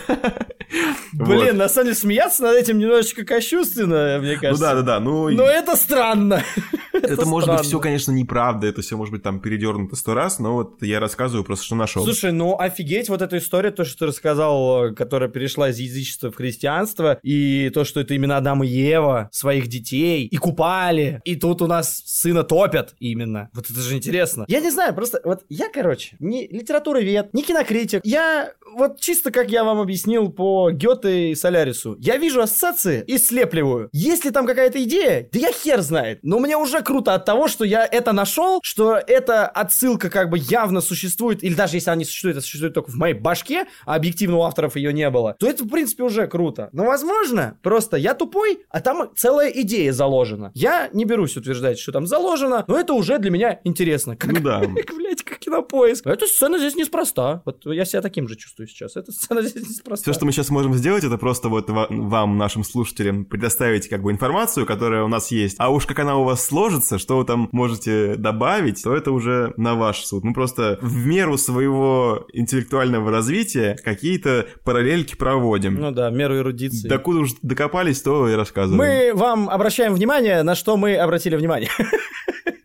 Вот. 1.13 1.29
Блин, 1.29 1.57
на 1.57 1.69
самом 1.69 1.87
деле 1.87 1.97
смеяться 1.97 2.43
над 2.43 2.57
этим 2.57 2.79
немножечко 2.79 3.25
кощунственно, 3.25 4.19
мне 4.21 4.35
Ну 4.35 4.41
кажется. 4.41 4.63
да, 4.65 4.75
да, 4.75 4.83
да. 4.83 5.01
Ну, 5.01 5.29
Но 5.31 5.45
это 5.45 5.77
странно. 5.77 6.43
это, 6.93 7.25
может 7.27 7.49
быть 7.49 7.59
странно. 7.59 7.63
все, 7.63 7.79
конечно, 7.81 8.13
неправда, 8.13 8.67
это 8.67 8.83
все 8.83 8.97
может 8.97 9.13
быть 9.13 9.23
там 9.23 9.41
передернуто 9.41 9.97
сто 9.97 10.15
раз, 10.15 10.39
но 10.39 10.55
вот 10.55 10.83
я 10.83 11.01
рассказываю 11.01 11.45
просто, 11.45 11.65
что 11.65 11.75
нашел. 11.77 12.05
Слушай, 12.05 12.33
ну 12.33 12.59
офигеть, 12.59 13.09
вот 13.09 13.23
эта 13.23 13.39
история, 13.39 13.71
то, 13.71 13.85
что 13.85 14.01
ты 14.01 14.07
рассказал, 14.07 14.66
которая 14.97 15.29
перешла 15.29 15.71
из 15.71 15.79
язычества 15.79 16.31
в 16.31 16.37
христианство, 16.37 17.19
и 17.23 17.71
то, 17.71 17.85
что 17.85 18.01
это 18.01 18.15
именно 18.15 18.37
Адам 18.37 18.63
и 18.63 18.69
Ева, 18.69 19.29
своих 19.33 19.69
детей, 19.69 20.27
и 20.27 20.37
купали, 20.37 21.21
и 21.25 21.37
тут 21.37 21.63
у 21.63 21.67
нас 21.67 22.03
сына 22.07 22.43
топят 22.45 22.95
именно. 22.99 23.51
Вот 23.53 23.71
это 23.71 23.81
же 23.81 23.97
интересно. 23.97 24.45
Я 24.49 24.61
не 24.61 24.71
знаю, 24.71 24.95
просто 24.95 25.21
вот 25.25 25.45
я, 25.49 25.69
короче, 25.69 26.17
не 26.19 26.47
литературовед, 26.47 27.33
не 27.35 27.43
кинокритик. 27.43 28.01
Я 28.05 28.53
вот 28.77 29.01
чисто 29.01 29.31
как 29.31 29.51
я 29.51 29.65
вам 29.65 29.81
объяснил 29.81 30.31
по 30.31 30.71
Гёте 30.71 31.31
и 31.31 31.35
Солярису, 31.35 31.97
я 31.99 32.19
вижу 32.19 32.43
ассоциации 32.43 33.03
и 33.07 33.17
слепливаю. 33.19 33.89
Если 33.93 34.31
там 34.31 34.47
какая-то 34.47 34.83
идея, 34.85 35.29
да 35.33 35.39
я 35.39 35.53
хер 35.53 35.81
знает. 35.81 36.21
Но 36.23 36.39
мне 36.39 36.57
уже 36.57 36.83
круто 36.83 37.15
от 37.15 37.25
того, 37.25 37.49
что 37.49 37.65
я 37.65 37.87
это 37.87 38.13
нашел, 38.13 38.61
что 38.63 38.97
эта 38.97 39.47
отсылка 39.47 40.11
как 40.11 40.29
бы 40.29 40.39
явно 40.39 40.81
существует, 40.81 41.43
или 41.43 41.55
даже 41.55 41.77
если 41.77 41.91
она 41.91 41.99
не 42.01 42.05
существует, 42.05 42.37
а 42.37 42.41
существует 42.43 42.75
только 42.75 42.91
в 42.91 42.97
моей 42.97 43.15
башке, 43.15 43.67
а 43.87 43.95
объективно 43.95 44.37
у 44.37 44.43
авторов 44.43 44.77
ее 44.77 44.93
не 44.93 45.09
было, 45.09 45.37
то 45.39 45.49
это, 45.49 45.65
в 45.65 45.69
принципе, 45.69 46.03
уже 46.03 46.27
круто. 46.27 46.69
Но, 46.73 46.85
возможно, 46.85 47.59
просто 47.63 47.97
я 47.97 48.15
тупой, 48.15 48.61
а 48.69 48.81
там 48.81 49.11
целая 49.17 49.49
идея 49.49 49.93
заложена. 49.93 50.53
Я 50.55 50.91
не 50.93 51.05
берусь 51.05 51.37
утверждать, 51.37 51.79
что 51.79 51.93
там 51.93 52.07
заложено, 52.07 52.65
но 52.69 52.79
это 52.79 52.93
уже 52.93 53.19
для 53.19 53.31
меня 53.31 53.61
интересно. 53.65 54.17
Как, 54.17 54.33
Ну 54.33 54.41
да. 54.41 54.61
как, 54.61 54.97
блядь, 54.97 55.23
как 55.23 55.39
кинопоиск. 55.39 56.07
Эта 56.07 56.27
сцена 56.27 56.59
здесь 56.59 56.75
неспроста. 56.75 57.43
Вот 57.47 57.65
я 57.65 57.85
себя 57.85 58.03
таким 58.03 58.29
же 58.29 58.37
чувствую 58.37 58.66
сейчас. 58.67 58.97
Эта 58.97 59.13
сцена 59.13 59.43
здесь 59.49 59.69
неспроста. 59.69 60.03
Все, 60.03 60.13
что 60.13 60.27
мы 60.27 60.33
сейчас 60.33 60.51
можем 60.51 60.75
сделать, 60.75 61.05
это 61.05 61.19
просто 61.19 61.49
вот 61.49 61.71
ва- 61.71 61.87
вам, 61.91 62.39
нашим 62.39 62.65
слушателям, 62.65 63.25
предоставить 63.25 63.89
как 63.89 64.03
бы 64.03 64.11
информацию, 64.11 64.67
которая 64.67 65.05
у 65.05 65.09
нас 65.09 65.31
есть. 65.31 65.57
А 65.59 65.71
уж 65.71 65.87
как 65.87 65.99
она 65.99 66.17
у 66.17 66.25
вас 66.25 66.45
сложится, 66.45 66.99
что 66.99 67.19
вы 67.19 67.25
там 67.25 67.49
можете 67.53 68.17
добавить, 68.17 68.83
то 68.83 68.95
это 68.95 69.11
уже 69.13 69.53
на 69.57 69.75
ваш 69.75 70.05
суд. 70.05 70.25
Мы 70.25 70.35
просто 70.35 70.79
в 70.83 71.07
меру 71.07 71.37
своего 71.39 72.27
интеллектуального 72.33 73.11
развития 73.11 73.77
какие-то 73.85 74.47
параллельки 74.65 75.17
проводим. 75.17 75.75
Ну 75.75 75.91
да, 75.91 76.11
меру 76.11 76.37
эрудиции. 76.37 76.89
Докуда 76.89 77.21
уж 77.21 77.31
докопались, 77.43 78.03
то 78.03 78.29
и 78.29 78.35
рассказываем. 78.35 78.79
Мы 78.79 79.19
вам 79.19 79.49
обращаем 79.49 79.95
внимание, 79.95 80.43
на 80.43 80.55
что 80.55 80.77
мы 80.77 80.97
обратили 80.97 81.37
внимание. 81.37 81.71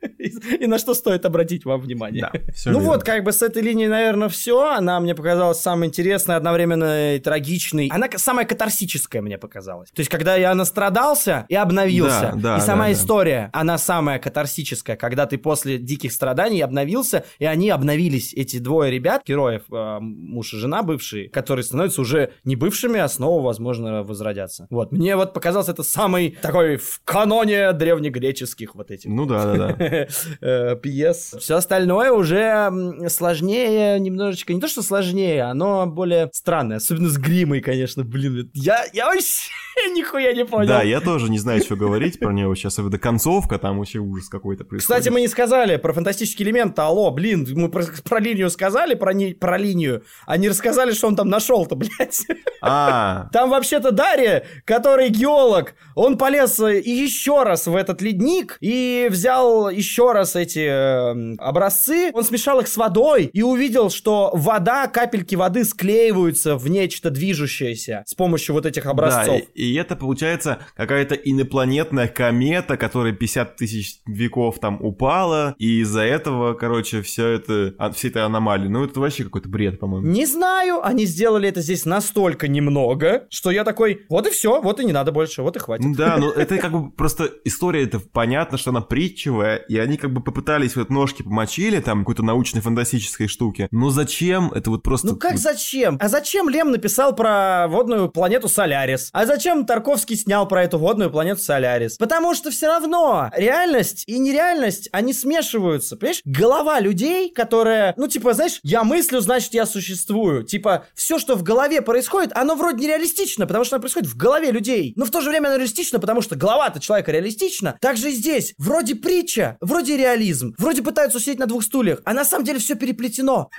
И 0.60 0.68
на 0.68 0.78
что 0.78 0.94
стоит 0.94 1.26
обратить 1.26 1.66
вам 1.66 1.82
внимание. 1.82 2.22
Да, 2.22 2.32
ну 2.66 2.80
верно. 2.80 2.80
вот, 2.80 3.04
как 3.04 3.24
бы 3.24 3.32
с 3.32 3.42
этой 3.42 3.62
линии, 3.62 3.88
наверное, 3.88 4.30
все. 4.30 4.72
Она 4.72 5.00
мне 5.00 5.16
показалась 5.16 5.60
самой 5.60 5.88
интересной, 5.88 6.36
одновременно 6.36 7.16
и 7.16 7.20
трагичной. 7.20 7.90
Она 7.92 8.08
самая 8.16 8.46
катарсическая 8.46 9.22
мне 9.22 9.38
показалась. 9.38 9.90
То 9.92 10.00
есть, 10.00 10.10
когда 10.10 10.36
я 10.36 10.54
настрадался 10.54 11.46
и 11.50 11.56
обновился. 11.56 12.34
Да, 12.36 12.56
да, 12.56 12.58
и 12.58 12.62
сама 12.62 12.84
да, 12.84 12.90
да. 12.90 12.92
история, 12.94 13.50
она 13.54 13.78
самая 13.78 14.20
катарсическая, 14.20 14.96
когда 14.96 15.26
ты 15.26 15.38
после 15.38 15.78
диких 15.78 16.12
страданий 16.12 16.62
обновился, 16.62 17.26
и 17.40 17.46
они 17.46 17.70
обновились, 17.70 18.34
эти 18.34 18.58
двое 18.58 18.92
ребят, 18.92 19.24
героев, 19.26 19.64
э, 19.72 19.98
муж 20.00 20.54
и 20.54 20.58
жена 20.58 20.84
бывшие, 20.84 21.30
которые 21.30 21.64
становятся 21.64 22.02
уже 22.02 22.34
не 22.44 22.56
бывшими, 22.56 23.00
а 23.00 23.08
снова, 23.08 23.44
возможно, 23.44 24.04
возродятся. 24.04 24.68
Вот, 24.70 24.92
мне 24.92 25.16
вот 25.16 25.34
показалось 25.34 25.70
это 25.70 25.84
самый 25.84 26.38
такой 26.42 26.78
в 26.78 27.02
каноне 27.04 27.72
древнегреческих 27.74 28.76
вот 28.76 28.92
этих 28.92 29.10
Ну 29.10 29.26
да, 29.26 29.56
да, 29.56 29.74
да. 29.74 30.08
э, 30.42 30.76
пьес. 30.76 31.36
Все 31.40 31.56
остальное 31.56 32.12
уже 32.12 32.72
сложнее 33.10 34.00
немножечко. 34.00 34.54
Не 34.54 34.62
то, 34.62 34.68
что 34.68 34.82
сложнее, 34.82 35.44
оно 35.44 35.86
более 35.86 36.30
странное. 36.34 36.78
Особенно 36.78 37.10
с 37.10 37.18
гримой, 37.18 37.62
конечно, 37.62 38.04
блин. 38.04 38.50
Я, 38.54 38.86
я 38.94 39.08
вообще 39.08 39.52
нихуя 39.96 40.34
не 40.34 40.46
понял. 40.46 40.68
Да, 40.68 40.82
я 40.84 41.02
тоже 41.02 41.30
не 41.30 41.40
знаю, 41.40 41.62
что 41.62 41.76
говорить 41.76 42.20
про 42.20 42.32
него 42.32 42.56
сейчас. 42.56 42.80
Это 42.80 42.98
концовка, 42.98 43.58
там 43.58 43.80
вообще 43.80 44.00
ужас 44.00 44.30
какой-то 44.30 44.64
происходит. 44.64 45.00
Кстати, 45.00 45.14
мы 45.14 45.22
не 45.22 45.28
сказали 45.28 45.78
про 45.78 45.94
фантастический 45.94 46.46
элемент. 46.46 46.78
Алло, 46.80 47.12
блин, 47.12 47.48
мы 47.52 47.70
про, 47.70 47.84
про 48.04 48.20
линию 48.20 48.50
сказали, 48.50 48.96
про, 48.96 49.14
не, 49.14 49.34
про 49.34 49.58
линию, 49.58 50.04
а 50.26 50.38
не 50.38 50.50
рассказали, 50.50 50.92
что 50.92 51.08
он 51.08 51.16
там 51.16 51.30
нашел-то, 51.30 51.76
блядь. 51.76 52.26
А, 52.62 53.30
Там 53.32 53.50
вообще-то 53.50 53.92
Дарья, 53.92 54.46
который 54.66 55.10
геолог, 55.10 55.76
он 55.96 56.18
полез 56.18 56.60
э, 56.60 56.80
еще 56.80 57.44
раз 57.44 57.68
в 57.68 57.76
этот 57.76 58.02
ледник 58.02 58.58
и 58.62 59.08
взял 59.10 59.70
еще 59.70 60.01
раз 60.10 60.36
эти 60.36 60.60
э, 60.60 61.36
образцы. 61.38 62.12
Он 62.14 62.24
смешал 62.24 62.60
их 62.60 62.68
с 62.68 62.78
водой 62.78 63.26
и 63.26 63.42
увидел, 63.44 63.90
что 63.90 64.32
вода, 64.34 64.88
капельки 64.88 65.36
воды 65.36 65.64
склеиваются 65.64 66.58
в 66.58 66.68
нечто 66.70 67.10
движущееся 67.10 68.04
с 68.08 68.16
помощью 68.16 68.56
вот 68.56 68.66
этих 68.66 68.86
да, 68.86 68.92
образцов. 68.92 69.42
и, 69.54 69.72
и 69.72 69.76
это 69.76 69.96
получается 69.96 70.60
какая-то 70.76 71.16
инопланетная 71.16 72.08
комета, 72.08 72.78
которая 72.78 73.14
50 73.14 73.56
тысяч 73.56 74.00
веков 74.06 74.60
там 74.60 74.78
упала, 74.82 75.56
и 75.60 75.82
из-за 75.82 76.02
этого, 76.02 76.54
короче, 76.54 77.02
все 77.02 77.28
это, 77.28 77.74
а, 77.78 77.92
все 77.92 78.08
это 78.08 78.26
аномалии. 78.26 78.68
Ну, 78.68 78.84
это 78.84 79.00
вообще 79.00 79.24
какой-то 79.24 79.50
бред, 79.50 79.80
по-моему. 79.80 80.08
Не 80.08 80.26
знаю, 80.26 80.86
они 80.86 81.06
сделали 81.06 81.50
это 81.50 81.62
здесь 81.62 81.86
настолько 81.86 82.48
немного, 82.48 83.28
что 83.30 83.52
я 83.52 83.64
такой, 83.64 84.06
вот 84.10 84.28
и 84.28 84.32
все, 84.32 84.62
вот 84.62 84.80
и 84.80 84.86
не 84.86 84.94
надо 84.94 85.12
больше, 85.12 85.42
вот 85.42 85.56
и 85.56 85.60
хватит. 85.60 85.86
Ну 85.86 85.96
Да, 85.96 86.18
но 86.20 86.32
это 86.32 86.58
как 86.58 86.72
бы 86.72 86.92
просто 86.92 87.30
история, 87.44 87.84
это 87.84 88.00
понятно, 88.00 88.58
что 88.58 88.72
она 88.72 88.82
притчевая, 88.82 89.58
и 89.58 89.78
они 89.78 89.91
как 89.98 90.14
бы 90.14 90.22
попытались 90.22 90.76
вот 90.76 90.90
ножки 90.90 91.24
помочили 91.24 91.80
там 91.80 92.00
какой-то 92.00 92.24
научно-фантастической 92.24 93.28
штуки. 93.28 93.68
Но 93.72 93.90
зачем? 93.90 94.52
Это 94.52 94.70
вот 94.70 94.84
просто... 94.84 95.08
Ну 95.08 95.16
как 95.16 95.38
зачем? 95.38 95.98
А 96.00 96.10
зачем 96.10 96.50
Лем 96.50 96.72
написал 96.72 97.16
про 97.16 97.68
водную 97.68 98.10
планету 98.10 98.48
Солярис? 98.48 99.10
А 99.14 99.26
зачем 99.26 99.66
Тарковский 99.66 100.16
снял 100.16 100.48
про 100.48 100.64
эту 100.64 100.78
водную 100.78 101.10
планету 101.10 101.42
Солярис? 101.42 101.98
Потому 101.98 102.36
что 102.36 102.52
все 102.52 102.68
равно 102.68 103.30
реальность 103.36 104.04
и 104.08 104.20
нереальность, 104.20 104.90
они 104.92 105.14
смешиваются. 105.14 105.98
Понимаешь? 105.98 106.22
Голова 106.26 106.80
людей, 106.80 107.30
которая, 107.32 107.94
ну 107.98 108.08
типа, 108.08 108.34
знаешь, 108.34 108.60
я 108.64 108.84
мыслю, 108.84 109.22
значит 109.22 109.54
я 109.54 109.66
существую. 109.66 110.44
Типа, 110.44 110.86
все, 110.96 111.20
что 111.20 111.36
в 111.36 111.44
голове 111.44 111.82
происходит, 111.82 112.32
оно 112.36 112.56
вроде 112.56 112.86
нереалистично, 112.86 113.48
потому 113.48 113.66
что 113.66 113.76
оно 113.76 113.82
происходит 113.82 114.10
в 114.10 114.18
голове 114.18 114.52
людей. 114.52 114.94
Но 114.96 115.06
в 115.06 115.12
то 115.12 115.22
же 115.22 115.30
время 115.30 115.48
оно 115.48 115.58
реалистично, 115.58 116.00
потому 116.00 116.22
что 116.22 116.36
голова-то 116.36 116.80
человека 116.80 117.12
реалистична. 117.12 117.78
Так 117.82 117.98
же 117.98 118.12
и 118.12 118.14
здесь. 118.14 118.54
Вроде 118.58 118.96
притча, 118.96 119.58
вроде 119.62 119.81
реализм, 119.90 120.56
вроде 120.58 120.82
пытаются 120.82 121.20
сидеть 121.20 121.40
на 121.40 121.46
двух 121.46 121.64
стульях, 121.64 122.00
а 122.06 122.14
на 122.14 122.26
самом 122.26 122.46
деле 122.46 122.60
все 122.60 122.76
переплетено. 122.76 123.50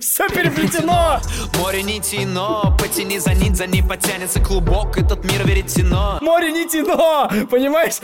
Все 0.00 0.26
переплетено! 0.28 1.20
Море 1.58 1.82
нити, 1.82 2.24
но 2.24 2.74
потяни 2.78 3.18
за 3.18 3.34
нить, 3.34 3.56
за 3.56 3.66
ней 3.66 3.82
потянется 3.82 4.40
клубок, 4.40 4.96
этот 4.96 5.22
мир 5.24 5.46
веретено. 5.46 6.18
Море 6.22 6.52
не 6.52 6.66
тяно, 6.66 7.28
понимаешь? 7.50 7.98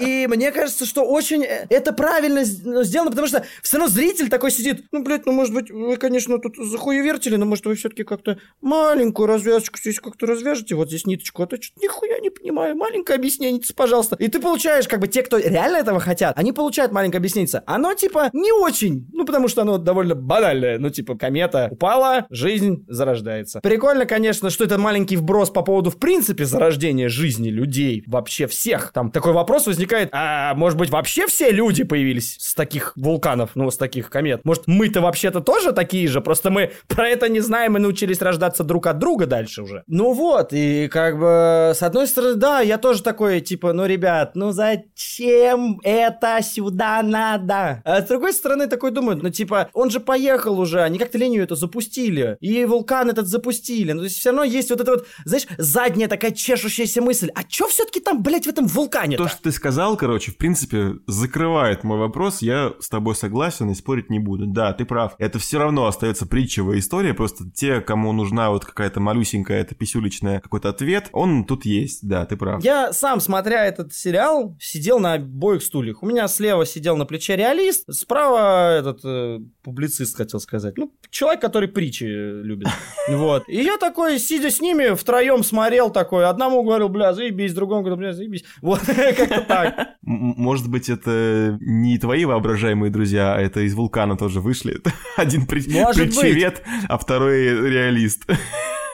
И 0.00 0.26
мне 0.26 0.50
кажется, 0.50 0.84
что 0.84 1.04
очень 1.04 1.44
э, 1.44 1.66
это 1.70 1.92
правильно 1.92 2.42
ну, 2.64 2.82
сделано, 2.82 3.10
потому 3.10 3.28
что 3.28 3.44
все 3.62 3.78
равно 3.78 3.92
зритель 3.92 4.28
такой 4.28 4.50
сидит, 4.50 4.86
ну, 4.90 5.04
блядь, 5.04 5.26
ну, 5.26 5.32
может 5.32 5.54
быть, 5.54 5.70
вы, 5.70 5.96
конечно, 5.96 6.38
тут 6.38 6.56
захуевертили, 6.56 7.36
но, 7.36 7.46
может, 7.46 7.64
вы 7.64 7.76
все-таки 7.76 8.02
как-то 8.02 8.38
маленькую 8.60 9.28
развязочку 9.28 9.78
здесь 9.78 10.00
как-то 10.00 10.26
развяжете, 10.26 10.74
вот 10.74 10.88
здесь 10.88 11.06
ниточку, 11.06 11.44
а 11.44 11.46
то 11.46 11.60
что-то 11.60 11.80
нихуя 11.80 12.18
не 12.18 12.30
понимаю, 12.30 12.76
маленькое 12.76 13.16
объяснение, 13.16 13.62
пожалуйста. 13.76 14.16
И 14.18 14.26
ты 14.26 14.40
получаешь, 14.40 14.88
как 14.88 14.98
бы, 14.98 15.06
те, 15.06 15.22
кто 15.22 15.38
реально 15.38 15.76
этого 15.76 16.00
хотят, 16.00 16.36
они 16.36 16.52
получают 16.52 16.90
маленькое 16.90 17.18
объяснение. 17.18 17.62
Оно, 17.66 17.94
типа, 17.94 18.30
не 18.32 18.50
очень, 18.50 19.06
ну, 19.12 19.24
потому 19.24 19.46
что 19.46 19.62
оно 19.62 19.83
довольно 19.84 20.14
банальное, 20.14 20.78
ну, 20.78 20.90
типа, 20.90 21.16
комета 21.16 21.68
упала, 21.70 22.26
жизнь 22.30 22.84
зарождается. 22.88 23.60
Прикольно, 23.60 24.06
конечно, 24.06 24.50
что 24.50 24.64
это 24.64 24.78
маленький 24.78 25.16
вброс 25.16 25.50
по 25.50 25.62
поводу, 25.62 25.90
в 25.90 25.98
принципе, 25.98 26.44
зарождения 26.44 27.08
жизни 27.08 27.48
людей, 27.48 28.02
вообще 28.06 28.46
всех. 28.46 28.92
Там 28.92 29.10
такой 29.10 29.32
вопрос 29.32 29.66
возникает, 29.66 30.08
а 30.12 30.54
может 30.54 30.78
быть, 30.78 30.90
вообще 30.90 31.26
все 31.26 31.50
люди 31.50 31.84
появились 31.84 32.36
с 32.38 32.54
таких 32.54 32.92
вулканов, 32.96 33.50
ну, 33.54 33.70
с 33.70 33.76
таких 33.76 34.10
комет? 34.10 34.44
Может, 34.44 34.64
мы-то 34.66 35.00
вообще-то 35.00 35.40
тоже 35.40 35.72
такие 35.72 36.08
же, 36.08 36.20
просто 36.20 36.50
мы 36.50 36.72
про 36.88 37.08
это 37.08 37.28
не 37.28 37.40
знаем 37.40 37.76
и 37.76 37.80
научились 37.80 38.20
рождаться 38.20 38.64
друг 38.64 38.86
от 38.86 38.98
друга 38.98 39.26
дальше 39.26 39.62
уже. 39.62 39.84
Ну 39.86 40.12
вот, 40.12 40.52
и 40.52 40.88
как 40.88 41.18
бы, 41.18 41.72
с 41.74 41.82
одной 41.82 42.06
стороны, 42.06 42.34
да, 42.34 42.60
я 42.60 42.78
тоже 42.78 43.02
такой, 43.02 43.40
типа, 43.40 43.72
ну, 43.72 43.86
ребят, 43.86 44.32
ну 44.34 44.52
зачем 44.52 45.80
это 45.82 46.40
сюда 46.42 47.02
надо? 47.02 47.82
А 47.84 48.00
с 48.00 48.06
другой 48.06 48.32
стороны, 48.32 48.66
такой 48.66 48.90
думаю, 48.90 49.18
ну, 49.22 49.30
типа, 49.30 49.68
он 49.74 49.90
же 49.90 50.00
поехал 50.00 50.58
уже, 50.58 50.82
они 50.82 50.98
как-то 50.98 51.18
линию 51.18 51.42
это 51.42 51.56
запустили, 51.56 52.36
и 52.40 52.64
вулкан 52.64 53.10
этот 53.10 53.26
запустили, 53.26 53.92
ну, 53.92 54.00
то 54.00 54.04
есть 54.04 54.18
все 54.18 54.30
равно 54.30 54.44
есть 54.44 54.70
вот 54.70 54.80
эта 54.80 54.92
вот, 54.92 55.06
знаешь, 55.24 55.46
задняя 55.58 56.08
такая 56.08 56.30
чешущаяся 56.30 57.02
мысль, 57.02 57.30
а 57.34 57.44
чё 57.44 57.66
все-таки 57.68 58.00
там, 58.00 58.22
блядь, 58.22 58.46
в 58.46 58.48
этом 58.48 58.66
вулкане 58.66 59.16
То, 59.16 59.28
что 59.28 59.42
ты 59.42 59.52
сказал, 59.52 59.96
короче, 59.96 60.32
в 60.32 60.36
принципе, 60.36 60.94
закрывает 61.06 61.84
мой 61.84 61.98
вопрос. 61.98 62.42
Я 62.42 62.72
с 62.80 62.88
тобой 62.88 63.14
согласен 63.14 63.70
и 63.70 63.74
спорить 63.74 64.10
не 64.10 64.18
буду. 64.18 64.46
Да, 64.46 64.72
ты 64.72 64.84
прав. 64.84 65.14
Это 65.18 65.38
все 65.38 65.58
равно 65.58 65.86
остается 65.86 66.26
притчевая 66.26 66.78
история. 66.78 67.14
Просто 67.14 67.44
те, 67.50 67.80
кому 67.80 68.12
нужна 68.12 68.50
вот 68.50 68.64
какая-то 68.64 69.00
малюсенькая, 69.00 69.60
это 69.60 69.74
писюличная 69.74 70.40
какой-то 70.40 70.68
ответ, 70.68 71.08
он 71.12 71.44
тут 71.44 71.64
есть. 71.64 72.06
Да, 72.06 72.26
ты 72.26 72.36
прав. 72.36 72.62
Я 72.62 72.92
сам, 72.92 73.20
смотря 73.20 73.64
этот 73.64 73.94
сериал, 73.94 74.56
сидел 74.60 74.98
на 74.98 75.14
обоих 75.14 75.62
стульях. 75.62 76.02
У 76.02 76.06
меня 76.06 76.28
слева 76.28 76.66
сидел 76.66 76.96
на 76.96 77.06
плече 77.06 77.36
реалист, 77.36 77.92
справа 77.92 78.76
этот 78.76 79.00
э, 79.04 79.40
публицист, 79.64 80.16
хотел 80.16 80.38
сказать. 80.38 80.76
Ну, 80.76 80.92
человек, 81.10 81.40
который 81.40 81.68
притчи 81.68 82.04
любит. 82.04 82.68
Вот. 83.08 83.44
И 83.48 83.62
я 83.62 83.78
такой, 83.78 84.18
сидя 84.18 84.50
с 84.50 84.60
ними, 84.60 84.94
втроем 84.94 85.42
смотрел 85.42 85.90
такой. 85.90 86.26
Одному 86.26 86.62
говорил, 86.62 86.88
бля, 86.88 87.12
заебись, 87.12 87.54
другому 87.54 87.80
говорил, 87.80 87.96
бля, 87.96 88.12
заебись. 88.12 88.44
Вот, 88.60 88.80
как-то 88.86 89.40
так. 89.40 89.88
Может 90.02 90.68
быть, 90.68 90.88
это 90.88 91.58
не 91.60 91.98
твои 91.98 92.24
воображаемые 92.24 92.90
друзья, 92.90 93.34
а 93.34 93.40
это 93.40 93.60
из 93.60 93.74
вулкана 93.74 94.16
тоже 94.16 94.40
вышли. 94.40 94.80
Один 95.16 95.46
притчевед, 95.46 96.62
а 96.88 96.98
второй 96.98 97.70
реалист. 97.70 98.24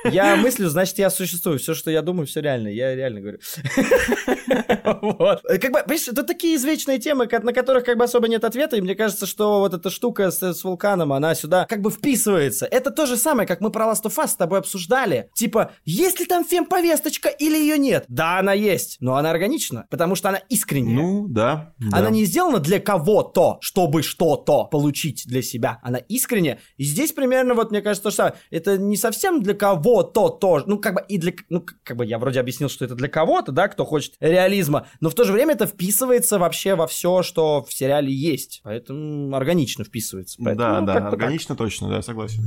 Я 0.05 0.37
мыслю, 0.37 0.69
значит, 0.69 0.99
я 0.99 1.11
существую. 1.11 1.59
Все, 1.59 1.75
что 1.75 1.91
я 1.91 2.03
думаю, 2.03 2.27
все 2.27 2.41
реально. 2.41 2.69
Я 2.69 2.95
реально 2.95 3.21
говорю. 3.21 3.39
Вот. 5.01 5.43
Как 5.43 5.73
бы, 5.73 5.81
понимаешь, 5.83 6.09
это 6.09 6.23
такие 6.23 6.57
извечные 6.57 6.99
темы, 6.99 7.29
на 7.31 7.53
которых 7.53 7.85
как 7.85 7.99
бы 7.99 8.05
особо 8.05 8.29
нет 8.29 8.45
ответа, 8.45 8.77
и 8.77 8.81
мне 8.81 8.95
кажется, 8.95 9.27
что 9.27 9.61
вот 9.61 9.75
эта 9.75 9.91
штука 9.91 10.31
с, 10.31 10.43
с 10.43 10.65
вулканом, 10.65 11.13
она 11.13 11.35
сюда 11.35 11.67
как 11.67 11.81
бы 11.81 11.91
вписывается. 11.91 12.67
Это 12.67 12.91
то 12.91 13.07
же 13.07 13.17
самое, 13.17 13.47
как 13.47 13.61
мы 13.61 13.71
про 13.71 13.87
Last 13.87 14.05
of 14.05 14.17
Us 14.17 14.29
с 14.29 14.37
тобой 14.37 14.59
обсуждали. 14.59 15.31
Типа, 15.35 15.73
есть 15.85 16.21
ли 16.21 16.27
там 16.27 16.45
фем-повесточка 16.45 17.29
или 17.29 17.57
ее 17.57 17.79
нет? 17.79 18.05
Да, 18.09 18.39
она 18.39 18.53
есть, 18.53 18.97
но 19.01 19.17
она 19.17 19.31
органична, 19.31 19.87
потому 19.91 20.15
что 20.15 20.29
она 20.29 20.39
искренняя. 20.49 20.97
Ну, 20.97 21.27
да. 21.29 21.75
да. 21.79 21.99
Она 21.99 22.11
не 22.11 22.25
сделана 22.25 22.59
для 22.59 22.81
кого-то, 22.81 23.59
чтобы 23.61 24.03
что-то 24.03 24.65
получить 24.65 25.25
для 25.27 25.43
себя. 25.43 25.79
Она 25.83 25.99
искренняя. 25.99 26.59
И 26.77 26.85
здесь 26.85 27.13
примерно, 27.13 27.55
вот, 27.55 27.71
мне 27.71 27.83
кажется, 27.83 28.05
то 28.05 28.11
же 28.11 28.17
самое. 28.17 28.35
Это 28.51 28.79
не 28.79 28.97
совсем 28.97 29.43
для 29.43 29.55
кого-то 29.55 30.29
тоже. 30.29 30.65
Ну, 30.67 30.79
как 30.79 30.95
бы 30.95 31.05
и 31.09 31.19
для... 31.19 31.33
Ну, 31.49 31.65
как 31.83 31.97
бы 31.97 32.07
я 32.07 32.19
вроде 32.19 32.41
объяснил, 32.41 32.69
что 32.69 32.85
это 32.85 32.95
для 32.95 33.09
кого-то, 33.09 33.53
да, 33.53 33.69
кто 33.69 33.85
хочет 33.85 34.15
реализма. 34.21 34.80
Но 35.01 35.11
в 35.11 35.15
то 35.15 35.25
же 35.25 35.33
время 35.33 35.55
это 35.55 35.67
вписывается 35.67 36.39
вообще 36.39 36.75
во 36.75 36.87
все, 36.87 37.23
что 37.23 37.63
в 37.63 37.73
сериале 37.73 38.13
есть. 38.13 38.61
Поэтому 38.65 39.35
органично 39.35 39.85
вписывается. 39.85 40.37
Поэтому 40.43 40.59
Да, 40.59 40.81
да, 40.81 40.93
как-то 40.95 41.11
так. 41.11 41.21
органично 41.21 41.57
точно, 41.57 41.89
да, 41.89 42.03
согласен. 42.03 42.45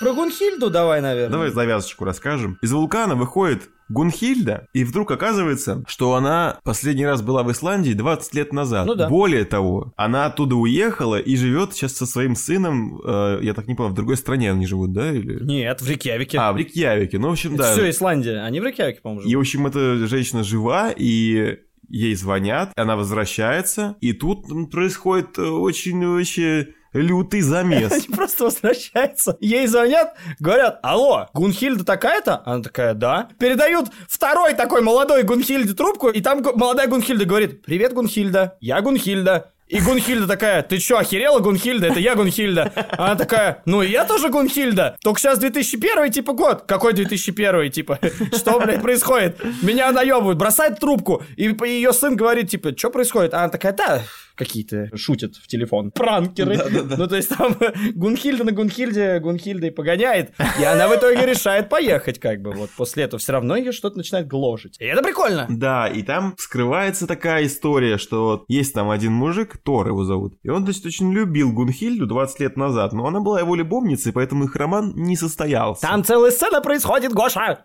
Про 0.00 0.12
Гунхильду 0.14 0.70
давай, 0.70 1.00
наверное. 1.00 1.30
Давай 1.32 1.50
завязочку 1.50 2.04
расскажем. 2.04 2.56
Из 2.62 2.72
вулкана 2.72 3.16
выходит 3.16 3.68
Гунхильда, 3.88 4.68
и 4.72 4.84
вдруг 4.84 5.10
оказывается, 5.10 5.84
что 5.86 6.14
она 6.14 6.58
последний 6.64 7.06
раз 7.06 7.22
была 7.22 7.42
в 7.42 7.52
Исландии 7.52 7.92
20 7.92 8.34
лет 8.34 8.52
назад. 8.52 8.86
Ну 8.86 8.94
да. 8.94 9.08
Более 9.08 9.44
того, 9.44 9.92
она 9.96 10.26
оттуда 10.26 10.56
уехала 10.56 11.18
и 11.18 11.36
живет 11.36 11.74
сейчас 11.74 11.94
со 11.94 12.06
своим 12.06 12.36
сыном, 12.36 13.00
э, 13.04 13.40
я 13.42 13.54
так 13.54 13.66
не 13.66 13.74
понял, 13.74 13.90
в 13.90 13.94
другой 13.94 14.16
стране 14.16 14.50
они 14.52 14.66
живут, 14.66 14.92
да? 14.92 15.12
Или... 15.12 15.42
Нет, 15.42 15.80
в 15.80 15.88
Рикьявике. 15.88 16.38
А, 16.38 16.52
в 16.52 16.56
Рикьявике. 16.56 17.18
Ну, 17.18 17.28
в 17.28 17.32
общем, 17.32 17.56
да. 17.56 17.72
Все, 17.72 17.88
Исландия. 17.90 18.44
Они 18.44 18.60
в 18.60 18.64
Рикьявике, 18.64 19.00
по-моему, 19.00 19.22
И, 19.22 19.30
живут. 19.30 19.36
в 19.36 19.40
общем, 19.48 19.66
эта 19.66 20.06
женщина 20.06 20.44
жива, 20.44 20.92
и 20.94 21.58
ей 21.88 22.14
звонят, 22.14 22.72
она 22.76 22.96
возвращается, 22.96 23.96
и 24.00 24.12
тут 24.12 24.46
происходит 24.70 25.38
э, 25.38 25.42
очень 25.42 26.06
вообще 26.06 26.68
лютый 26.92 27.40
замес. 27.40 27.92
Они 27.92 28.06
просто 28.14 28.44
возвращаются, 28.44 29.36
ей 29.40 29.66
звонят, 29.66 30.16
говорят, 30.38 30.80
алло, 30.82 31.28
Гунхильда 31.34 31.84
такая-то? 31.84 32.42
Она 32.44 32.62
такая, 32.62 32.94
да. 32.94 33.28
Передают 33.38 33.88
второй 34.08 34.54
такой 34.54 34.82
молодой 34.82 35.22
Гунхильде 35.22 35.74
трубку, 35.74 36.08
и 36.08 36.20
там 36.20 36.42
молодая 36.54 36.86
Гунхильда 36.86 37.24
говорит, 37.24 37.62
привет, 37.62 37.92
Гунхильда, 37.92 38.56
я 38.60 38.80
Гунхильда. 38.80 39.52
И 39.68 39.80
Гунхильда 39.80 40.26
такая, 40.26 40.62
ты 40.62 40.78
чё, 40.78 40.96
охерела, 40.96 41.40
Гунхильда? 41.40 41.88
Это 41.88 42.00
я 42.00 42.14
Гунхильда. 42.14 42.72
Она 42.96 43.16
такая, 43.16 43.60
ну 43.66 43.82
я 43.82 44.04
тоже 44.04 44.30
Гунхильда. 44.30 44.96
Только 45.02 45.20
сейчас 45.20 45.38
2001 45.38 46.10
типа 46.10 46.32
год. 46.32 46.64
Какой 46.66 46.94
2001 46.94 47.70
типа? 47.70 47.98
Что, 48.34 48.58
блядь, 48.60 48.80
происходит? 48.80 49.38
Меня 49.62 49.92
наебывают, 49.92 50.38
бросает 50.38 50.80
трубку. 50.80 51.22
И 51.36 51.54
ее 51.66 51.92
сын 51.92 52.16
говорит, 52.16 52.48
типа, 52.48 52.76
что 52.76 52.88
происходит? 52.88 53.34
Она 53.34 53.50
такая, 53.50 53.74
да, 53.74 54.02
какие-то 54.38 54.88
шутят 54.96 55.36
в 55.36 55.46
телефон. 55.46 55.90
Пранкеры. 55.90 56.56
Ну, 56.96 57.06
то 57.06 57.16
есть 57.16 57.28
там 57.36 57.56
Гунхильда 57.94 58.44
на 58.44 58.52
Гунхильде, 58.52 59.18
Гунхильда 59.18 59.66
и 59.66 59.70
погоняет. 59.70 60.32
И 60.60 60.64
она 60.64 60.88
в 60.88 60.96
итоге 60.96 61.26
решает 61.26 61.68
поехать, 61.68 62.18
как 62.18 62.40
бы, 62.40 62.52
вот 62.52 62.70
после 62.76 63.04
этого. 63.04 63.18
Все 63.18 63.32
равно 63.32 63.56
ее 63.56 63.72
что-то 63.72 63.98
начинает 63.98 64.26
гложить. 64.28 64.76
И 64.80 64.84
это 64.84 65.02
прикольно. 65.02 65.46
Да, 65.48 65.88
и 65.88 66.02
там 66.02 66.34
скрывается 66.38 67.06
такая 67.06 67.46
история, 67.46 67.98
что 67.98 68.44
есть 68.48 68.72
там 68.72 68.90
один 68.90 69.12
мужик, 69.12 69.58
Тор 69.58 69.88
его 69.88 70.04
зовут, 70.04 70.34
и 70.42 70.48
он, 70.48 70.64
значит, 70.64 70.86
очень 70.86 71.12
любил 71.12 71.52
Гунхильду 71.52 72.06
20 72.06 72.40
лет 72.40 72.56
назад, 72.56 72.92
но 72.92 73.06
она 73.06 73.20
была 73.20 73.40
его 73.40 73.54
любовницей, 73.54 74.12
поэтому 74.12 74.44
их 74.44 74.54
роман 74.54 74.92
не 74.94 75.16
состоялся. 75.16 75.82
Там 75.82 76.04
целая 76.04 76.30
сцена 76.30 76.60
происходит, 76.60 77.12
Гоша. 77.12 77.62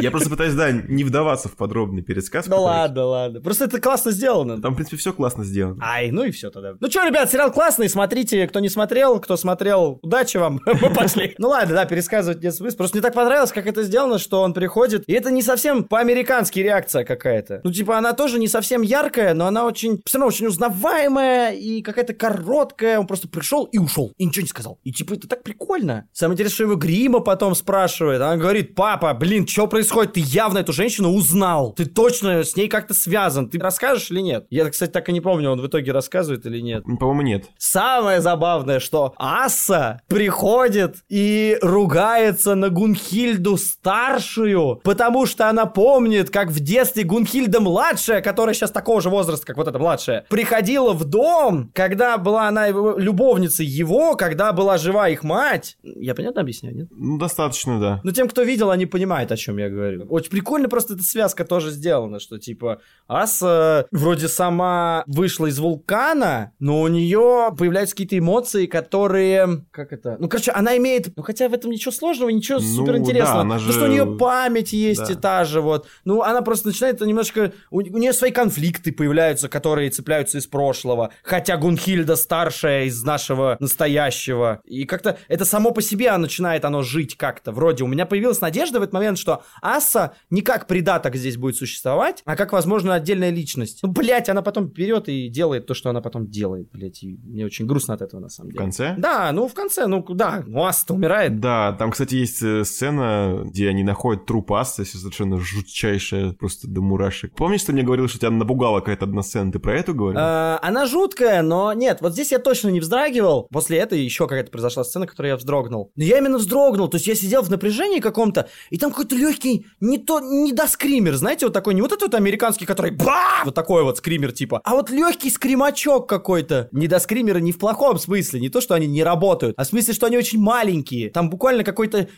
Я 0.00 0.10
просто 0.12 0.30
пытаюсь, 0.30 0.54
да, 0.54 0.70
не 0.70 1.02
вдаваться 1.02 1.48
в 1.48 1.56
подробный 1.56 2.02
пересказ. 2.02 2.46
Ну 2.46 2.50
потому 2.50 2.66
ладно, 2.66 3.04
ладно. 3.04 3.40
Просто 3.40 3.64
это 3.64 3.80
классно 3.80 4.12
сделано. 4.12 4.60
Там, 4.60 4.74
в 4.74 4.76
принципе, 4.76 4.96
все 4.96 5.12
классно 5.12 5.44
сделано. 5.44 5.67
Ай, 5.80 6.10
ну 6.10 6.24
и 6.24 6.30
все 6.30 6.50
тогда. 6.50 6.74
Ну 6.78 6.90
что, 6.90 7.04
ребят, 7.04 7.30
сериал 7.30 7.52
классный, 7.52 7.88
смотрите, 7.88 8.46
кто 8.46 8.60
не 8.60 8.68
смотрел, 8.68 9.20
кто 9.20 9.36
смотрел, 9.36 9.98
удачи 10.02 10.36
вам, 10.36 10.60
мы 10.66 10.92
пошли. 10.92 11.34
Ну 11.38 11.48
ладно, 11.48 11.74
да, 11.74 11.84
пересказывать 11.84 12.42
нет 12.42 12.54
смысла. 12.54 12.78
Просто 12.78 12.96
мне 12.96 13.02
так 13.02 13.14
понравилось, 13.14 13.52
как 13.52 13.66
это 13.66 13.82
сделано, 13.82 14.18
что 14.18 14.42
он 14.42 14.54
приходит, 14.54 15.04
и 15.06 15.12
это 15.12 15.30
не 15.30 15.42
совсем 15.42 15.84
по-американски 15.84 16.60
реакция 16.60 17.04
какая-то. 17.04 17.60
Ну 17.64 17.72
типа 17.72 17.98
она 17.98 18.12
тоже 18.12 18.38
не 18.38 18.48
совсем 18.48 18.82
яркая, 18.82 19.34
но 19.34 19.46
она 19.46 19.66
очень, 19.66 20.00
все 20.04 20.18
равно 20.18 20.28
очень 20.28 20.46
узнаваемая 20.46 21.52
и 21.52 21.82
какая-то 21.82 22.14
короткая. 22.14 22.98
Он 22.98 23.06
просто 23.06 23.28
пришел 23.28 23.64
и 23.64 23.78
ушел, 23.78 24.12
и 24.16 24.26
ничего 24.26 24.42
не 24.42 24.48
сказал. 24.48 24.78
И 24.84 24.92
типа 24.92 25.14
это 25.14 25.28
так 25.28 25.42
прикольно. 25.42 26.08
Самое 26.12 26.34
интересное, 26.34 26.54
что 26.54 26.64
его 26.64 26.76
грима 26.76 27.20
потом 27.20 27.54
спрашивает. 27.54 28.20
Она 28.20 28.36
говорит, 28.36 28.74
папа, 28.74 29.12
блин, 29.14 29.46
что 29.46 29.66
происходит? 29.66 30.14
Ты 30.14 30.20
явно 30.20 30.58
эту 30.58 30.72
женщину 30.72 31.12
узнал. 31.12 31.72
Ты 31.74 31.86
точно 31.86 32.44
с 32.44 32.56
ней 32.56 32.68
как-то 32.68 32.94
связан. 32.94 33.48
Ты 33.48 33.58
расскажешь 33.58 34.10
или 34.10 34.20
нет? 34.20 34.46
Я, 34.50 34.68
кстати, 34.70 34.90
так 34.90 35.08
и 35.08 35.12
не 35.12 35.20
помню, 35.20 35.50
он 35.50 35.57
в 35.60 35.66
итоге 35.66 35.92
рассказывает 35.92 36.46
или 36.46 36.60
нет. 36.60 36.84
По-моему, 36.84 37.22
нет. 37.22 37.44
Самое 37.58 38.20
забавное, 38.20 38.80
что 38.80 39.14
Аса 39.16 40.02
приходит 40.08 40.96
и 41.08 41.58
ругается 41.62 42.54
на 42.54 42.70
Гунхильду 42.70 43.56
старшую, 43.56 44.80
потому 44.84 45.26
что 45.26 45.48
она 45.48 45.66
помнит, 45.66 46.30
как 46.30 46.48
в 46.48 46.60
детстве 46.60 47.04
Гунхильда 47.04 47.60
младшая, 47.60 48.20
которая 48.20 48.54
сейчас 48.54 48.70
такого 48.70 49.00
же 49.00 49.10
возраста, 49.10 49.46
как 49.46 49.56
вот 49.56 49.68
эта 49.68 49.78
младшая, 49.78 50.26
приходила 50.28 50.92
в 50.92 51.04
дом, 51.04 51.70
когда 51.74 52.18
была 52.18 52.48
она 52.48 52.68
любовницей 52.68 53.66
его, 53.66 54.16
когда 54.16 54.52
была 54.52 54.78
жива 54.78 55.08
их 55.08 55.24
мать. 55.24 55.76
Я 55.82 56.14
понятно 56.14 56.40
объясняю, 56.40 56.76
нет? 56.76 56.88
Ну, 56.90 57.18
достаточно, 57.18 57.80
да. 57.80 58.00
Ну, 58.04 58.12
тем, 58.12 58.28
кто 58.28 58.42
видел, 58.42 58.70
они 58.70 58.86
понимают, 58.86 59.32
о 59.32 59.36
чем 59.36 59.58
я 59.58 59.68
говорю. 59.68 59.98
говорю. 59.98 60.12
Очень 60.12 60.30
прикольно 60.30 60.68
просто 60.68 60.94
эта 60.94 61.02
связка 61.02 61.44
тоже 61.44 61.70
сделана, 61.70 62.20
что 62.20 62.38
типа 62.38 62.80
Аса 63.06 63.86
вроде 63.90 64.28
сама 64.28 65.04
вышла 65.06 65.47
из 65.48 65.58
вулкана, 65.58 66.52
но 66.58 66.80
у 66.82 66.88
нее 66.88 67.52
появляются 67.58 67.94
какие-то 67.94 68.18
эмоции, 68.18 68.66
которые... 68.66 69.64
Как 69.70 69.92
это? 69.92 70.16
Ну, 70.18 70.28
короче, 70.28 70.52
она 70.52 70.76
имеет... 70.76 71.16
Ну, 71.16 71.22
хотя 71.22 71.48
в 71.48 71.54
этом 71.54 71.70
ничего 71.70 71.92
сложного, 71.92 72.28
ничего 72.30 72.58
Ну, 72.58 72.64
суперинтересного. 72.64 73.34
да, 73.34 73.40
она 73.40 73.54
Потому 73.56 73.72
же- 73.72 73.78
что 73.78 73.84
у 73.84 73.88
нее 73.88 74.16
память 74.18 74.72
есть 74.72 75.06
Да. 75.06 75.12
и 75.12 75.16
та 75.16 75.44
же 75.44 75.60
вот. 75.60 75.86
Ну, 76.04 76.22
она 76.22 76.42
просто 76.42 76.68
начинает 76.68 77.00
немножко... 77.00 77.52
У, 77.70 77.78
у 77.78 77.98
нее 77.98 78.12
свои 78.12 78.30
конфликты 78.30 78.92
появляются, 78.92 79.48
которые 79.48 79.90
цепляются 79.90 80.38
из 80.38 80.46
прошлого. 80.46 81.10
Хотя 81.22 81.56
Гунхильда 81.56 82.16
старшая 82.16 82.84
из 82.84 83.02
нашего 83.02 83.56
настоящего. 83.60 84.60
И 84.64 84.84
как-то 84.84 85.18
это 85.28 85.44
само 85.44 85.70
по 85.70 85.82
себе 85.82 86.14
начинает 86.16 86.64
оно 86.64 86.82
жить 86.82 87.16
как-то. 87.16 87.52
Вроде 87.52 87.84
у 87.84 87.86
меня 87.86 88.06
появилась 88.06 88.40
надежда 88.40 88.80
в 88.80 88.82
этот 88.82 88.92
момент, 88.92 89.18
что 89.18 89.42
Аса 89.62 90.12
не 90.30 90.42
как 90.42 90.66
придаток 90.66 91.16
здесь 91.16 91.36
будет 91.36 91.56
существовать, 91.56 92.22
а 92.24 92.36
как, 92.36 92.52
возможно, 92.52 92.94
отдельная 92.94 93.30
личность. 93.30 93.80
Ну, 93.82 93.90
блять, 93.90 94.28
она 94.28 94.42
потом 94.42 94.66
берет 94.66 95.08
и 95.08 95.28
делает 95.38 95.66
то, 95.66 95.74
что 95.74 95.90
она 95.90 96.00
потом 96.00 96.26
делает, 96.26 96.68
блять. 96.72 97.02
И 97.04 97.16
мне 97.24 97.44
очень 97.46 97.66
грустно 97.66 97.94
от 97.94 98.02
этого, 98.02 98.20
на 98.20 98.28
самом 98.28 98.48
В 98.48 98.52
деле. 98.52 98.64
конце? 98.64 98.94
Да, 98.98 99.30
ну 99.32 99.46
в 99.46 99.54
конце, 99.54 99.86
ну 99.86 100.04
да, 100.08 100.42
ну 100.46 100.64
Аса-то 100.64 100.94
умирает. 100.94 101.38
Да, 101.38 101.72
там, 101.78 101.92
кстати, 101.92 102.16
есть 102.16 102.42
э, 102.42 102.64
сцена, 102.64 103.42
где 103.44 103.68
они 103.68 103.84
находят 103.84 104.26
труп 104.26 104.52
Асты, 104.52 104.84
совершенно 104.84 105.38
жутчайшая, 105.38 106.32
просто 106.32 106.66
до 106.68 106.80
мурашек. 106.80 107.34
Помнишь, 107.36 107.62
ты 107.62 107.72
мне 107.72 107.82
говорил, 107.84 108.08
что 108.08 108.18
тебя 108.18 108.30
напугала 108.30 108.80
какая-то 108.80 109.04
одна 109.04 109.22
сцена? 109.22 109.52
Ты 109.52 109.58
про 109.60 109.74
эту 109.78 109.94
говорил? 109.94 110.18
Э, 110.20 110.58
Она 110.62 110.86
жуткая, 110.86 111.42
но 111.42 111.72
нет, 111.72 111.98
вот 112.00 112.12
здесь 112.14 112.32
я 112.32 112.38
точно 112.40 112.68
не 112.70 112.80
вздрагивал. 112.80 113.46
После 113.52 113.78
этой 113.78 114.00
еще 114.00 114.24
какая-то 114.26 114.50
произошла 114.50 114.82
сцена, 114.82 115.06
которой 115.06 115.28
я 115.28 115.36
вздрогнул. 115.36 115.92
Но 115.94 116.02
я 116.04 116.18
именно 116.18 116.38
вздрогнул, 116.38 116.88
то 116.88 116.96
есть 116.96 117.06
я 117.06 117.14
сидел 117.14 117.42
в 117.42 117.50
напряжении 117.50 118.00
каком-то, 118.00 118.48
и 118.70 118.78
там 118.78 118.90
какой-то 118.90 119.14
легкий, 119.14 119.66
не 119.80 119.98
то, 119.98 120.18
не 120.20 120.52
до 120.52 120.66
скример, 120.66 121.14
знаете, 121.14 121.46
вот 121.46 121.52
такой, 121.52 121.74
не 121.74 121.82
вот 121.82 121.92
этот 121.92 122.02
вот 122.02 122.14
американский, 122.14 122.66
который 122.66 122.90
ба! 122.90 123.42
Вот 123.44 123.54
такой 123.54 123.82
вот 123.84 123.98
скример 123.98 124.32
типа, 124.32 124.60
а 124.64 124.74
вот 124.74 124.90
легкий 124.90 125.17
скримачок 125.26 126.08
какой-то. 126.08 126.68
Не 126.72 126.86
до 126.86 126.98
скримера 127.00 127.38
не 127.38 127.52
в 127.52 127.58
плохом 127.58 127.98
смысле, 127.98 128.40
не 128.40 128.48
то, 128.48 128.60
что 128.60 128.74
они 128.74 128.86
не 128.86 129.02
работают, 129.02 129.54
а 129.58 129.64
в 129.64 129.66
смысле, 129.66 129.94
что 129.94 130.06
они 130.06 130.16
очень 130.16 130.40
маленькие. 130.40 131.10
Там 131.10 131.30
буквально 131.30 131.64
какой-то 131.64 132.08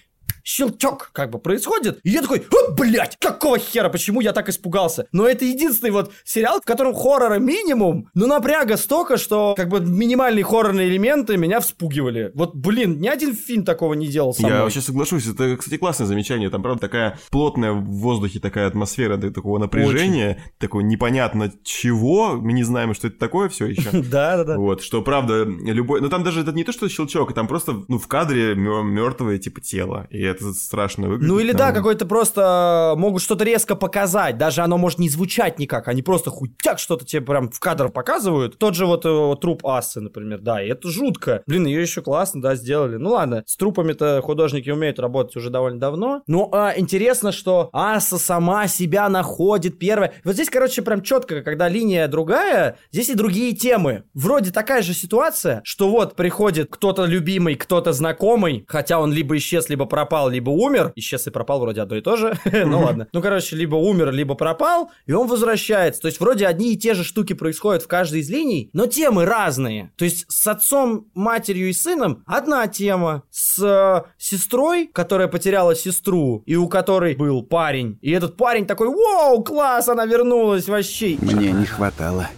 щелчок 0.44 1.10
как 1.12 1.30
бы 1.30 1.38
происходит. 1.38 2.00
И 2.02 2.10
я 2.10 2.22
такой, 2.22 2.42
«А, 2.50 2.72
блядь, 2.72 3.16
какого 3.18 3.58
хера, 3.58 3.88
почему 3.88 4.20
я 4.20 4.32
так 4.32 4.48
испугался? 4.48 5.06
Но 5.12 5.26
это 5.26 5.44
единственный 5.44 5.90
вот 5.90 6.12
сериал, 6.24 6.60
в 6.60 6.64
котором 6.64 6.94
хоррора 6.94 7.38
минимум, 7.38 8.08
но 8.14 8.26
напряга 8.26 8.76
столько, 8.76 9.16
что 9.16 9.54
как 9.56 9.68
бы 9.68 9.80
минимальные 9.80 10.44
хоррорные 10.44 10.88
элементы 10.88 11.36
меня 11.36 11.60
вспугивали. 11.60 12.30
Вот, 12.34 12.54
блин, 12.54 13.00
ни 13.00 13.08
один 13.08 13.34
фильм 13.34 13.64
такого 13.64 13.94
не 13.94 14.06
делал 14.06 14.32
со 14.34 14.42
Я 14.42 14.48
мной. 14.48 14.60
вообще 14.62 14.80
соглашусь, 14.80 15.26
это, 15.26 15.56
кстати, 15.56 15.76
классное 15.78 16.06
замечание. 16.06 16.50
Там, 16.50 16.62
правда, 16.62 16.80
такая 16.80 17.18
плотная 17.30 17.72
в 17.72 17.84
воздухе 17.84 18.40
такая 18.40 18.66
атмосфера 18.66 19.16
такого 19.16 19.58
напряжения, 19.58 20.42
такого 20.58 20.80
непонятно 20.80 21.52
чего, 21.64 22.36
мы 22.36 22.52
не 22.52 22.62
знаем, 22.62 22.94
что 22.94 23.08
это 23.08 23.18
такое 23.18 23.48
все 23.48 23.66
еще. 23.66 23.90
Да, 24.10 24.38
да, 24.38 24.44
да. 24.44 24.56
Вот, 24.56 24.82
что 24.82 25.02
правда, 25.02 25.44
любой... 25.44 26.00
Ну, 26.00 26.08
там 26.08 26.24
даже 26.24 26.40
это 26.40 26.52
не 26.52 26.64
то, 26.64 26.72
что 26.72 26.88
щелчок, 26.88 27.32
там 27.34 27.46
просто, 27.46 27.84
ну, 27.88 27.98
в 27.98 28.08
кадре 28.08 28.54
мертвое, 28.54 29.38
типа, 29.38 29.60
тело. 29.60 30.06
И 30.10 30.22
это 30.30 30.52
страшно 30.52 31.08
выглядит. 31.08 31.28
Ну 31.28 31.38
или 31.38 31.52
да, 31.52 31.72
какой-то 31.72 32.06
просто 32.06 32.94
могут 32.96 33.22
что-то 33.22 33.44
резко 33.44 33.74
показать, 33.74 34.38
даже 34.38 34.62
оно 34.62 34.78
может 34.78 34.98
не 34.98 35.08
звучать 35.08 35.58
никак, 35.58 35.88
они 35.88 36.02
просто 36.02 36.30
хутяк 36.30 36.78
что-то 36.78 37.04
тебе 37.04 37.22
прям 37.22 37.50
в 37.50 37.58
кадр 37.60 37.90
показывают. 37.90 38.58
Тот 38.58 38.74
же 38.74 38.86
вот 38.86 39.04
э, 39.04 39.36
труп 39.40 39.66
Ассы, 39.66 40.00
например, 40.00 40.40
да, 40.40 40.62
и 40.62 40.68
это 40.68 40.88
жутко. 40.88 41.42
Блин, 41.46 41.66
ее 41.66 41.82
еще 41.82 42.02
классно, 42.02 42.42
да, 42.42 42.54
сделали. 42.54 42.96
Ну 42.96 43.10
ладно, 43.10 43.42
с 43.46 43.56
трупами-то 43.56 44.20
художники 44.22 44.70
умеют 44.70 44.98
работать 44.98 45.36
уже 45.36 45.50
довольно 45.50 45.80
давно. 45.80 46.22
Но 46.26 46.48
а, 46.52 46.72
интересно, 46.76 47.32
что 47.32 47.70
Асса 47.72 48.18
сама 48.18 48.68
себя 48.68 49.08
находит 49.08 49.78
первая. 49.78 50.12
Вот 50.24 50.34
здесь, 50.34 50.50
короче, 50.50 50.82
прям 50.82 51.02
четко, 51.02 51.42
когда 51.42 51.68
линия 51.68 52.08
другая, 52.08 52.76
здесь 52.92 53.08
и 53.08 53.14
другие 53.14 53.54
темы. 53.54 54.04
Вроде 54.14 54.50
такая 54.50 54.82
же 54.82 54.94
ситуация, 54.94 55.60
что 55.64 55.88
вот 55.90 56.16
приходит 56.16 56.68
кто-то 56.70 57.04
любимый, 57.04 57.54
кто-то 57.54 57.92
знакомый, 57.92 58.64
хотя 58.68 59.00
он 59.00 59.12
либо 59.12 59.36
исчез, 59.36 59.68
либо 59.68 59.86
пропал, 59.86 60.19
либо 60.28 60.50
умер. 60.50 60.92
Исчез 60.96 61.26
и 61.26 61.30
пропал 61.30 61.60
вроде 61.60 61.80
одно 61.80 61.96
и 61.96 62.00
то 62.00 62.16
же. 62.16 62.38
Ну 62.70 62.80
ладно. 62.80 63.08
Ну, 63.12 63.22
короче, 63.22 63.56
либо 63.56 63.76
умер, 63.76 64.12
либо 64.12 64.34
пропал, 64.34 64.90
и 65.06 65.12
он 65.12 65.26
возвращается. 65.26 66.02
То 66.02 66.08
есть 66.08 66.20
вроде 66.20 66.46
одни 66.46 66.74
и 66.74 66.76
те 66.76 66.94
же 66.94 67.04
штуки 67.04 67.32
происходят 67.32 67.82
в 67.82 67.88
каждой 67.88 68.20
из 68.20 68.30
линий, 68.30 68.70
но 68.72 68.86
темы 68.86 69.24
разные. 69.24 69.92
То 69.96 70.04
есть 70.04 70.26
с 70.28 70.46
отцом, 70.46 71.06
матерью 71.14 71.68
и 71.68 71.72
сыном 71.72 72.22
одна 72.26 72.66
тема. 72.66 73.22
С 73.30 73.62
э, 73.62 74.10
сестрой, 74.18 74.88
которая 74.92 75.28
потеряла 75.28 75.74
сестру, 75.74 76.42
и 76.46 76.56
у 76.56 76.68
которой 76.68 77.16
был 77.16 77.42
парень. 77.42 77.98
И 78.02 78.10
этот 78.10 78.36
парень 78.36 78.66
такой, 78.66 78.88
вау, 78.88 79.42
класс, 79.42 79.88
она 79.88 80.06
вернулась 80.06 80.68
вообще. 80.68 81.16
Мне 81.20 81.52
не 81.52 81.66
хватало. 81.66 82.28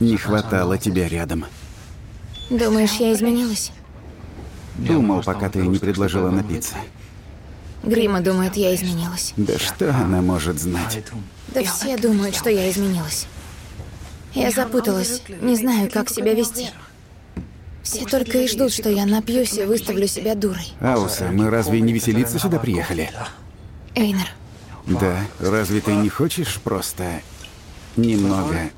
Не 0.00 0.16
хватало 0.16 0.76
тебя 0.78 1.08
рядом. 1.08 1.46
Думаешь, 2.50 2.92
я 2.94 3.12
изменилась? 3.12 3.72
Думал, 4.78 5.22
пока 5.22 5.48
ты 5.48 5.66
не 5.66 5.78
предложила 5.78 6.30
напиться. 6.30 6.76
Грима 7.86 8.20
думает, 8.20 8.56
я 8.56 8.74
изменилась. 8.74 9.32
Да 9.36 9.58
что 9.58 9.94
она 9.94 10.20
может 10.20 10.58
знать? 10.60 11.04
Да 11.54 11.62
все 11.62 11.96
думают, 11.96 12.34
что 12.34 12.50
я 12.50 12.68
изменилась. 12.70 13.26
Я 14.34 14.50
запуталась, 14.50 15.22
не 15.40 15.56
знаю, 15.56 15.90
как 15.90 16.10
себя 16.10 16.34
вести. 16.34 16.68
Все 17.82 18.04
только 18.04 18.38
и 18.38 18.48
ждут, 18.48 18.72
что 18.72 18.90
я 18.90 19.06
напьюсь 19.06 19.54
и 19.54 19.62
выставлю 19.62 20.08
себя 20.08 20.34
дурой. 20.34 20.72
Ауса, 20.80 21.30
мы 21.32 21.48
разве 21.48 21.80
не 21.80 21.92
веселиться 21.92 22.40
сюда 22.40 22.58
приехали? 22.58 23.10
Эйнер, 23.94 24.28
Да, 24.86 25.20
разве 25.38 25.80
ты 25.80 25.94
не 25.94 26.08
хочешь 26.08 26.60
просто 26.62 27.22
немного 27.96 28.70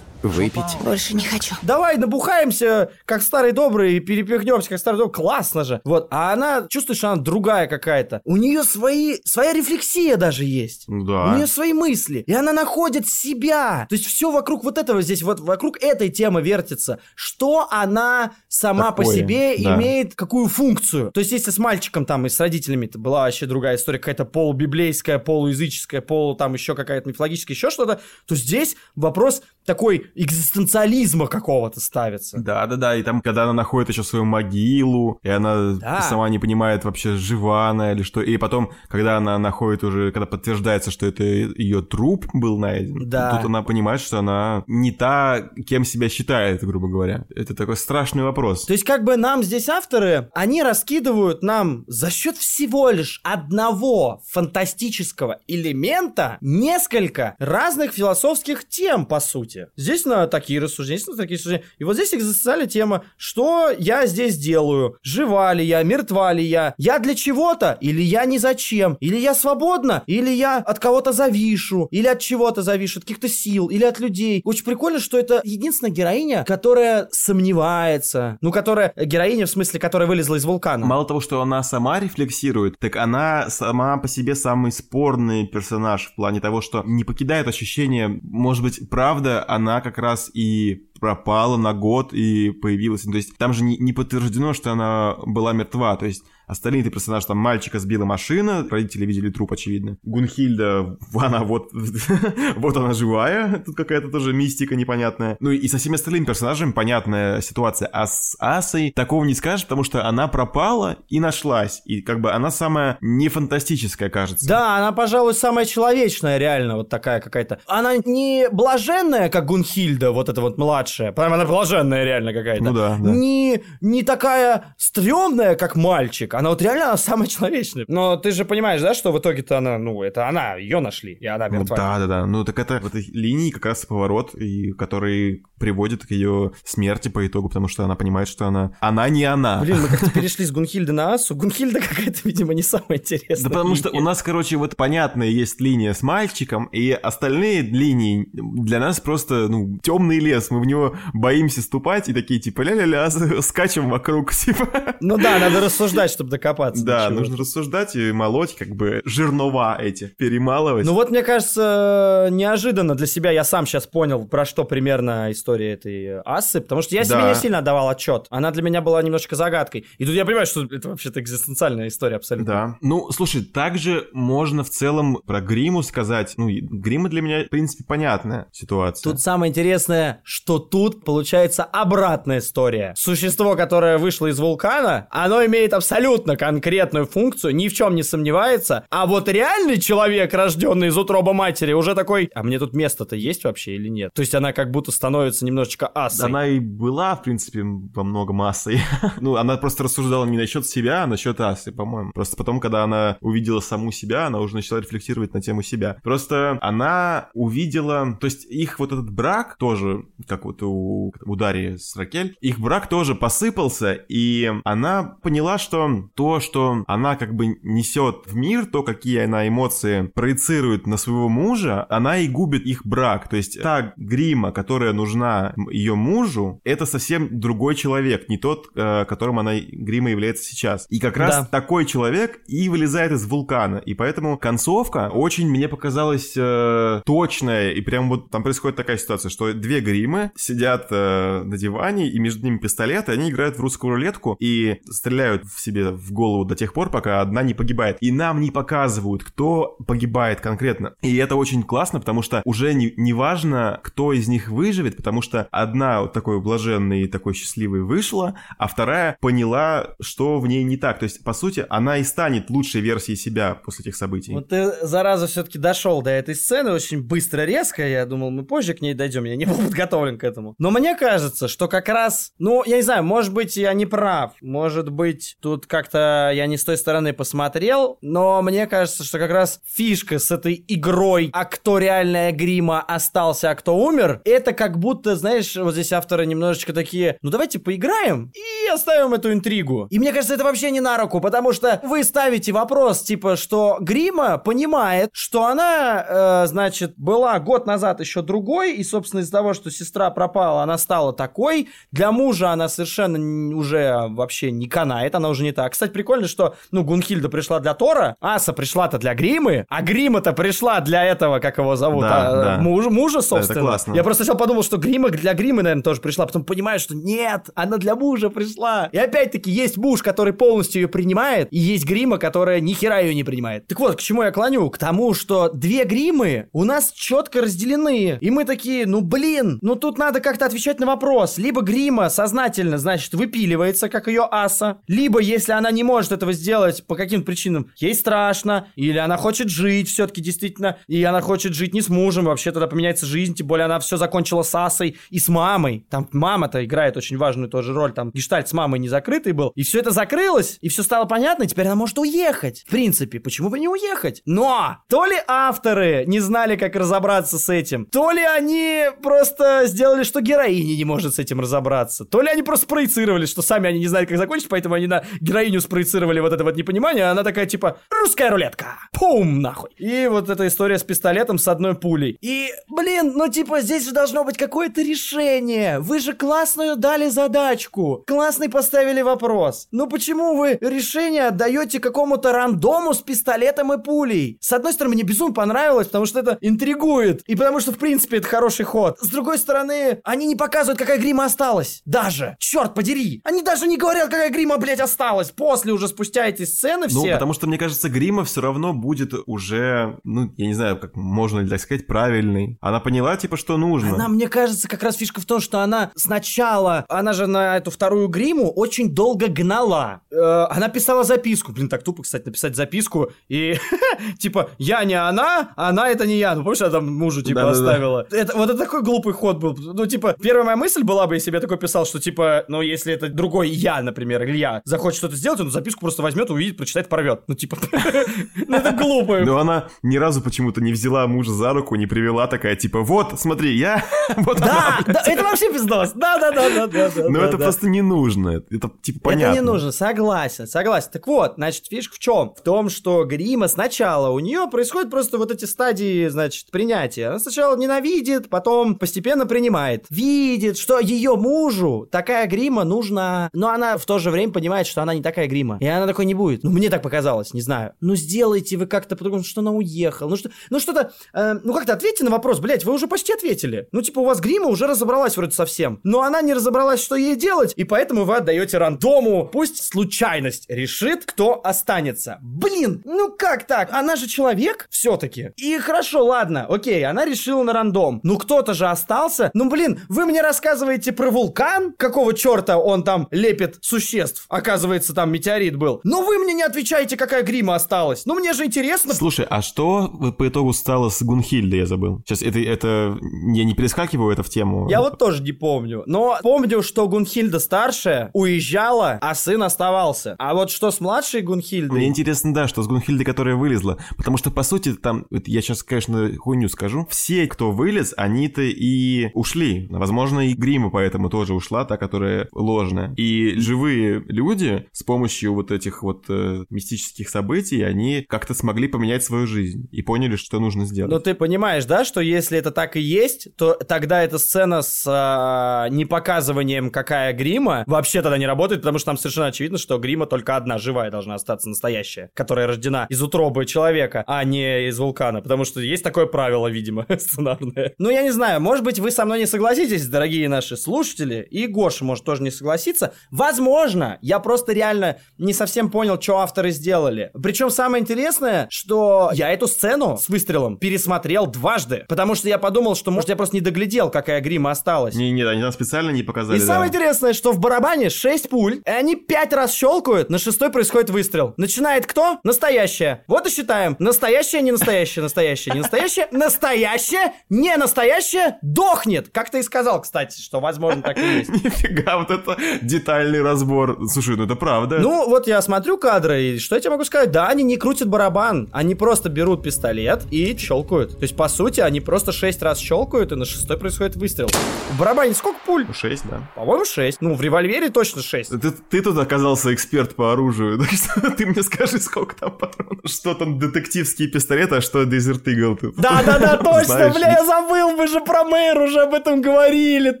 выпить? 0.22 0.76
больше 0.82 1.14
не 1.14 1.24
хочу. 1.24 1.54
Давай 1.62 1.96
набухаемся, 1.96 2.90
как 3.04 3.22
старый 3.22 3.52
добрый, 3.52 3.96
и 3.96 4.00
перепихнемся, 4.00 4.68
как 4.68 4.78
старый 4.78 4.98
добрый. 4.98 5.14
Классно 5.14 5.64
же. 5.64 5.80
Вот. 5.84 6.08
А 6.10 6.32
она, 6.32 6.66
чувствуешь, 6.68 7.04
она 7.04 7.16
другая 7.16 7.66
какая-то. 7.66 8.20
У 8.24 8.36
нее 8.36 8.64
свои, 8.64 9.16
своя 9.24 9.52
рефлексия 9.52 10.16
даже 10.16 10.44
есть. 10.44 10.84
Ну 10.88 11.02
У 11.02 11.04
да. 11.04 11.36
нее 11.36 11.46
свои 11.46 11.72
мысли. 11.72 12.24
И 12.26 12.32
она 12.32 12.52
находит 12.52 13.06
себя. 13.06 13.86
То 13.88 13.94
есть 13.94 14.06
все 14.06 14.30
вокруг 14.30 14.64
вот 14.64 14.78
этого 14.78 15.02
здесь, 15.02 15.22
вот 15.22 15.40
вокруг 15.40 15.82
этой 15.82 16.08
темы 16.08 16.42
вертится. 16.42 17.00
Что 17.14 17.68
она 17.70 18.32
сама 18.48 18.92
по 18.92 19.02
Такое, 19.02 19.16
себе 19.16 19.56
да. 19.58 19.76
имеет, 19.76 20.14
какую 20.14 20.48
функцию. 20.48 21.12
То 21.12 21.20
есть 21.20 21.32
если 21.32 21.50
с 21.50 21.58
мальчиком 21.58 22.04
там 22.04 22.26
и 22.26 22.28
с 22.28 22.40
родителями 22.40 22.86
это 22.86 22.98
была 22.98 23.24
вообще 23.24 23.46
другая 23.46 23.76
история, 23.76 23.98
какая-то 23.98 24.24
полубиблейская, 24.24 25.18
полуязыческая, 25.18 26.00
полу 26.00 26.34
там 26.34 26.54
еще 26.54 26.74
какая-то 26.74 27.08
мифологическая, 27.08 27.54
еще 27.54 27.70
что-то, 27.70 28.00
то 28.26 28.34
здесь 28.34 28.76
вопрос 28.96 29.42
такой 29.64 30.07
экзистенциализма 30.14 31.26
какого-то 31.26 31.80
ставится. 31.80 32.38
Да, 32.40 32.66
да, 32.66 32.76
да. 32.76 32.96
И 32.96 33.02
там, 33.02 33.20
когда 33.20 33.44
она 33.44 33.52
находит 33.52 33.88
еще 33.90 34.02
свою 34.02 34.24
могилу, 34.24 35.18
и 35.22 35.28
она 35.28 35.74
Да. 35.74 36.02
сама 36.02 36.28
не 36.28 36.38
понимает 36.38 36.84
вообще, 36.84 37.16
жива 37.16 37.68
она 37.68 37.92
или 37.92 38.02
что. 38.02 38.20
И 38.20 38.36
потом, 38.36 38.70
когда 38.88 39.16
она 39.16 39.38
находит 39.38 39.84
уже, 39.84 40.12
когда 40.12 40.26
подтверждается, 40.26 40.90
что 40.90 41.06
это 41.06 41.22
ее 41.24 41.82
труп 41.82 42.26
был 42.32 42.58
найден, 42.58 43.08
Да. 43.08 43.36
тут 43.36 43.46
она 43.46 43.62
понимает, 43.62 44.00
что 44.00 44.18
она 44.18 44.64
не 44.66 44.90
та, 44.92 45.48
кем 45.66 45.84
себя 45.84 46.08
считает, 46.08 46.62
грубо 46.64 46.88
говоря. 46.88 47.24
Это 47.34 47.54
такой 47.54 47.76
страшный 47.76 48.22
вопрос. 48.22 48.64
То 48.66 48.72
есть 48.72 48.84
как 48.84 49.04
бы 49.04 49.16
нам 49.16 49.42
здесь 49.42 49.68
авторы, 49.68 50.30
они 50.34 50.62
раскидывают 50.62 51.42
нам 51.42 51.84
за 51.86 52.10
счет 52.10 52.36
всего 52.36 52.90
лишь 52.90 53.20
одного 53.24 54.22
фантастического 54.28 55.38
элемента 55.46 56.38
несколько 56.40 57.36
разных 57.38 57.92
философских 57.92 58.68
тем, 58.68 59.06
по 59.06 59.20
сути. 59.20 59.68
Здесь 59.76 59.97
на 60.04 60.26
такие 60.26 60.60
рассуждения, 60.60 61.02
на 61.08 61.16
такие 61.16 61.36
рассуждения. 61.36 61.64
И 61.78 61.84
вот 61.84 61.94
здесь 61.94 62.14
экзистенциальная 62.14 62.66
тема, 62.66 63.04
что 63.16 63.70
я 63.78 64.06
здесь 64.06 64.36
делаю? 64.36 64.96
Жива 65.02 65.52
ли 65.54 65.64
я? 65.64 65.82
Мертва 65.82 66.32
ли 66.32 66.44
я? 66.44 66.74
Я 66.78 66.98
для 66.98 67.14
чего-то? 67.14 67.78
Или 67.80 68.02
я 68.02 68.24
ни 68.24 68.38
зачем? 68.38 68.96
Или 69.00 69.16
я 69.16 69.34
свободна? 69.34 70.02
Или 70.06 70.30
я 70.30 70.58
от 70.58 70.78
кого-то 70.78 71.12
завишу? 71.12 71.88
Или 71.90 72.06
от 72.06 72.20
чего-то 72.20 72.62
завишу? 72.62 72.98
От 72.98 73.04
каких-то 73.04 73.28
сил? 73.28 73.66
Или 73.68 73.84
от 73.84 74.00
людей? 74.00 74.42
Очень 74.44 74.64
прикольно, 74.64 74.98
что 75.00 75.18
это 75.18 75.40
единственная 75.44 75.92
героиня, 75.92 76.44
которая 76.44 77.08
сомневается. 77.12 78.38
Ну, 78.40 78.52
которая... 78.52 78.92
Героиня, 78.96 79.46
в 79.46 79.50
смысле, 79.50 79.80
которая 79.80 80.08
вылезла 80.08 80.36
из 80.36 80.44
вулкана. 80.44 80.86
Мало 80.86 81.06
того, 81.06 81.20
что 81.20 81.40
она 81.40 81.62
сама 81.62 82.00
рефлексирует, 82.00 82.78
так 82.78 82.96
она 82.96 83.50
сама 83.50 83.96
по 83.98 84.08
себе 84.08 84.34
самый 84.34 84.72
спорный 84.72 85.46
персонаж 85.46 86.06
в 86.06 86.14
плане 86.14 86.40
того, 86.40 86.60
что 86.60 86.82
не 86.84 87.04
покидает 87.04 87.48
ощущение, 87.48 88.08
может 88.22 88.62
быть, 88.62 88.88
правда, 88.88 89.44
она 89.48 89.80
как 89.88 89.98
раз 89.98 90.30
и 90.34 90.87
пропала 91.00 91.56
на 91.56 91.74
год 91.74 92.12
и 92.12 92.50
появилась. 92.50 93.04
Ну, 93.04 93.12
то 93.12 93.18
есть 93.18 93.36
там 93.36 93.52
же 93.52 93.64
не, 93.64 93.76
не 93.78 93.92
подтверждено, 93.92 94.52
что 94.52 94.72
она 94.72 95.16
была 95.26 95.52
мертва. 95.52 95.96
То 95.96 96.06
есть 96.06 96.24
Остальные 96.48 96.82
ты 96.82 96.90
персонаж, 96.90 97.26
там 97.26 97.36
мальчика 97.36 97.78
сбила 97.78 98.06
машина, 98.06 98.66
родители 98.70 99.04
видели 99.04 99.28
труп, 99.28 99.52
очевидно. 99.52 99.98
Гунхильда, 100.02 100.96
она 101.14 101.44
вот, 101.44 101.68
вот 102.56 102.76
она 102.76 102.94
живая, 102.94 103.62
тут 103.64 103.76
какая-то 103.76 104.08
тоже 104.08 104.32
мистика 104.32 104.74
непонятная. 104.74 105.36
Ну 105.40 105.50
и 105.50 105.68
со 105.68 105.76
всеми 105.76 105.96
остальными 105.96 106.24
персонажами 106.24 106.72
понятная 106.72 107.42
ситуация. 107.42 107.86
А 107.92 108.06
с 108.06 108.34
Асой 108.40 108.92
такого 108.92 109.24
не 109.24 109.34
скажешь, 109.34 109.64
потому 109.64 109.84
что 109.84 110.06
она 110.06 110.26
пропала 110.26 110.96
и 111.08 111.20
нашлась. 111.20 111.82
И 111.84 112.00
как 112.00 112.22
бы 112.22 112.32
она 112.32 112.50
самая 112.50 112.96
не 113.02 113.28
фантастическая, 113.28 114.08
кажется. 114.08 114.48
Да, 114.48 114.78
она, 114.78 114.92
пожалуй, 114.92 115.34
самая 115.34 115.66
человечная, 115.66 116.38
реально, 116.38 116.76
вот 116.76 116.88
такая 116.88 117.20
какая-то. 117.20 117.60
Она 117.66 117.98
не 117.98 118.48
блаженная, 118.50 119.28
как 119.28 119.44
Гунхильда, 119.44 120.12
вот 120.12 120.30
эта 120.30 120.40
вот 120.40 120.56
младшая. 120.56 120.87
Прям 120.96 121.32
она 121.32 121.44
блаженная 121.44 122.04
реально 122.04 122.32
какая-то. 122.32 122.64
Ну 122.64 122.72
да, 122.72 122.96
да. 123.00 123.10
Не, 123.10 123.62
не 123.80 124.02
такая 124.02 124.74
стрёмная, 124.76 125.54
как 125.54 125.76
мальчик, 125.76 126.34
она 126.34 126.50
вот 126.50 126.62
реально 126.62 126.86
она 126.88 126.96
самая 126.96 127.28
человечная. 127.28 127.84
Но 127.88 128.16
ты 128.16 128.30
же 128.30 128.44
понимаешь, 128.44 128.80
да, 128.80 128.94
что 128.94 129.12
в 129.12 129.18
итоге-то 129.18 129.58
она, 129.58 129.78
ну, 129.78 130.02
это 130.02 130.28
она, 130.28 130.54
ее 130.56 130.80
нашли, 130.80 131.12
и 131.14 131.26
она 131.26 131.48
Ну, 131.48 131.58
мертва. 131.60 131.76
да, 131.76 131.98
да, 131.98 132.06
да. 132.06 132.26
Ну, 132.26 132.44
так 132.44 132.58
это 132.58 132.80
в 132.80 132.86
этой 132.86 133.04
линии 133.12 133.50
как 133.50 133.66
раз 133.66 133.84
поворот, 133.86 134.34
и 134.34 134.72
который 134.72 135.42
приводит 135.58 136.06
к 136.06 136.10
ее 136.10 136.52
смерти 136.64 137.08
по 137.08 137.26
итогу, 137.26 137.48
потому 137.48 137.68
что 137.68 137.84
она 137.84 137.94
понимает, 137.94 138.28
что 138.28 138.46
она... 138.46 138.72
Она 138.80 139.08
не 139.08 139.24
она. 139.24 139.60
Блин, 139.60 139.80
мы 139.82 139.88
как-то 139.88 140.10
перешли 140.14 140.44
с 140.44 140.50
Гунхильды 140.50 140.92
на 140.92 141.14
Асу. 141.14 141.34
Гунхильда 141.34 141.80
какая-то, 141.80 142.20
видимо, 142.24 142.54
не 142.54 142.62
самая 142.62 142.98
интересная. 142.98 143.50
Да 143.50 143.56
потому 143.56 143.74
что 143.74 143.90
у 143.90 144.00
нас, 144.00 144.22
короче, 144.22 144.56
вот 144.56 144.76
понятная 144.76 145.28
есть 145.28 145.60
линия 145.60 145.92
с 145.92 146.02
мальчиком, 146.02 146.66
и 146.66 146.90
остальные 146.90 147.62
линии 147.62 148.28
для 148.32 148.78
нас 148.78 149.00
просто, 149.00 149.48
ну, 149.48 149.78
темный 149.82 150.18
лес, 150.18 150.50
мы 150.50 150.60
в 150.60 150.64
него 150.66 150.77
боимся 151.14 151.62
ступать, 151.62 152.08
и 152.08 152.12
такие, 152.12 152.40
типа, 152.40 152.62
ля-ля-ля, 152.62 153.08
скачем 153.42 153.90
вокруг, 153.90 154.32
типа. 154.32 154.96
Ну 155.00 155.16
да, 155.16 155.38
надо 155.38 155.60
рассуждать, 155.60 156.10
чтобы 156.10 156.30
докопаться. 156.30 156.84
до 156.84 156.92
Да, 156.92 157.10
нужно 157.10 157.36
рассуждать 157.36 157.96
и 157.96 158.12
молоть, 158.12 158.56
как 158.56 158.68
бы, 158.68 159.02
жернова 159.04 159.76
эти, 159.80 160.12
перемалывать. 160.18 160.84
Ну 160.86 160.94
вот, 160.94 161.10
мне 161.10 161.22
кажется, 161.22 162.28
неожиданно 162.30 162.94
для 162.94 163.06
себя 163.06 163.30
я 163.30 163.44
сам 163.44 163.66
сейчас 163.66 163.86
понял, 163.86 164.26
про 164.26 164.44
что 164.44 164.64
примерно 164.64 165.30
история 165.30 165.72
этой 165.72 166.20
асы, 166.24 166.60
потому 166.60 166.82
что 166.82 166.94
я 166.94 167.04
себе 167.04 167.18
Да. 167.18 167.28
не 167.28 167.34
сильно 167.34 167.58
отдавал 167.58 167.88
отчет. 167.88 168.26
Она 168.30 168.50
для 168.50 168.62
меня 168.62 168.80
была 168.80 169.02
немножко 169.02 169.36
загадкой. 169.36 169.86
И 169.98 170.04
тут 170.04 170.14
я 170.14 170.24
понимаю, 170.24 170.46
что 170.46 170.64
это 170.64 170.88
вообще-то 170.88 171.20
экзистенциальная 171.20 171.88
история 171.88 172.16
абсолютно. 172.16 172.52
Да. 172.52 172.76
Ну, 172.80 173.10
слушай, 173.10 173.42
также 173.42 174.08
можно 174.12 174.64
в 174.64 174.70
целом 174.70 175.18
про 175.26 175.40
гриму 175.40 175.82
сказать. 175.82 176.34
Ну, 176.36 176.48
грима 176.48 177.08
для 177.08 177.22
меня, 177.22 177.44
в 177.44 177.48
принципе, 177.48 177.84
понятная 177.84 178.46
ситуация. 178.52 179.02
Тут 179.02 179.20
самое 179.20 179.50
интересное, 179.50 180.20
что 180.24 180.58
тут 180.70 181.04
получается 181.04 181.64
обратная 181.64 182.38
история. 182.38 182.94
Существо, 182.96 183.56
которое 183.56 183.98
вышло 183.98 184.26
из 184.26 184.38
вулкана, 184.38 185.06
оно 185.10 185.44
имеет 185.44 185.72
абсолютно 185.72 186.36
конкретную 186.36 187.06
функцию, 187.06 187.54
ни 187.54 187.68
в 187.68 187.74
чем 187.74 187.94
не 187.94 188.02
сомневается. 188.02 188.84
А 188.90 189.06
вот 189.06 189.28
реальный 189.28 189.78
человек, 189.80 190.32
рожденный 190.34 190.88
из 190.88 190.96
утроба 190.96 191.32
матери, 191.32 191.72
уже 191.72 191.94
такой, 191.94 192.30
а 192.34 192.42
мне 192.42 192.58
тут 192.58 192.74
место-то 192.74 193.16
есть 193.16 193.44
вообще 193.44 193.74
или 193.76 193.88
нет? 193.88 194.12
То 194.14 194.20
есть 194.20 194.34
она 194.34 194.52
как 194.52 194.70
будто 194.70 194.92
становится 194.92 195.44
немножечко 195.44 195.90
асой. 195.94 196.26
Она 196.26 196.46
и 196.46 196.58
была, 196.58 197.14
в 197.14 197.22
принципе, 197.22 197.62
во 197.62 198.04
много 198.04 198.32
массой. 198.32 198.80
ну, 199.20 199.36
она 199.36 199.56
просто 199.56 199.84
рассуждала 199.84 200.24
не 200.24 200.36
насчет 200.36 200.66
себя, 200.66 201.04
а 201.04 201.06
насчет 201.06 201.40
Асы, 201.40 201.72
по-моему. 201.72 202.12
Просто 202.12 202.36
потом, 202.36 202.60
когда 202.60 202.84
она 202.84 203.16
увидела 203.20 203.60
саму 203.60 203.92
себя, 203.92 204.26
она 204.26 204.40
уже 204.40 204.54
начала 204.54 204.78
рефлексировать 204.78 205.34
на 205.34 205.40
тему 205.40 205.62
себя. 205.62 205.96
Просто 206.02 206.58
она 206.60 207.28
увидела... 207.34 208.16
То 208.20 208.26
есть 208.26 208.44
их 208.44 208.78
вот 208.78 208.92
этот 208.92 209.10
брак 209.10 209.56
тоже, 209.58 210.04
как 210.26 210.44
вот 210.44 210.57
у, 210.62 211.12
у 211.24 211.36
Дарьи 211.36 211.76
с 211.76 211.96
Ракель, 211.96 212.36
их 212.40 212.58
брак 212.58 212.88
тоже 212.88 213.14
посыпался, 213.14 213.92
и 213.92 214.50
она 214.64 215.16
поняла, 215.22 215.58
что 215.58 216.08
то, 216.14 216.40
что 216.40 216.84
она 216.86 217.16
как 217.16 217.34
бы 217.34 217.58
несет 217.62 218.22
в 218.26 218.34
мир, 218.36 218.66
то, 218.66 218.82
какие 218.82 219.20
она 219.24 219.46
эмоции 219.48 220.02
проецирует 220.14 220.86
на 220.86 220.96
своего 220.96 221.28
мужа, 221.28 221.86
она 221.88 222.18
и 222.18 222.28
губит 222.28 222.64
их 222.66 222.86
брак. 222.86 223.28
То 223.28 223.36
есть 223.36 223.60
та 223.62 223.92
грима, 223.96 224.52
которая 224.52 224.92
нужна 224.92 225.54
ее 225.70 225.94
мужу, 225.94 226.60
это 226.64 226.86
совсем 226.86 227.40
другой 227.40 227.74
человек, 227.74 228.28
не 228.28 228.36
тот, 228.38 228.66
э, 228.74 229.04
которым 229.06 229.38
она 229.38 229.54
грима 229.58 230.10
является 230.10 230.44
сейчас. 230.44 230.86
И 230.90 230.98
как 230.98 231.16
раз 231.16 231.36
Да. 231.36 231.44
такой 231.44 231.84
человек 231.84 232.40
и 232.46 232.68
вылезает 232.68 233.12
из 233.12 233.26
вулкана. 233.26 233.76
И 233.76 233.94
поэтому 233.94 234.38
концовка 234.38 235.10
очень 235.12 235.48
мне 235.48 235.68
показалась 235.68 236.34
э, 236.36 237.02
точная. 237.04 237.70
И 237.72 237.80
прям 237.80 238.08
вот 238.08 238.30
там 238.30 238.42
происходит 238.42 238.76
такая 238.76 238.96
ситуация, 238.98 239.28
что 239.30 239.52
две 239.52 239.80
гримы 239.80 240.30
сидят 240.48 240.88
э, 240.90 241.42
на 241.44 241.56
диване, 241.56 242.08
и 242.08 242.18
между 242.18 242.44
ними 242.44 242.58
пистолет, 242.58 243.08
и 243.08 243.12
они 243.12 243.30
играют 243.30 243.56
в 243.56 243.60
русскую 243.60 243.94
рулетку 243.94 244.36
и 244.40 244.80
стреляют 244.90 245.44
в 245.44 245.60
себе 245.60 245.90
в 245.90 246.12
голову 246.12 246.44
до 246.44 246.54
тех 246.54 246.72
пор, 246.72 246.90
пока 246.90 247.20
одна 247.20 247.42
не 247.42 247.54
погибает. 247.54 247.98
И 248.00 248.10
нам 248.10 248.40
не 248.40 248.50
показывают, 248.50 249.24
кто 249.24 249.76
погибает 249.86 250.40
конкретно. 250.40 250.94
И 251.02 251.16
это 251.16 251.36
очень 251.36 251.62
классно, 251.62 252.00
потому 252.00 252.22
что 252.22 252.42
уже 252.44 252.74
не, 252.74 252.94
не 252.96 253.12
важно, 253.12 253.80
кто 253.82 254.12
из 254.12 254.28
них 254.28 254.48
выживет, 254.48 254.96
потому 254.96 255.22
что 255.22 255.48
одна 255.50 256.02
вот 256.02 256.12
такой 256.12 256.40
блаженный 256.40 257.02
и 257.02 257.08
такой 257.08 257.34
счастливый 257.34 257.82
вышла, 257.82 258.38
а 258.56 258.66
вторая 258.68 259.16
поняла, 259.20 259.94
что 260.00 260.40
в 260.40 260.46
ней 260.46 260.64
не 260.64 260.76
так. 260.76 260.98
То 260.98 261.04
есть, 261.04 261.22
по 261.24 261.32
сути, 261.32 261.66
она 261.68 261.98
и 261.98 262.04
станет 262.04 262.50
лучшей 262.50 262.80
версией 262.80 263.16
себя 263.16 263.54
после 263.54 263.82
этих 263.82 263.96
событий. 263.96 264.32
Вот 264.32 264.48
ты, 264.48 264.72
зараза, 264.86 265.26
все-таки 265.26 265.58
дошел 265.58 266.02
до 266.02 266.10
этой 266.10 266.34
сцены 266.34 266.72
очень 266.72 267.02
быстро, 267.02 267.42
резко. 267.42 267.86
Я 267.86 268.06
думал, 268.06 268.30
мы 268.30 268.44
позже 268.44 268.74
к 268.74 268.80
ней 268.80 268.94
дойдем. 268.94 269.24
Я 269.24 269.36
не 269.36 269.44
был 269.44 269.56
подготовлен 269.66 270.18
к 270.18 270.24
этому. 270.24 270.37
Но 270.58 270.70
мне 270.70 270.96
кажется, 270.96 271.48
что 271.48 271.68
как 271.68 271.88
раз, 271.88 272.32
ну, 272.38 272.62
я 272.64 272.76
не 272.76 272.82
знаю, 272.82 273.04
может 273.04 273.32
быть, 273.32 273.56
я 273.56 273.72
не 273.72 273.86
прав. 273.86 274.32
Может 274.40 274.90
быть, 274.90 275.36
тут 275.40 275.66
как-то 275.66 276.30
я 276.34 276.46
не 276.46 276.56
с 276.56 276.64
той 276.64 276.76
стороны 276.76 277.12
посмотрел. 277.12 277.98
Но 278.00 278.42
мне 278.42 278.66
кажется, 278.66 279.04
что 279.04 279.18
как 279.18 279.30
раз 279.30 279.60
фишка 279.66 280.18
с 280.18 280.30
этой 280.30 280.64
игрой, 280.68 281.30
а 281.32 281.44
кто 281.44 281.78
реальная 281.78 282.32
грима 282.32 282.80
остался, 282.80 283.50
а 283.50 283.54
кто 283.54 283.76
умер, 283.76 284.20
это 284.24 284.52
как 284.52 284.78
будто, 284.78 285.16
знаешь, 285.16 285.56
вот 285.56 285.72
здесь 285.72 285.92
авторы 285.92 286.26
немножечко 286.26 286.72
такие, 286.72 287.18
ну 287.22 287.30
давайте 287.30 287.58
поиграем 287.58 288.32
и 288.34 288.68
оставим 288.68 289.14
эту 289.14 289.32
интригу. 289.32 289.86
И 289.90 289.98
мне 289.98 290.12
кажется, 290.12 290.34
это 290.34 290.44
вообще 290.44 290.70
не 290.70 290.80
на 290.80 290.98
руку, 290.98 291.20
потому 291.20 291.52
что 291.52 291.80
вы 291.82 292.04
ставите 292.04 292.52
вопрос, 292.52 293.02
типа, 293.02 293.36
что 293.36 293.78
Грима 293.80 294.38
понимает, 294.38 295.10
что 295.12 295.46
она, 295.46 296.04
э, 296.44 296.46
значит, 296.46 296.94
была 296.96 297.38
год 297.38 297.66
назад 297.66 298.00
еще 298.00 298.22
другой, 298.22 298.74
и, 298.74 298.84
собственно, 298.84 299.20
из-за 299.20 299.32
того, 299.32 299.54
что 299.54 299.70
сестра 299.70 300.10
пропала, 300.10 300.27
она 300.36 300.78
стала 300.78 301.12
такой. 301.12 301.68
Для 301.92 302.12
мужа 302.12 302.50
она 302.50 302.68
совершенно 302.68 303.56
уже 303.56 304.06
вообще 304.08 304.50
не 304.50 304.66
канает, 304.68 305.14
она 305.14 305.28
уже 305.28 305.42
не 305.42 305.52
так. 305.52 305.72
Кстати, 305.72 305.90
прикольно, 305.92 306.28
что, 306.28 306.54
ну, 306.70 306.84
Гунхильда 306.84 307.28
пришла 307.28 307.60
для 307.60 307.74
Тора, 307.74 308.16
Аса 308.20 308.52
пришла-то 308.52 308.98
для 308.98 309.14
Гримы, 309.14 309.64
а 309.68 309.82
Грима-то 309.82 310.32
пришла 310.32 310.80
для 310.80 311.04
этого, 311.04 311.38
как 311.38 311.58
его 311.58 311.76
зовут, 311.76 312.02
Да, 312.02 312.28
а, 312.28 312.44
да. 312.56 312.62
мужа, 312.62 312.90
мужа, 312.90 313.18
это 313.18 313.26
собственно. 313.28 313.60
классно. 313.60 313.94
Я 313.94 314.02
просто 314.04 314.24
сначала 314.24 314.38
подумал, 314.38 314.62
что 314.62 314.76
Грима 314.76 315.10
для 315.10 315.34
Гримы, 315.34 315.62
наверное, 315.62 315.82
тоже 315.82 316.00
пришла, 316.00 316.26
потом 316.26 316.44
понимаю, 316.44 316.78
что 316.80 316.94
нет, 316.94 317.48
она 317.54 317.76
для 317.78 317.94
мужа 317.94 318.30
пришла. 318.30 318.88
И 318.92 318.98
опять-таки 318.98 319.50
есть 319.50 319.76
муж, 319.76 320.02
который 320.02 320.32
полностью 320.32 320.82
ее 320.82 320.88
принимает, 320.88 321.48
и 321.52 321.58
есть 321.58 321.84
Грима, 321.86 322.18
которая 322.18 322.60
ни 322.60 322.72
хера 322.72 322.98
ее 322.98 323.14
не 323.14 323.24
принимает. 323.24 323.66
Так 323.66 323.78
вот, 323.80 323.96
к 323.96 324.00
чему 324.00 324.22
я 324.22 324.30
клоню? 324.30 324.68
К 324.70 324.78
тому, 324.78 325.14
что 325.14 325.48
две 325.50 325.84
Гримы 325.84 326.48
у 326.52 326.64
нас 326.64 326.92
четко 326.92 327.40
разделены. 327.42 328.18
И 328.20 328.30
мы 328.30 328.44
такие, 328.44 328.86
ну 328.86 329.00
блин, 329.00 329.58
ну 329.62 329.74
тут 329.76 329.98
надо 329.98 330.17
как-то 330.20 330.46
отвечать 330.46 330.80
на 330.80 330.86
вопрос. 330.86 331.38
Либо 331.38 331.62
Грима 331.62 332.08
сознательно, 332.10 332.78
значит, 332.78 333.14
выпиливается, 333.14 333.88
как 333.88 334.08
ее 334.08 334.26
аса, 334.30 334.78
либо, 334.86 335.20
если 335.20 335.52
она 335.52 335.70
не 335.70 335.82
может 335.82 336.12
этого 336.12 336.32
сделать 336.32 336.86
по 336.86 336.96
каким-то 336.96 337.26
причинам, 337.26 337.70
ей 337.76 337.94
страшно, 337.94 338.68
или 338.76 338.98
она 338.98 339.16
хочет 339.16 339.48
жить 339.48 339.88
все-таки 339.88 340.20
действительно, 340.20 340.78
и 340.86 341.02
она 341.04 341.20
хочет 341.20 341.54
жить 341.54 341.74
не 341.74 341.80
с 341.80 341.88
мужем, 341.88 342.26
вообще 342.26 342.52
тогда 342.52 342.66
поменяется 342.66 343.06
жизнь, 343.06 343.34
тем 343.34 343.46
более 343.46 343.66
она 343.66 343.78
все 343.80 343.96
закончила 343.96 344.42
с 344.42 344.54
Асой 344.54 344.96
и 345.10 345.18
с 345.18 345.28
мамой. 345.28 345.86
Там 345.90 346.08
мама-то 346.12 346.64
играет 346.64 346.96
очень 346.96 347.16
важную 347.16 347.48
тоже 347.48 347.72
роль, 347.72 347.92
там 347.92 348.10
гештальт 348.12 348.48
с 348.48 348.52
мамой 348.52 348.80
не 348.80 348.88
закрытый 348.88 349.32
был. 349.32 349.52
И 349.54 349.62
все 349.62 349.80
это 349.80 349.90
закрылось, 349.90 350.58
и 350.60 350.68
все 350.68 350.82
стало 350.82 351.04
понятно, 351.04 351.44
и 351.44 351.46
теперь 351.46 351.66
она 351.66 351.74
может 351.74 351.98
уехать. 351.98 352.64
В 352.66 352.70
принципе, 352.70 353.20
почему 353.20 353.50
бы 353.50 353.58
не 353.58 353.68
уехать? 353.68 354.22
Но 354.26 354.78
то 354.88 355.04
ли 355.04 355.16
авторы 355.26 356.04
не 356.06 356.20
знали, 356.20 356.56
как 356.56 356.76
разобраться 356.76 357.38
с 357.38 357.48
этим, 357.48 357.86
то 357.86 358.10
ли 358.10 358.22
они 358.22 358.86
просто 359.02 359.62
сделали, 359.66 359.97
что 360.04 360.20
героиня 360.20 360.76
не 360.76 360.84
может 360.84 361.14
с 361.14 361.18
этим 361.18 361.40
разобраться, 361.40 362.04
то 362.04 362.20
ли 362.20 362.28
они 362.28 362.42
просто 362.42 362.66
спроецировали, 362.66 363.26
что 363.26 363.42
сами 363.42 363.68
они 363.68 363.80
не 363.80 363.88
знают, 363.88 364.08
как 364.08 364.18
закончить, 364.18 364.48
поэтому 364.48 364.74
они 364.74 364.86
на 364.86 365.04
героиню 365.20 365.60
спроецировали 365.60 366.20
вот 366.20 366.32
это 366.32 366.44
вот 366.44 366.56
непонимание, 366.56 367.04
а 367.04 367.10
она 367.12 367.22
такая 367.22 367.46
типа 367.46 367.78
«русская 367.90 368.30
рулетка». 368.30 368.78
Пум, 368.92 369.40
нахуй. 369.40 369.70
И 369.76 370.06
вот 370.08 370.28
эта 370.28 370.46
история 370.46 370.78
с 370.78 370.82
пистолетом 370.82 371.38
с 371.38 371.48
одной 371.48 371.74
пулей. 371.74 372.18
И, 372.20 372.48
блин, 372.68 373.12
ну 373.14 373.28
типа 373.28 373.60
здесь 373.60 373.84
же 373.84 373.92
должно 373.92 374.24
быть 374.24 374.36
какое-то 374.36 374.82
решение. 374.82 375.78
Вы 375.80 376.00
же 376.00 376.12
классную 376.12 376.76
дали 376.76 377.08
задачку. 377.08 378.04
Классный 378.06 378.48
поставили 378.48 379.02
вопрос. 379.02 379.68
Ну 379.70 379.88
почему 379.88 380.36
вы 380.36 380.58
решение 380.60 381.28
отдаете 381.28 381.80
какому-то 381.80 382.32
рандому 382.32 382.94
с 382.94 382.98
пистолетом 382.98 383.72
и 383.72 383.82
пулей? 383.82 384.38
С 384.40 384.52
одной 384.52 384.72
стороны, 384.72 384.94
мне 384.94 385.04
безумно 385.04 385.34
понравилось, 385.34 385.86
потому 385.86 386.06
что 386.06 386.20
это 386.20 386.38
интригует. 386.40 387.22
И 387.26 387.34
потому 387.34 387.60
что, 387.60 387.72
в 387.72 387.78
принципе, 387.78 388.18
это 388.18 388.28
хороший 388.28 388.64
ход. 388.64 388.98
С 389.00 389.08
другой 389.08 389.38
стороны, 389.38 389.87
они, 389.88 390.00
они 390.04 390.26
не 390.26 390.36
показывают, 390.36 390.78
какая 390.78 390.98
грима 390.98 391.24
осталась. 391.24 391.82
Даже. 391.84 392.36
Черт 392.38 392.74
подери. 392.74 393.20
Они 393.24 393.42
даже 393.42 393.66
не 393.66 393.76
говорят, 393.76 394.06
какая 394.10 394.30
грима, 394.30 394.58
блядь, 394.58 394.80
осталась. 394.80 395.30
После 395.30 395.72
уже 395.72 395.88
спустя 395.88 396.26
эти 396.26 396.44
сцены 396.44 396.88
все. 396.88 396.98
Ну, 396.98 397.12
потому 397.12 397.32
что, 397.32 397.46
мне 397.46 397.58
кажется, 397.58 397.88
грима 397.88 398.24
все 398.24 398.40
равно 398.40 398.72
будет 398.72 399.12
уже, 399.26 399.98
ну, 400.04 400.32
я 400.36 400.46
не 400.46 400.54
знаю, 400.54 400.78
как 400.78 400.96
можно 400.96 401.40
ли 401.40 401.48
так 401.48 401.60
сказать, 401.60 401.86
правильный. 401.86 402.58
Она 402.60 402.80
поняла, 402.80 403.16
типа, 403.16 403.36
что 403.36 403.56
нужно. 403.56 403.94
Она, 403.94 404.08
мне 404.08 404.28
кажется, 404.28 404.68
как 404.68 404.82
раз 404.82 404.96
фишка 404.96 405.20
в 405.20 405.24
том, 405.24 405.40
что 405.40 405.60
она 405.60 405.92
сначала, 405.94 406.84
она 406.88 407.12
же 407.12 407.26
на 407.26 407.56
эту 407.56 407.70
вторую 407.70 408.08
гриму 408.08 408.50
очень 408.50 408.94
долго 408.94 409.28
гнала. 409.28 410.02
Э, 410.10 410.46
она 410.50 410.68
писала 410.68 411.04
записку. 411.04 411.52
Блин, 411.52 411.68
так 411.68 411.82
тупо, 411.82 412.02
кстати, 412.02 412.26
написать 412.26 412.56
записку. 412.56 413.10
И, 413.28 413.56
типа, 414.18 414.50
я 414.58 414.84
не 414.84 414.94
она, 414.94 415.52
она 415.56 415.88
это 415.88 416.06
не 416.06 416.18
я. 416.18 416.34
Ну, 416.34 416.42
помнишь, 416.42 416.60
она 416.62 416.70
там 416.70 416.92
мужу, 416.94 417.22
типа, 417.22 417.50
оставила. 417.50 418.06
Это, 418.10 418.36
вот 418.36 418.50
это 418.50 418.58
такой 418.58 418.82
глупый 418.82 419.12
ход 419.12 419.38
был. 419.38 419.54
Ну, 419.78 419.86
типа, 419.86 420.16
первая 420.20 420.44
моя 420.44 420.56
мысль 420.56 420.82
была 420.82 421.06
бы, 421.06 421.14
если 421.14 421.30
бы 421.30 421.36
я 421.36 421.40
такой 421.40 421.56
писал, 421.56 421.86
что, 421.86 422.00
типа, 422.00 422.44
ну, 422.48 422.62
если 422.62 422.92
это 422.92 423.08
другой 423.08 423.48
я, 423.48 423.80
например, 423.80 424.22
или 424.24 424.36
я, 424.36 424.60
захочет 424.64 424.98
что-то 424.98 425.16
сделать, 425.16 425.40
он 425.40 425.50
записку 425.50 425.80
просто 425.80 426.02
возьмет, 426.02 426.30
увидит, 426.30 426.56
прочитает, 426.56 426.88
порвет. 426.88 427.22
Ну, 427.28 427.34
типа, 427.34 427.56
ну, 428.46 428.56
это 428.56 428.72
глупо. 428.72 429.20
Но 429.20 429.38
она 429.38 429.68
ни 429.82 429.96
разу 429.96 430.20
почему-то 430.20 430.60
не 430.60 430.72
взяла 430.72 431.06
мужа 431.06 431.32
за 431.32 431.52
руку, 431.52 431.76
не 431.76 431.86
привела 431.86 432.26
такая, 432.26 432.56
типа, 432.56 432.82
вот, 432.82 433.20
смотри, 433.20 433.56
я, 433.56 433.84
вот 434.16 434.38
Да, 434.38 434.80
это 435.06 435.22
вообще 435.22 435.52
пиздос. 435.52 435.92
Да, 435.94 436.18
да, 436.18 436.32
да, 436.32 436.66
да, 436.66 436.66
да. 436.66 437.08
Но 437.08 437.20
это 437.20 437.38
просто 437.38 437.68
не 437.68 437.82
нужно. 437.82 438.42
Это, 438.50 438.70
типа, 438.82 439.00
понятно. 439.02 439.34
Это 439.34 439.42
не 439.42 439.46
нужно, 439.46 439.72
согласен, 439.72 440.46
согласен. 440.46 440.90
Так 440.92 441.06
вот, 441.06 441.34
значит, 441.36 441.66
фишка 441.66 441.94
в 441.94 441.98
чем? 441.98 442.34
В 442.34 442.40
том, 442.40 442.68
что 442.68 443.04
Грима 443.04 443.48
сначала 443.48 444.10
у 444.10 444.18
нее 444.18 444.48
происходят 444.50 444.90
просто 444.90 445.18
вот 445.18 445.30
эти 445.30 445.44
стадии, 445.44 446.08
значит, 446.08 446.50
принятия. 446.50 447.08
Она 447.08 447.18
сначала 447.18 447.56
ненавидит, 447.56 448.28
потом 448.28 448.74
постепенно 448.74 449.26
принимает. 449.26 449.67
Видит, 449.90 450.58
что 450.58 450.78
ее 450.80 451.16
мужу 451.16 451.88
такая 451.90 452.26
Грима 452.26 452.64
нужна, 452.64 453.30
но 453.32 453.50
она 453.50 453.76
в 453.78 453.84
то 453.84 453.98
же 453.98 454.10
время 454.10 454.32
понимает, 454.32 454.66
что 454.66 454.82
она 454.82 454.94
не 454.94 455.02
такая 455.02 455.26
Грима. 455.28 455.58
И 455.60 455.66
она 455.66 455.86
такой 455.86 456.04
не 456.04 456.14
будет. 456.14 456.44
Ну, 456.44 456.50
мне 456.50 456.70
так 456.70 456.82
показалось, 456.82 457.34
не 457.34 457.40
знаю. 457.40 457.74
Ну, 457.80 457.94
сделайте 457.96 458.56
вы 458.56 458.66
как-то, 458.66 458.96
потому 458.96 459.22
что 459.22 459.40
она 459.40 459.50
уехала. 459.50 460.10
Ну, 460.10 460.16
что, 460.16 460.30
ну 460.50 460.60
что-то, 460.60 460.92
э, 461.12 461.34
ну, 461.42 461.52
как-то 461.52 461.72
ответьте 461.74 462.04
на 462.04 462.10
вопрос, 462.10 462.40
блять, 462.40 462.64
вы 462.64 462.72
уже 462.72 462.86
почти 462.86 463.12
ответили. 463.12 463.68
Ну, 463.72 463.82
типа, 463.82 464.00
у 464.00 464.04
вас 464.04 464.20
Грима 464.20 464.46
уже 464.46 464.66
разобралась 464.66 465.16
вроде 465.16 465.32
совсем. 465.32 465.80
Но 465.84 466.02
она 466.02 466.22
не 466.22 466.34
разобралась, 466.34 466.82
что 466.82 466.96
ей 466.96 467.16
делать, 467.16 467.52
и 467.56 467.64
поэтому 467.64 468.04
вы 468.04 468.16
отдаете 468.16 468.58
рандому. 468.58 469.28
Пусть 469.32 469.62
случайность 469.62 470.46
решит, 470.48 471.04
кто 471.04 471.40
останется. 471.44 472.18
Блин, 472.22 472.82
ну 472.84 473.12
как 473.16 473.46
так? 473.46 473.72
Она 473.72 473.96
же 473.96 474.06
человек 474.06 474.66
все-таки. 474.70 475.32
И 475.36 475.58
хорошо, 475.58 476.04
ладно, 476.04 476.46
окей, 476.48 476.84
она 476.84 477.04
решила 477.04 477.42
на 477.42 477.52
рандом. 477.52 478.00
Ну 478.02 478.18
кто-то 478.18 478.54
же 478.54 478.66
остался. 478.66 479.30
Ну 479.34 479.48
блин, 479.48 479.57
вы 479.88 480.06
мне 480.06 480.22
рассказываете 480.22 480.92
про 480.92 481.10
вулкан? 481.10 481.72
Какого 481.76 482.14
черта 482.14 482.58
он 482.58 482.82
там 482.84 483.08
лепит 483.10 483.58
существ? 483.60 484.24
Оказывается, 484.28 484.94
там 484.94 485.12
метеорит 485.12 485.56
был. 485.56 485.80
Но 485.84 486.02
вы 486.02 486.18
мне 486.18 486.34
не 486.34 486.42
отвечаете, 486.42 486.96
какая 486.96 487.22
грима 487.22 487.54
осталась. 487.54 488.06
Ну 488.06 488.14
мне 488.14 488.32
же 488.32 488.44
интересно. 488.46 488.94
Слушай, 488.94 489.26
а 489.28 489.42
что 489.42 489.88
по 490.16 490.28
итогу 490.28 490.52
стало 490.52 490.88
с 490.88 491.02
Гунхильдой, 491.02 491.60
я 491.60 491.66
забыл? 491.66 492.02
Сейчас 492.06 492.22
это, 492.22 492.38
это... 492.38 492.98
Я 493.34 493.44
не 493.44 493.54
перескакиваю 493.54 494.12
это 494.12 494.22
в 494.22 494.30
тему. 494.30 494.68
Я 494.68 494.80
вот 494.80 494.98
тоже 494.98 495.22
не 495.22 495.32
помню. 495.32 495.82
Но 495.86 496.18
помню, 496.22 496.62
что 496.62 496.88
Гунхильда 496.88 497.38
старшая 497.38 498.10
уезжала, 498.12 498.98
а 499.00 499.14
сын 499.14 499.42
оставался. 499.42 500.14
А 500.18 500.34
вот 500.34 500.50
что 500.50 500.70
с 500.70 500.80
младшей 500.80 501.22
Гунхильдой? 501.22 501.78
Мне 501.78 501.88
интересно, 501.88 502.32
да, 502.34 502.48
что 502.48 502.62
с 502.62 502.66
Гунхильдой, 502.66 503.04
которая 503.04 503.36
вылезла. 503.36 503.78
Потому 503.96 504.16
что, 504.16 504.30
по 504.30 504.42
сути, 504.42 504.74
там, 504.74 505.06
я 505.10 505.40
сейчас, 505.40 505.62
конечно, 505.62 506.10
хуйню 506.16 506.48
скажу, 506.48 506.86
все, 506.90 507.26
кто 507.26 507.50
вылез, 507.50 507.94
они-то 507.96 508.42
и 508.42 509.10
ушли. 509.14 509.47
Возможно, 509.70 510.28
и 510.28 510.34
Грима 510.34 510.70
поэтому 510.70 511.10
тоже 511.10 511.34
ушла, 511.34 511.64
та, 511.64 511.76
которая 511.76 512.28
ложная. 512.32 512.94
И 512.96 513.34
живые 513.38 514.02
люди 514.08 514.66
с 514.72 514.82
помощью 514.82 515.34
вот 515.34 515.50
этих 515.50 515.82
вот 515.82 516.04
э, 516.08 516.44
мистических 516.50 517.08
событий, 517.08 517.62
они 517.62 518.04
как-то 518.08 518.34
смогли 518.34 518.68
поменять 518.68 519.04
свою 519.04 519.26
жизнь 519.26 519.68
и 519.70 519.82
поняли, 519.82 520.16
что 520.16 520.40
нужно 520.40 520.64
сделать. 520.64 520.90
Но 520.90 520.98
ты 520.98 521.14
понимаешь, 521.14 521.64
да, 521.64 521.84
что 521.84 522.00
если 522.00 522.38
это 522.38 522.50
так 522.50 522.76
и 522.76 522.80
есть, 522.80 523.28
то 523.36 523.54
тогда 523.54 524.02
эта 524.02 524.18
сцена 524.18 524.62
с 524.62 524.84
а, 524.86 525.68
непоказыванием, 525.68 526.70
какая 526.70 527.12
грима, 527.12 527.64
вообще 527.66 528.02
тогда 528.02 528.18
не 528.18 528.26
работает, 528.26 528.62
потому 528.62 528.78
что 528.78 528.86
там 528.86 528.98
совершенно 528.98 529.26
очевидно, 529.26 529.58
что 529.58 529.78
грима 529.78 530.06
только 530.06 530.36
одна 530.36 530.58
живая 530.58 530.90
должна 530.90 531.14
остаться 531.14 531.48
настоящая, 531.48 532.10
которая 532.14 532.46
рождена 532.46 532.86
из 532.88 533.02
утробы 533.02 533.44
человека, 533.46 534.04
а 534.06 534.24
не 534.24 534.68
из 534.68 534.78
вулкана, 534.78 535.20
потому 535.20 535.44
что 535.44 535.60
есть 535.60 535.84
такое 535.84 536.06
правило, 536.06 536.48
видимо, 536.48 536.86
сценарное. 536.98 537.74
Ну, 537.78 537.90
я 537.90 538.02
не 538.02 538.10
знаю, 538.10 538.40
может 538.40 538.64
быть, 538.64 538.78
вы 538.78 538.90
со 538.90 539.04
мной 539.04 539.20
не 539.20 539.26
согласитесь, 539.38 539.86
дорогие 539.86 540.28
наши 540.28 540.56
слушатели, 540.56 541.24
и 541.30 541.46
Гоша 541.46 541.84
может 541.84 542.04
тоже 542.04 542.24
не 542.24 542.32
согласиться. 542.32 542.92
Возможно, 543.12 543.98
я 544.02 544.18
просто 544.18 544.52
реально 544.52 544.98
не 545.16 545.32
совсем 545.32 545.70
понял, 545.70 546.02
что 546.02 546.18
авторы 546.18 546.50
сделали. 546.50 547.12
Причем 547.22 547.48
самое 547.48 547.80
интересное, 547.80 548.48
что 548.50 549.12
я 549.14 549.32
эту 549.32 549.46
сцену 549.46 549.96
с 549.96 550.08
выстрелом 550.08 550.56
пересмотрел 550.56 551.28
дважды, 551.28 551.84
потому 551.88 552.16
что 552.16 552.28
я 552.28 552.36
подумал, 552.36 552.74
что, 552.74 552.90
может, 552.90 553.10
я 553.10 553.14
просто 553.14 553.36
не 553.36 553.40
доглядел, 553.40 553.90
какая 553.90 554.20
грима 554.20 554.50
осталась. 554.50 554.96
Не, 554.96 555.12
нет, 555.12 555.28
они 555.28 555.40
нам 555.40 555.52
специально 555.52 555.90
не 555.90 556.02
показали. 556.02 556.38
И 556.38 556.40
да. 556.40 556.46
самое 556.46 556.68
интересное, 556.70 557.12
что 557.12 557.30
в 557.30 557.38
барабане 557.38 557.90
6 557.90 558.28
пуль, 558.28 558.60
и 558.66 558.70
они 558.70 558.96
5 558.96 559.32
раз 559.34 559.54
щелкают, 559.54 560.10
на 560.10 560.18
шестой 560.18 560.50
происходит 560.50 560.90
выстрел. 560.90 561.34
Начинает 561.36 561.86
кто? 561.86 562.18
Настоящая. 562.24 563.04
Вот 563.06 563.28
и 563.28 563.30
считаем. 563.30 563.76
Настоящая, 563.78 564.42
не 564.42 564.50
настоящая, 564.50 565.02
настоящая, 565.02 565.52
не 565.52 565.60
настоящая, 565.60 566.08
настоящая, 566.10 567.12
не 567.28 567.56
настоящая, 567.56 568.38
дохнет. 568.42 569.10
Как 569.12 569.27
ты 569.30 569.40
и 569.40 569.42
сказал, 569.42 569.80
кстати, 569.82 570.20
что 570.20 570.40
возможно 570.40 570.82
так 570.82 570.98
и 570.98 571.18
есть. 571.18 571.30
Нифига, 571.44 571.98
вот 571.98 572.10
это 572.10 572.36
детальный 572.62 573.22
разбор. 573.22 573.78
Слушай, 573.88 574.16
ну 574.16 574.24
это 574.24 574.36
правда. 574.36 574.78
Ну, 574.78 575.08
вот 575.08 575.26
я 575.26 575.40
смотрю 575.42 575.78
кадры, 575.78 576.22
и 576.22 576.38
что 576.38 576.54
я 576.54 576.60
тебе 576.60 576.70
могу 576.70 576.84
сказать? 576.84 577.10
Да, 577.10 577.28
они 577.28 577.42
не 577.42 577.56
крутят 577.56 577.88
барабан. 577.88 578.48
Они 578.52 578.74
просто 578.74 579.08
берут 579.08 579.42
пистолет 579.42 580.04
и 580.10 580.36
щелкают. 580.36 580.98
То 580.98 581.02
есть, 581.02 581.16
по 581.16 581.28
сути, 581.28 581.60
они 581.60 581.80
просто 581.80 582.12
6 582.12 582.42
раз 582.42 582.58
щелкают, 582.58 583.12
и 583.12 583.14
на 583.14 583.24
шестой 583.24 583.58
происходит 583.58 583.96
выстрел. 583.96 584.28
В 584.70 584.78
барабане 584.78 585.14
сколько 585.14 585.38
пуль? 585.44 585.66
Шесть, 585.74 586.04
да. 586.10 586.22
По-моему, 586.34 586.64
6. 586.64 587.00
Ну, 587.00 587.14
в 587.14 587.22
револьвере 587.22 587.70
точно 587.70 588.02
6. 588.02 588.40
Ты, 588.40 588.50
ты 588.50 588.82
тут 588.82 588.98
оказался 588.98 589.52
эксперт 589.54 589.94
по 589.94 590.12
оружию, 590.12 590.58
так 590.68 590.70
что 590.70 591.10
ты 591.10 591.26
мне 591.26 591.42
скажи, 591.42 591.78
сколько 591.78 592.14
там 592.16 592.30
патронов. 592.30 592.80
Что 592.84 593.14
там 593.14 593.38
детективские 593.38 594.08
пистолеты, 594.08 594.56
а 594.56 594.60
что 594.60 594.82
Desert 594.82 595.24
Eagle? 595.24 595.72
Да-да-да, 595.76 596.36
точно, 596.44 596.90
бля, 596.90 597.18
я 597.18 597.24
забыл, 597.24 597.72
мы 597.72 597.86
же 597.88 598.00
про 598.00 598.24
мэр 598.24 598.60
уже 598.60 598.80
об 598.80 598.94
этом 599.08 599.22
говорили, 599.22 599.90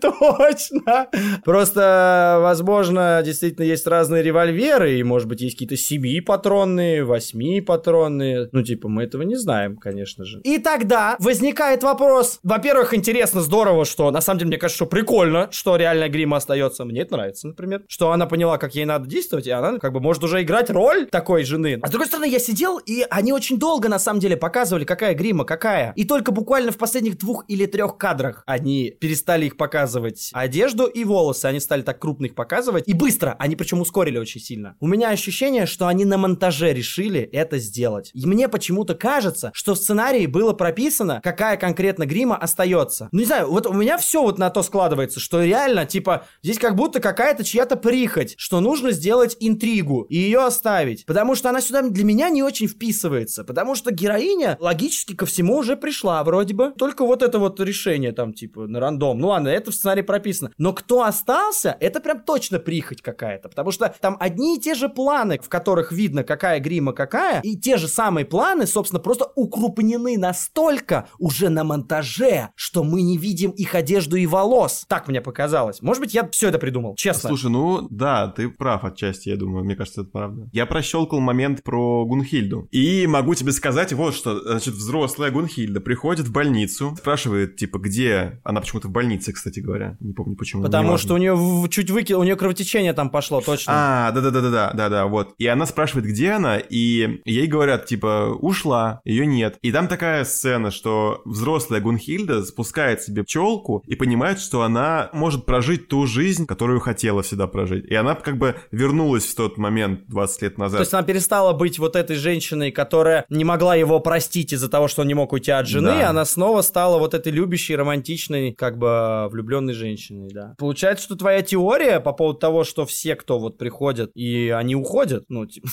точно. 0.00 1.08
Просто, 1.44 2.38
возможно, 2.40 3.22
действительно 3.24 3.64
есть 3.64 3.86
разные 3.86 4.22
револьверы, 4.22 4.98
и, 4.98 5.02
может 5.02 5.28
быть, 5.28 5.40
есть 5.40 5.58
какие-то 5.58 5.74
7-патронные, 5.74 7.04
8-патронные. 7.04 8.48
Ну, 8.52 8.62
типа, 8.62 8.88
мы 8.88 9.04
этого 9.04 9.22
не 9.22 9.36
знаем, 9.36 9.76
конечно 9.76 10.24
же. 10.24 10.40
И 10.44 10.58
тогда 10.58 11.16
возникает 11.18 11.82
вопрос. 11.82 12.38
Во-первых, 12.42 12.94
интересно, 12.94 13.40
здорово, 13.40 13.84
что, 13.84 14.10
на 14.10 14.20
самом 14.20 14.38
деле, 14.40 14.48
мне 14.48 14.58
кажется, 14.58 14.76
что 14.76 14.86
прикольно, 14.86 15.48
что 15.50 15.76
реальная 15.76 16.08
грима 16.08 16.36
остается. 16.36 16.84
Мне 16.84 17.02
это 17.02 17.14
нравится, 17.14 17.48
например. 17.48 17.82
Что 17.88 18.12
она 18.12 18.26
поняла, 18.26 18.58
как 18.58 18.74
ей 18.74 18.84
надо 18.84 19.08
действовать, 19.08 19.46
и 19.46 19.50
она, 19.50 19.78
как 19.78 19.92
бы, 19.92 20.00
может 20.00 20.22
уже 20.24 20.42
играть 20.42 20.70
роль 20.70 21.06
такой 21.06 21.44
жены. 21.44 21.78
А 21.82 21.88
с 21.88 21.90
другой 21.90 22.06
стороны, 22.08 22.28
я 22.28 22.38
сидел, 22.38 22.78
и 22.78 23.04
они 23.08 23.32
очень 23.32 23.58
долго, 23.58 23.88
на 23.88 23.98
самом 23.98 24.20
деле, 24.20 24.36
показывали, 24.36 24.84
какая 24.84 25.14
грима, 25.14 25.44
какая. 25.44 25.92
И 25.96 26.04
только 26.04 26.32
буквально 26.32 26.72
в 26.72 26.76
последних 26.76 27.18
двух 27.18 27.44
или 27.48 27.66
трех 27.66 27.96
кадрах 27.96 28.42
они 28.46 28.97
перестали 28.98 29.46
их 29.46 29.56
показывать 29.56 30.30
одежду 30.32 30.86
и 30.86 31.04
волосы. 31.04 31.46
Они 31.46 31.60
стали 31.60 31.82
так 31.82 31.98
крупно 31.98 32.26
их 32.26 32.34
показывать. 32.34 32.84
И 32.86 32.92
быстро. 32.92 33.36
Они 33.38 33.56
причем 33.56 33.80
ускорили 33.80 34.18
очень 34.18 34.40
сильно. 34.40 34.76
У 34.80 34.86
меня 34.86 35.10
ощущение, 35.10 35.66
что 35.66 35.86
они 35.86 36.04
на 36.04 36.18
монтаже 36.18 36.72
решили 36.72 37.20
это 37.20 37.58
сделать. 37.58 38.10
И 38.14 38.26
мне 38.26 38.48
почему-то 38.48 38.94
кажется, 38.94 39.50
что 39.54 39.74
в 39.74 39.78
сценарии 39.78 40.26
было 40.26 40.52
прописано, 40.52 41.20
какая 41.22 41.56
конкретно 41.56 42.06
грима 42.06 42.36
остается. 42.36 43.08
Ну, 43.12 43.20
не 43.20 43.24
знаю, 43.24 43.50
вот 43.50 43.66
у 43.66 43.72
меня 43.72 43.98
все 43.98 44.22
вот 44.22 44.38
на 44.38 44.50
то 44.50 44.62
складывается, 44.62 45.20
что 45.20 45.42
реально, 45.42 45.86
типа, 45.86 46.26
здесь 46.42 46.58
как 46.58 46.76
будто 46.76 47.00
какая-то 47.00 47.44
чья-то 47.44 47.76
прихоть, 47.76 48.34
что 48.38 48.60
нужно 48.60 48.90
сделать 48.92 49.36
интригу 49.40 50.02
и 50.02 50.16
ее 50.16 50.44
оставить. 50.44 51.04
Потому 51.06 51.34
что 51.34 51.50
она 51.50 51.60
сюда 51.60 51.82
для 51.82 52.04
меня 52.04 52.28
не 52.28 52.42
очень 52.42 52.68
вписывается. 52.68 53.44
Потому 53.44 53.74
что 53.74 53.92
героиня 53.92 54.56
логически 54.60 55.14
ко 55.14 55.26
всему 55.26 55.56
уже 55.56 55.76
пришла 55.76 56.22
вроде 56.24 56.54
бы. 56.54 56.72
Только 56.76 57.04
вот 57.04 57.22
это 57.22 57.38
вот 57.38 57.60
решение 57.60 58.12
там, 58.12 58.32
типа, 58.32 58.66
на 58.66 58.80
рандом. 58.88 59.18
Ну 59.18 59.28
ладно, 59.28 59.48
это 59.48 59.70
в 59.70 59.74
сценарии 59.74 60.02
прописано. 60.02 60.50
Но 60.58 60.72
кто 60.72 61.02
остался, 61.02 61.76
это 61.80 62.00
прям 62.00 62.20
точно 62.20 62.58
прихоть 62.58 63.02
какая-то. 63.02 63.48
Потому 63.48 63.70
что 63.70 63.94
там 64.00 64.16
одни 64.20 64.56
и 64.56 64.60
те 64.60 64.74
же 64.74 64.88
планы, 64.88 65.38
в 65.42 65.48
которых 65.48 65.92
видно, 65.92 66.24
какая 66.24 66.60
грима 66.60 66.92
какая, 66.92 67.40
и 67.42 67.56
те 67.56 67.76
же 67.76 67.88
самые 67.88 68.24
планы, 68.24 68.66
собственно, 68.66 69.00
просто 69.00 69.30
укрупнены 69.34 70.18
настолько 70.18 71.08
уже 71.18 71.48
на 71.48 71.64
монтаже, 71.64 72.50
что 72.54 72.84
мы 72.84 73.02
не 73.02 73.18
видим 73.18 73.50
их 73.50 73.74
одежду 73.74 74.16
и 74.16 74.26
волос. 74.26 74.84
Так 74.88 75.08
мне 75.08 75.20
показалось. 75.20 75.82
Может 75.82 76.02
быть, 76.02 76.14
я 76.14 76.28
все 76.30 76.48
это 76.48 76.58
придумал, 76.58 76.94
честно. 76.96 77.28
Слушай, 77.28 77.50
ну 77.50 77.86
да, 77.90 78.28
ты 78.28 78.48
прав 78.48 78.84
отчасти, 78.84 79.28
я 79.28 79.36
думаю, 79.36 79.64
мне 79.64 79.76
кажется, 79.76 80.02
это 80.02 80.10
правда. 80.10 80.48
Я 80.52 80.66
прощелкал 80.66 81.20
момент 81.20 81.62
про 81.62 82.04
Гунхильду. 82.04 82.68
И 82.70 83.06
могу 83.06 83.34
тебе 83.34 83.52
сказать 83.52 83.92
вот 83.92 84.14
что, 84.14 84.40
значит, 84.40 84.74
взрослая 84.74 85.30
Гунхильда 85.30 85.80
приходит 85.80 86.26
в 86.26 86.32
больницу, 86.32 86.94
спрашивает, 86.96 87.56
типа, 87.56 87.78
где, 87.78 88.40
она 88.44 88.60
почему-то 88.60 88.77
почему-то 88.78 88.88
в 88.88 88.92
больнице, 88.92 89.32
кстати 89.32 89.60
говоря. 89.60 89.96
Не 90.00 90.12
помню 90.12 90.36
почему. 90.36 90.62
Потому 90.62 90.88
неважно. 90.88 91.04
что 91.04 91.14
у 91.14 91.18
нее 91.18 91.68
чуть 91.70 91.90
выкинуло, 91.90 92.22
у 92.22 92.24
нее 92.24 92.36
кровотечение 92.36 92.92
там 92.92 93.10
пошло, 93.10 93.40
точно. 93.40 93.72
А, 93.74 94.12
да-да-да-да-да, 94.12 94.72
да-да, 94.74 95.06
вот. 95.06 95.34
И 95.38 95.46
она 95.46 95.66
спрашивает, 95.66 96.06
где 96.06 96.32
она, 96.32 96.58
и 96.58 97.20
ей 97.24 97.46
говорят, 97.46 97.86
типа, 97.86 98.36
ушла, 98.40 99.00
ее 99.04 99.26
нет. 99.26 99.58
И 99.62 99.72
там 99.72 99.88
такая 99.88 100.24
сцена, 100.24 100.70
что 100.70 101.22
взрослая 101.24 101.80
Гунхильда 101.80 102.44
спускает 102.44 103.02
себе 103.02 103.24
пчелку 103.24 103.82
и 103.86 103.94
понимает, 103.94 104.40
что 104.40 104.62
она 104.62 105.10
может 105.12 105.44
прожить 105.44 105.88
ту 105.88 106.06
жизнь, 106.06 106.46
которую 106.46 106.80
хотела 106.80 107.22
всегда 107.22 107.46
прожить. 107.46 107.84
И 107.86 107.94
она 107.94 108.14
как 108.14 108.38
бы 108.38 108.56
вернулась 108.70 109.24
в 109.24 109.34
тот 109.34 109.58
момент 109.58 110.06
20 110.08 110.42
лет 110.42 110.58
назад. 110.58 110.78
То 110.78 110.82
есть 110.82 110.94
она 110.94 111.02
перестала 111.02 111.52
быть 111.52 111.78
вот 111.78 111.96
этой 111.96 112.16
женщиной, 112.16 112.70
которая 112.70 113.24
не 113.28 113.44
могла 113.44 113.74
его 113.74 114.00
простить 114.00 114.52
из-за 114.52 114.68
того, 114.68 114.88
что 114.88 115.02
он 115.02 115.08
не 115.08 115.14
мог 115.14 115.32
уйти 115.32 115.50
от 115.50 115.66
жены, 115.66 115.98
Да. 116.00 116.10
она 116.10 116.24
снова 116.24 116.62
стала 116.62 116.98
вот 116.98 117.14
этой 117.14 117.32
любящей, 117.32 117.76
романтичной, 117.76 118.52
как 118.52 118.67
бы 118.76 119.28
влюбленной 119.30 119.72
женщиной, 119.72 120.28
да. 120.32 120.54
Получается, 120.58 121.04
что 121.04 121.16
твоя 121.16 121.40
теория 121.42 122.00
по 122.00 122.12
поводу 122.12 122.38
того, 122.40 122.64
что 122.64 122.84
все, 122.84 123.14
кто 123.14 123.38
вот 123.38 123.56
приходят, 123.56 124.10
и 124.14 124.50
они 124.50 124.74
уходят, 124.74 125.24
ну, 125.28 125.46
типа, 125.46 125.68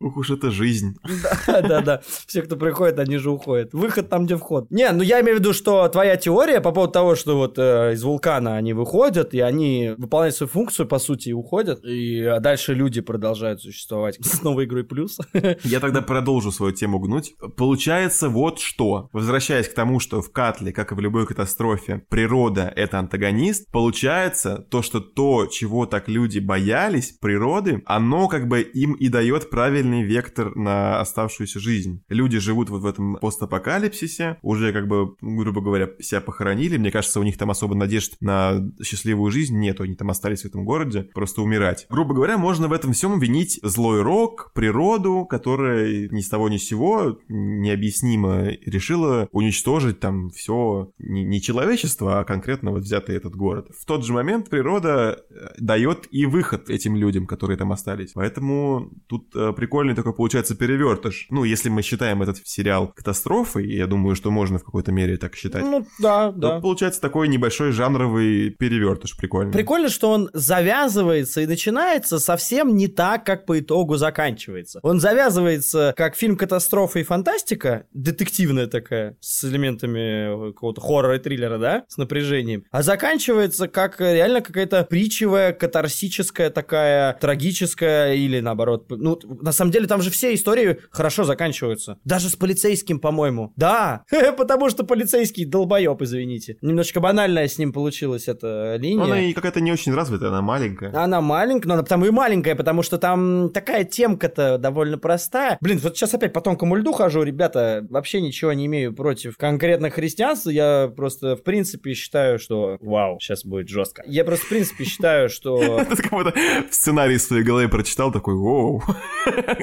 Ух 0.00 0.16
уж 0.16 0.30
это 0.30 0.50
жизнь. 0.50 0.96
Да-да-да. 1.46 2.02
Все, 2.26 2.42
кто 2.42 2.56
приходит, 2.56 2.98
они 2.98 3.16
же 3.16 3.30
уходят. 3.30 3.72
Выход 3.72 4.08
там, 4.08 4.26
где 4.26 4.36
вход. 4.36 4.70
Не, 4.70 4.90
ну 4.92 5.02
я 5.02 5.20
имею 5.20 5.38
в 5.38 5.40
виду, 5.40 5.52
что 5.52 5.88
твоя 5.88 6.16
теория 6.16 6.60
по 6.60 6.70
поводу 6.70 6.92
того, 6.92 7.16
что 7.16 7.36
вот 7.36 7.58
э, 7.58 7.94
из 7.94 8.04
вулкана 8.04 8.56
они 8.56 8.74
выходят, 8.74 9.34
и 9.34 9.40
они 9.40 9.94
выполняют 9.98 10.36
свою 10.36 10.48
функцию, 10.48 10.86
по 10.86 10.98
сути, 10.98 11.30
и 11.30 11.32
уходят, 11.32 11.84
и 11.84 12.22
а 12.22 12.38
дальше 12.38 12.74
люди 12.74 13.00
продолжают 13.00 13.60
существовать 13.60 14.18
с 14.24 14.42
новой 14.42 14.66
игрой 14.66 14.84
плюс. 14.84 15.18
Я 15.64 15.80
тогда 15.80 16.00
продолжу 16.00 16.52
свою 16.52 16.72
тему 16.72 17.00
гнуть. 17.00 17.34
Получается 17.56 18.28
вот 18.28 18.60
что. 18.60 19.08
Возвращаясь 19.12 19.68
к 19.68 19.74
тому, 19.74 19.98
что 19.98 20.22
в 20.22 20.30
Катле, 20.30 20.72
как 20.72 20.92
и 20.92 20.94
в 20.94 21.00
любой 21.00 21.26
катастрофе, 21.26 22.04
природа— 22.08 22.72
это 22.76 23.00
антагонист, 23.00 23.70
получается 23.72 24.64
то, 24.70 24.82
что 24.82 25.00
то, 25.00 25.46
чего 25.46 25.86
так 25.86 26.08
люди 26.08 26.38
боялись, 26.38 27.16
природы, 27.20 27.82
оно 27.86 28.28
как 28.28 28.46
бы 28.46 28.60
им 28.60 28.92
и 28.92 29.08
дает 29.08 29.50
правильный 29.88 30.02
вектор 30.02 30.54
на 30.56 31.00
оставшуюся 31.00 31.60
жизнь. 31.60 32.02
Люди 32.08 32.38
живут 32.38 32.70
вот 32.70 32.82
в 32.82 32.86
этом 32.86 33.16
постапокалипсисе, 33.20 34.36
уже 34.42 34.72
как 34.72 34.86
бы, 34.86 35.14
грубо 35.20 35.60
говоря, 35.60 35.88
себя 36.00 36.20
похоронили. 36.20 36.76
Мне 36.76 36.90
кажется, 36.90 37.20
у 37.20 37.22
них 37.22 37.38
там 37.38 37.50
особо 37.50 37.74
надежд 37.74 38.16
на 38.20 38.60
счастливую 38.82 39.30
жизнь 39.30 39.58
нету, 39.58 39.84
они 39.84 39.94
там 39.94 40.10
остались 40.10 40.42
в 40.42 40.44
этом 40.46 40.64
городе, 40.64 41.08
просто 41.14 41.42
умирать. 41.42 41.86
Грубо 41.90 42.14
говоря, 42.14 42.38
можно 42.38 42.68
в 42.68 42.72
этом 42.72 42.92
всем 42.92 43.18
винить 43.18 43.60
злой 43.62 44.02
рок, 44.02 44.52
природу, 44.54 45.24
которая 45.24 46.08
ни 46.08 46.20
с 46.20 46.28
того 46.28 46.48
ни 46.48 46.58
с 46.58 46.68
сего 46.68 47.18
необъяснимо 47.28 48.48
решила 48.66 49.28
уничтожить 49.32 50.00
там 50.00 50.30
все 50.30 50.90
не, 50.98 51.24
не 51.24 51.40
человечество, 51.40 52.20
а 52.20 52.24
конкретно 52.24 52.72
вот 52.72 52.82
взятый 52.82 53.16
этот 53.16 53.34
город. 53.34 53.68
В 53.78 53.84
тот 53.86 54.04
же 54.04 54.12
момент 54.12 54.50
природа 54.50 55.18
э, 55.30 55.48
дает 55.58 56.08
и 56.10 56.26
выход 56.26 56.68
этим 56.68 56.96
людям, 56.96 57.26
которые 57.26 57.56
там 57.56 57.72
остались. 57.72 58.12
Поэтому 58.14 58.90
тут 59.06 59.34
э, 59.34 59.52
прикольный 59.78 59.94
такой 59.94 60.12
получается 60.12 60.56
перевертыш. 60.56 61.26
Ну, 61.30 61.44
если 61.44 61.68
мы 61.68 61.82
считаем 61.82 62.20
этот 62.22 62.38
сериал 62.44 62.88
катастрофой, 62.88 63.64
и 63.64 63.76
я 63.76 63.86
думаю, 63.86 64.16
что 64.16 64.32
можно 64.32 64.58
в 64.58 64.64
какой-то 64.64 64.90
мере 64.90 65.16
так 65.18 65.36
считать, 65.36 65.62
Ну, 65.62 65.86
да, 66.00 66.32
то 66.32 66.38
да. 66.38 66.60
получается 66.60 67.00
такой 67.00 67.28
небольшой 67.28 67.70
жанровый 67.70 68.50
перевертыш 68.50 69.16
прикольный. 69.16 69.52
Прикольно, 69.52 69.88
что 69.88 70.10
он 70.10 70.30
завязывается 70.32 71.42
и 71.42 71.46
начинается 71.46 72.18
совсем 72.18 72.74
не 72.74 72.88
так, 72.88 73.24
как 73.24 73.46
по 73.46 73.60
итогу 73.60 73.96
заканчивается. 73.96 74.80
Он 74.82 74.98
завязывается 74.98 75.94
как 75.96 76.16
фильм 76.16 76.36
катастрофа 76.36 76.98
и 76.98 77.04
фантастика, 77.04 77.86
детективная 77.92 78.66
такая, 78.66 79.16
с 79.20 79.44
элементами 79.44 80.50
какого-то 80.50 80.80
хоррора 80.80 81.16
и 81.16 81.18
триллера, 81.20 81.58
да, 81.58 81.84
с 81.86 81.96
напряжением. 81.98 82.64
А 82.72 82.82
заканчивается 82.82 83.68
как 83.68 84.00
э, 84.00 84.14
реально 84.14 84.40
какая-то 84.40 84.82
притчевая, 84.82 85.52
катарсическая 85.52 86.50
такая, 86.50 87.12
трагическая 87.20 88.14
или 88.14 88.40
наоборот. 88.40 88.86
Ну, 88.90 89.18
на 89.40 89.52
самом 89.52 89.67
деле 89.70 89.86
там 89.86 90.02
же 90.02 90.10
все 90.10 90.34
истории 90.34 90.78
хорошо 90.90 91.24
заканчиваются. 91.24 91.98
Даже 92.04 92.28
с 92.28 92.36
полицейским, 92.36 93.00
по-моему. 93.00 93.52
Да, 93.56 94.04
потому 94.36 94.70
что 94.70 94.84
полицейский 94.84 95.44
долбоеб, 95.44 96.00
извините. 96.02 96.56
Немножечко 96.60 97.00
банальная 97.00 97.48
с 97.48 97.58
ним 97.58 97.72
получилась 97.72 98.28
эта 98.28 98.76
линия. 98.76 99.04
Она 99.04 99.20
и 99.20 99.32
какая-то 99.32 99.60
не 99.60 99.72
очень 99.72 99.94
развитая, 99.94 100.30
она 100.30 100.42
маленькая. 100.42 100.94
Она 100.94 101.20
маленькая, 101.20 101.68
но 101.68 101.74
она 101.74 101.82
потому 101.82 102.06
и 102.06 102.10
маленькая, 102.10 102.54
потому 102.54 102.82
что 102.82 102.98
там 102.98 103.50
такая 103.50 103.84
темка-то 103.84 104.58
довольно 104.58 104.98
простая. 104.98 105.58
Блин, 105.60 105.78
вот 105.82 105.96
сейчас 105.96 106.14
опять 106.14 106.32
по 106.32 106.40
тонкому 106.40 106.76
льду 106.76 106.92
хожу, 106.92 107.22
ребята, 107.22 107.86
вообще 107.90 108.20
ничего 108.20 108.52
не 108.52 108.66
имею 108.66 108.94
против 108.94 109.36
конкретно 109.36 109.90
христианства, 109.90 110.50
я 110.50 110.92
просто 110.94 111.36
в 111.36 111.42
принципе 111.42 111.94
считаю, 111.94 112.38
что... 112.38 112.78
Вау, 112.80 113.18
сейчас 113.20 113.44
будет 113.44 113.68
жестко. 113.68 114.02
Я 114.06 114.24
просто 114.24 114.46
в 114.46 114.48
принципе 114.48 114.84
считаю, 114.84 115.28
что... 115.28 115.84
Ты 115.88 116.02
как 116.02 116.12
будто 116.12 116.34
сценарий 116.70 117.16
в 117.16 117.22
своей 117.22 117.42
голове 117.42 117.68
прочитал, 117.68 118.12
такой. 118.12 118.34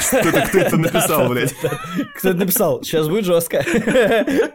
Что 0.00 0.18
это, 0.18 0.40
кто 0.46 0.58
это 0.58 0.76
написал, 0.76 1.28
блядь? 1.28 1.54
Кто 2.16 2.30
это 2.30 2.38
написал? 2.38 2.82
Сейчас 2.82 3.08
будет 3.08 3.24
жестко. 3.24 3.64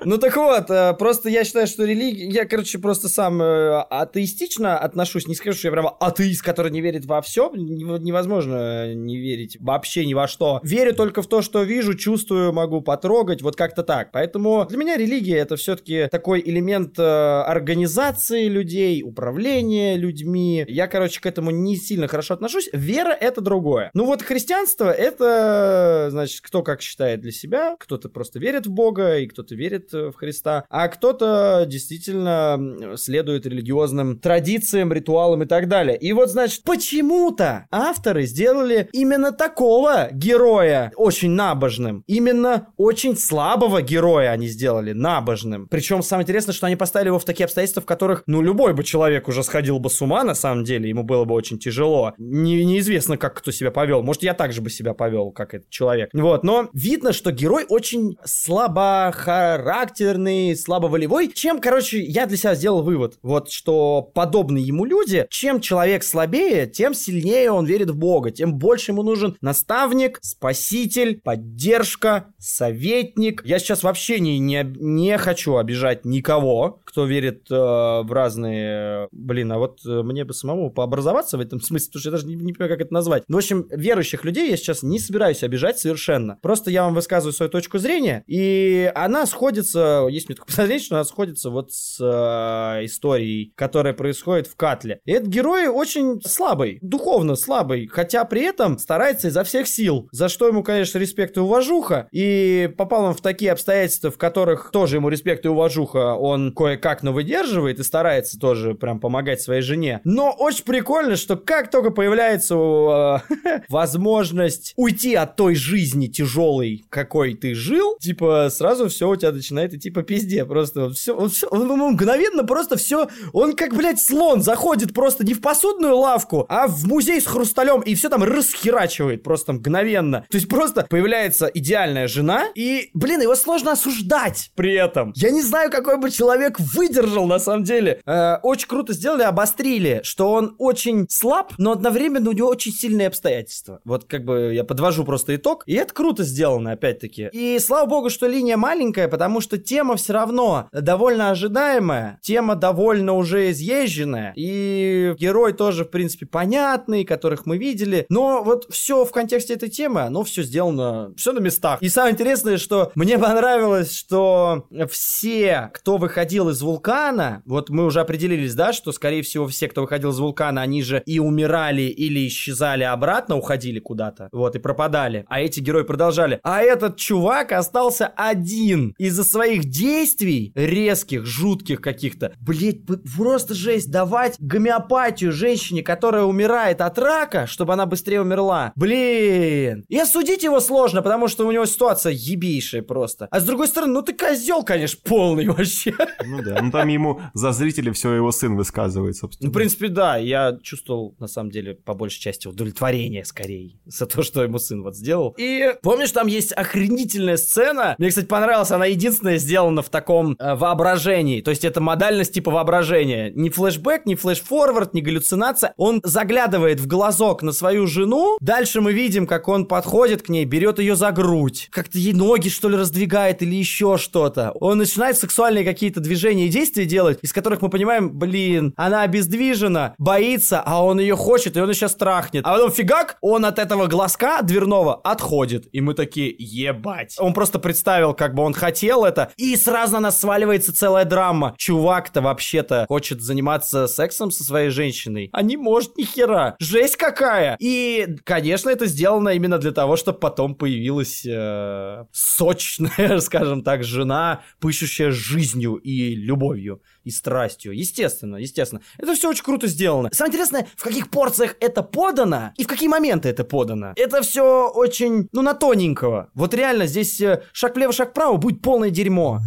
Ну 0.05 0.18
так 0.18 0.35
вот, 0.35 0.69
э, 0.69 0.93
просто 0.93 1.30
я 1.30 1.43
считаю, 1.43 1.68
что 1.68 1.85
религия... 1.85 2.27
Я, 2.27 2.45
короче, 2.45 2.77
просто 2.77 3.07
сам 3.07 3.41
э, 3.41 3.81
атеистично 3.89 4.77
отношусь. 4.77 5.27
Не 5.27 5.35
скажу, 5.35 5.57
что 5.57 5.68
я 5.68 5.72
прямо 5.72 5.89
атеист, 5.89 6.41
который 6.41 6.72
не 6.72 6.81
верит 6.81 7.05
во 7.05 7.22
все. 7.22 7.49
Невозможно 7.53 8.93
не 8.93 9.18
верить 9.18 9.57
вообще 9.60 10.05
ни 10.05 10.14
во 10.14 10.27
что. 10.27 10.60
Верю 10.64 10.93
только 10.93 11.22
в 11.22 11.27
то, 11.27 11.41
что 11.41 11.64
вижу, 11.64 11.93
чувствую, 11.93 12.53
могу 12.53 12.81
потрогать. 12.81 13.41
Вот 13.41 13.55
как-то 13.55 13.84
так. 13.84 14.11
Поэтому 14.11 14.65
для 14.69 14.77
меня 14.77 14.97
религия 14.97 15.38
это 15.38 15.55
все-таки 15.55 16.07
такой 16.11 16.41
элемент 16.45 16.99
э, 16.99 17.03
организации 17.03 18.47
людей, 18.47 19.03
управления 19.03 19.95
людьми. 19.95 20.65
Я, 20.68 20.88
короче, 20.88 21.22
к 21.22 21.26
этому 21.26 21.51
не 21.51 21.76
сильно 21.76 22.07
хорошо 22.07 22.34
отношусь. 22.34 22.69
Вера 22.73 23.11
это 23.11 23.41
другое. 23.41 23.91
Ну 23.93 24.05
вот 24.05 24.22
христианство 24.22 24.73
это, 24.82 26.08
значит, 26.10 26.41
кто 26.41 26.64
как 26.64 26.82
считает 26.82 27.22
для 27.22 27.32
себя. 27.32 27.76
Кто-то 27.80 28.10
просто 28.10 28.40
верит 28.40 28.68
в 28.68 28.72
Бога, 28.72 29.18
и 29.18 29.28
кто-то 29.28 29.56
верит 29.56 29.94
э, 29.94 30.12
в 30.12 30.16
Христа, 30.16 30.66
а 30.70 30.88
кто-то 30.88 31.66
действительно 31.68 32.95
следует 32.98 33.45
религиозным 33.45 34.20
традициям, 34.20 34.91
ритуалам 34.91 35.44
и 35.44 35.45
так 35.45 35.68
далее. 35.68 35.98
И 35.98 36.14
вот, 36.14 36.30
значит, 36.30 36.64
почему-то 36.64 37.68
авторы 37.72 38.26
сделали 38.26 38.90
именно 38.91 39.32
такого 39.32 40.10
героя 40.12 40.91
очень 40.95 41.32
набожным. 41.32 42.04
Именно 42.08 42.68
очень 42.78 43.16
слабого 43.18 43.82
героя 43.82 44.32
они 44.32 44.48
сделали 44.48 44.94
набожным. 44.94 45.68
Причем 45.68 46.02
самое 46.04 46.24
интересное, 46.24 46.54
что 46.54 46.68
они 46.68 46.76
поставили 46.76 47.10
его 47.10 47.20
в 47.20 47.26
такие 47.26 47.45
обстоятельства, 47.45 47.82
в 47.82 47.86
которых, 47.86 48.24
ну, 48.28 48.41
любой 48.41 48.74
бы 48.74 48.84
человек 48.84 49.28
уже 49.28 49.44
сходил 49.44 49.80
бы 49.80 49.90
с 49.90 50.02
ума, 50.02 50.24
на 50.24 50.36
самом 50.36 50.64
деле, 50.64 50.90
ему 50.90 51.04
было 51.04 51.26
бы 51.26 51.36
очень 51.36 51.60
тяжело. 51.60 52.14
Не- 52.18 52.66
неизвестно, 52.66 53.18
как 53.18 53.36
кто 53.36 53.52
себя 53.52 53.72
повел. 53.72 54.02
Может, 54.04 54.24
я 54.24 54.34
так 54.34 54.54
же 54.54 54.62
бы 54.64 54.69
себя 54.69 54.94
повел, 54.94 55.31
как 55.31 55.53
этот 55.53 55.69
человек. 55.69 56.10
Вот, 56.14 56.44
но 56.44 56.69
видно, 56.73 57.14
что 57.14 57.31
герой 57.31 57.65
очень 57.69 58.18
слабохарактерный, 58.23 60.56
слабоволевой. 60.56 61.27
Чем, 61.27 61.61
короче, 61.61 62.02
я 62.02 62.26
для 62.26 62.38
себя 62.38 62.56
сделал 62.56 62.81
вывод, 62.81 63.19
вот, 63.22 63.52
что 63.52 64.02
подобные 64.02 64.64
ему 64.64 64.85
люди, 64.85 65.27
чем 65.30 65.61
человек 65.61 66.03
слабее, 66.03 66.68
тем 66.68 66.94
сильнее 66.94 67.52
он 67.52 67.65
верит 67.65 67.90
в 67.90 67.98
Бога, 67.98 68.31
тем 68.31 68.57
больше 68.57 68.91
ему 68.91 69.03
нужен 69.03 69.38
наставник, 69.41 70.19
спаситель, 70.22 71.19
поддержка, 71.22 72.27
советник. 72.38 73.41
Я 73.45 73.60
сейчас 73.60 73.84
вообще 73.84 74.19
не, 74.19 74.40
не, 74.40 74.64
не 74.80 75.18
хочу 75.18 75.57
обижать 75.57 76.06
никого, 76.06 76.80
кто 76.85 77.06
верит 77.06 77.52
э, 77.52 77.56
в 77.56 78.07
разные... 78.11 79.10
Блин, 79.11 79.52
а 79.52 79.57
вот 79.57 79.80
э, 79.85 80.02
мне 80.03 80.26
бы 80.26 80.34
самому 80.34 80.72
пообразоваться 80.72 81.38
в 81.38 81.41
этом 81.41 81.61
смысле, 81.61 81.88
потому 81.88 81.99
что 81.99 82.10
я 82.10 82.11
даже 82.11 82.27
не, 82.27 82.35
не 82.35 82.53
понимаю, 82.53 82.77
как 82.77 82.85
это 82.85 82.94
назвать. 82.94 83.23
Ну, 83.27 83.38
в 83.38 83.40
общем, 83.40 83.68
верующих 83.69 84.26
людей 84.26 84.43
я 84.49 84.57
сейчас 84.57 84.84
не 84.84 84.99
собираюсь 84.99 85.44
обижать 85.44 85.80
совершенно. 85.80 86.38
Просто 86.41 86.72
я 86.72 86.84
вам 86.84 86.94
высказываю 86.94 87.34
свою 87.34 87.49
точку 87.49 87.78
зрения, 87.78 88.24
и 88.28 88.91
она 88.95 89.26
сходится, 89.26 90.07
есть 90.10 90.30
мне 90.30 90.36
такое 90.36 90.48
подозрение, 90.56 90.84
что 90.84 90.95
она 90.95 91.03
сходится 91.03 91.49
вот 91.49 91.72
с 91.72 91.99
э, 91.99 92.86
историей, 92.86 93.53
которая 93.56 93.94
происходит 93.94 94.48
в 94.48 94.56
Катле. 94.56 94.99
И 95.06 95.11
этот 95.11 95.30
герой 95.30 95.68
очень 95.68 96.22
слабый, 96.22 96.80
духовно 96.82 97.36
слабый, 97.36 97.88
хотя 97.88 98.26
при 98.26 98.41
этом 98.44 98.78
старается 98.78 99.28
изо 99.28 99.44
всех 99.44 99.68
сил, 99.68 100.07
за 100.11 100.30
что 100.30 100.48
ему, 100.48 100.64
конечно, 100.64 100.98
респект 100.98 101.38
и 101.38 101.40
уважуха, 101.40 102.07
и 102.11 102.70
попал 102.78 103.06
он 103.06 103.14
в 103.14 103.22
такие 103.22 103.52
обстоятельства, 103.52 104.11
в 104.11 104.18
которых 104.18 104.72
тоже 104.72 104.98
ему 104.98 105.10
респект 105.10 105.45
и 105.45 105.49
уважуха, 105.49 106.15
он 106.15 106.53
кое-как, 106.53 107.03
но 107.03 107.14
выдерживает 107.14 107.80
и 107.80 107.84
старается 107.84 108.40
тоже 108.40 108.74
прям 108.74 108.99
помогать 108.99 109.41
своей 109.41 109.61
жене. 109.61 110.02
Но 110.03 110.32
очень 110.38 110.65
прикольно, 110.65 111.15
что 111.15 111.36
как 111.36 111.70
только 111.72 111.91
появляется 111.91 112.56
э, 112.56 113.61
возможность 113.70 114.32
возможность 114.34 114.73
уйти 114.76 115.15
от 115.15 115.35
той 115.35 115.55
жизни 115.55 116.07
тяжелой, 116.07 116.84
какой 116.89 117.35
ты 117.35 117.53
жил, 117.53 117.97
типа 117.99 118.49
сразу 118.51 118.89
все 118.89 119.10
у 119.10 119.15
тебя 119.15 119.31
начинает 119.31 119.73
идти 119.73 119.89
по 119.89 120.03
пизде. 120.03 120.45
Просто 120.45 120.89
все, 120.91 121.15
он, 121.15 121.30
все, 121.30 121.47
он, 121.47 121.69
он 121.69 121.93
мгновенно 121.93 122.43
просто 122.43 122.76
все, 122.76 123.07
он 123.31 123.55
как, 123.55 123.76
блядь, 123.76 123.99
слон 123.99 124.41
заходит 124.41 124.93
просто 124.93 125.26
не 125.26 125.34
в 125.34 125.41
посудную 125.41 125.97
лавку, 125.97 126.45
а 126.49 126.68
в 126.68 126.85
музей 126.85 127.22
с 127.22 127.26
хрусталем 127.26 127.81
и 127.81 127.95
все 127.95 128.10
там 128.10 128.23
расхерачивает 128.23 129.23
просто 129.23 129.53
мгновенно. 129.53 130.26
То 130.30 130.38
есть 130.38 130.49
просто 130.49 130.85
появляется 130.89 131.47
идеальная 131.53 132.07
жена, 132.07 132.47
и, 132.55 132.89
блин, 132.93 133.22
его 133.22 133.35
сложно 133.35 133.73
осуждать 133.73 134.51
при 134.55 134.73
этом. 134.73 135.14
Я 135.15 135.31
не 135.31 135.41
знаю, 135.41 135.72
какой 135.72 135.97
бы 135.97 136.10
человек 136.10 136.60
выдержал 136.60 137.26
на 137.26 137.39
самом 137.39 137.64
деле. 137.64 138.01
Э, 138.05 138.38
очень 138.43 138.68
круто 138.68 138.93
сделали, 138.93 139.23
обострили, 139.23 140.01
что 140.03 140.31
он 140.31 140.55
очень 140.57 141.07
слаб, 141.10 141.53
но 141.57 141.72
одновременно 141.72 142.30
у 142.30 142.34
него 142.34 142.47
очень 142.47 142.72
сильные 142.72 143.07
обстоятельства. 143.07 143.80
Вот 143.85 144.05
как 144.05 144.23
бы 144.26 144.54
я 144.54 144.64
подвожу 144.64 145.04
просто 145.04 145.36
итог. 145.36 145.64
И 145.66 145.74
это 145.74 145.94
круто 145.94 146.24
сделано, 146.24 146.72
опять-таки. 146.72 147.30
И 147.32 147.60
слава 147.60 147.88
богу, 147.88 148.10
что 148.10 148.28
линия 148.28 148.58
маленькая, 148.58 149.08
потому 149.08 149.41
что 149.41 149.58
тема 149.58 149.95
все 149.95 150.14
равно 150.14 150.68
довольно 150.72 151.30
ожидаемая, 151.32 152.20
тема 152.22 152.56
довольно 152.56 153.14
уже 153.14 153.52
изъезженная, 153.52 154.34
и 154.36 155.16
герой 155.18 155.54
тоже, 155.54 155.86
в 155.86 155.90
принципе, 155.90 156.26
понятный, 156.26 157.04
которых 157.06 157.45
мы 157.45 157.58
видели, 157.58 158.06
но 158.10 158.44
вот 158.44 158.68
все 158.70 159.06
в 159.06 159.12
контексте 159.12 159.54
этой 159.54 159.70
темы, 159.70 160.02
оно 160.02 160.24
все 160.24 160.44
сделано, 160.44 161.14
все 161.18 161.32
на 161.32 161.40
местах. 161.40 161.82
И 161.82 161.90
самое 161.90 162.14
интересное, 162.14 162.58
что 162.58 162.91
мне 162.95 163.18
понравилось, 163.20 163.95
что 163.95 164.68
все, 164.90 165.72
кто 165.74 165.98
выходил 165.98 166.50
из 166.50 166.62
вулкана, 166.62 167.41
вот 167.45 167.70
мы 167.70 167.86
уже 167.86 168.00
определились, 168.02 168.56
да, 168.56 168.74
что, 168.74 168.91
скорее 168.91 169.22
всего, 169.24 169.48
все, 169.48 169.68
кто 169.68 169.82
выходил 169.82 170.12
из 170.12 170.20
вулкана, 170.20 170.62
они 170.62 170.84
же 170.84 171.02
и 171.06 171.20
умирали, 171.20 171.84
или 171.84 172.28
исчезали 172.28 172.84
обратно, 172.84 173.38
уходили 173.38 173.80
куда-то, 173.80 174.12
вот, 174.31 174.56
и 174.56 174.60
пропадали. 174.60 175.26
А 175.27 175.41
эти 175.41 175.60
герои 175.60 175.84
продолжали. 175.84 176.40
А 176.44 176.61
этот 176.61 176.98
чувак 176.98 177.52
остался 177.52 178.07
один 178.07 178.95
из-за 178.98 179.23
своих 179.23 179.65
действий, 179.65 180.52
резких, 180.56 181.26
жутких 181.26 181.81
каких-то. 181.81 182.34
Блять, 182.40 182.80
просто 182.85 183.53
жесть, 183.53 183.91
давать 183.91 184.35
гомеопатию 184.40 185.31
женщине, 185.31 185.84
которая 185.84 186.23
умирает 186.23 186.81
от 186.81 186.98
рака, 186.98 187.48
чтобы 187.48 187.73
она 187.73 187.85
быстрее 187.85 188.22
умерла. 188.22 188.72
Блин. 188.76 189.85
И 189.88 189.98
осудить 189.98 190.44
его 190.44 190.60
сложно, 190.60 191.02
потому 191.02 191.27
что 191.27 191.48
у 191.48 191.52
него 191.52 191.65
ситуация 191.65 192.14
ебейшая 192.14 192.81
просто. 192.81 193.27
А 193.31 193.40
с 193.40 193.44
другой 193.44 193.68
стороны, 193.68 193.94
ну 193.94 194.02
ты 194.02 194.14
козел, 194.14 194.64
конечно, 194.64 194.99
полный 195.03 195.48
вообще. 195.48 195.94
Ну 196.26 196.41
да, 196.44 196.61
ну 196.61 196.72
там 196.72 196.88
ему 196.88 197.22
за 197.34 197.52
зрителей 197.52 197.91
все 197.91 198.14
его 198.14 198.31
сын 198.31 198.56
высказывает, 198.56 199.15
собственно. 199.15 199.48
Ну, 199.48 199.52
в 199.52 199.53
принципе, 199.53 199.88
да, 199.88 200.18
я 200.18 200.57
чувствовал, 200.61 201.15
на 201.19 201.27
самом 201.27 201.52
деле, 201.52 201.76
по 201.76 201.94
большей 201.94 202.19
части 202.19 202.48
удовлетворение 202.48 203.26
скорее 203.26 203.80
за 204.04 204.18
то, 204.18 204.24
что 204.24 204.44
ему 204.44 204.60
сын 204.60 204.84
вот 204.84 204.96
сделал. 204.96 205.34
И 205.38 205.74
помнишь, 205.82 206.12
там 206.12 206.28
есть 206.28 206.52
охренительная 206.52 207.38
сцена, 207.38 207.96
мне, 207.98 208.10
кстати, 208.10 208.26
понравилась, 208.26 208.72
она 208.72 208.86
единственная 208.86 209.38
сделана 209.38 209.82
в 209.82 209.90
таком 209.90 210.36
э, 210.40 210.56
воображении, 210.56 211.42
то 211.42 211.52
есть 211.52 211.64
это 211.64 211.82
модальность 211.82 212.34
типа 212.34 212.52
воображения. 212.52 213.32
Не 213.34 213.50
флешбэк, 213.50 214.06
не 214.06 214.16
флешфорвард, 214.16 214.94
не 214.94 215.02
галлюцинация. 215.02 215.74
Он 215.78 216.02
заглядывает 216.04 216.80
в 216.80 216.88
глазок 216.88 217.44
на 217.44 217.52
свою 217.52 217.88
жену, 217.88 218.38
дальше 218.42 218.82
мы 218.82 218.94
видим, 218.94 219.28
как 219.28 219.48
он 219.48 219.66
подходит 219.66 220.22
к 220.22 220.30
ней, 220.30 220.46
берет 220.46 220.80
ее 220.80 220.96
за 220.96 221.12
грудь, 221.12 221.70
как-то 221.72 221.98
ей 221.98 222.14
ноги, 222.14 222.50
что 222.50 222.70
ли, 222.70 222.76
раздвигает 222.76 223.42
или 223.42 223.56
еще 223.56 223.98
что-то. 223.98 224.52
Он 224.56 224.78
начинает 224.78 225.18
сексуальные 225.18 225.64
какие-то 225.64 226.00
движения 226.00 226.48
и 226.48 226.50
действия 226.50 226.86
делать, 226.86 227.20
из 227.22 227.32
которых 227.32 227.62
мы 227.62 227.70
понимаем, 227.70 228.12
блин, 228.12 228.74
она 228.76 229.04
обездвижена, 229.04 229.96
боится, 229.98 230.62
а 230.66 230.84
он 230.84 231.00
ее 231.00 231.16
хочет, 231.16 231.56
и 231.56 231.62
он 231.62 231.70
ее 231.70 231.76
сейчас 231.76 231.96
трахнет. 231.96 232.46
А 232.46 232.54
потом 232.54 232.72
фигак, 232.72 233.18
он 233.22 233.46
от 233.46 233.60
этого 233.60 233.88
глазка 233.94 234.41
дверного 234.41 234.95
отходит. 234.95 235.68
И 235.72 235.80
мы 235.80 235.94
такие, 235.94 236.34
ебать. 236.36 237.15
Он 237.20 237.32
просто 237.32 237.60
представил, 237.60 238.15
как 238.15 238.34
бы 238.34 238.41
он 238.41 238.53
хотел 238.53 239.06
это, 239.06 239.32
и 239.38 239.56
сразу 239.56 239.94
на 239.94 239.99
нас 239.99 240.20
сваливается 240.20 240.74
целая 240.74 241.06
драма. 241.06 241.53
Чувак-то 241.60 242.22
вообще-то 242.22 242.86
хочет 242.88 243.22
заниматься 243.22 243.86
сексом 243.88 244.32
со 244.32 244.44
своей 244.44 244.72
женщиной, 244.72 245.30
а 245.32 245.44
не 245.44 245.57
может 245.57 245.95
ни 245.95 246.03
хера. 246.06 246.56
Жесть 246.60 246.98
какая! 246.98 247.56
И, 247.60 248.18
конечно, 248.24 248.72
это 248.72 248.88
сделано 248.88 249.30
именно 249.30 249.60
для 249.60 249.72
того, 249.72 249.95
чтобы 249.95 250.18
потом 250.18 250.56
появилась 250.56 251.24
э, 251.24 252.06
сочная, 252.11 253.20
скажем 253.22 253.61
так, 253.61 253.84
жена, 253.84 254.41
пышущая 254.60 255.11
жизнью 255.11 255.76
и 255.76 256.15
любовью 256.15 256.82
и 257.04 257.12
страстью. 257.12 257.76
Естественно, 257.78 258.38
естественно. 258.38 258.82
Это 258.98 259.14
все 259.16 259.30
очень 259.30 259.44
круто 259.44 259.68
сделано. 259.68 260.10
Самое 260.12 260.32
интересное, 260.32 260.68
в 260.76 260.84
каких 260.84 261.10
порциях 261.10 261.56
это 261.60 261.84
подано 261.84 262.52
и 262.58 262.64
в 262.64 262.68
какие 262.68 262.90
моменты 262.90 263.30
это 263.30 263.44
подано. 263.44 263.94
Это 263.96 264.22
все 264.22 264.70
очень, 264.70 265.28
ну, 265.32 265.42
на 265.42 265.54
тоненького. 265.54 266.30
Вот 266.34 266.54
реально, 266.54 266.88
здесь 266.88 267.20
э, 267.22 267.44
шаг 267.52 267.76
влево, 267.76 267.94
шаг 267.94 268.12
вправо 268.12 268.38
будет 268.38 268.62
полное 268.62 268.90
дерьмо. 268.90 269.42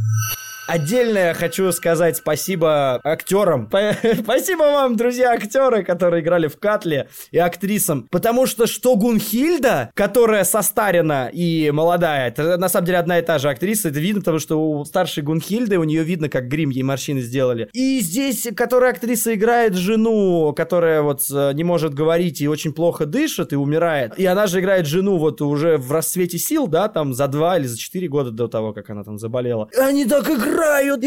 Отдельно 0.67 1.19
я 1.19 1.35
хочу 1.35 1.71
сказать 1.71 2.17
спасибо 2.17 3.01
актерам. 3.05 3.69
Спасибо 4.23 4.63
вам, 4.63 4.97
друзья, 4.97 5.31
актеры, 5.33 5.85
которые 5.85 6.23
играли 6.23 6.49
в 6.49 6.59
Катле, 6.59 7.09
и 7.31 7.39
актрисам. 7.39 8.09
Потому 8.11 8.47
что 8.47 8.67
что 8.67 8.97
Гунхильда, 8.97 9.91
которая 9.95 10.43
состарена 10.43 11.31
и 11.33 11.71
молодая, 11.71 12.29
это 12.29 12.57
на 12.57 12.69
самом 12.69 12.87
деле 12.87 12.99
одна 12.99 13.21
и 13.21 13.23
та 13.23 13.39
же 13.39 13.49
актриса, 13.49 13.91
это 13.91 14.01
видно, 14.01 14.23
потому 14.23 14.41
что 14.41 14.61
у 14.61 14.85
старшей 14.85 15.23
Гунхильды 15.23 15.79
у 15.79 15.85
нее 15.85 16.03
видно, 16.03 16.29
как 16.29 16.49
грим 16.49 16.71
ей 16.71 16.83
морщины 16.83 17.21
сделали. 17.21 17.69
И 17.73 18.01
здесь, 18.01 18.49
которая 18.57 18.91
актриса 18.91 19.35
играет 19.35 19.75
жену, 19.75 20.53
которая 20.57 21.03
вот 21.03 21.23
э, 21.33 21.53
не 21.55 21.63
может 21.63 21.95
говорить 21.95 22.41
и 22.41 22.49
очень 22.49 22.73
плохо 22.73 23.07
дышит 23.07 23.53
и 23.53 23.57
умирает. 23.57 24.19
И 24.19 24.27
она 24.27 24.49
же 24.49 24.59
играет 24.59 24.87
жену 24.87 25.17
вот 25.17 25.41
уже 25.43 25.77
в 25.79 25.93
расцвете 25.93 26.39
сил, 26.39 26.67
да, 26.67 26.89
там 26.89 27.15
за 27.15 27.29
два 27.29 27.57
или 27.57 27.67
за 27.67 27.79
четыре 27.79 28.09
года 28.09 28.33
до 28.33 28.49
того, 28.49 28.73
как 28.73 28.91
она 28.91 29.05
там 29.05 29.19
заболела. 29.19 29.69
Они 29.79 30.05
так 30.05 30.29
играют 30.29 30.56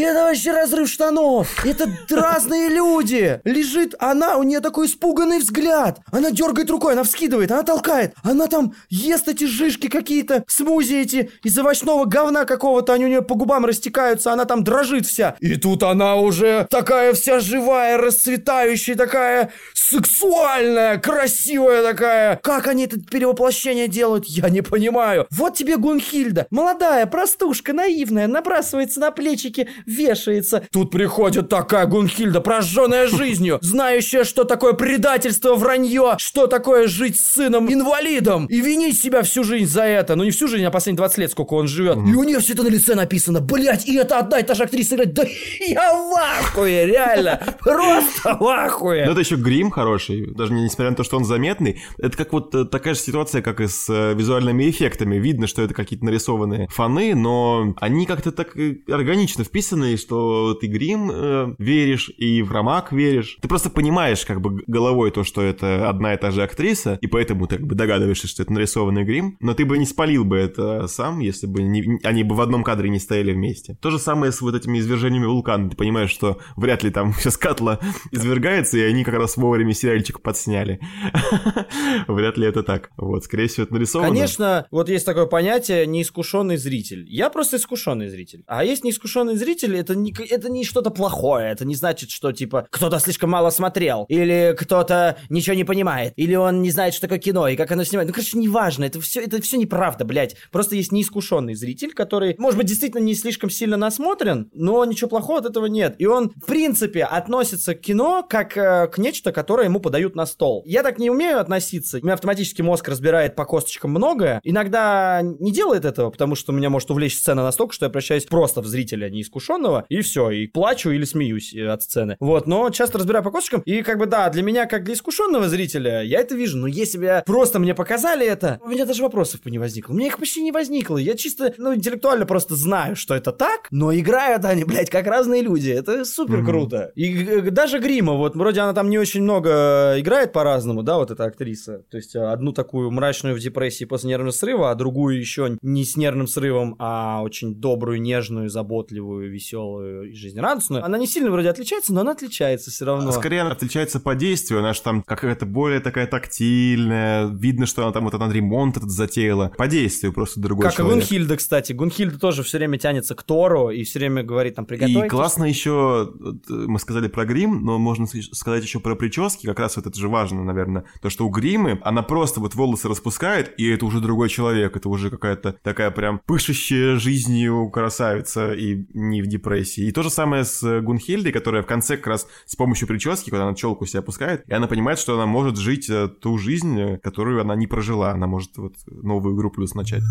это 0.00 0.24
вообще 0.24 0.52
разрыв 0.52 0.88
штанов. 0.88 1.64
Это 1.64 1.88
разные 2.10 2.68
люди. 2.68 3.40
Лежит 3.44 3.94
она, 3.98 4.36
у 4.36 4.42
нее 4.42 4.60
такой 4.60 4.86
испуганный 4.86 5.38
взгляд. 5.38 6.00
Она 6.10 6.30
дергает 6.30 6.70
рукой, 6.70 6.92
она 6.92 7.02
вскидывает, 7.02 7.50
она 7.50 7.62
толкает. 7.62 8.14
Она 8.22 8.46
там 8.46 8.74
ест 8.88 9.28
эти 9.28 9.44
жишки 9.44 9.88
какие-то, 9.88 10.44
смузи 10.46 10.94
эти 10.94 11.30
из 11.42 11.58
овощного 11.58 12.04
говна 12.04 12.44
какого-то. 12.44 12.92
Они 12.92 13.04
у 13.04 13.08
нее 13.08 13.22
по 13.22 13.34
губам 13.34 13.66
растекаются, 13.66 14.32
она 14.32 14.44
там 14.44 14.64
дрожит 14.64 15.06
вся. 15.06 15.36
И 15.40 15.56
тут 15.56 15.82
она 15.82 16.16
уже 16.16 16.66
такая 16.70 17.12
вся 17.12 17.40
живая, 17.40 17.98
расцветающая, 17.98 18.94
такая 18.94 19.52
сексуальная, 19.74 20.98
красивая 20.98 21.82
такая. 21.82 22.36
Как 22.36 22.68
они 22.68 22.84
это 22.84 23.00
перевоплощение 23.00 23.88
делают, 23.88 24.24
я 24.26 24.48
не 24.48 24.62
понимаю. 24.62 25.26
Вот 25.30 25.56
тебе 25.56 25.76
Гунхильда, 25.76 26.46
молодая, 26.50 27.06
простушка, 27.06 27.72
наивная, 27.72 28.26
набрасывается 28.26 29.00
на 29.00 29.10
плечи 29.10 29.39
плечики 29.40 29.68
вешается. 29.86 30.62
Тут 30.72 30.90
приходит 30.90 31.48
такая 31.48 31.86
Гунхильда, 31.86 32.40
прожженная 32.40 33.06
жизнью, 33.06 33.58
знающая, 33.62 34.24
что 34.24 34.44
такое 34.44 34.72
предательство, 34.72 35.54
вранье, 35.54 36.14
что 36.18 36.46
такое 36.46 36.88
жить 36.88 37.18
с 37.18 37.34
сыном-инвалидом 37.34 38.46
и 38.46 38.60
винить 38.60 39.00
себя 39.00 39.22
всю 39.22 39.44
жизнь 39.44 39.70
за 39.70 39.82
это. 39.82 40.16
Ну 40.16 40.24
не 40.24 40.30
всю 40.30 40.48
жизнь, 40.48 40.64
а 40.64 40.70
последние 40.70 40.98
20 40.98 41.18
лет, 41.18 41.30
сколько 41.30 41.54
он 41.54 41.68
живет. 41.68 41.96
И 41.96 42.14
у 42.14 42.24
нее 42.24 42.40
все 42.40 42.52
это 42.52 42.62
на 42.62 42.68
лице 42.68 42.94
написано. 42.94 43.40
Блять, 43.40 43.86
и 43.86 43.96
это 43.96 44.18
одна 44.18 44.40
и 44.40 44.42
та 44.42 44.54
же 44.54 44.64
актриса 44.64 44.94
играет. 44.96 45.14
Да 45.14 45.24
я 45.60 45.92
в 45.94 46.14
ахуе, 46.14 46.86
реально. 46.86 47.40
Просто 47.60 48.36
в 48.38 48.46
ахуе. 48.46 49.06
Но 49.06 49.12
это 49.12 49.20
еще 49.20 49.36
грим 49.36 49.70
хороший, 49.70 50.32
даже 50.34 50.52
несмотря 50.52 50.90
на 50.90 50.96
то, 50.96 51.04
что 51.04 51.16
он 51.16 51.24
заметный. 51.24 51.82
Это 51.98 52.16
как 52.16 52.32
вот 52.32 52.54
э, 52.54 52.64
такая 52.64 52.94
же 52.94 53.00
ситуация, 53.00 53.42
как 53.42 53.60
и 53.60 53.66
с 53.66 53.88
э, 53.88 54.14
визуальными 54.14 54.68
эффектами. 54.68 55.16
Видно, 55.16 55.46
что 55.46 55.62
это 55.62 55.74
какие-то 55.74 56.04
нарисованные 56.04 56.68
фоны, 56.68 57.14
но 57.14 57.74
они 57.80 58.06
как-то 58.06 58.32
так 58.32 58.54
органично 58.88 59.29
логично 59.30 59.44
вписанный, 59.44 59.96
что 59.96 60.54
ты 60.54 60.66
грим 60.66 61.10
э, 61.12 61.54
веришь 61.58 62.10
и 62.16 62.42
в 62.42 62.50
Ромак 62.50 62.92
веришь. 62.92 63.38
Ты 63.40 63.48
просто 63.48 63.70
понимаешь 63.70 64.24
как 64.24 64.40
бы 64.40 64.62
головой 64.66 65.10
то, 65.12 65.22
что 65.22 65.42
это 65.42 65.88
одна 65.88 66.14
и 66.14 66.16
та 66.16 66.30
же 66.30 66.42
актриса, 66.42 66.98
и 67.00 67.06
поэтому 67.06 67.46
ты 67.46 67.56
как 67.56 67.66
бы 67.66 67.74
догадываешься, 67.74 68.26
что 68.26 68.42
это 68.42 68.52
нарисованный 68.52 69.04
грим, 69.04 69.36
но 69.40 69.54
ты 69.54 69.64
бы 69.64 69.78
не 69.78 69.86
спалил 69.86 70.24
бы 70.24 70.36
это 70.36 70.88
сам, 70.88 71.20
если 71.20 71.46
бы 71.46 71.62
не, 71.62 72.00
они 72.02 72.24
бы 72.24 72.34
в 72.34 72.40
одном 72.40 72.64
кадре 72.64 72.90
не 72.90 72.98
стояли 72.98 73.32
вместе. 73.32 73.76
То 73.80 73.90
же 73.90 73.98
самое 73.98 74.32
с 74.32 74.40
вот 74.40 74.54
этими 74.54 74.78
извержениями 74.78 75.26
вулкана. 75.26 75.70
Ты 75.70 75.76
понимаешь, 75.76 76.10
что 76.10 76.38
вряд 76.56 76.82
ли 76.82 76.90
там 76.90 77.14
сейчас 77.18 77.36
Катла 77.36 77.78
извергается, 78.10 78.78
и 78.78 78.82
они 78.82 79.04
как 79.04 79.14
раз 79.14 79.36
вовремя 79.36 79.74
сериальчик 79.74 80.20
подсняли. 80.20 80.80
Вряд 82.08 82.36
ли 82.36 82.46
это 82.46 82.62
так. 82.62 82.90
Вот, 82.96 83.24
скорее 83.24 83.46
всего, 83.46 83.64
это 83.64 83.74
нарисовано. 83.74 84.08
Конечно, 84.08 84.66
вот 84.70 84.88
есть 84.88 85.06
такое 85.06 85.26
понятие 85.26 85.86
неискушенный 85.86 86.56
зритель. 86.56 87.06
Я 87.08 87.30
просто 87.30 87.56
искушенный 87.56 88.08
зритель. 88.08 88.42
А 88.46 88.64
есть 88.64 88.84
неискушенный 88.84 89.19
неискушенный 89.20 89.36
зритель, 89.36 89.76
это 89.76 89.94
не, 89.94 90.14
это 90.30 90.48
не 90.48 90.64
что-то 90.64 90.90
плохое. 90.90 91.50
Это 91.50 91.64
не 91.64 91.74
значит, 91.74 92.10
что, 92.10 92.32
типа, 92.32 92.66
кто-то 92.70 92.98
слишком 92.98 93.30
мало 93.30 93.50
смотрел, 93.50 94.06
или 94.08 94.54
кто-то 94.58 95.16
ничего 95.28 95.54
не 95.54 95.64
понимает, 95.64 96.12
или 96.16 96.34
он 96.34 96.62
не 96.62 96.70
знает, 96.70 96.94
что 96.94 97.02
такое 97.02 97.18
кино, 97.18 97.48
и 97.48 97.56
как 97.56 97.70
оно 97.72 97.84
снимает. 97.84 98.08
Ну, 98.08 98.14
короче, 98.14 98.38
неважно, 98.38 98.84
это 98.84 99.00
все, 99.00 99.20
это 99.20 99.40
все 99.42 99.56
неправда, 99.56 100.04
блядь. 100.04 100.36
Просто 100.50 100.76
есть 100.76 100.92
неискушенный 100.92 101.54
зритель, 101.54 101.92
который, 101.92 102.34
может 102.38 102.58
быть, 102.58 102.66
действительно 102.66 103.02
не 103.02 103.14
слишком 103.14 103.50
сильно 103.50 103.76
насмотрен, 103.76 104.50
но 104.52 104.84
ничего 104.84 105.08
плохого 105.08 105.40
от 105.40 105.46
этого 105.46 105.66
нет. 105.66 105.96
И 105.98 106.06
он, 106.06 106.32
в 106.36 106.46
принципе, 106.46 107.04
относится 107.04 107.74
к 107.74 107.80
кино 107.80 108.24
как 108.28 108.56
э, 108.56 108.88
к 108.88 108.98
нечто, 108.98 109.32
которое 109.32 109.64
ему 109.64 109.80
подают 109.80 110.16
на 110.16 110.26
стол. 110.26 110.62
Я 110.66 110.82
так 110.82 110.98
не 110.98 111.10
умею 111.10 111.40
относиться. 111.40 111.98
У 111.98 112.02
меня 112.02 112.14
автоматически 112.14 112.62
мозг 112.62 112.88
разбирает 112.88 113.34
по 113.34 113.44
косточкам 113.44 113.90
многое. 113.90 114.40
Иногда 114.44 115.20
не 115.22 115.52
делает 115.52 115.84
этого, 115.84 116.10
потому 116.10 116.34
что 116.34 116.52
меня 116.52 116.70
может 116.70 116.90
увлечь 116.90 117.16
сцена 117.16 117.42
настолько, 117.42 117.74
что 117.74 117.86
я 117.86 117.90
прощаюсь 117.90 118.24
просто 118.24 118.60
в 118.60 118.66
зрителя 118.66 118.99
неискушенного, 119.08 119.86
и 119.88 120.00
все, 120.00 120.30
и 120.30 120.46
плачу 120.46 120.90
или 120.90 121.04
смеюсь 121.04 121.54
э, 121.54 121.66
от 121.66 121.82
сцены. 121.82 122.16
Вот, 122.20 122.46
но 122.46 122.68
часто 122.70 122.98
разбираю 122.98 123.24
по 123.24 123.30
косточкам, 123.30 123.62
и 123.62 123.82
как 123.82 123.98
бы 123.98 124.06
да, 124.06 124.28
для 124.30 124.42
меня, 124.42 124.66
как 124.66 124.84
для 124.84 124.94
искушенного 124.94 125.48
зрителя, 125.48 126.02
я 126.02 126.20
это 126.20 126.34
вижу, 126.34 126.58
но 126.58 126.66
если 126.66 126.98
бы 126.98 127.22
просто 127.24 127.58
мне 127.58 127.74
показали 127.74 128.26
это, 128.26 128.58
у 128.62 128.68
меня 128.68 128.84
даже 128.84 129.02
вопросов 129.02 129.42
бы 129.42 129.50
не 129.50 129.58
возникло. 129.58 129.92
У 129.92 129.96
меня 129.96 130.08
их 130.08 130.18
почти 130.18 130.42
не 130.42 130.52
возникло. 130.52 130.96
Я 130.96 131.16
чисто, 131.16 131.54
ну, 131.56 131.74
интеллектуально 131.74 132.26
просто 132.26 132.56
знаю, 132.56 132.96
что 132.96 133.14
это 133.14 133.32
так, 133.32 133.68
но 133.70 133.94
играют 133.94 134.44
они, 134.44 134.64
блядь, 134.70 134.90
как 134.90 135.06
разные 135.06 135.42
люди. 135.42 135.70
Это 135.70 136.04
супер 136.04 136.44
круто. 136.44 136.92
И 136.94 137.24
э, 137.24 137.50
даже 137.50 137.78
Грима, 137.78 138.14
вот, 138.14 138.36
вроде 138.36 138.60
она 138.60 138.72
там 138.72 138.90
не 138.90 138.98
очень 138.98 139.22
много 139.22 139.94
играет 139.98 140.32
по-разному, 140.32 140.82
да, 140.82 140.98
вот 140.98 141.10
эта 141.10 141.24
актриса. 141.24 141.84
То 141.90 141.96
есть 141.96 142.14
э, 142.14 142.20
одну 142.20 142.52
такую 142.52 142.90
мрачную 142.90 143.34
в 143.34 143.38
депрессии 143.38 143.84
после 143.84 144.08
нервного 144.10 144.32
срыва, 144.32 144.70
а 144.70 144.74
другую 144.74 145.18
еще 145.18 145.56
не 145.62 145.84
с 145.84 145.96
нервным 145.96 146.26
срывом, 146.26 146.76
а 146.78 147.22
очень 147.22 147.54
добрую, 147.54 148.00
нежную, 148.00 148.48
заботливую, 148.90 149.30
веселую 149.30 150.10
и 150.10 150.14
жизнерадостную. 150.14 150.84
Она 150.84 150.98
не 150.98 151.06
сильно 151.06 151.30
вроде 151.30 151.48
отличается, 151.48 151.92
но 151.94 152.00
она 152.00 152.12
отличается 152.12 152.70
все 152.70 152.84
равно. 152.84 153.12
Скорее 153.12 153.42
она 153.42 153.52
отличается 153.52 154.00
по 154.00 154.14
действию, 154.14 154.60
она 154.60 154.72
же 154.72 154.82
там 154.82 155.02
какая-то 155.02 155.46
более 155.46 155.80
такая 155.80 156.06
тактильная, 156.06 157.26
видно, 157.26 157.66
что 157.66 157.82
она 157.82 157.92
там 157.92 158.04
вот 158.04 158.14
этот 158.14 158.32
ремонт 158.32 158.76
этот 158.76 158.90
затеяла. 158.90 159.52
По 159.56 159.66
действию 159.66 160.12
просто 160.12 160.40
другой 160.40 160.64
Как 160.64 160.74
человек. 160.74 160.96
и 160.96 161.00
Гунхильда, 161.00 161.36
кстати. 161.36 161.72
Гунхильда 161.72 162.18
тоже 162.18 162.42
все 162.42 162.58
время 162.58 162.78
тянется 162.78 163.14
к 163.14 163.22
Тору 163.22 163.70
и 163.70 163.84
все 163.84 163.98
время 163.98 164.22
говорит 164.22 164.56
там 164.56 164.66
приготовить. 164.66 165.06
И 165.06 165.08
классно 165.08 165.44
еще, 165.44 166.12
э, 166.20 166.52
мы 166.52 166.78
сказали 166.78 167.08
про 167.08 167.24
грим, 167.24 167.64
но 167.64 167.78
можно 167.78 168.06
сказать 168.32 168.62
еще 168.62 168.80
про 168.80 168.94
прически, 168.94 169.46
как 169.46 169.58
раз 169.58 169.76
вот 169.76 169.86
это 169.86 169.98
же 169.98 170.08
важно, 170.08 170.42
наверное, 170.44 170.84
то, 171.00 171.10
что 171.10 171.26
у 171.26 171.30
гримы 171.30 171.80
она 171.82 172.02
просто 172.02 172.40
вот 172.40 172.54
волосы 172.54 172.88
распускает, 172.88 173.54
и 173.58 173.68
это 173.68 173.86
уже 173.86 174.00
другой 174.00 174.28
человек, 174.28 174.76
это 174.76 174.88
уже 174.88 175.10
какая-то 175.10 175.56
такая 175.62 175.90
прям 175.90 176.20
пышущая 176.26 176.96
жизнью 176.96 177.70
красавица 177.70 178.52
и 178.52 178.79
не 178.94 179.22
в 179.22 179.26
депрессии. 179.26 179.84
И 179.84 179.92
то 179.92 180.02
же 180.02 180.10
самое 180.10 180.44
с 180.44 180.62
э, 180.62 180.80
Гунхильдой, 180.80 181.32
которая 181.32 181.62
в 181.62 181.66
конце 181.66 181.96
как 181.96 182.06
раз 182.06 182.26
с 182.46 182.56
помощью 182.56 182.88
прически, 182.88 183.30
когда 183.30 183.46
она 183.46 183.54
челку 183.54 183.86
себе 183.86 184.00
опускает, 184.00 184.48
и 184.48 184.52
она 184.52 184.66
понимает, 184.66 184.98
что 184.98 185.14
она 185.14 185.26
может 185.26 185.56
жить 185.56 185.88
э, 185.90 186.08
ту 186.08 186.38
жизнь, 186.38 186.78
э, 186.78 186.98
которую 186.98 187.40
она 187.40 187.54
не 187.54 187.66
прожила, 187.66 188.12
она 188.12 188.26
может 188.26 188.56
вот 188.56 188.74
новую 188.86 189.36
игру 189.36 189.50
плюс 189.50 189.74
начать. 189.74 190.02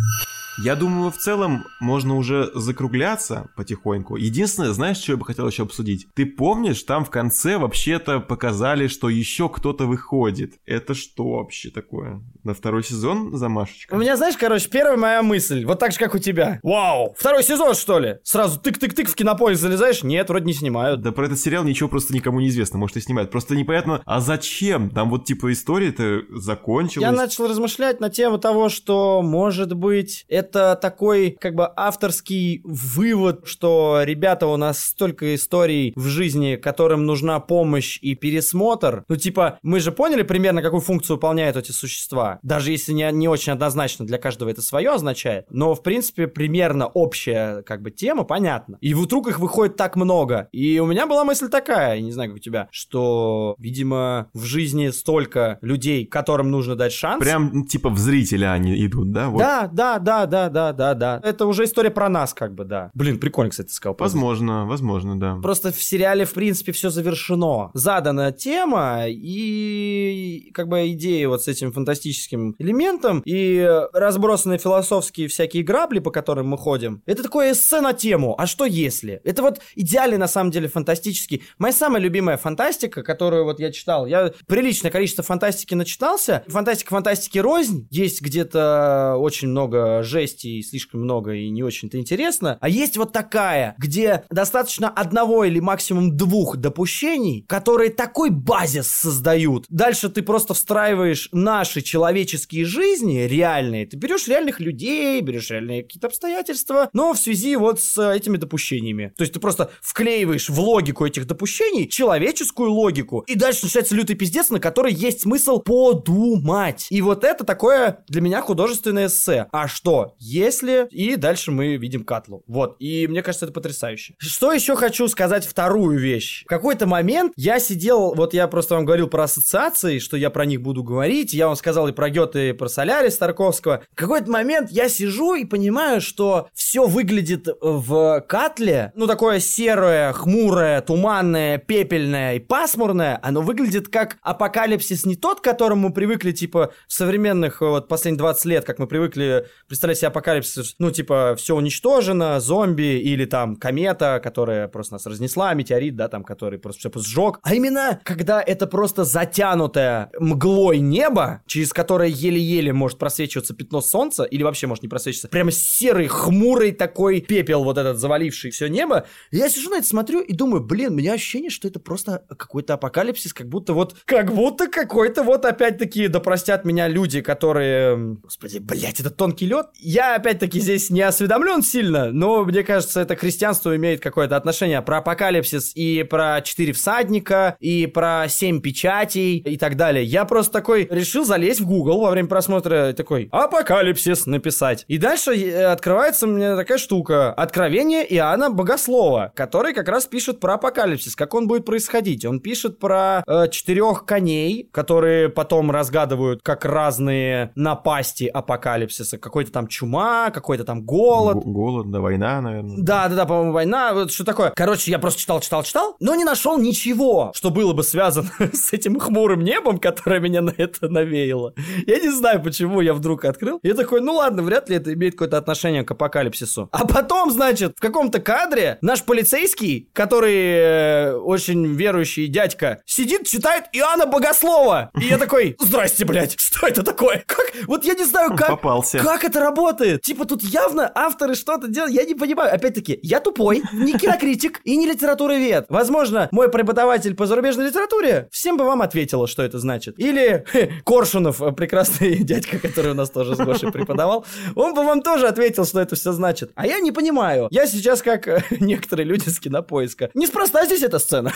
Я 0.61 0.75
думаю, 0.75 1.09
в 1.09 1.17
целом 1.17 1.65
можно 1.79 2.17
уже 2.17 2.51
закругляться 2.53 3.49
потихоньку. 3.55 4.17
Единственное, 4.17 4.73
знаешь, 4.73 4.97
что 4.97 5.13
я 5.13 5.17
бы 5.17 5.23
хотел 5.25 5.47
еще 5.47 5.63
обсудить? 5.63 6.07
Ты 6.15 6.25
помнишь, 6.25 6.83
там 6.83 7.05
в 7.05 7.09
конце 7.09 7.57
вообще-то 7.57 8.19
показали, 8.19 8.87
что 8.87 9.07
еще 9.07 9.47
кто-то 9.47 9.85
выходит. 9.85 10.55
Это 10.65 10.95
что 10.95 11.37
вообще 11.37 11.69
такое? 11.69 12.21
На 12.43 12.53
второй 12.53 12.83
сезон 12.83 13.37
замашечка? 13.37 13.93
У 13.93 13.97
меня, 13.97 14.17
знаешь, 14.17 14.35
короче, 14.35 14.67
первая 14.69 14.97
моя 14.97 15.23
мысль, 15.23 15.63
вот 15.63 15.79
так 15.79 15.93
же, 15.93 15.97
как 15.97 16.13
у 16.13 16.19
тебя. 16.19 16.59
Вау, 16.61 17.15
второй 17.17 17.43
сезон, 17.43 17.73
что 17.73 17.99
ли? 17.99 18.17
Сразу 18.23 18.58
тык-тык-тык 18.63 19.07
в 19.07 19.15
кинопоиск 19.15 19.61
залезаешь? 19.61 20.03
Нет, 20.03 20.29
вроде 20.29 20.45
не 20.45 20.53
снимают. 20.53 21.01
Да 21.01 21.11
про 21.11 21.25
этот 21.25 21.39
сериал 21.39 21.63
ничего 21.63 21.89
просто 21.89 22.13
никому 22.13 22.39
не 22.39 22.49
известно, 22.49 22.77
может 22.79 22.97
и 22.97 23.01
снимают. 23.01 23.31
Просто 23.31 23.55
непонятно, 23.55 24.01
а 24.05 24.19
зачем? 24.19 24.89
Там 24.89 25.09
вот 25.09 25.25
типа 25.25 25.51
история-то 25.51 26.21
закончилась. 26.29 27.03
Я 27.03 27.11
начал 27.11 27.47
размышлять 27.47 27.99
на 27.99 28.09
тему 28.09 28.37
того, 28.37 28.69
что, 28.69 29.21
может 29.21 29.73
быть, 29.73 30.25
это 30.27 30.77
такой, 30.81 31.37
как 31.39 31.55
бы, 31.55 31.69
авторский 31.75 32.61
вывод, 32.63 33.41
что, 33.45 34.01
ребята, 34.03 34.47
у 34.47 34.57
нас 34.57 34.83
столько 34.83 35.35
историй 35.35 35.93
в 35.95 36.05
жизни, 36.05 36.55
которым 36.55 37.05
нужна 37.05 37.39
помощь 37.39 37.99
и 38.01 38.15
пересмотр. 38.15 39.03
Ну, 39.07 39.15
типа, 39.15 39.59
мы 39.63 39.79
же 39.79 39.91
поняли 39.91 40.23
примерно, 40.23 40.61
какую 40.61 40.81
функцию 40.81 41.17
выполняют 41.17 41.57
эти 41.57 41.71
существа. 41.71 42.39
Даже 42.43 42.71
если 42.71 42.93
не, 42.93 43.09
не 43.11 43.27
очень 43.27 43.53
однозначно 43.53 44.05
для 44.05 44.17
каждого 44.17 44.49
это 44.49 44.61
свое 44.61 44.89
означает. 44.91 45.45
Но, 45.49 45.75
в 45.75 45.83
принципе, 45.83 46.27
примерно 46.27 46.87
общая, 46.87 47.61
как 47.63 47.81
бы, 47.81 47.91
тема 47.91 48.23
понятна. 48.23 48.48
И 48.81 48.93
вдруг 48.93 49.27
их 49.27 49.39
выходит 49.39 49.75
так 49.75 49.95
много. 49.95 50.47
И 50.51 50.79
у 50.79 50.85
меня 50.85 51.07
была 51.07 51.23
мысль 51.23 51.49
такая, 51.49 51.95
я 51.95 52.01
не 52.01 52.11
знаю, 52.11 52.29
как 52.29 52.37
у 52.37 52.39
тебя, 52.39 52.67
что, 52.71 53.55
видимо, 53.59 54.29
в 54.33 54.43
жизни 54.43 54.89
столько 54.89 55.57
людей, 55.61 56.05
которым 56.05 56.51
нужно 56.51 56.75
дать 56.75 56.93
шанс. 56.93 57.23
Прям 57.23 57.65
типа 57.65 57.89
в 57.89 57.97
зрителя 57.97 58.53
они 58.53 58.85
идут, 58.85 59.11
да? 59.11 59.29
Вот. 59.29 59.39
Да, 59.39 59.69
да, 59.71 59.99
да, 59.99 60.25
да, 60.25 60.49
да, 60.49 60.73
да, 60.73 60.93
да. 60.93 61.21
Это 61.23 61.45
уже 61.45 61.65
история 61.65 61.91
про 61.91 62.09
нас, 62.09 62.33
как 62.33 62.53
бы, 62.53 62.65
да. 62.65 62.91
Блин, 62.93 63.19
прикольно, 63.19 63.51
кстати, 63.51 63.67
ты 63.67 63.73
сказал. 63.73 63.95
Возможно, 63.99 64.65
возможно, 64.65 65.19
да. 65.19 65.35
Просто 65.41 65.71
в 65.71 65.81
сериале, 65.81 66.25
в 66.25 66.33
принципе, 66.33 66.71
все 66.71 66.89
завершено. 66.89 67.71
Задана 67.73 68.31
тема 68.31 69.05
и 69.07 70.51
как 70.53 70.67
бы 70.67 70.89
идея 70.91 71.27
вот 71.27 71.43
с 71.43 71.47
этим 71.47 71.71
фантастическим 71.71 72.55
элементом 72.59 73.21
и 73.25 73.67
разбросанные 73.93 74.59
философские 74.59 75.27
всякие 75.27 75.63
грабли, 75.63 75.99
по 75.99 76.11
которым 76.11 76.47
мы 76.47 76.57
ходим. 76.57 77.01
Это 77.05 77.23
такое 77.23 77.51
эссе 77.51 77.81
на 77.81 77.93
тему. 77.93 78.38
А 78.39 78.47
что 78.47 78.63
если? 78.63 79.19
Это 79.25 79.41
вот 79.41 79.59
идеальный, 79.75 80.17
на 80.17 80.29
самом 80.29 80.49
деле, 80.49 80.69
фантастический. 80.69 81.43
Моя 81.57 81.73
самая 81.73 82.01
любимая 82.01 82.37
фантастика, 82.37 83.03
которую 83.03 83.43
вот 83.43 83.59
я 83.59 83.69
читал. 83.69 84.05
Я 84.05 84.31
приличное 84.47 84.91
количество 84.91 85.25
фантастики 85.25 85.73
начитался. 85.73 86.45
Фантастика 86.47 86.91
фантастики 86.91 87.37
рознь. 87.37 87.89
Есть 87.91 88.21
где-то 88.21 89.17
очень 89.17 89.49
много 89.49 90.03
жести 90.03 90.47
и 90.47 90.63
слишком 90.63 91.01
много 91.01 91.33
и 91.33 91.49
не 91.49 91.63
очень-то 91.63 91.97
интересно. 91.97 92.57
А 92.61 92.69
есть 92.69 92.95
вот 92.95 93.11
такая, 93.11 93.75
где 93.77 94.23
достаточно 94.29 94.87
одного 94.87 95.43
или 95.43 95.59
максимум 95.59 96.15
двух 96.15 96.55
допущений, 96.55 97.43
которые 97.45 97.89
такой 97.89 98.29
базис 98.29 98.87
создают. 98.87 99.65
Дальше 99.67 100.07
ты 100.07 100.21
просто 100.21 100.53
встраиваешь 100.53 101.27
наши 101.33 101.81
человеческие 101.81 102.63
жизни 102.63 103.27
реальные. 103.27 103.85
Ты 103.85 103.97
берешь 103.97 104.29
реальных 104.29 104.61
людей, 104.61 105.19
берешь 105.19 105.49
реальные 105.49 105.83
какие-то 105.83 106.07
обстоятельства, 106.07 106.89
но 106.93 107.13
в 107.13 107.19
связи 107.19 107.57
вот 107.57 107.81
с 107.81 107.97
этими 108.29 108.37
допущениями. 108.37 109.13
То 109.17 109.23
есть 109.23 109.33
ты 109.33 109.39
просто 109.39 109.71
вклеиваешь 109.81 110.49
в 110.49 110.59
логику 110.59 111.05
этих 111.05 111.25
допущений 111.25 111.87
человеческую 111.87 112.71
логику, 112.71 113.23
и 113.27 113.35
дальше 113.35 113.61
начинается 113.63 113.95
лютый 113.95 114.15
пиздец, 114.15 114.49
на 114.49 114.59
который 114.59 114.93
есть 114.93 115.21
смысл 115.21 115.59
подумать. 115.59 116.87
И 116.89 117.01
вот 117.01 117.23
это 117.23 117.43
такое 117.43 118.03
для 118.07 118.21
меня 118.21 118.41
художественное 118.41 119.07
эссе. 119.07 119.47
А 119.51 119.67
что, 119.67 120.15
если... 120.19 120.87
И 120.91 121.15
дальше 121.15 121.51
мы 121.51 121.77
видим 121.77 122.03
Катлу. 122.03 122.43
Вот. 122.47 122.75
И 122.79 123.07
мне 123.07 123.21
кажется, 123.21 123.45
это 123.45 123.53
потрясающе. 123.53 124.15
Что 124.17 124.51
еще 124.51 124.75
хочу 124.75 125.07
сказать 125.07 125.45
вторую 125.45 125.99
вещь. 125.99 126.43
В 126.45 126.47
какой-то 126.47 126.85
момент 126.87 127.33
я 127.35 127.59
сидел, 127.59 128.13
вот 128.15 128.33
я 128.33 128.47
просто 128.47 128.75
вам 128.75 128.85
говорил 128.85 129.07
про 129.07 129.23
ассоциации, 129.23 129.99
что 129.99 130.17
я 130.17 130.29
про 130.29 130.45
них 130.45 130.61
буду 130.61 130.83
говорить. 130.83 131.33
Я 131.33 131.47
вам 131.47 131.55
сказал 131.55 131.87
и 131.87 131.91
про 131.91 132.09
Гёте, 132.09 132.49
и 132.49 132.53
про 132.53 132.67
Солярис 132.67 133.17
Тарковского. 133.17 133.83
В 133.91 133.95
какой-то 133.95 134.29
момент 134.29 134.71
я 134.71 134.89
сижу 134.89 135.35
и 135.35 135.45
понимаю, 135.45 136.01
что 136.01 136.49
все 136.53 136.85
выглядит 136.85 137.47
в 137.61 138.18
Катле, 138.21 138.91
ну, 138.95 139.07
такое 139.07 139.39
серое, 139.39 140.13
хмурое, 140.13 140.81
туманное, 140.81 141.57
пепельное 141.57 142.35
и 142.35 142.39
пасмурное. 142.39 143.19
Оно 143.21 143.41
выглядит 143.41 143.87
как 143.87 144.17
апокалипсис 144.21 145.05
не 145.05 145.15
тот, 145.15 145.41
к 145.41 145.43
которому 145.43 145.89
мы 145.89 145.93
привыкли, 145.93 146.31
типа, 146.31 146.71
в 146.87 146.93
современных, 146.93 147.61
вот, 147.61 147.87
последние 147.87 148.19
20 148.19 148.45
лет, 148.45 148.65
как 148.65 148.79
мы 148.79 148.87
привыкли 148.87 149.45
представлять 149.67 149.97
себе 149.97 150.07
апокалипсис, 150.07 150.75
ну, 150.79 150.91
типа, 150.91 151.35
все 151.37 151.55
уничтожено, 151.55 152.39
зомби 152.39 152.99
или 152.99 153.25
там 153.25 153.55
комета, 153.55 154.19
которая 154.23 154.67
просто 154.67 154.93
нас 154.95 155.05
разнесла, 155.05 155.53
метеорит, 155.53 155.95
да, 155.95 156.07
там, 156.07 156.23
который 156.23 156.59
просто 156.59 156.89
все 156.89 156.99
сжег. 156.99 157.39
А 157.43 157.53
именно, 157.53 157.99
когда 158.03 158.41
это 158.41 158.67
просто 158.67 159.03
затянутое 159.03 160.09
мглой 160.19 160.79
небо, 160.79 161.41
через 161.45 161.73
которое 161.73 162.09
еле-еле 162.09 162.73
может 162.73 162.97
просвечиваться 162.97 163.53
пятно 163.53 163.81
солнца, 163.81 164.23
или 164.23 164.43
вообще 164.43 164.67
может 164.67 164.83
не 164.83 164.89
просвечиваться, 164.89 165.27
прямо 165.27 165.51
серый, 165.51 166.07
хмурый 166.07 166.71
такой 166.71 167.21
пепел 167.21 167.63
вот 167.63 167.77
этот, 167.77 167.98
заваливший 167.99 168.51
все 168.51 168.67
небо. 168.67 169.05
Я 169.31 169.49
сижу 169.49 169.69
на 169.69 169.75
это 169.75 169.87
смотрю 169.87 170.21
и 170.21 170.33
думаю, 170.33 170.63
блин, 170.63 170.93
у 170.93 170.95
меня 170.95 171.13
ощущение, 171.13 171.49
что 171.49 171.67
это 171.67 171.79
просто 171.79 172.23
какой-то 172.29 172.75
апокалипсис, 172.75 173.33
как 173.33 173.47
будто 173.47 173.73
вот, 173.73 173.95
как 174.05 174.33
будто 174.33 174.67
какой-то 174.67 175.23
вот 175.23 175.45
опять-таки, 175.45 176.07
да 176.07 176.19
простят 176.19 176.65
меня 176.65 176.87
люди, 176.87 177.21
которые, 177.21 178.17
господи, 178.23 178.59
блядь, 178.59 178.99
это 178.99 179.09
тонкий 179.09 179.45
лед. 179.45 179.67
я 179.79 180.15
опять-таки 180.15 180.59
здесь 180.59 180.89
не 180.89 181.01
осведомлен 181.01 181.61
сильно, 181.61 182.11
но 182.11 182.43
мне 182.43 182.63
кажется, 182.63 183.01
это 183.01 183.15
христианство 183.15 183.75
имеет 183.75 183.99
какое-то 183.99 184.35
отношение 184.35 184.81
про 184.81 184.99
апокалипсис 184.99 185.73
и 185.75 186.03
про 186.03 186.41
четыре 186.41 186.73
всадника, 186.73 187.57
и 187.59 187.87
про 187.87 188.27
семь 188.29 188.61
печатей 188.61 189.37
и 189.37 189.57
так 189.57 189.75
далее. 189.75 190.03
Я 190.03 190.25
просто 190.25 190.53
такой 190.53 190.87
решил 190.89 191.25
залезть 191.25 191.61
в 191.61 191.65
Google 191.65 192.01
во 192.01 192.11
время 192.11 192.27
просмотра 192.27 192.93
такой 192.93 193.27
апокалипсис 193.31 194.25
написать. 194.25 194.85
И 194.87 194.97
дальше 194.97 195.35
э, 195.35 195.65
открывается 195.65 196.27
мне 196.27 196.55
такая 196.55 196.77
штука. 196.77 197.33
Откровение 197.33 197.88
Иоанна 197.97 198.49
Богослова, 198.49 199.31
который 199.35 199.73
как 199.73 199.87
раз 199.87 200.05
пишет 200.05 200.39
про 200.39 200.55
апокалипсис, 200.55 201.15
как 201.15 201.33
он 201.33 201.47
будет 201.47 201.65
происходить. 201.65 202.25
Он 202.25 202.39
пишет 202.39 202.79
про 202.79 203.23
э, 203.27 203.47
четырех 203.49 204.05
коней, 204.05 204.69
которые 204.71 205.29
потом 205.29 205.71
разгадывают 205.71 206.41
как 206.43 206.65
разные 206.65 207.51
напасти 207.55 208.25
апокалипсиса. 208.25 209.17
Какой-то 209.17 209.51
там 209.51 209.67
чума, 209.67 210.29
какой-то 210.31 210.63
там 210.63 210.83
голод. 210.83 211.37
Г- 211.37 211.49
голод, 211.49 211.91
да, 211.91 211.99
война, 211.99 212.41
наверное. 212.41 212.77
Да, 212.77 213.07
да, 213.09 213.15
да, 213.15 213.25
по-моему, 213.25 213.51
война. 213.53 213.93
Вот 213.93 214.11
что 214.11 214.23
такое. 214.23 214.51
Короче, 214.55 214.91
я 214.91 214.99
просто 214.99 215.19
читал, 215.19 215.39
читал, 215.39 215.63
читал, 215.63 215.95
но 215.99 216.15
не 216.15 216.23
нашел 216.23 216.57
ничего, 216.57 217.31
что 217.35 217.49
было 217.49 217.73
бы 217.73 217.83
связано 217.83 218.29
с 218.53 218.73
этим 218.73 218.99
хмурым 218.99 219.41
небом, 219.41 219.79
которое 219.79 220.19
меня 220.19 220.41
на 220.41 220.53
это 220.57 220.89
навеяло. 220.89 221.53
Я 221.87 221.99
не 221.99 222.09
знаю, 222.09 222.41
почему 222.41 222.81
я 222.81 222.93
вдруг 222.93 223.25
открыл. 223.25 223.59
Я 223.63 223.73
такой, 223.73 224.01
ну 224.01 224.15
ладно, 224.15 224.43
вряд 224.43 224.69
ли 224.69 224.75
это 224.75 224.93
имеет 224.93 225.13
какое-то 225.13 225.37
отношение 225.37 225.83
к 225.83 225.91
апокалипсису. 225.91 226.69
А 226.71 226.85
потом, 226.85 227.31
значит, 227.31 227.78
в 227.79 227.81
каком-то 227.81 228.19
кадре 228.19 228.77
наш 228.81 229.03
полицейский, 229.03 229.89
который 229.93 230.35
э, 230.35 231.13
очень 231.13 231.65
верующий 231.75 232.27
дядька, 232.27 232.81
сидит, 232.85 233.25
читает 233.25 233.67
Иоанна 233.71 234.05
Богослова. 234.05 234.91
И 234.99 235.05
я 235.05 235.17
такой, 235.17 235.55
здрасте, 235.61 236.03
блядь, 236.03 236.37
что 236.37 236.67
это 236.67 236.83
такое? 236.83 237.23
Как? 237.25 237.45
Вот 237.67 237.85
я 237.85 237.93
не 237.93 238.03
знаю, 238.03 238.35
как... 238.35 238.49
Попался. 238.49 238.99
Как 238.99 239.23
это 239.23 239.39
работает? 239.39 240.01
Типа 240.01 240.25
тут 240.25 240.43
явно 240.43 240.91
авторы 240.93 241.35
что-то 241.35 241.69
делают. 241.69 241.95
Я 241.95 242.03
не 242.03 242.15
понимаю. 242.15 242.53
Опять-таки, 242.53 242.99
я 243.01 243.21
тупой, 243.21 243.63
не 243.71 243.93
кинокритик 243.97 244.59
и 244.65 244.75
не 244.75 244.85
литературовед. 244.85 245.67
Возможно, 245.69 246.27
мой 246.31 246.51
преподаватель 246.51 247.15
по 247.15 247.27
зарубежной 247.27 247.67
литературе 247.67 248.27
всем 248.29 248.57
бы 248.57 248.65
вам 248.65 248.81
ответила, 248.81 249.25
что 249.25 249.41
это 249.41 249.57
значит. 249.57 249.97
Или 249.97 250.43
Коршунов, 250.83 251.41
э, 251.41 251.53
прекрасный 251.53 252.17
дядька, 252.23 252.59
который 252.59 252.91
у 252.91 252.95
нас 252.95 253.09
тоже 253.09 253.37
с 253.37 253.39
Гошей 253.39 253.71
преподавал, 253.71 254.25
он 254.55 254.73
бы 254.73 254.83
вам 254.83 255.01
тоже 255.01 255.27
ответил, 255.27 255.65
что 255.65 255.79
это 255.79 255.95
все 255.95 256.11
значит. 256.11 256.51
А 256.55 256.67
я 256.67 256.81
не 256.81 256.91
понимаю. 256.91 257.47
Я 257.51 257.68
сейчас 257.69 258.01
как 258.01 258.27
э, 258.27 258.43
некоторые 258.59 259.05
люди 259.05 259.29
с 259.29 259.39
кинопоиска. 259.39 260.09
Неспроста 260.13 260.65
здесь 260.65 260.83
эта 260.83 260.99
сцена. 260.99 261.31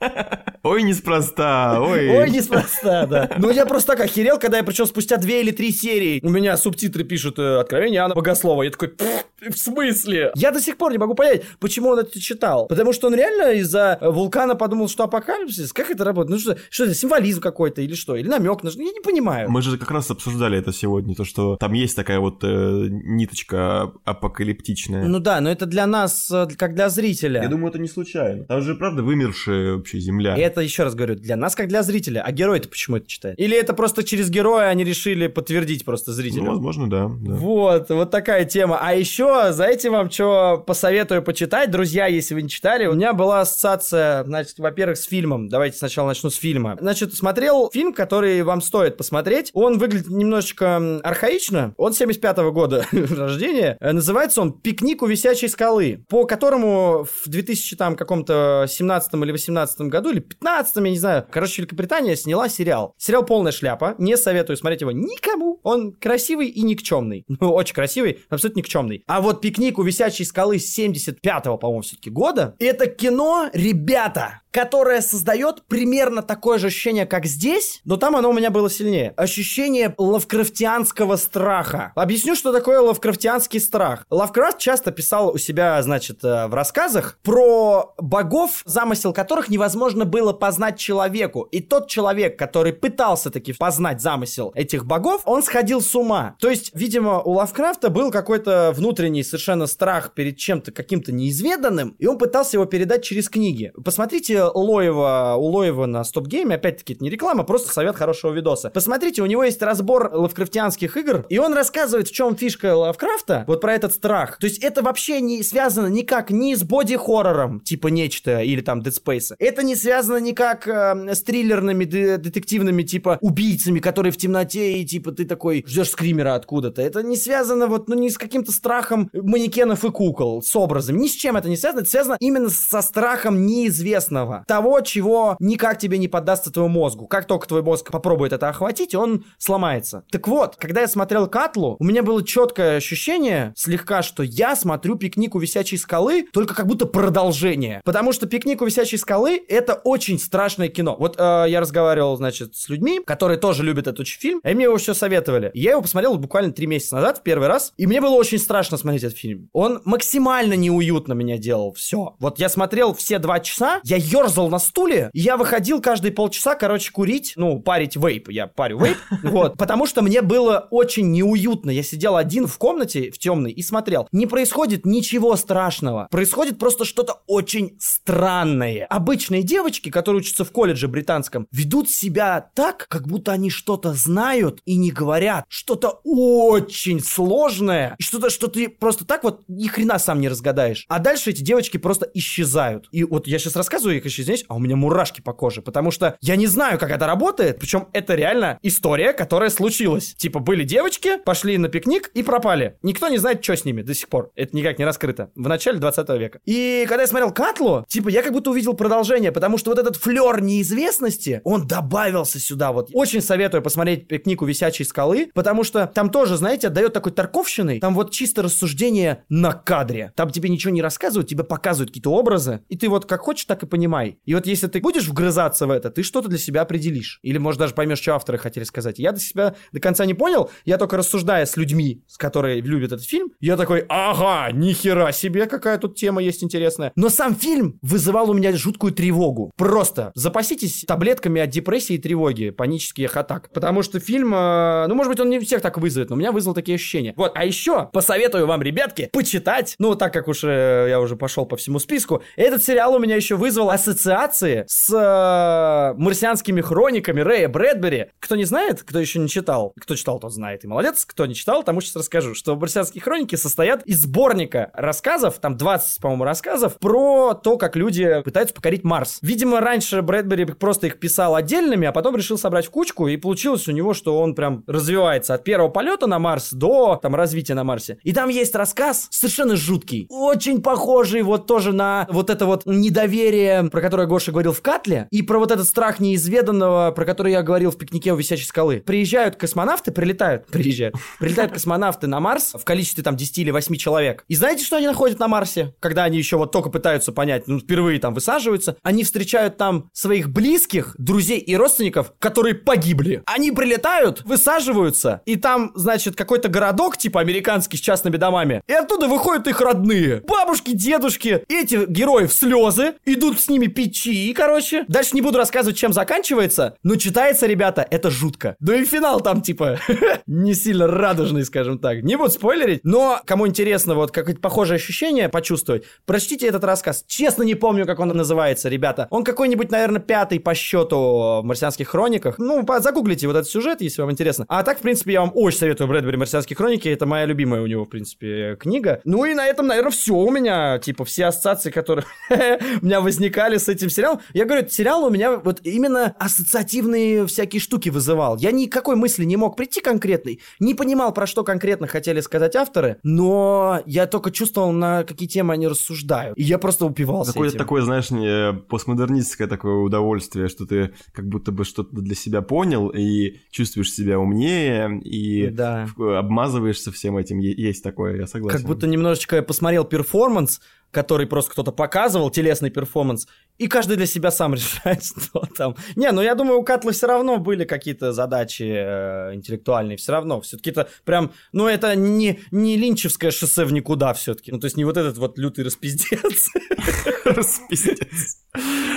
Ой, 0.66 0.82
неспроста, 0.82 1.80
ой. 1.80 2.08
Ой, 2.18 2.30
неспроста, 2.30 3.06
да. 3.06 3.30
Ну, 3.38 3.50
я 3.50 3.66
просто 3.66 3.92
так 3.92 4.00
охерел, 4.00 4.38
когда 4.38 4.58
я, 4.58 4.64
причем 4.64 4.86
спустя 4.86 5.16
две 5.16 5.40
или 5.40 5.52
три 5.52 5.70
серии, 5.70 6.20
у 6.24 6.28
меня 6.28 6.56
субтитры 6.56 7.04
пишут 7.04 7.38
э, 7.38 7.60
«Откровение 7.60 7.98
Иоанна 7.98 8.16
Богослова». 8.16 8.62
Я 8.64 8.70
такой, 8.70 8.88
«Пф, 8.88 9.26
в 9.40 9.58
смысле? 9.58 10.32
Я 10.34 10.50
до 10.50 10.60
сих 10.60 10.76
пор 10.76 10.92
не 10.92 10.98
могу 10.98 11.14
понять, 11.14 11.42
почему 11.58 11.90
он 11.90 11.98
это 11.98 12.18
читал. 12.20 12.66
Потому 12.66 12.92
что 12.92 13.08
он 13.08 13.14
реально 13.14 13.52
из-за 13.60 13.98
вулкана 14.00 14.54
подумал, 14.54 14.88
что 14.88 15.04
апокалипсис? 15.04 15.72
Как 15.72 15.90
это 15.90 16.04
работает? 16.04 16.30
Ну, 16.30 16.38
что, 16.38 16.56
что 16.70 16.84
это, 16.84 16.94
символизм 16.94 17.40
какой-то 17.40 17.82
или 17.82 17.94
что? 17.94 18.16
Или 18.16 18.28
намек 18.28 18.62
на 18.62 18.70
что? 18.70 18.80
Я 18.80 18.92
не 18.92 19.00
понимаю. 19.00 19.50
Мы 19.50 19.62
же 19.62 19.76
как 19.78 19.90
раз 19.90 20.10
обсуждали 20.10 20.58
это 20.58 20.72
сегодня, 20.72 21.14
то, 21.14 21.24
что 21.24 21.56
там 21.56 21.72
есть 21.74 21.96
такая 21.96 22.18
вот 22.18 22.42
э, 22.42 22.86
ниточка 22.90 23.92
апокалиптичная. 24.04 25.06
Ну 25.06 25.18
да, 25.18 25.40
но 25.40 25.50
это 25.50 25.66
для 25.66 25.86
нас, 25.86 26.30
э, 26.30 26.46
как 26.56 26.74
для 26.74 26.88
зрителя. 26.88 27.42
Я 27.42 27.48
думаю, 27.48 27.70
это 27.70 27.78
не 27.78 27.88
случайно. 27.88 28.44
Там 28.44 28.62
же, 28.62 28.74
правда, 28.74 29.02
вымершая 29.02 29.76
вообще 29.76 29.98
земля. 29.98 30.36
Это, 30.36 30.55
еще 30.60 30.84
раз 30.84 30.94
говорю, 30.94 31.16
для 31.16 31.36
нас, 31.36 31.54
как 31.54 31.68
для 31.68 31.82
зрителя. 31.82 32.22
А 32.24 32.32
герой-то 32.32 32.68
почему 32.68 32.96
это 32.96 33.06
читает? 33.06 33.38
Или 33.38 33.56
это 33.56 33.74
просто 33.74 34.04
через 34.04 34.30
героя 34.30 34.68
они 34.68 34.84
решили 34.84 35.26
подтвердить 35.26 35.84
просто 35.84 36.12
зрителю? 36.12 36.44
Ну, 36.44 36.50
возможно, 36.52 36.88
да. 36.88 37.08
да. 37.08 37.34
Вот, 37.34 37.90
вот 37.90 38.10
такая 38.10 38.44
тема. 38.44 38.78
А 38.80 38.94
еще, 38.94 39.52
знаете, 39.52 39.90
вам 39.90 40.10
что 40.10 40.62
посоветую 40.66 41.22
почитать, 41.22 41.70
друзья, 41.70 42.06
если 42.06 42.34
вы 42.34 42.42
не 42.42 42.48
читали. 42.48 42.86
У 42.86 42.94
меня 42.94 43.12
была 43.12 43.40
ассоциация, 43.40 44.24
значит, 44.24 44.58
во-первых, 44.58 44.98
с 44.98 45.04
фильмом. 45.04 45.48
Давайте 45.48 45.78
сначала 45.78 46.08
начну 46.08 46.30
с 46.30 46.36
фильма. 46.36 46.76
Значит, 46.80 47.14
смотрел 47.14 47.70
фильм, 47.72 47.92
который 47.92 48.42
вам 48.42 48.60
стоит 48.60 48.96
посмотреть. 48.96 49.50
Он 49.54 49.78
выглядит 49.78 50.08
немножечко 50.08 51.00
архаично. 51.02 51.74
Он 51.76 51.92
75-го 51.92 52.52
года 52.52 52.86
рождения. 52.92 53.76
Называется 53.80 54.40
он 54.40 54.52
«Пикник 54.52 55.02
у 55.02 55.06
висячей 55.06 55.48
скалы», 55.48 56.04
по 56.08 56.24
которому 56.24 57.06
в 57.24 57.28
2000 57.28 57.76
там 57.76 57.96
каком-то 57.96 58.66
17 58.68 59.14
или 59.14 59.32
18 59.32 59.80
году, 59.82 60.10
или 60.10 60.20
15 60.20 60.45
я 60.46 60.80
не 60.90 60.98
знаю, 60.98 61.26
короче, 61.30 61.62
Великобритания 61.62 62.16
сняла 62.16 62.48
сериал. 62.48 62.94
Сериал 62.98 63.24
полная 63.24 63.52
шляпа. 63.52 63.94
Не 63.98 64.16
советую 64.16 64.56
смотреть 64.56 64.80
его 64.80 64.92
никому. 64.92 65.60
Он 65.62 65.92
красивый 65.92 66.48
и 66.48 66.62
никчемный. 66.62 67.24
Ну, 67.38 67.52
очень 67.52 67.74
красивый, 67.74 68.20
но 68.30 68.36
абсолютно 68.36 68.60
никчемный. 68.60 69.04
А 69.06 69.20
вот 69.20 69.42
«Пикник 69.42 69.78
у 69.78 69.82
висячей 69.82 70.24
скалы» 70.24 70.58
с 70.58 70.78
75-го, 70.78 71.58
по-моему, 71.58 71.82
все-таки 71.82 72.08
года. 72.08 72.56
Это 72.58 72.86
кино, 72.86 73.50
ребята, 73.52 74.40
которое 74.56 75.02
создает 75.02 75.64
примерно 75.66 76.22
такое 76.22 76.56
же 76.56 76.68
ощущение, 76.68 77.04
как 77.04 77.26
здесь, 77.26 77.82
но 77.84 77.98
там 77.98 78.16
оно 78.16 78.30
у 78.30 78.32
меня 78.32 78.48
было 78.48 78.70
сильнее. 78.70 79.12
Ощущение 79.14 79.94
лавкрафтианского 79.98 81.16
страха. 81.16 81.92
Объясню, 81.94 82.34
что 82.34 82.52
такое 82.52 82.80
лавкрафтианский 82.80 83.60
страх. 83.60 84.06
Лавкрафт 84.08 84.56
часто 84.56 84.92
писал 84.92 85.28
у 85.28 85.36
себя, 85.36 85.82
значит, 85.82 86.24
э, 86.24 86.46
в 86.46 86.54
рассказах 86.54 87.18
про 87.22 87.94
богов, 87.98 88.62
замысел 88.64 89.12
которых 89.12 89.50
невозможно 89.50 90.06
было 90.06 90.32
познать 90.32 90.78
человеку. 90.78 91.42
И 91.42 91.60
тот 91.60 91.88
человек, 91.88 92.38
который 92.38 92.72
пытался 92.72 93.30
таки 93.30 93.52
познать 93.52 94.00
замысел 94.00 94.52
этих 94.54 94.86
богов, 94.86 95.20
он 95.26 95.42
сходил 95.42 95.82
с 95.82 95.94
ума. 95.94 96.34
То 96.40 96.48
есть, 96.48 96.70
видимо, 96.72 97.20
у 97.20 97.32
Лавкрафта 97.32 97.90
был 97.90 98.10
какой-то 98.10 98.72
внутренний 98.74 99.22
совершенно 99.22 99.66
страх 99.66 100.14
перед 100.14 100.38
чем-то 100.38 100.72
каким-то 100.72 101.12
неизведанным, 101.12 101.90
и 101.98 102.06
он 102.06 102.16
пытался 102.16 102.56
его 102.56 102.64
передать 102.64 103.04
через 103.04 103.28
книги. 103.28 103.70
Посмотрите 103.84 104.45
Лоева, 104.54 105.36
у 105.38 105.46
Лоева 105.46 105.86
на 105.86 106.04
Стоп 106.04 106.26
Гейме, 106.26 106.56
опять-таки, 106.56 106.94
это 106.94 107.04
не 107.04 107.10
реклама, 107.10 107.44
просто 107.44 107.72
совет 107.72 107.96
хорошего 107.96 108.32
видоса. 108.32 108.70
Посмотрите, 108.70 109.22
у 109.22 109.26
него 109.26 109.44
есть 109.44 109.62
разбор 109.62 110.10
лавкрафтианских 110.12 110.96
игр, 110.96 111.26
и 111.28 111.38
он 111.38 111.54
рассказывает, 111.54 112.08
в 112.08 112.12
чем 112.12 112.36
фишка 112.36 112.76
Лавкрафта, 112.76 113.44
вот 113.46 113.60
про 113.60 113.74
этот 113.74 113.92
страх. 113.92 114.38
То 114.38 114.46
есть 114.46 114.62
это 114.62 114.82
вообще 114.82 115.20
не 115.20 115.42
связано 115.42 115.86
никак 115.86 116.30
ни 116.30 116.54
с 116.54 116.62
боди-хоррором, 116.62 117.60
типа 117.60 117.88
нечто, 117.88 118.40
или 118.40 118.60
там 118.60 118.80
Dead 118.80 118.92
Space. 118.92 119.34
Это 119.38 119.62
не 119.62 119.76
связано 119.76 120.18
никак 120.18 120.68
э, 120.68 121.14
с 121.14 121.22
триллерными, 121.22 121.84
де- 121.84 122.18
детективными, 122.18 122.82
типа 122.82 123.18
убийцами, 123.20 123.80
которые 123.80 124.12
в 124.12 124.16
темноте, 124.16 124.74
и 124.74 124.84
типа 124.84 125.12
ты 125.12 125.24
такой 125.24 125.64
ждешь 125.66 125.90
скримера 125.90 126.34
откуда-то. 126.34 126.82
Это 126.82 127.02
не 127.02 127.16
связано 127.16 127.66
вот, 127.66 127.88
ну, 127.88 127.94
ни 127.94 128.08
с 128.08 128.18
каким-то 128.18 128.52
страхом 128.52 129.10
манекенов 129.12 129.84
и 129.84 129.90
кукол, 129.90 130.42
с 130.42 130.54
образом. 130.56 130.96
Ни 130.98 131.08
с 131.08 131.12
чем 131.12 131.36
это 131.36 131.48
не 131.48 131.56
связано. 131.56 131.80
Это 131.80 131.90
связано 131.90 132.16
именно 132.20 132.50
со 132.50 132.82
страхом 132.82 133.46
неизвестного. 133.46 134.35
Того, 134.46 134.80
чего 134.80 135.36
никак 135.38 135.78
тебе 135.78 135.98
не 135.98 136.08
поддастся 136.08 136.52
твоему 136.52 136.80
мозгу. 136.80 137.06
Как 137.06 137.26
только 137.26 137.46
твой 137.46 137.62
мозг 137.62 137.90
попробует 137.90 138.32
это 138.32 138.48
охватить, 138.48 138.94
он 138.94 139.24
сломается. 139.38 140.04
Так 140.10 140.28
вот, 140.28 140.56
когда 140.56 140.82
я 140.82 140.88
смотрел 140.88 141.26
Катлу, 141.28 141.76
у 141.78 141.84
меня 141.84 142.02
было 142.02 142.24
четкое 142.24 142.76
ощущение, 142.76 143.52
слегка, 143.56 144.02
что 144.02 144.22
я 144.22 144.56
смотрю 144.56 144.96
пикник 144.96 145.34
у 145.34 145.38
висячей 145.38 145.78
скалы, 145.78 146.26
только 146.32 146.54
как 146.54 146.66
будто 146.66 146.86
продолжение. 146.86 147.80
Потому 147.84 148.12
что 148.12 148.26
пикник 148.26 148.62
у 148.62 148.66
висячей 148.66 148.98
скалы 148.98 149.42
это 149.48 149.74
очень 149.74 150.18
страшное 150.18 150.68
кино. 150.68 150.96
Вот 150.98 151.16
э, 151.18 151.46
я 151.48 151.60
разговаривал, 151.60 152.16
значит, 152.16 152.54
с 152.56 152.68
людьми, 152.68 153.00
которые 153.04 153.38
тоже 153.38 153.62
любят 153.62 153.86
этот 153.86 154.06
фильм, 154.06 154.40
и 154.44 154.54
мне 154.54 154.64
его 154.64 154.76
все 154.76 154.94
советовали. 154.94 155.50
Я 155.54 155.72
его 155.72 155.82
посмотрел 155.82 156.16
буквально 156.16 156.52
три 156.52 156.66
месяца 156.66 156.96
назад, 156.96 157.18
в 157.18 157.22
первый 157.22 157.48
раз, 157.48 157.72
и 157.76 157.86
мне 157.86 158.00
было 158.00 158.14
очень 158.14 158.38
страшно 158.38 158.76
смотреть 158.76 159.04
этот 159.04 159.18
фильм. 159.18 159.48
Он 159.52 159.80
максимально 159.84 160.54
неуютно 160.54 161.12
меня 161.12 161.38
делал. 161.38 161.72
Все. 161.72 162.16
Вот 162.18 162.38
я 162.38 162.48
смотрел 162.48 162.94
все 162.94 163.18
два 163.18 163.40
часа, 163.40 163.80
я 163.84 163.96
ерзал 164.16 164.48
на 164.48 164.58
стуле, 164.58 165.10
и 165.12 165.20
я 165.20 165.36
выходил 165.36 165.80
каждые 165.80 166.12
полчаса, 166.12 166.54
короче, 166.54 166.90
курить, 166.92 167.34
ну, 167.36 167.60
парить 167.60 167.96
вейп. 167.96 168.30
Я 168.30 168.46
парю 168.46 168.78
вейп, 168.78 168.96
вот, 169.22 169.56
потому 169.56 169.86
что 169.86 170.02
мне 170.02 170.22
было 170.22 170.68
очень 170.70 171.10
неуютно. 171.10 171.70
Я 171.70 171.82
сидел 171.82 172.16
один 172.16 172.46
в 172.46 172.58
комнате, 172.58 173.10
в 173.10 173.18
темной, 173.18 173.52
и 173.52 173.62
смотрел. 173.62 174.08
Не 174.12 174.26
происходит 174.26 174.86
ничего 174.86 175.36
страшного. 175.36 176.08
Происходит 176.10 176.58
просто 176.58 176.84
что-то 176.84 177.22
очень 177.26 177.76
странное. 177.78 178.86
Обычные 178.86 179.42
девочки, 179.42 179.90
которые 179.90 180.20
учатся 180.20 180.44
в 180.44 180.52
колледже 180.52 180.88
британском, 180.88 181.46
ведут 181.52 181.90
себя 181.90 182.50
так, 182.54 182.86
как 182.88 183.08
будто 183.08 183.32
они 183.32 183.50
что-то 183.50 183.92
знают 183.92 184.60
и 184.64 184.76
не 184.76 184.90
говорят. 184.90 185.44
Что-то 185.48 186.00
очень 186.04 187.00
сложное. 187.00 187.96
И 187.98 188.02
что-то, 188.02 188.30
что 188.30 188.48
ты 188.48 188.68
просто 188.68 189.04
так 189.04 189.24
вот 189.24 189.42
ни 189.48 189.66
хрена 189.68 189.98
сам 189.98 190.20
не 190.20 190.28
разгадаешь. 190.28 190.84
А 190.88 190.98
дальше 190.98 191.30
эти 191.30 191.42
девочки 191.42 191.76
просто 191.76 192.08
исчезают. 192.14 192.88
И 192.92 193.04
вот 193.04 193.26
я 193.26 193.38
сейчас 193.38 193.56
рассказываю, 193.56 193.96
извиняюсь, 194.08 194.44
а 194.48 194.56
у 194.56 194.58
меня 194.58 194.76
мурашки 194.76 195.20
по 195.20 195.32
коже, 195.32 195.62
потому 195.62 195.90
что 195.90 196.16
я 196.20 196.36
не 196.36 196.46
знаю, 196.46 196.78
как 196.78 196.90
это 196.90 197.06
работает, 197.06 197.58
причем 197.58 197.88
это 197.92 198.14
реально 198.14 198.58
история, 198.62 199.12
которая 199.12 199.50
случилась. 199.50 200.14
Типа, 200.14 200.38
были 200.38 200.64
девочки, 200.64 201.16
пошли 201.18 201.58
на 201.58 201.68
пикник 201.68 202.08
и 202.14 202.22
пропали. 202.22 202.78
Никто 202.82 203.08
не 203.08 203.18
знает, 203.18 203.42
что 203.42 203.56
с 203.56 203.64
ними 203.64 203.82
до 203.82 203.94
сих 203.94 204.08
пор. 204.08 204.30
Это 204.34 204.56
никак 204.56 204.78
не 204.78 204.84
раскрыто. 204.84 205.30
В 205.34 205.48
начале 205.48 205.78
20 205.78 206.08
века. 206.10 206.40
И 206.44 206.86
когда 206.88 207.02
я 207.02 207.08
смотрел 207.08 207.32
Катлу, 207.32 207.84
типа, 207.88 208.08
я 208.08 208.22
как 208.22 208.32
будто 208.32 208.50
увидел 208.50 208.74
продолжение, 208.74 209.32
потому 209.32 209.58
что 209.58 209.70
вот 209.70 209.78
этот 209.78 209.96
флер 209.96 210.40
неизвестности, 210.40 211.40
он 211.44 211.66
добавился 211.66 212.38
сюда 212.38 212.72
вот. 212.72 212.90
Очень 212.92 213.20
советую 213.20 213.62
посмотреть 213.62 214.08
пикник 214.08 214.42
у 214.42 214.46
висячей 214.46 214.84
скалы, 214.84 215.30
потому 215.34 215.64
что 215.64 215.86
там 215.86 216.10
тоже, 216.10 216.36
знаете, 216.36 216.68
отдает 216.68 216.92
такой 216.92 217.12
тарковщиной. 217.12 217.80
Там 217.80 217.94
вот 217.94 218.10
чисто 218.10 218.42
рассуждение 218.42 219.24
на 219.28 219.52
кадре. 219.52 220.12
Там 220.16 220.30
тебе 220.30 220.48
ничего 220.48 220.72
не 220.72 220.82
рассказывают, 220.82 221.28
тебе 221.28 221.44
показывают 221.44 221.90
какие-то 221.90 222.10
образы, 222.10 222.60
и 222.68 222.76
ты 222.76 222.88
вот 222.88 223.06
как 223.06 223.20
хочешь, 223.20 223.44
так 223.44 223.62
и 223.62 223.66
понимай. 223.96 224.18
И 224.24 224.34
вот 224.34 224.46
если 224.46 224.66
ты 224.66 224.80
будешь 224.80 225.08
вгрызаться 225.08 225.66
в 225.66 225.70
это, 225.70 225.90
ты 225.90 226.02
что-то 226.02 226.28
для 226.28 226.38
себя 226.38 226.62
определишь. 226.62 227.18
Или, 227.22 227.38
может, 227.38 227.60
даже 227.60 227.74
поймешь, 227.74 228.00
что 228.00 228.14
авторы 228.14 228.38
хотели 228.38 228.64
сказать. 228.64 228.98
Я 228.98 229.12
до 229.12 229.20
себя 229.20 229.54
до 229.72 229.80
конца 229.80 230.04
не 230.04 230.14
понял, 230.14 230.50
я 230.64 230.78
только 230.78 230.96
рассуждая 230.96 231.46
с 231.46 231.56
людьми, 231.56 232.02
с 232.06 232.16
которые 232.16 232.60
любят 232.60 232.92
этот 232.92 233.06
фильм, 233.06 233.30
я 233.40 233.56
такой, 233.56 233.84
ага, 233.88 234.52
нихера 234.52 235.12
себе, 235.12 235.46
какая 235.46 235.78
тут 235.78 235.96
тема 235.96 236.22
есть 236.22 236.42
интересная. 236.42 236.92
Но 236.96 237.08
сам 237.08 237.34
фильм 237.34 237.78
вызывал 237.82 238.30
у 238.30 238.34
меня 238.34 238.56
жуткую 238.56 238.92
тревогу. 238.92 239.52
Просто 239.56 240.12
запаситесь 240.14 240.84
таблетками 240.86 241.40
от 241.40 241.50
депрессии 241.50 241.94
и 241.94 241.98
тревоги, 241.98 242.50
панических 242.50 243.16
атак. 243.16 243.50
Потому 243.52 243.82
что 243.82 244.00
фильм, 244.00 244.34
э, 244.34 244.86
ну, 244.88 244.94
может 244.94 245.10
быть, 245.12 245.20
он 245.20 245.30
не 245.30 245.40
всех 245.40 245.62
так 245.62 245.78
вызовет, 245.78 246.10
но 246.10 246.16
у 246.16 246.18
меня 246.18 246.32
вызвал 246.32 246.54
такие 246.54 246.76
ощущения. 246.76 247.14
Вот, 247.16 247.32
а 247.34 247.44
еще 247.44 247.88
посоветую 247.92 248.46
вам, 248.46 248.62
ребятки, 248.62 249.08
почитать, 249.12 249.74
ну, 249.78 249.94
так 249.94 250.12
как 250.12 250.28
уж 250.28 250.44
э, 250.44 250.86
я 250.88 251.00
уже 251.00 251.16
пошел 251.16 251.46
по 251.46 251.56
всему 251.56 251.78
списку, 251.78 252.22
этот 252.36 252.62
сериал 252.62 252.94
у 252.94 252.98
меня 252.98 253.16
еще 253.16 253.36
вызвал 253.36 253.70
ассоциации 253.86 254.64
с 254.66 254.92
э, 254.92 255.94
марсианскими 255.96 256.60
хрониками 256.60 257.20
Рэя 257.20 257.48
Брэдбери. 257.48 258.06
Кто 258.18 258.34
не 258.36 258.44
знает, 258.44 258.82
кто 258.82 258.98
еще 258.98 259.18
не 259.18 259.28
читал, 259.28 259.72
кто 259.80 259.94
читал, 259.94 260.18
тот 260.18 260.32
знает, 260.32 260.64
и 260.64 260.68
молодец, 260.68 261.04
кто 261.04 261.26
не 261.26 261.34
читал, 261.34 261.62
тому 261.62 261.80
сейчас 261.80 261.96
расскажу, 261.96 262.34
что 262.34 262.56
марсианские 262.56 263.02
хроники 263.02 263.36
состоят 263.36 263.84
из 263.84 264.02
сборника 264.02 264.70
рассказов, 264.74 265.38
там 265.38 265.56
20, 265.56 266.00
по-моему, 266.00 266.24
рассказов, 266.24 266.78
про 266.78 267.34
то, 267.34 267.56
как 267.58 267.76
люди 267.76 268.22
пытаются 268.22 268.54
покорить 268.54 268.82
Марс. 268.82 269.18
Видимо, 269.22 269.60
раньше 269.60 270.02
Брэдбери 270.02 270.44
просто 270.46 270.88
их 270.88 270.98
писал 270.98 271.34
отдельными, 271.34 271.86
а 271.86 271.92
потом 271.92 272.16
решил 272.16 272.38
собрать 272.38 272.66
в 272.66 272.70
кучку, 272.70 273.06
и 273.06 273.16
получилось 273.16 273.68
у 273.68 273.72
него, 273.72 273.94
что 273.94 274.18
он 274.18 274.34
прям 274.34 274.64
развивается 274.66 275.34
от 275.34 275.44
первого 275.44 275.68
полета 275.68 276.06
на 276.06 276.18
Марс 276.18 276.52
до 276.52 276.98
там 277.00 277.14
развития 277.14 277.54
на 277.54 277.64
Марсе. 277.64 277.98
И 278.02 278.12
там 278.12 278.28
есть 278.30 278.54
рассказ 278.54 279.06
совершенно 279.10 279.56
жуткий, 279.56 280.06
очень 280.10 280.60
похожий 280.60 281.22
вот 281.22 281.46
тоже 281.46 281.72
на 281.72 282.06
вот 282.10 282.30
это 282.30 282.46
вот 282.46 282.62
недоверие, 282.66 283.68
про 283.76 283.82
которое 283.82 284.06
Гоша 284.06 284.32
говорил 284.32 284.54
в 284.54 284.62
Катле, 284.62 285.06
и 285.10 285.20
про 285.20 285.38
вот 285.38 285.50
этот 285.50 285.68
страх 285.68 286.00
неизведанного, 286.00 286.92
про 286.92 287.04
который 287.04 287.32
я 287.32 287.42
говорил 287.42 287.70
в 287.70 287.76
пикнике 287.76 288.10
у 288.14 288.16
висячей 288.16 288.46
скалы. 288.46 288.80
Приезжают 288.80 289.36
космонавты, 289.36 289.92
прилетают, 289.92 290.46
приезжают, 290.46 290.96
прилетают 291.20 291.52
космонавты 291.52 292.06
на 292.06 292.18
Марс 292.18 292.54
в 292.54 292.64
количестве 292.64 293.04
там 293.04 293.16
10 293.16 293.36
или 293.36 293.50
8 293.50 293.74
человек. 293.76 294.24
И 294.28 294.34
знаете, 294.34 294.64
что 294.64 294.78
они 294.78 294.86
находят 294.86 295.18
на 295.18 295.28
Марсе? 295.28 295.74
Когда 295.78 296.04
они 296.04 296.16
еще 296.16 296.38
вот 296.38 296.52
только 296.52 296.70
пытаются 296.70 297.12
понять, 297.12 297.48
ну, 297.48 297.58
впервые 297.58 298.00
там 298.00 298.14
высаживаются, 298.14 298.78
они 298.82 299.04
встречают 299.04 299.58
там 299.58 299.90
своих 299.92 300.30
близких, 300.30 300.94
друзей 300.96 301.38
и 301.38 301.54
родственников, 301.54 302.14
которые 302.18 302.54
погибли. 302.54 303.22
Они 303.26 303.52
прилетают, 303.52 304.22
высаживаются, 304.24 305.20
и 305.26 305.36
там, 305.36 305.72
значит, 305.74 306.16
какой-то 306.16 306.48
городок, 306.48 306.96
типа 306.96 307.20
американский, 307.20 307.76
с 307.76 307.80
частными 307.80 308.16
домами, 308.16 308.62
и 308.66 308.72
оттуда 308.72 309.06
выходят 309.06 309.46
их 309.46 309.60
родные. 309.60 310.22
Бабушки, 310.26 310.70
дедушки, 310.70 311.44
эти 311.50 311.84
герои 311.84 312.24
в 312.24 312.32
слезы, 312.32 312.94
идут 313.04 313.38
с 313.38 313.50
ними 313.50 313.65
пить 313.68 313.94
чаи, 313.94 314.32
короче. 314.32 314.84
Дальше 314.88 315.10
не 315.14 315.20
буду 315.20 315.38
рассказывать, 315.38 315.76
чем 315.76 315.92
заканчивается, 315.92 316.76
но 316.82 316.96
читается, 316.96 317.46
ребята, 317.46 317.86
это 317.90 318.10
жутко. 318.10 318.56
Ну 318.60 318.72
и 318.72 318.84
финал 318.84 319.20
там, 319.20 319.42
типа, 319.42 319.78
не 320.26 320.54
сильно 320.54 320.86
радужный, 320.86 321.44
скажем 321.44 321.78
так. 321.78 322.02
Не 322.02 322.16
буду 322.16 322.30
спойлерить, 322.30 322.80
но 322.84 323.20
кому 323.24 323.46
интересно 323.46 323.94
вот 323.94 324.10
какое-то 324.10 324.40
похожее 324.40 324.76
ощущение 324.76 325.28
почувствовать, 325.28 325.84
прочтите 326.04 326.46
этот 326.46 326.64
рассказ. 326.64 327.04
Честно 327.06 327.42
не 327.42 327.54
помню, 327.54 327.86
как 327.86 328.00
он 328.00 328.08
называется, 328.08 328.68
ребята. 328.68 329.06
Он 329.10 329.24
какой-нибудь, 329.24 329.70
наверное, 329.70 330.00
пятый 330.00 330.40
по 330.40 330.54
счету 330.54 330.96
в 330.96 331.42
«Марсианских 331.44 331.88
хрониках». 331.88 332.38
Ну, 332.38 332.64
загуглите 332.80 333.26
вот 333.26 333.36
этот 333.36 333.48
сюжет, 333.48 333.80
если 333.80 334.02
вам 334.02 334.10
интересно. 334.10 334.44
А 334.48 334.62
так, 334.62 334.78
в 334.78 334.82
принципе, 334.82 335.12
я 335.12 335.20
вам 335.20 335.32
очень 335.34 335.58
советую 335.58 335.88
Брэдбери 335.88 336.16
«Марсианские 336.16 336.56
хроники». 336.56 336.88
Это 336.88 337.06
моя 337.06 337.24
любимая 337.26 337.62
у 337.62 337.66
него, 337.66 337.84
в 337.84 337.88
принципе, 337.88 338.56
книга. 338.58 339.00
Ну 339.04 339.24
и 339.24 339.34
на 339.34 339.46
этом, 339.46 339.66
наверное, 339.66 339.90
все 339.90 340.14
у 340.14 340.30
меня. 340.30 340.78
Типа, 340.78 341.04
все 341.04 341.26
ассоциации, 341.26 341.70
которые 341.70 342.06
у 342.30 342.84
меня 342.84 343.00
возникали 343.00 343.55
с 343.58 343.68
этим 343.68 343.90
сериалом. 343.90 344.20
Я 344.32 344.44
говорю, 344.44 344.62
этот 344.62 344.72
сериал 344.72 345.04
у 345.04 345.10
меня 345.10 345.36
вот 345.36 345.60
именно 345.64 346.14
ассоциативные 346.18 347.26
всякие 347.26 347.60
штуки 347.60 347.88
вызывал. 347.88 348.36
Я 348.36 348.52
никакой 348.52 348.96
мысли 348.96 349.24
не 349.24 349.36
мог 349.36 349.56
прийти 349.56 349.80
конкретной, 349.80 350.40
не 350.60 350.74
понимал, 350.74 351.12
про 351.12 351.26
что 351.26 351.44
конкретно 351.44 351.86
хотели 351.86 352.20
сказать 352.20 352.56
авторы, 352.56 352.98
но 353.02 353.80
я 353.86 354.06
только 354.06 354.30
чувствовал, 354.30 354.72
на 354.72 355.04
какие 355.04 355.28
темы 355.28 355.54
они 355.54 355.68
рассуждают. 355.68 356.36
И 356.38 356.42
я 356.42 356.58
просто 356.58 356.86
упивался 356.86 357.32
Какое-то 357.32 357.58
такое, 357.58 357.82
знаешь, 357.82 358.10
не 358.10 358.52
постмодернистское 358.52 359.46
такое 359.46 359.74
удовольствие, 359.76 360.48
что 360.48 360.66
ты 360.66 360.92
как 361.12 361.28
будто 361.28 361.52
бы 361.52 361.64
что-то 361.64 361.96
для 361.96 362.14
себя 362.14 362.42
понял 362.42 362.88
и 362.88 363.36
чувствуешь 363.50 363.92
себя 363.92 364.18
умнее 364.18 365.00
и 365.02 365.48
Да. 365.48 365.88
обмазываешься 365.96 366.92
всем 366.92 367.16
этим. 367.16 367.38
Есть 367.38 367.82
такое, 367.82 368.16
я 368.16 368.26
согласен. 368.26 368.58
Как 368.58 368.66
будто 368.66 368.86
немножечко 368.86 369.36
я 369.36 369.42
посмотрел 369.42 369.84
перформанс, 369.84 370.60
который 370.90 371.26
просто 371.26 371.52
кто-то 371.52 371.72
показывал, 371.72 372.30
телесный 372.30 372.70
перформанс, 372.70 373.26
и 373.58 373.68
каждый 373.68 373.96
для 373.96 374.06
себя 374.06 374.30
сам 374.30 374.54
решает, 374.54 375.04
что 375.04 375.40
там. 375.56 375.76
Не, 375.94 376.10
ну 376.12 376.22
я 376.22 376.34
думаю, 376.34 376.60
у 376.60 376.64
Катлы 376.64 376.92
все 376.92 377.06
равно 377.06 377.38
были 377.38 377.64
какие-то 377.64 378.12
задачи 378.12 378.64
э, 378.64 379.34
интеллектуальные, 379.34 379.96
все 379.96 380.12
равно. 380.12 380.40
Все-таки 380.40 380.70
это 380.70 380.88
прям, 381.04 381.32
ну 381.52 381.66
это 381.66 381.94
не, 381.94 382.40
не 382.50 382.76
линчевское 382.76 383.30
шоссе 383.30 383.64
в 383.64 383.72
никуда 383.72 384.12
все-таки. 384.14 384.52
Ну 384.52 384.58
то 384.58 384.66
есть 384.66 384.76
не 384.76 384.84
вот 384.84 384.96
этот 384.96 385.18
вот 385.18 385.38
лютый 385.38 385.64
распиздец. 385.64 386.50
Распиздец. 387.24 388.42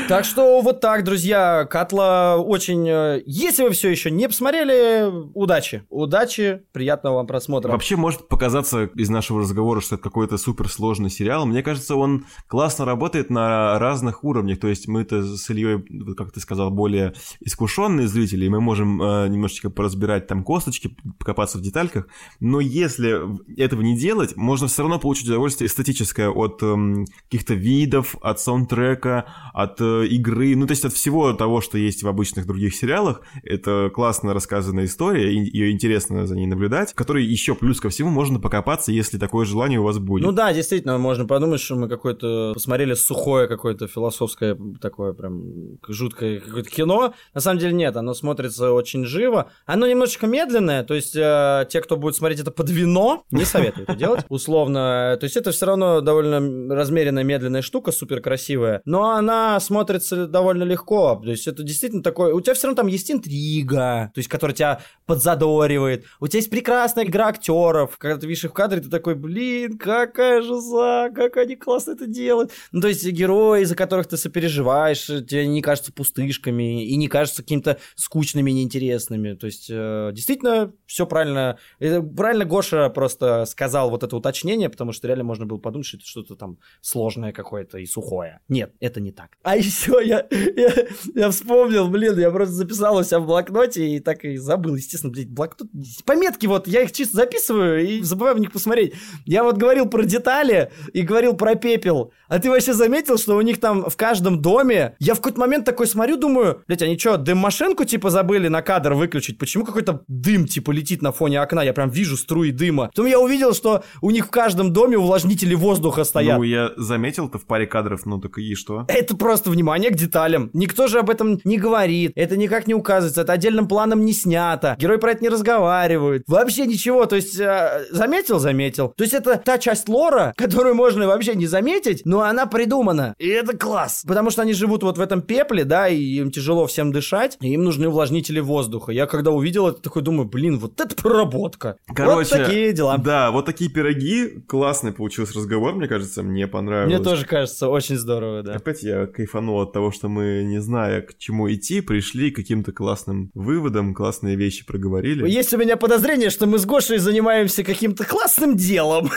Так 0.08 0.26
что 0.26 0.62
вот 0.62 0.80
так, 0.82 1.04
друзья, 1.04 1.66
Катла 1.66 2.38
очень... 2.38 2.88
э, 2.88 3.22
Если 3.26 3.64
вы 3.64 3.72
все 3.72 3.90
еще 3.90 4.10
не 4.10 4.28
посмотрели, 4.28 5.10
удачи. 5.34 5.84
Удачи, 5.90 6.64
приятного 6.72 7.16
вам 7.16 7.28
просмотра. 7.28 7.72
Вообще 7.72 7.96
может 7.96 8.28
показаться 8.28 8.86
из 8.96 9.10
нашего 9.10 9.42
разговора, 9.42 9.82
что 9.82 9.96
это 9.96 10.04
какой-то 10.04 10.38
суперсложный 10.38 11.10
сериал. 11.10 11.46
Мне 11.46 11.62
кажется, 11.62 11.79
он 11.96 12.26
классно 12.48 12.86
работает 12.86 13.30
на 13.30 13.80
разных 13.80 14.24
уровнях. 14.24 14.60
То 14.60 14.68
есть 14.68 14.88
мы-то 14.88 15.24
с 15.24 15.50
Ильей, 15.50 15.84
как 16.16 16.32
ты 16.32 16.40
сказал, 16.40 16.72
более 16.72 17.14
искушенные 17.40 18.08
зрители, 18.08 18.46
и 18.46 18.50
мы 18.50 18.62
можем 18.62 19.02
э, 19.02 19.28
немножечко 19.28 19.70
поразбирать 19.70 20.28
там 20.28 20.44
косточки, 20.44 20.96
покопаться 21.18 21.58
в 21.58 21.62
детальках. 21.62 22.08
Но 22.40 22.60
если 22.60 23.20
этого 23.60 23.82
не 23.82 23.98
делать, 23.98 24.36
можно 24.36 24.68
все 24.68 24.82
равно 24.82 25.00
получить 25.00 25.28
удовольствие 25.28 25.68
эстетическое 25.68 26.30
от 26.30 26.62
эм, 26.64 27.06
каких-то 27.30 27.54
видов, 27.54 28.16
от 28.22 28.40
саундтрека, 28.40 29.26
от 29.54 29.82
э, 29.82 30.08
игры, 30.08 30.56
ну 30.56 30.68
то 30.68 30.72
есть 30.72 30.86
от 30.86 30.94
всего 30.94 31.34
того, 31.34 31.62
что 31.62 31.78
есть 31.78 32.04
в 32.04 32.08
обычных 32.08 32.46
других 32.46 32.76
сериалах. 32.76 33.22
Это 33.44 33.90
классно 33.94 34.34
рассказанная 34.34 34.86
история, 34.86 35.34
и 35.34 35.40
ее 35.40 35.72
интересно 35.72 36.26
за 36.28 36.36
ней 36.36 36.48
наблюдать, 36.48 36.92
в 36.92 36.96
которой 36.96 37.26
еще 37.26 37.56
плюс 37.56 37.80
ко 37.80 37.90
всему 37.90 38.10
можно 38.10 38.40
покопаться, 38.40 38.92
если 38.92 39.18
такое 39.18 39.46
желание 39.46 39.80
у 39.80 39.84
вас 39.84 40.00
будет. 40.00 40.24
Ну 40.24 40.32
да, 40.32 40.54
действительно, 40.54 40.98
можно 40.98 41.26
подумать, 41.26 41.62
что 41.70 41.76
мы 41.76 41.88
какое-то 41.88 42.54
посмотрели 42.56 42.96
сухое 42.96 43.48
какое-то 43.48 43.86
философское 43.86 44.58
такое 44.82 45.14
прям 45.14 45.78
жуткое 45.88 46.40
какое-то 46.40 46.68
кино. 46.68 47.14
На 47.36 47.42
самом 47.42 47.60
деле 47.60 47.74
нет, 47.74 47.96
оно 47.96 48.16
смотрится 48.16 48.72
очень 48.72 49.06
живо. 49.06 49.52
Оно 49.68 49.86
немножечко 49.86 50.26
медленное, 50.26 50.84
то 50.84 50.96
есть 50.96 51.16
э, 51.16 51.68
те, 51.70 51.82
кто 51.82 51.96
будет 51.96 52.16
смотреть 52.16 52.40
это 52.40 52.50
под 52.50 52.72
вино, 52.72 53.24
не 53.30 53.46
советую 53.46 53.84
это 53.84 53.96
делать, 53.96 54.26
условно. 54.30 55.16
То 55.20 55.26
есть 55.26 55.38
это 55.38 55.52
все 55.52 55.68
равно 55.68 56.02
довольно 56.02 56.74
размеренная 56.74 57.24
медленная 57.24 57.62
штука, 57.62 57.92
супер 57.92 58.20
красивая, 58.20 58.82
но 58.86 59.12
она 59.12 59.60
смотрится 59.60 60.26
довольно 60.26 60.64
легко. 60.64 61.22
То 61.24 61.30
есть 61.30 61.48
это 61.48 61.62
действительно 61.62 62.02
такое... 62.02 62.34
У 62.34 62.42
тебя 62.42 62.56
все 62.56 62.66
равно 62.66 62.78
там 62.82 62.88
есть 62.88 63.12
интрига, 63.12 64.10
то 64.12 64.18
есть 64.18 64.28
которая 64.28 64.56
тебя 64.56 64.82
подзадоривает. 65.06 66.06
У 66.20 66.28
тебя 66.28 66.40
есть 66.40 66.50
прекрасная 66.50 67.06
игра 67.06 67.28
актеров. 67.28 68.00
Когда 68.00 68.18
ты 68.18 68.26
видишь 68.26 68.46
их 68.46 68.52
в 68.52 68.54
кадре, 68.56 68.82
ты 68.82 68.90
такой, 68.90 69.14
блин, 69.14 69.78
какая 69.78 70.42
жиза, 70.42 71.12
как 71.14 71.38
они 71.38 71.59
классно 71.60 71.92
это 71.92 72.08
делают. 72.08 72.52
Ну, 72.72 72.82
то 72.82 72.88
есть 72.88 73.06
герои, 73.08 73.64
за 73.64 73.76
которых 73.76 74.08
ты 74.08 74.18
сопереживаешь, 74.18 75.06
тебе 75.06 75.48
не 75.48 75.62
кажутся 75.62 75.94
пустышками 75.94 76.86
и 76.86 76.96
не 76.96 77.08
кажутся 77.08 77.44
какими-то 77.44 77.80
скучными, 77.96 78.52
неинтересными. 78.52 79.34
То 79.34 79.46
есть 79.46 79.68
э, 79.70 80.12
действительно 80.14 80.74
все 80.86 81.06
правильно. 81.06 81.58
Это 81.80 82.02
правильно 82.02 82.46
Гоша 82.46 82.90
просто 82.90 83.46
сказал 83.46 83.90
вот 83.90 84.04
это 84.04 84.16
уточнение, 84.16 84.70
потому 84.70 84.92
что 84.92 85.08
реально 85.08 85.24
можно 85.24 85.46
было 85.46 85.58
подумать, 85.58 85.88
что 85.88 85.98
это 85.98 86.06
что-то 86.06 86.36
там 86.36 86.58
сложное 86.82 87.32
какое-то 87.32 87.78
и 87.78 87.86
сухое. 87.86 88.40
Нет, 88.48 88.74
это 88.80 89.00
не 89.02 89.12
так. 89.12 89.38
А 89.44 89.58
еще 89.58 90.00
я, 90.04 90.28
я, 90.32 90.74
я 91.16 91.30
вспомнил, 91.30 91.88
блин, 91.88 92.18
я 92.18 92.32
просто 92.32 92.54
записал 92.56 92.98
у 92.98 93.04
себя 93.04 93.20
в 93.20 93.26
блокноте 93.26 93.88
и 93.88 94.00
так 94.00 94.26
и 94.26 94.38
забыл, 94.38 94.76
естественно, 94.76 95.12
блядь, 95.12 95.30
блокнот... 95.30 95.70
Пометки 96.06 96.46
вот, 96.46 96.68
я 96.68 96.82
их 96.82 96.92
чисто 96.92 97.18
записываю 97.18 97.86
и 97.86 98.02
забываю 98.02 98.36
в 98.36 98.40
них 98.40 98.52
посмотреть. 98.52 98.94
Я 99.26 99.44
вот 99.44 99.58
говорил 99.58 99.88
про 99.88 100.04
детали 100.04 100.72
и 100.94 101.02
говорил 101.02 101.36
про 101.36 101.49
про 101.50 101.56
пепел. 101.56 102.12
А 102.28 102.40
ты 102.40 102.50
вообще 102.50 102.74
заметил, 102.74 103.18
что 103.18 103.36
у 103.36 103.42
них 103.42 103.60
там 103.60 103.90
в 103.90 103.98
каждом 103.98 104.42
доме... 104.42 104.96
Я 105.00 105.14
в 105.14 105.18
какой-то 105.18 105.40
момент 105.40 105.66
такой 105.66 105.88
смотрю, 105.88 106.18
думаю, 106.18 106.62
блядь, 106.68 106.82
они 106.82 106.98
что, 106.98 107.18
дым-машинку 107.18 107.86
типа 107.86 108.10
забыли 108.10 108.48
на 108.48 108.62
кадр 108.62 108.94
выключить? 108.94 109.38
Почему 109.38 109.66
какой-то 109.66 110.04
дым 110.08 110.46
типа 110.46 110.72
летит 110.72 111.02
на 111.02 111.12
фоне 111.12 111.42
окна? 111.42 111.64
Я 111.64 111.74
прям 111.74 111.90
вижу 111.90 112.18
струи 112.18 112.52
дыма. 112.52 112.88
Потом 112.88 113.08
я 113.08 113.20
увидел, 113.20 113.54
что 113.54 113.84
у 114.02 114.12
них 114.12 114.28
в 114.28 114.30
каждом 114.30 114.74
доме 114.74 114.98
увлажнители 114.98 115.56
воздуха 115.56 116.04
стоят. 116.04 116.38
Ну, 116.38 116.44
я 116.44 116.72
заметил-то 116.78 117.40
в 117.40 117.46
паре 117.46 117.66
кадров, 117.66 118.06
ну 118.06 118.20
так 118.20 118.38
и 118.38 118.54
что? 118.56 118.86
Это 118.88 119.18
просто 119.18 119.50
внимание 119.50 119.90
к 119.90 119.96
деталям. 119.96 120.50
Никто 120.54 120.88
же 120.88 121.00
об 121.00 121.10
этом 121.10 121.40
не 121.44 121.58
говорит. 121.58 122.12
Это 122.16 122.38
никак 122.38 122.68
не 122.68 122.74
указывается. 122.74 123.22
Это 123.22 123.34
отдельным 123.34 123.68
планом 123.68 124.06
не 124.06 124.14
снято. 124.14 124.76
Герой 124.80 125.00
про 125.00 125.12
это 125.12 125.24
не 125.24 125.30
разговаривает. 125.30 126.24
Вообще 126.28 126.66
ничего. 126.66 127.06
То 127.06 127.16
есть, 127.16 127.40
э, 127.40 127.86
заметил? 127.92 128.40
Заметил. 128.40 128.94
То 128.96 129.04
есть, 129.04 129.14
это 129.14 129.38
та 129.38 129.58
часть 129.58 129.90
лора, 129.90 130.34
которую 130.38 130.76
можно 130.76 131.08
вообще 131.08 131.36
не 131.40 131.48
заметить, 131.48 132.04
но 132.06 132.22
она 132.22 132.46
придумана. 132.46 133.16
И 133.18 133.28
это 133.28 133.58
класс. 133.58 134.04
Потому 134.08 134.30
что 134.30 134.44
они 134.44 134.54
живут 134.54 134.84
вот 134.84 134.98
в 134.98 135.02
этом 135.02 135.22
пепле, 135.22 135.64
да, 135.64 135.88
и 135.88 136.00
им 136.00 136.32
тяжело 136.32 136.68
всем 136.68 136.92
дышать, 136.92 137.38
и 137.42 137.54
им 137.54 137.64
нужны 137.64 137.88
увлажнители 137.88 138.40
воздуха. 138.40 138.92
Я 138.92 139.08
когда 139.08 139.32
увидел 139.32 139.68
это, 139.68 139.82
такой 139.82 140.02
думаю, 140.02 140.30
блин, 140.30 140.60
вот 140.60 140.80
это 140.80 140.96
проработка. 140.96 141.78
Короче, 141.94 142.36
вот 142.36 142.46
такие 142.46 142.74
дела. 142.74 142.98
Да, 142.98 143.32
вот 143.32 143.46
такие 143.46 143.70
пироги. 143.72 144.44
Классный 144.48 144.92
получился 144.92 145.36
разговор, 145.36 145.76
мне 145.76 145.88
кажется, 145.88 146.22
мне 146.22 146.48
понравилось. 146.48 146.94
Мне 146.94 147.04
тоже 147.04 147.26
кажется, 147.26 147.70
очень 147.70 147.98
здорово, 147.98 148.44
да. 148.44 148.54
Опять 148.54 148.84
я 148.84 149.08
кайфанул 149.08 149.62
от 149.62 149.74
того, 149.74 149.92
что 149.92 150.10
мы, 150.10 150.44
не 150.44 150.60
зная, 150.60 151.02
к 151.02 151.18
чему 151.18 151.52
идти, 151.52 151.82
пришли 151.82 152.32
к 152.32 152.36
каким-то 152.36 152.72
классным 152.72 153.32
выводам, 153.34 153.94
классные 153.94 154.36
вещи 154.36 154.66
проговорили. 154.66 155.30
Есть 155.30 155.54
у 155.54 155.58
меня 155.58 155.78
подозрение, 155.78 156.30
что 156.30 156.46
мы 156.46 156.60
с 156.60 156.66
Гошей 156.66 156.98
занимаемся 156.98 157.64
каким-то 157.64 158.04
классным 158.06 158.56
делом. 158.58 159.10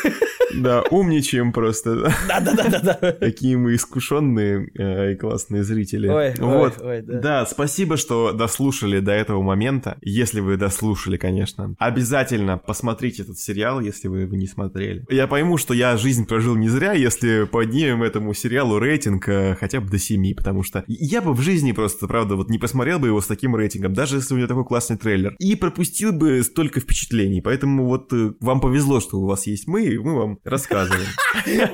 Да, 0.55 0.83
умничаем 0.91 1.53
просто. 1.53 2.12
Да-да-да-да. 2.29 3.13
Какие 3.13 3.57
мы 3.57 3.75
искушенные 3.75 4.71
э, 4.77 5.13
и 5.13 5.17
классные 5.17 5.65
зрители. 5.65 6.09
Ой, 6.09 6.35
вот. 6.39 6.81
ой, 6.81 6.89
ой, 6.89 7.03
да. 7.03 7.21
Да, 7.21 7.47
спасибо, 7.47 7.97
что 7.97 8.33
дослушали 8.33 9.01
до 9.01 9.13
этого 9.13 9.43
момента. 9.43 9.97
Если 10.01 10.41
вы 10.41 10.57
дослушали, 10.57 11.17
конечно. 11.17 11.75
Обязательно 11.79 12.59
посмотрите 12.59 13.23
этот 13.23 13.39
сериал, 13.39 13.81
если 13.81 14.09
вы 14.09 14.23
его 14.23 14.37
не 14.37 14.47
смотрели. 14.47 15.05
Я 15.11 15.27
пойму, 15.27 15.57
что 15.59 15.75
я 15.75 15.97
жизнь 15.97 16.27
прожил 16.27 16.57
не 16.57 16.69
зря, 16.69 16.93
если 16.93 17.45
поднимем 17.45 18.03
этому 18.03 18.35
сериалу 18.35 18.79
рейтинг 18.79 19.29
э, 19.29 19.57
хотя 19.59 19.81
бы 19.81 19.89
до 19.89 19.99
7, 19.99 20.35
потому 20.35 20.63
что 20.63 20.85
я 20.87 21.23
бы 21.23 21.33
в 21.33 21.41
жизни 21.41 21.73
просто, 21.73 22.07
правда, 22.07 22.37
вот 22.37 22.51
не 22.51 22.59
посмотрел 22.59 22.99
бы 22.99 23.09
его 23.09 23.21
с 23.21 23.27
таким 23.27 23.57
рейтингом, 23.57 23.95
даже 23.95 24.17
если 24.17 24.35
у 24.35 24.37
него 24.37 24.49
такой 24.49 24.65
классный 24.65 24.97
трейлер, 24.97 25.35
и 25.39 25.57
пропустил 25.57 26.13
бы 26.13 26.43
столько 26.43 26.81
впечатлений. 26.81 27.41
Поэтому 27.41 27.87
вот 27.87 28.13
э, 28.13 28.33
вам 28.41 28.61
повезло, 28.61 29.01
что 29.01 29.19
у 29.19 29.27
вас 29.27 29.47
есть 29.47 29.67
мы, 29.67 29.85
и 29.85 29.99
мы 29.99 30.17
вам 30.17 30.39
рассказываем. 30.45 31.07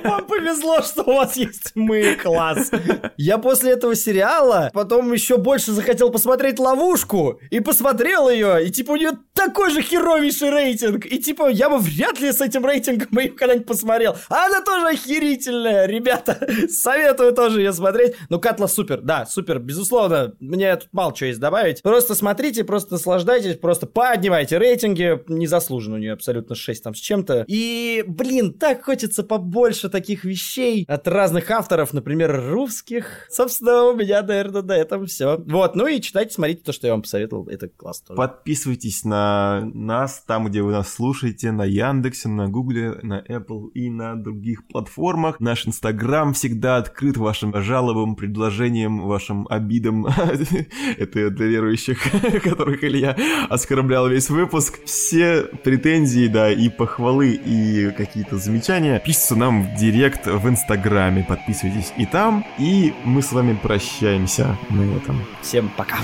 Вам 0.04 0.26
повезло, 0.28 0.82
что 0.82 1.02
у 1.02 1.14
вас 1.14 1.36
есть 1.36 1.72
мы, 1.74 2.14
класс. 2.14 2.70
Я 3.16 3.38
после 3.38 3.72
этого 3.72 3.94
сериала 3.94 4.70
потом 4.74 5.12
еще 5.12 5.38
больше 5.38 5.72
захотел 5.72 6.10
посмотреть 6.10 6.58
«Ловушку», 6.58 7.40
и 7.50 7.60
посмотрел 7.60 8.28
ее, 8.28 8.66
и 8.66 8.70
типа 8.70 8.92
у 8.92 8.96
нее 8.96 9.12
такой 9.32 9.70
же 9.70 9.82
херовейший 9.82 10.50
рейтинг, 10.50 11.06
и 11.06 11.18
типа 11.18 11.48
я 11.48 11.70
бы 11.70 11.78
вряд 11.78 12.20
ли 12.20 12.30
с 12.30 12.40
этим 12.40 12.64
рейтингом 12.64 13.18
ее 13.18 13.30
когда-нибудь 13.30 13.66
посмотрел. 13.66 14.16
А 14.28 14.46
она 14.46 14.60
тоже 14.60 14.88
охерительная, 14.88 15.86
ребята, 15.86 16.38
советую 16.68 17.32
тоже 17.32 17.60
ее 17.60 17.72
смотреть. 17.72 18.14
Ну, 18.28 18.38
Катла 18.38 18.68
супер, 18.68 19.00
да, 19.00 19.26
супер, 19.26 19.58
безусловно, 19.58 20.34
мне 20.40 20.76
тут 20.76 20.88
мало 20.92 21.14
чего 21.14 21.28
есть 21.28 21.40
добавить. 21.40 21.82
Просто 21.82 22.14
смотрите, 22.14 22.64
просто 22.64 22.92
наслаждайтесь, 22.92 23.56
просто 23.56 23.86
поднимайте 23.86 24.58
рейтинги, 24.58 25.22
незаслуженно 25.28 25.96
у 25.96 25.98
нее 25.98 26.12
абсолютно 26.12 26.54
6 26.54 26.84
там 26.84 26.94
с 26.94 26.98
чем-то. 26.98 27.44
И, 27.48 28.04
блин, 28.06 28.52
так 28.52 28.84
хочется 28.84 29.22
побольше 29.22 29.88
таких 29.88 30.17
вещей 30.24 30.84
от 30.88 31.06
разных 31.08 31.50
авторов, 31.50 31.92
например, 31.92 32.50
русских. 32.50 33.26
Собственно, 33.30 33.84
у 33.84 33.96
меня, 33.96 34.22
наверное, 34.22 34.62
на 34.62 34.76
этом 34.76 35.06
все. 35.06 35.38
Вот, 35.46 35.76
ну 35.76 35.86
и 35.86 36.00
читайте, 36.00 36.34
смотрите 36.34 36.62
то, 36.62 36.72
что 36.72 36.86
я 36.86 36.92
вам 36.92 37.02
посоветовал, 37.02 37.48
это 37.48 37.68
классно. 37.68 38.14
Подписывайтесь 38.14 39.04
на 39.04 39.62
нас 39.74 40.22
там, 40.26 40.46
где 40.46 40.62
вы 40.62 40.72
нас 40.72 40.92
слушаете, 40.92 41.52
на 41.52 41.64
Яндексе, 41.64 42.28
на 42.28 42.48
Гугле, 42.48 42.98
на 43.02 43.20
Apple 43.20 43.70
и 43.74 43.90
на 43.90 44.16
других 44.16 44.66
платформах. 44.66 45.40
Наш 45.40 45.66
Инстаграм 45.66 46.32
всегда 46.32 46.76
открыт 46.76 47.16
вашим 47.16 47.54
жалобам, 47.62 48.16
предложениям, 48.16 49.06
вашим 49.06 49.46
обидам. 49.48 50.06
Это 50.98 51.30
для 51.30 51.46
верующих, 51.46 51.98
которых 52.42 52.82
Илья 52.84 53.16
оскорблял 53.48 54.08
весь 54.08 54.30
выпуск. 54.30 54.80
Все 54.84 55.42
претензии, 55.64 56.28
да, 56.28 56.50
и 56.52 56.68
похвалы, 56.68 57.32
и 57.32 57.90
какие-то 57.92 58.38
замечания 58.38 59.02
пишутся 59.04 59.36
нам 59.36 59.62
в 59.62 59.78
директ 59.78 60.07
в 60.26 60.48
Инстаграме. 60.48 61.22
Подписывайтесь 61.22 61.92
и 61.96 62.06
там, 62.06 62.44
и 62.58 62.94
мы 63.04 63.22
с 63.22 63.32
вами 63.32 63.54
прощаемся 63.54 64.56
на 64.70 64.82
этом. 64.96 65.24
Всем 65.42 65.70
пока. 65.76 65.98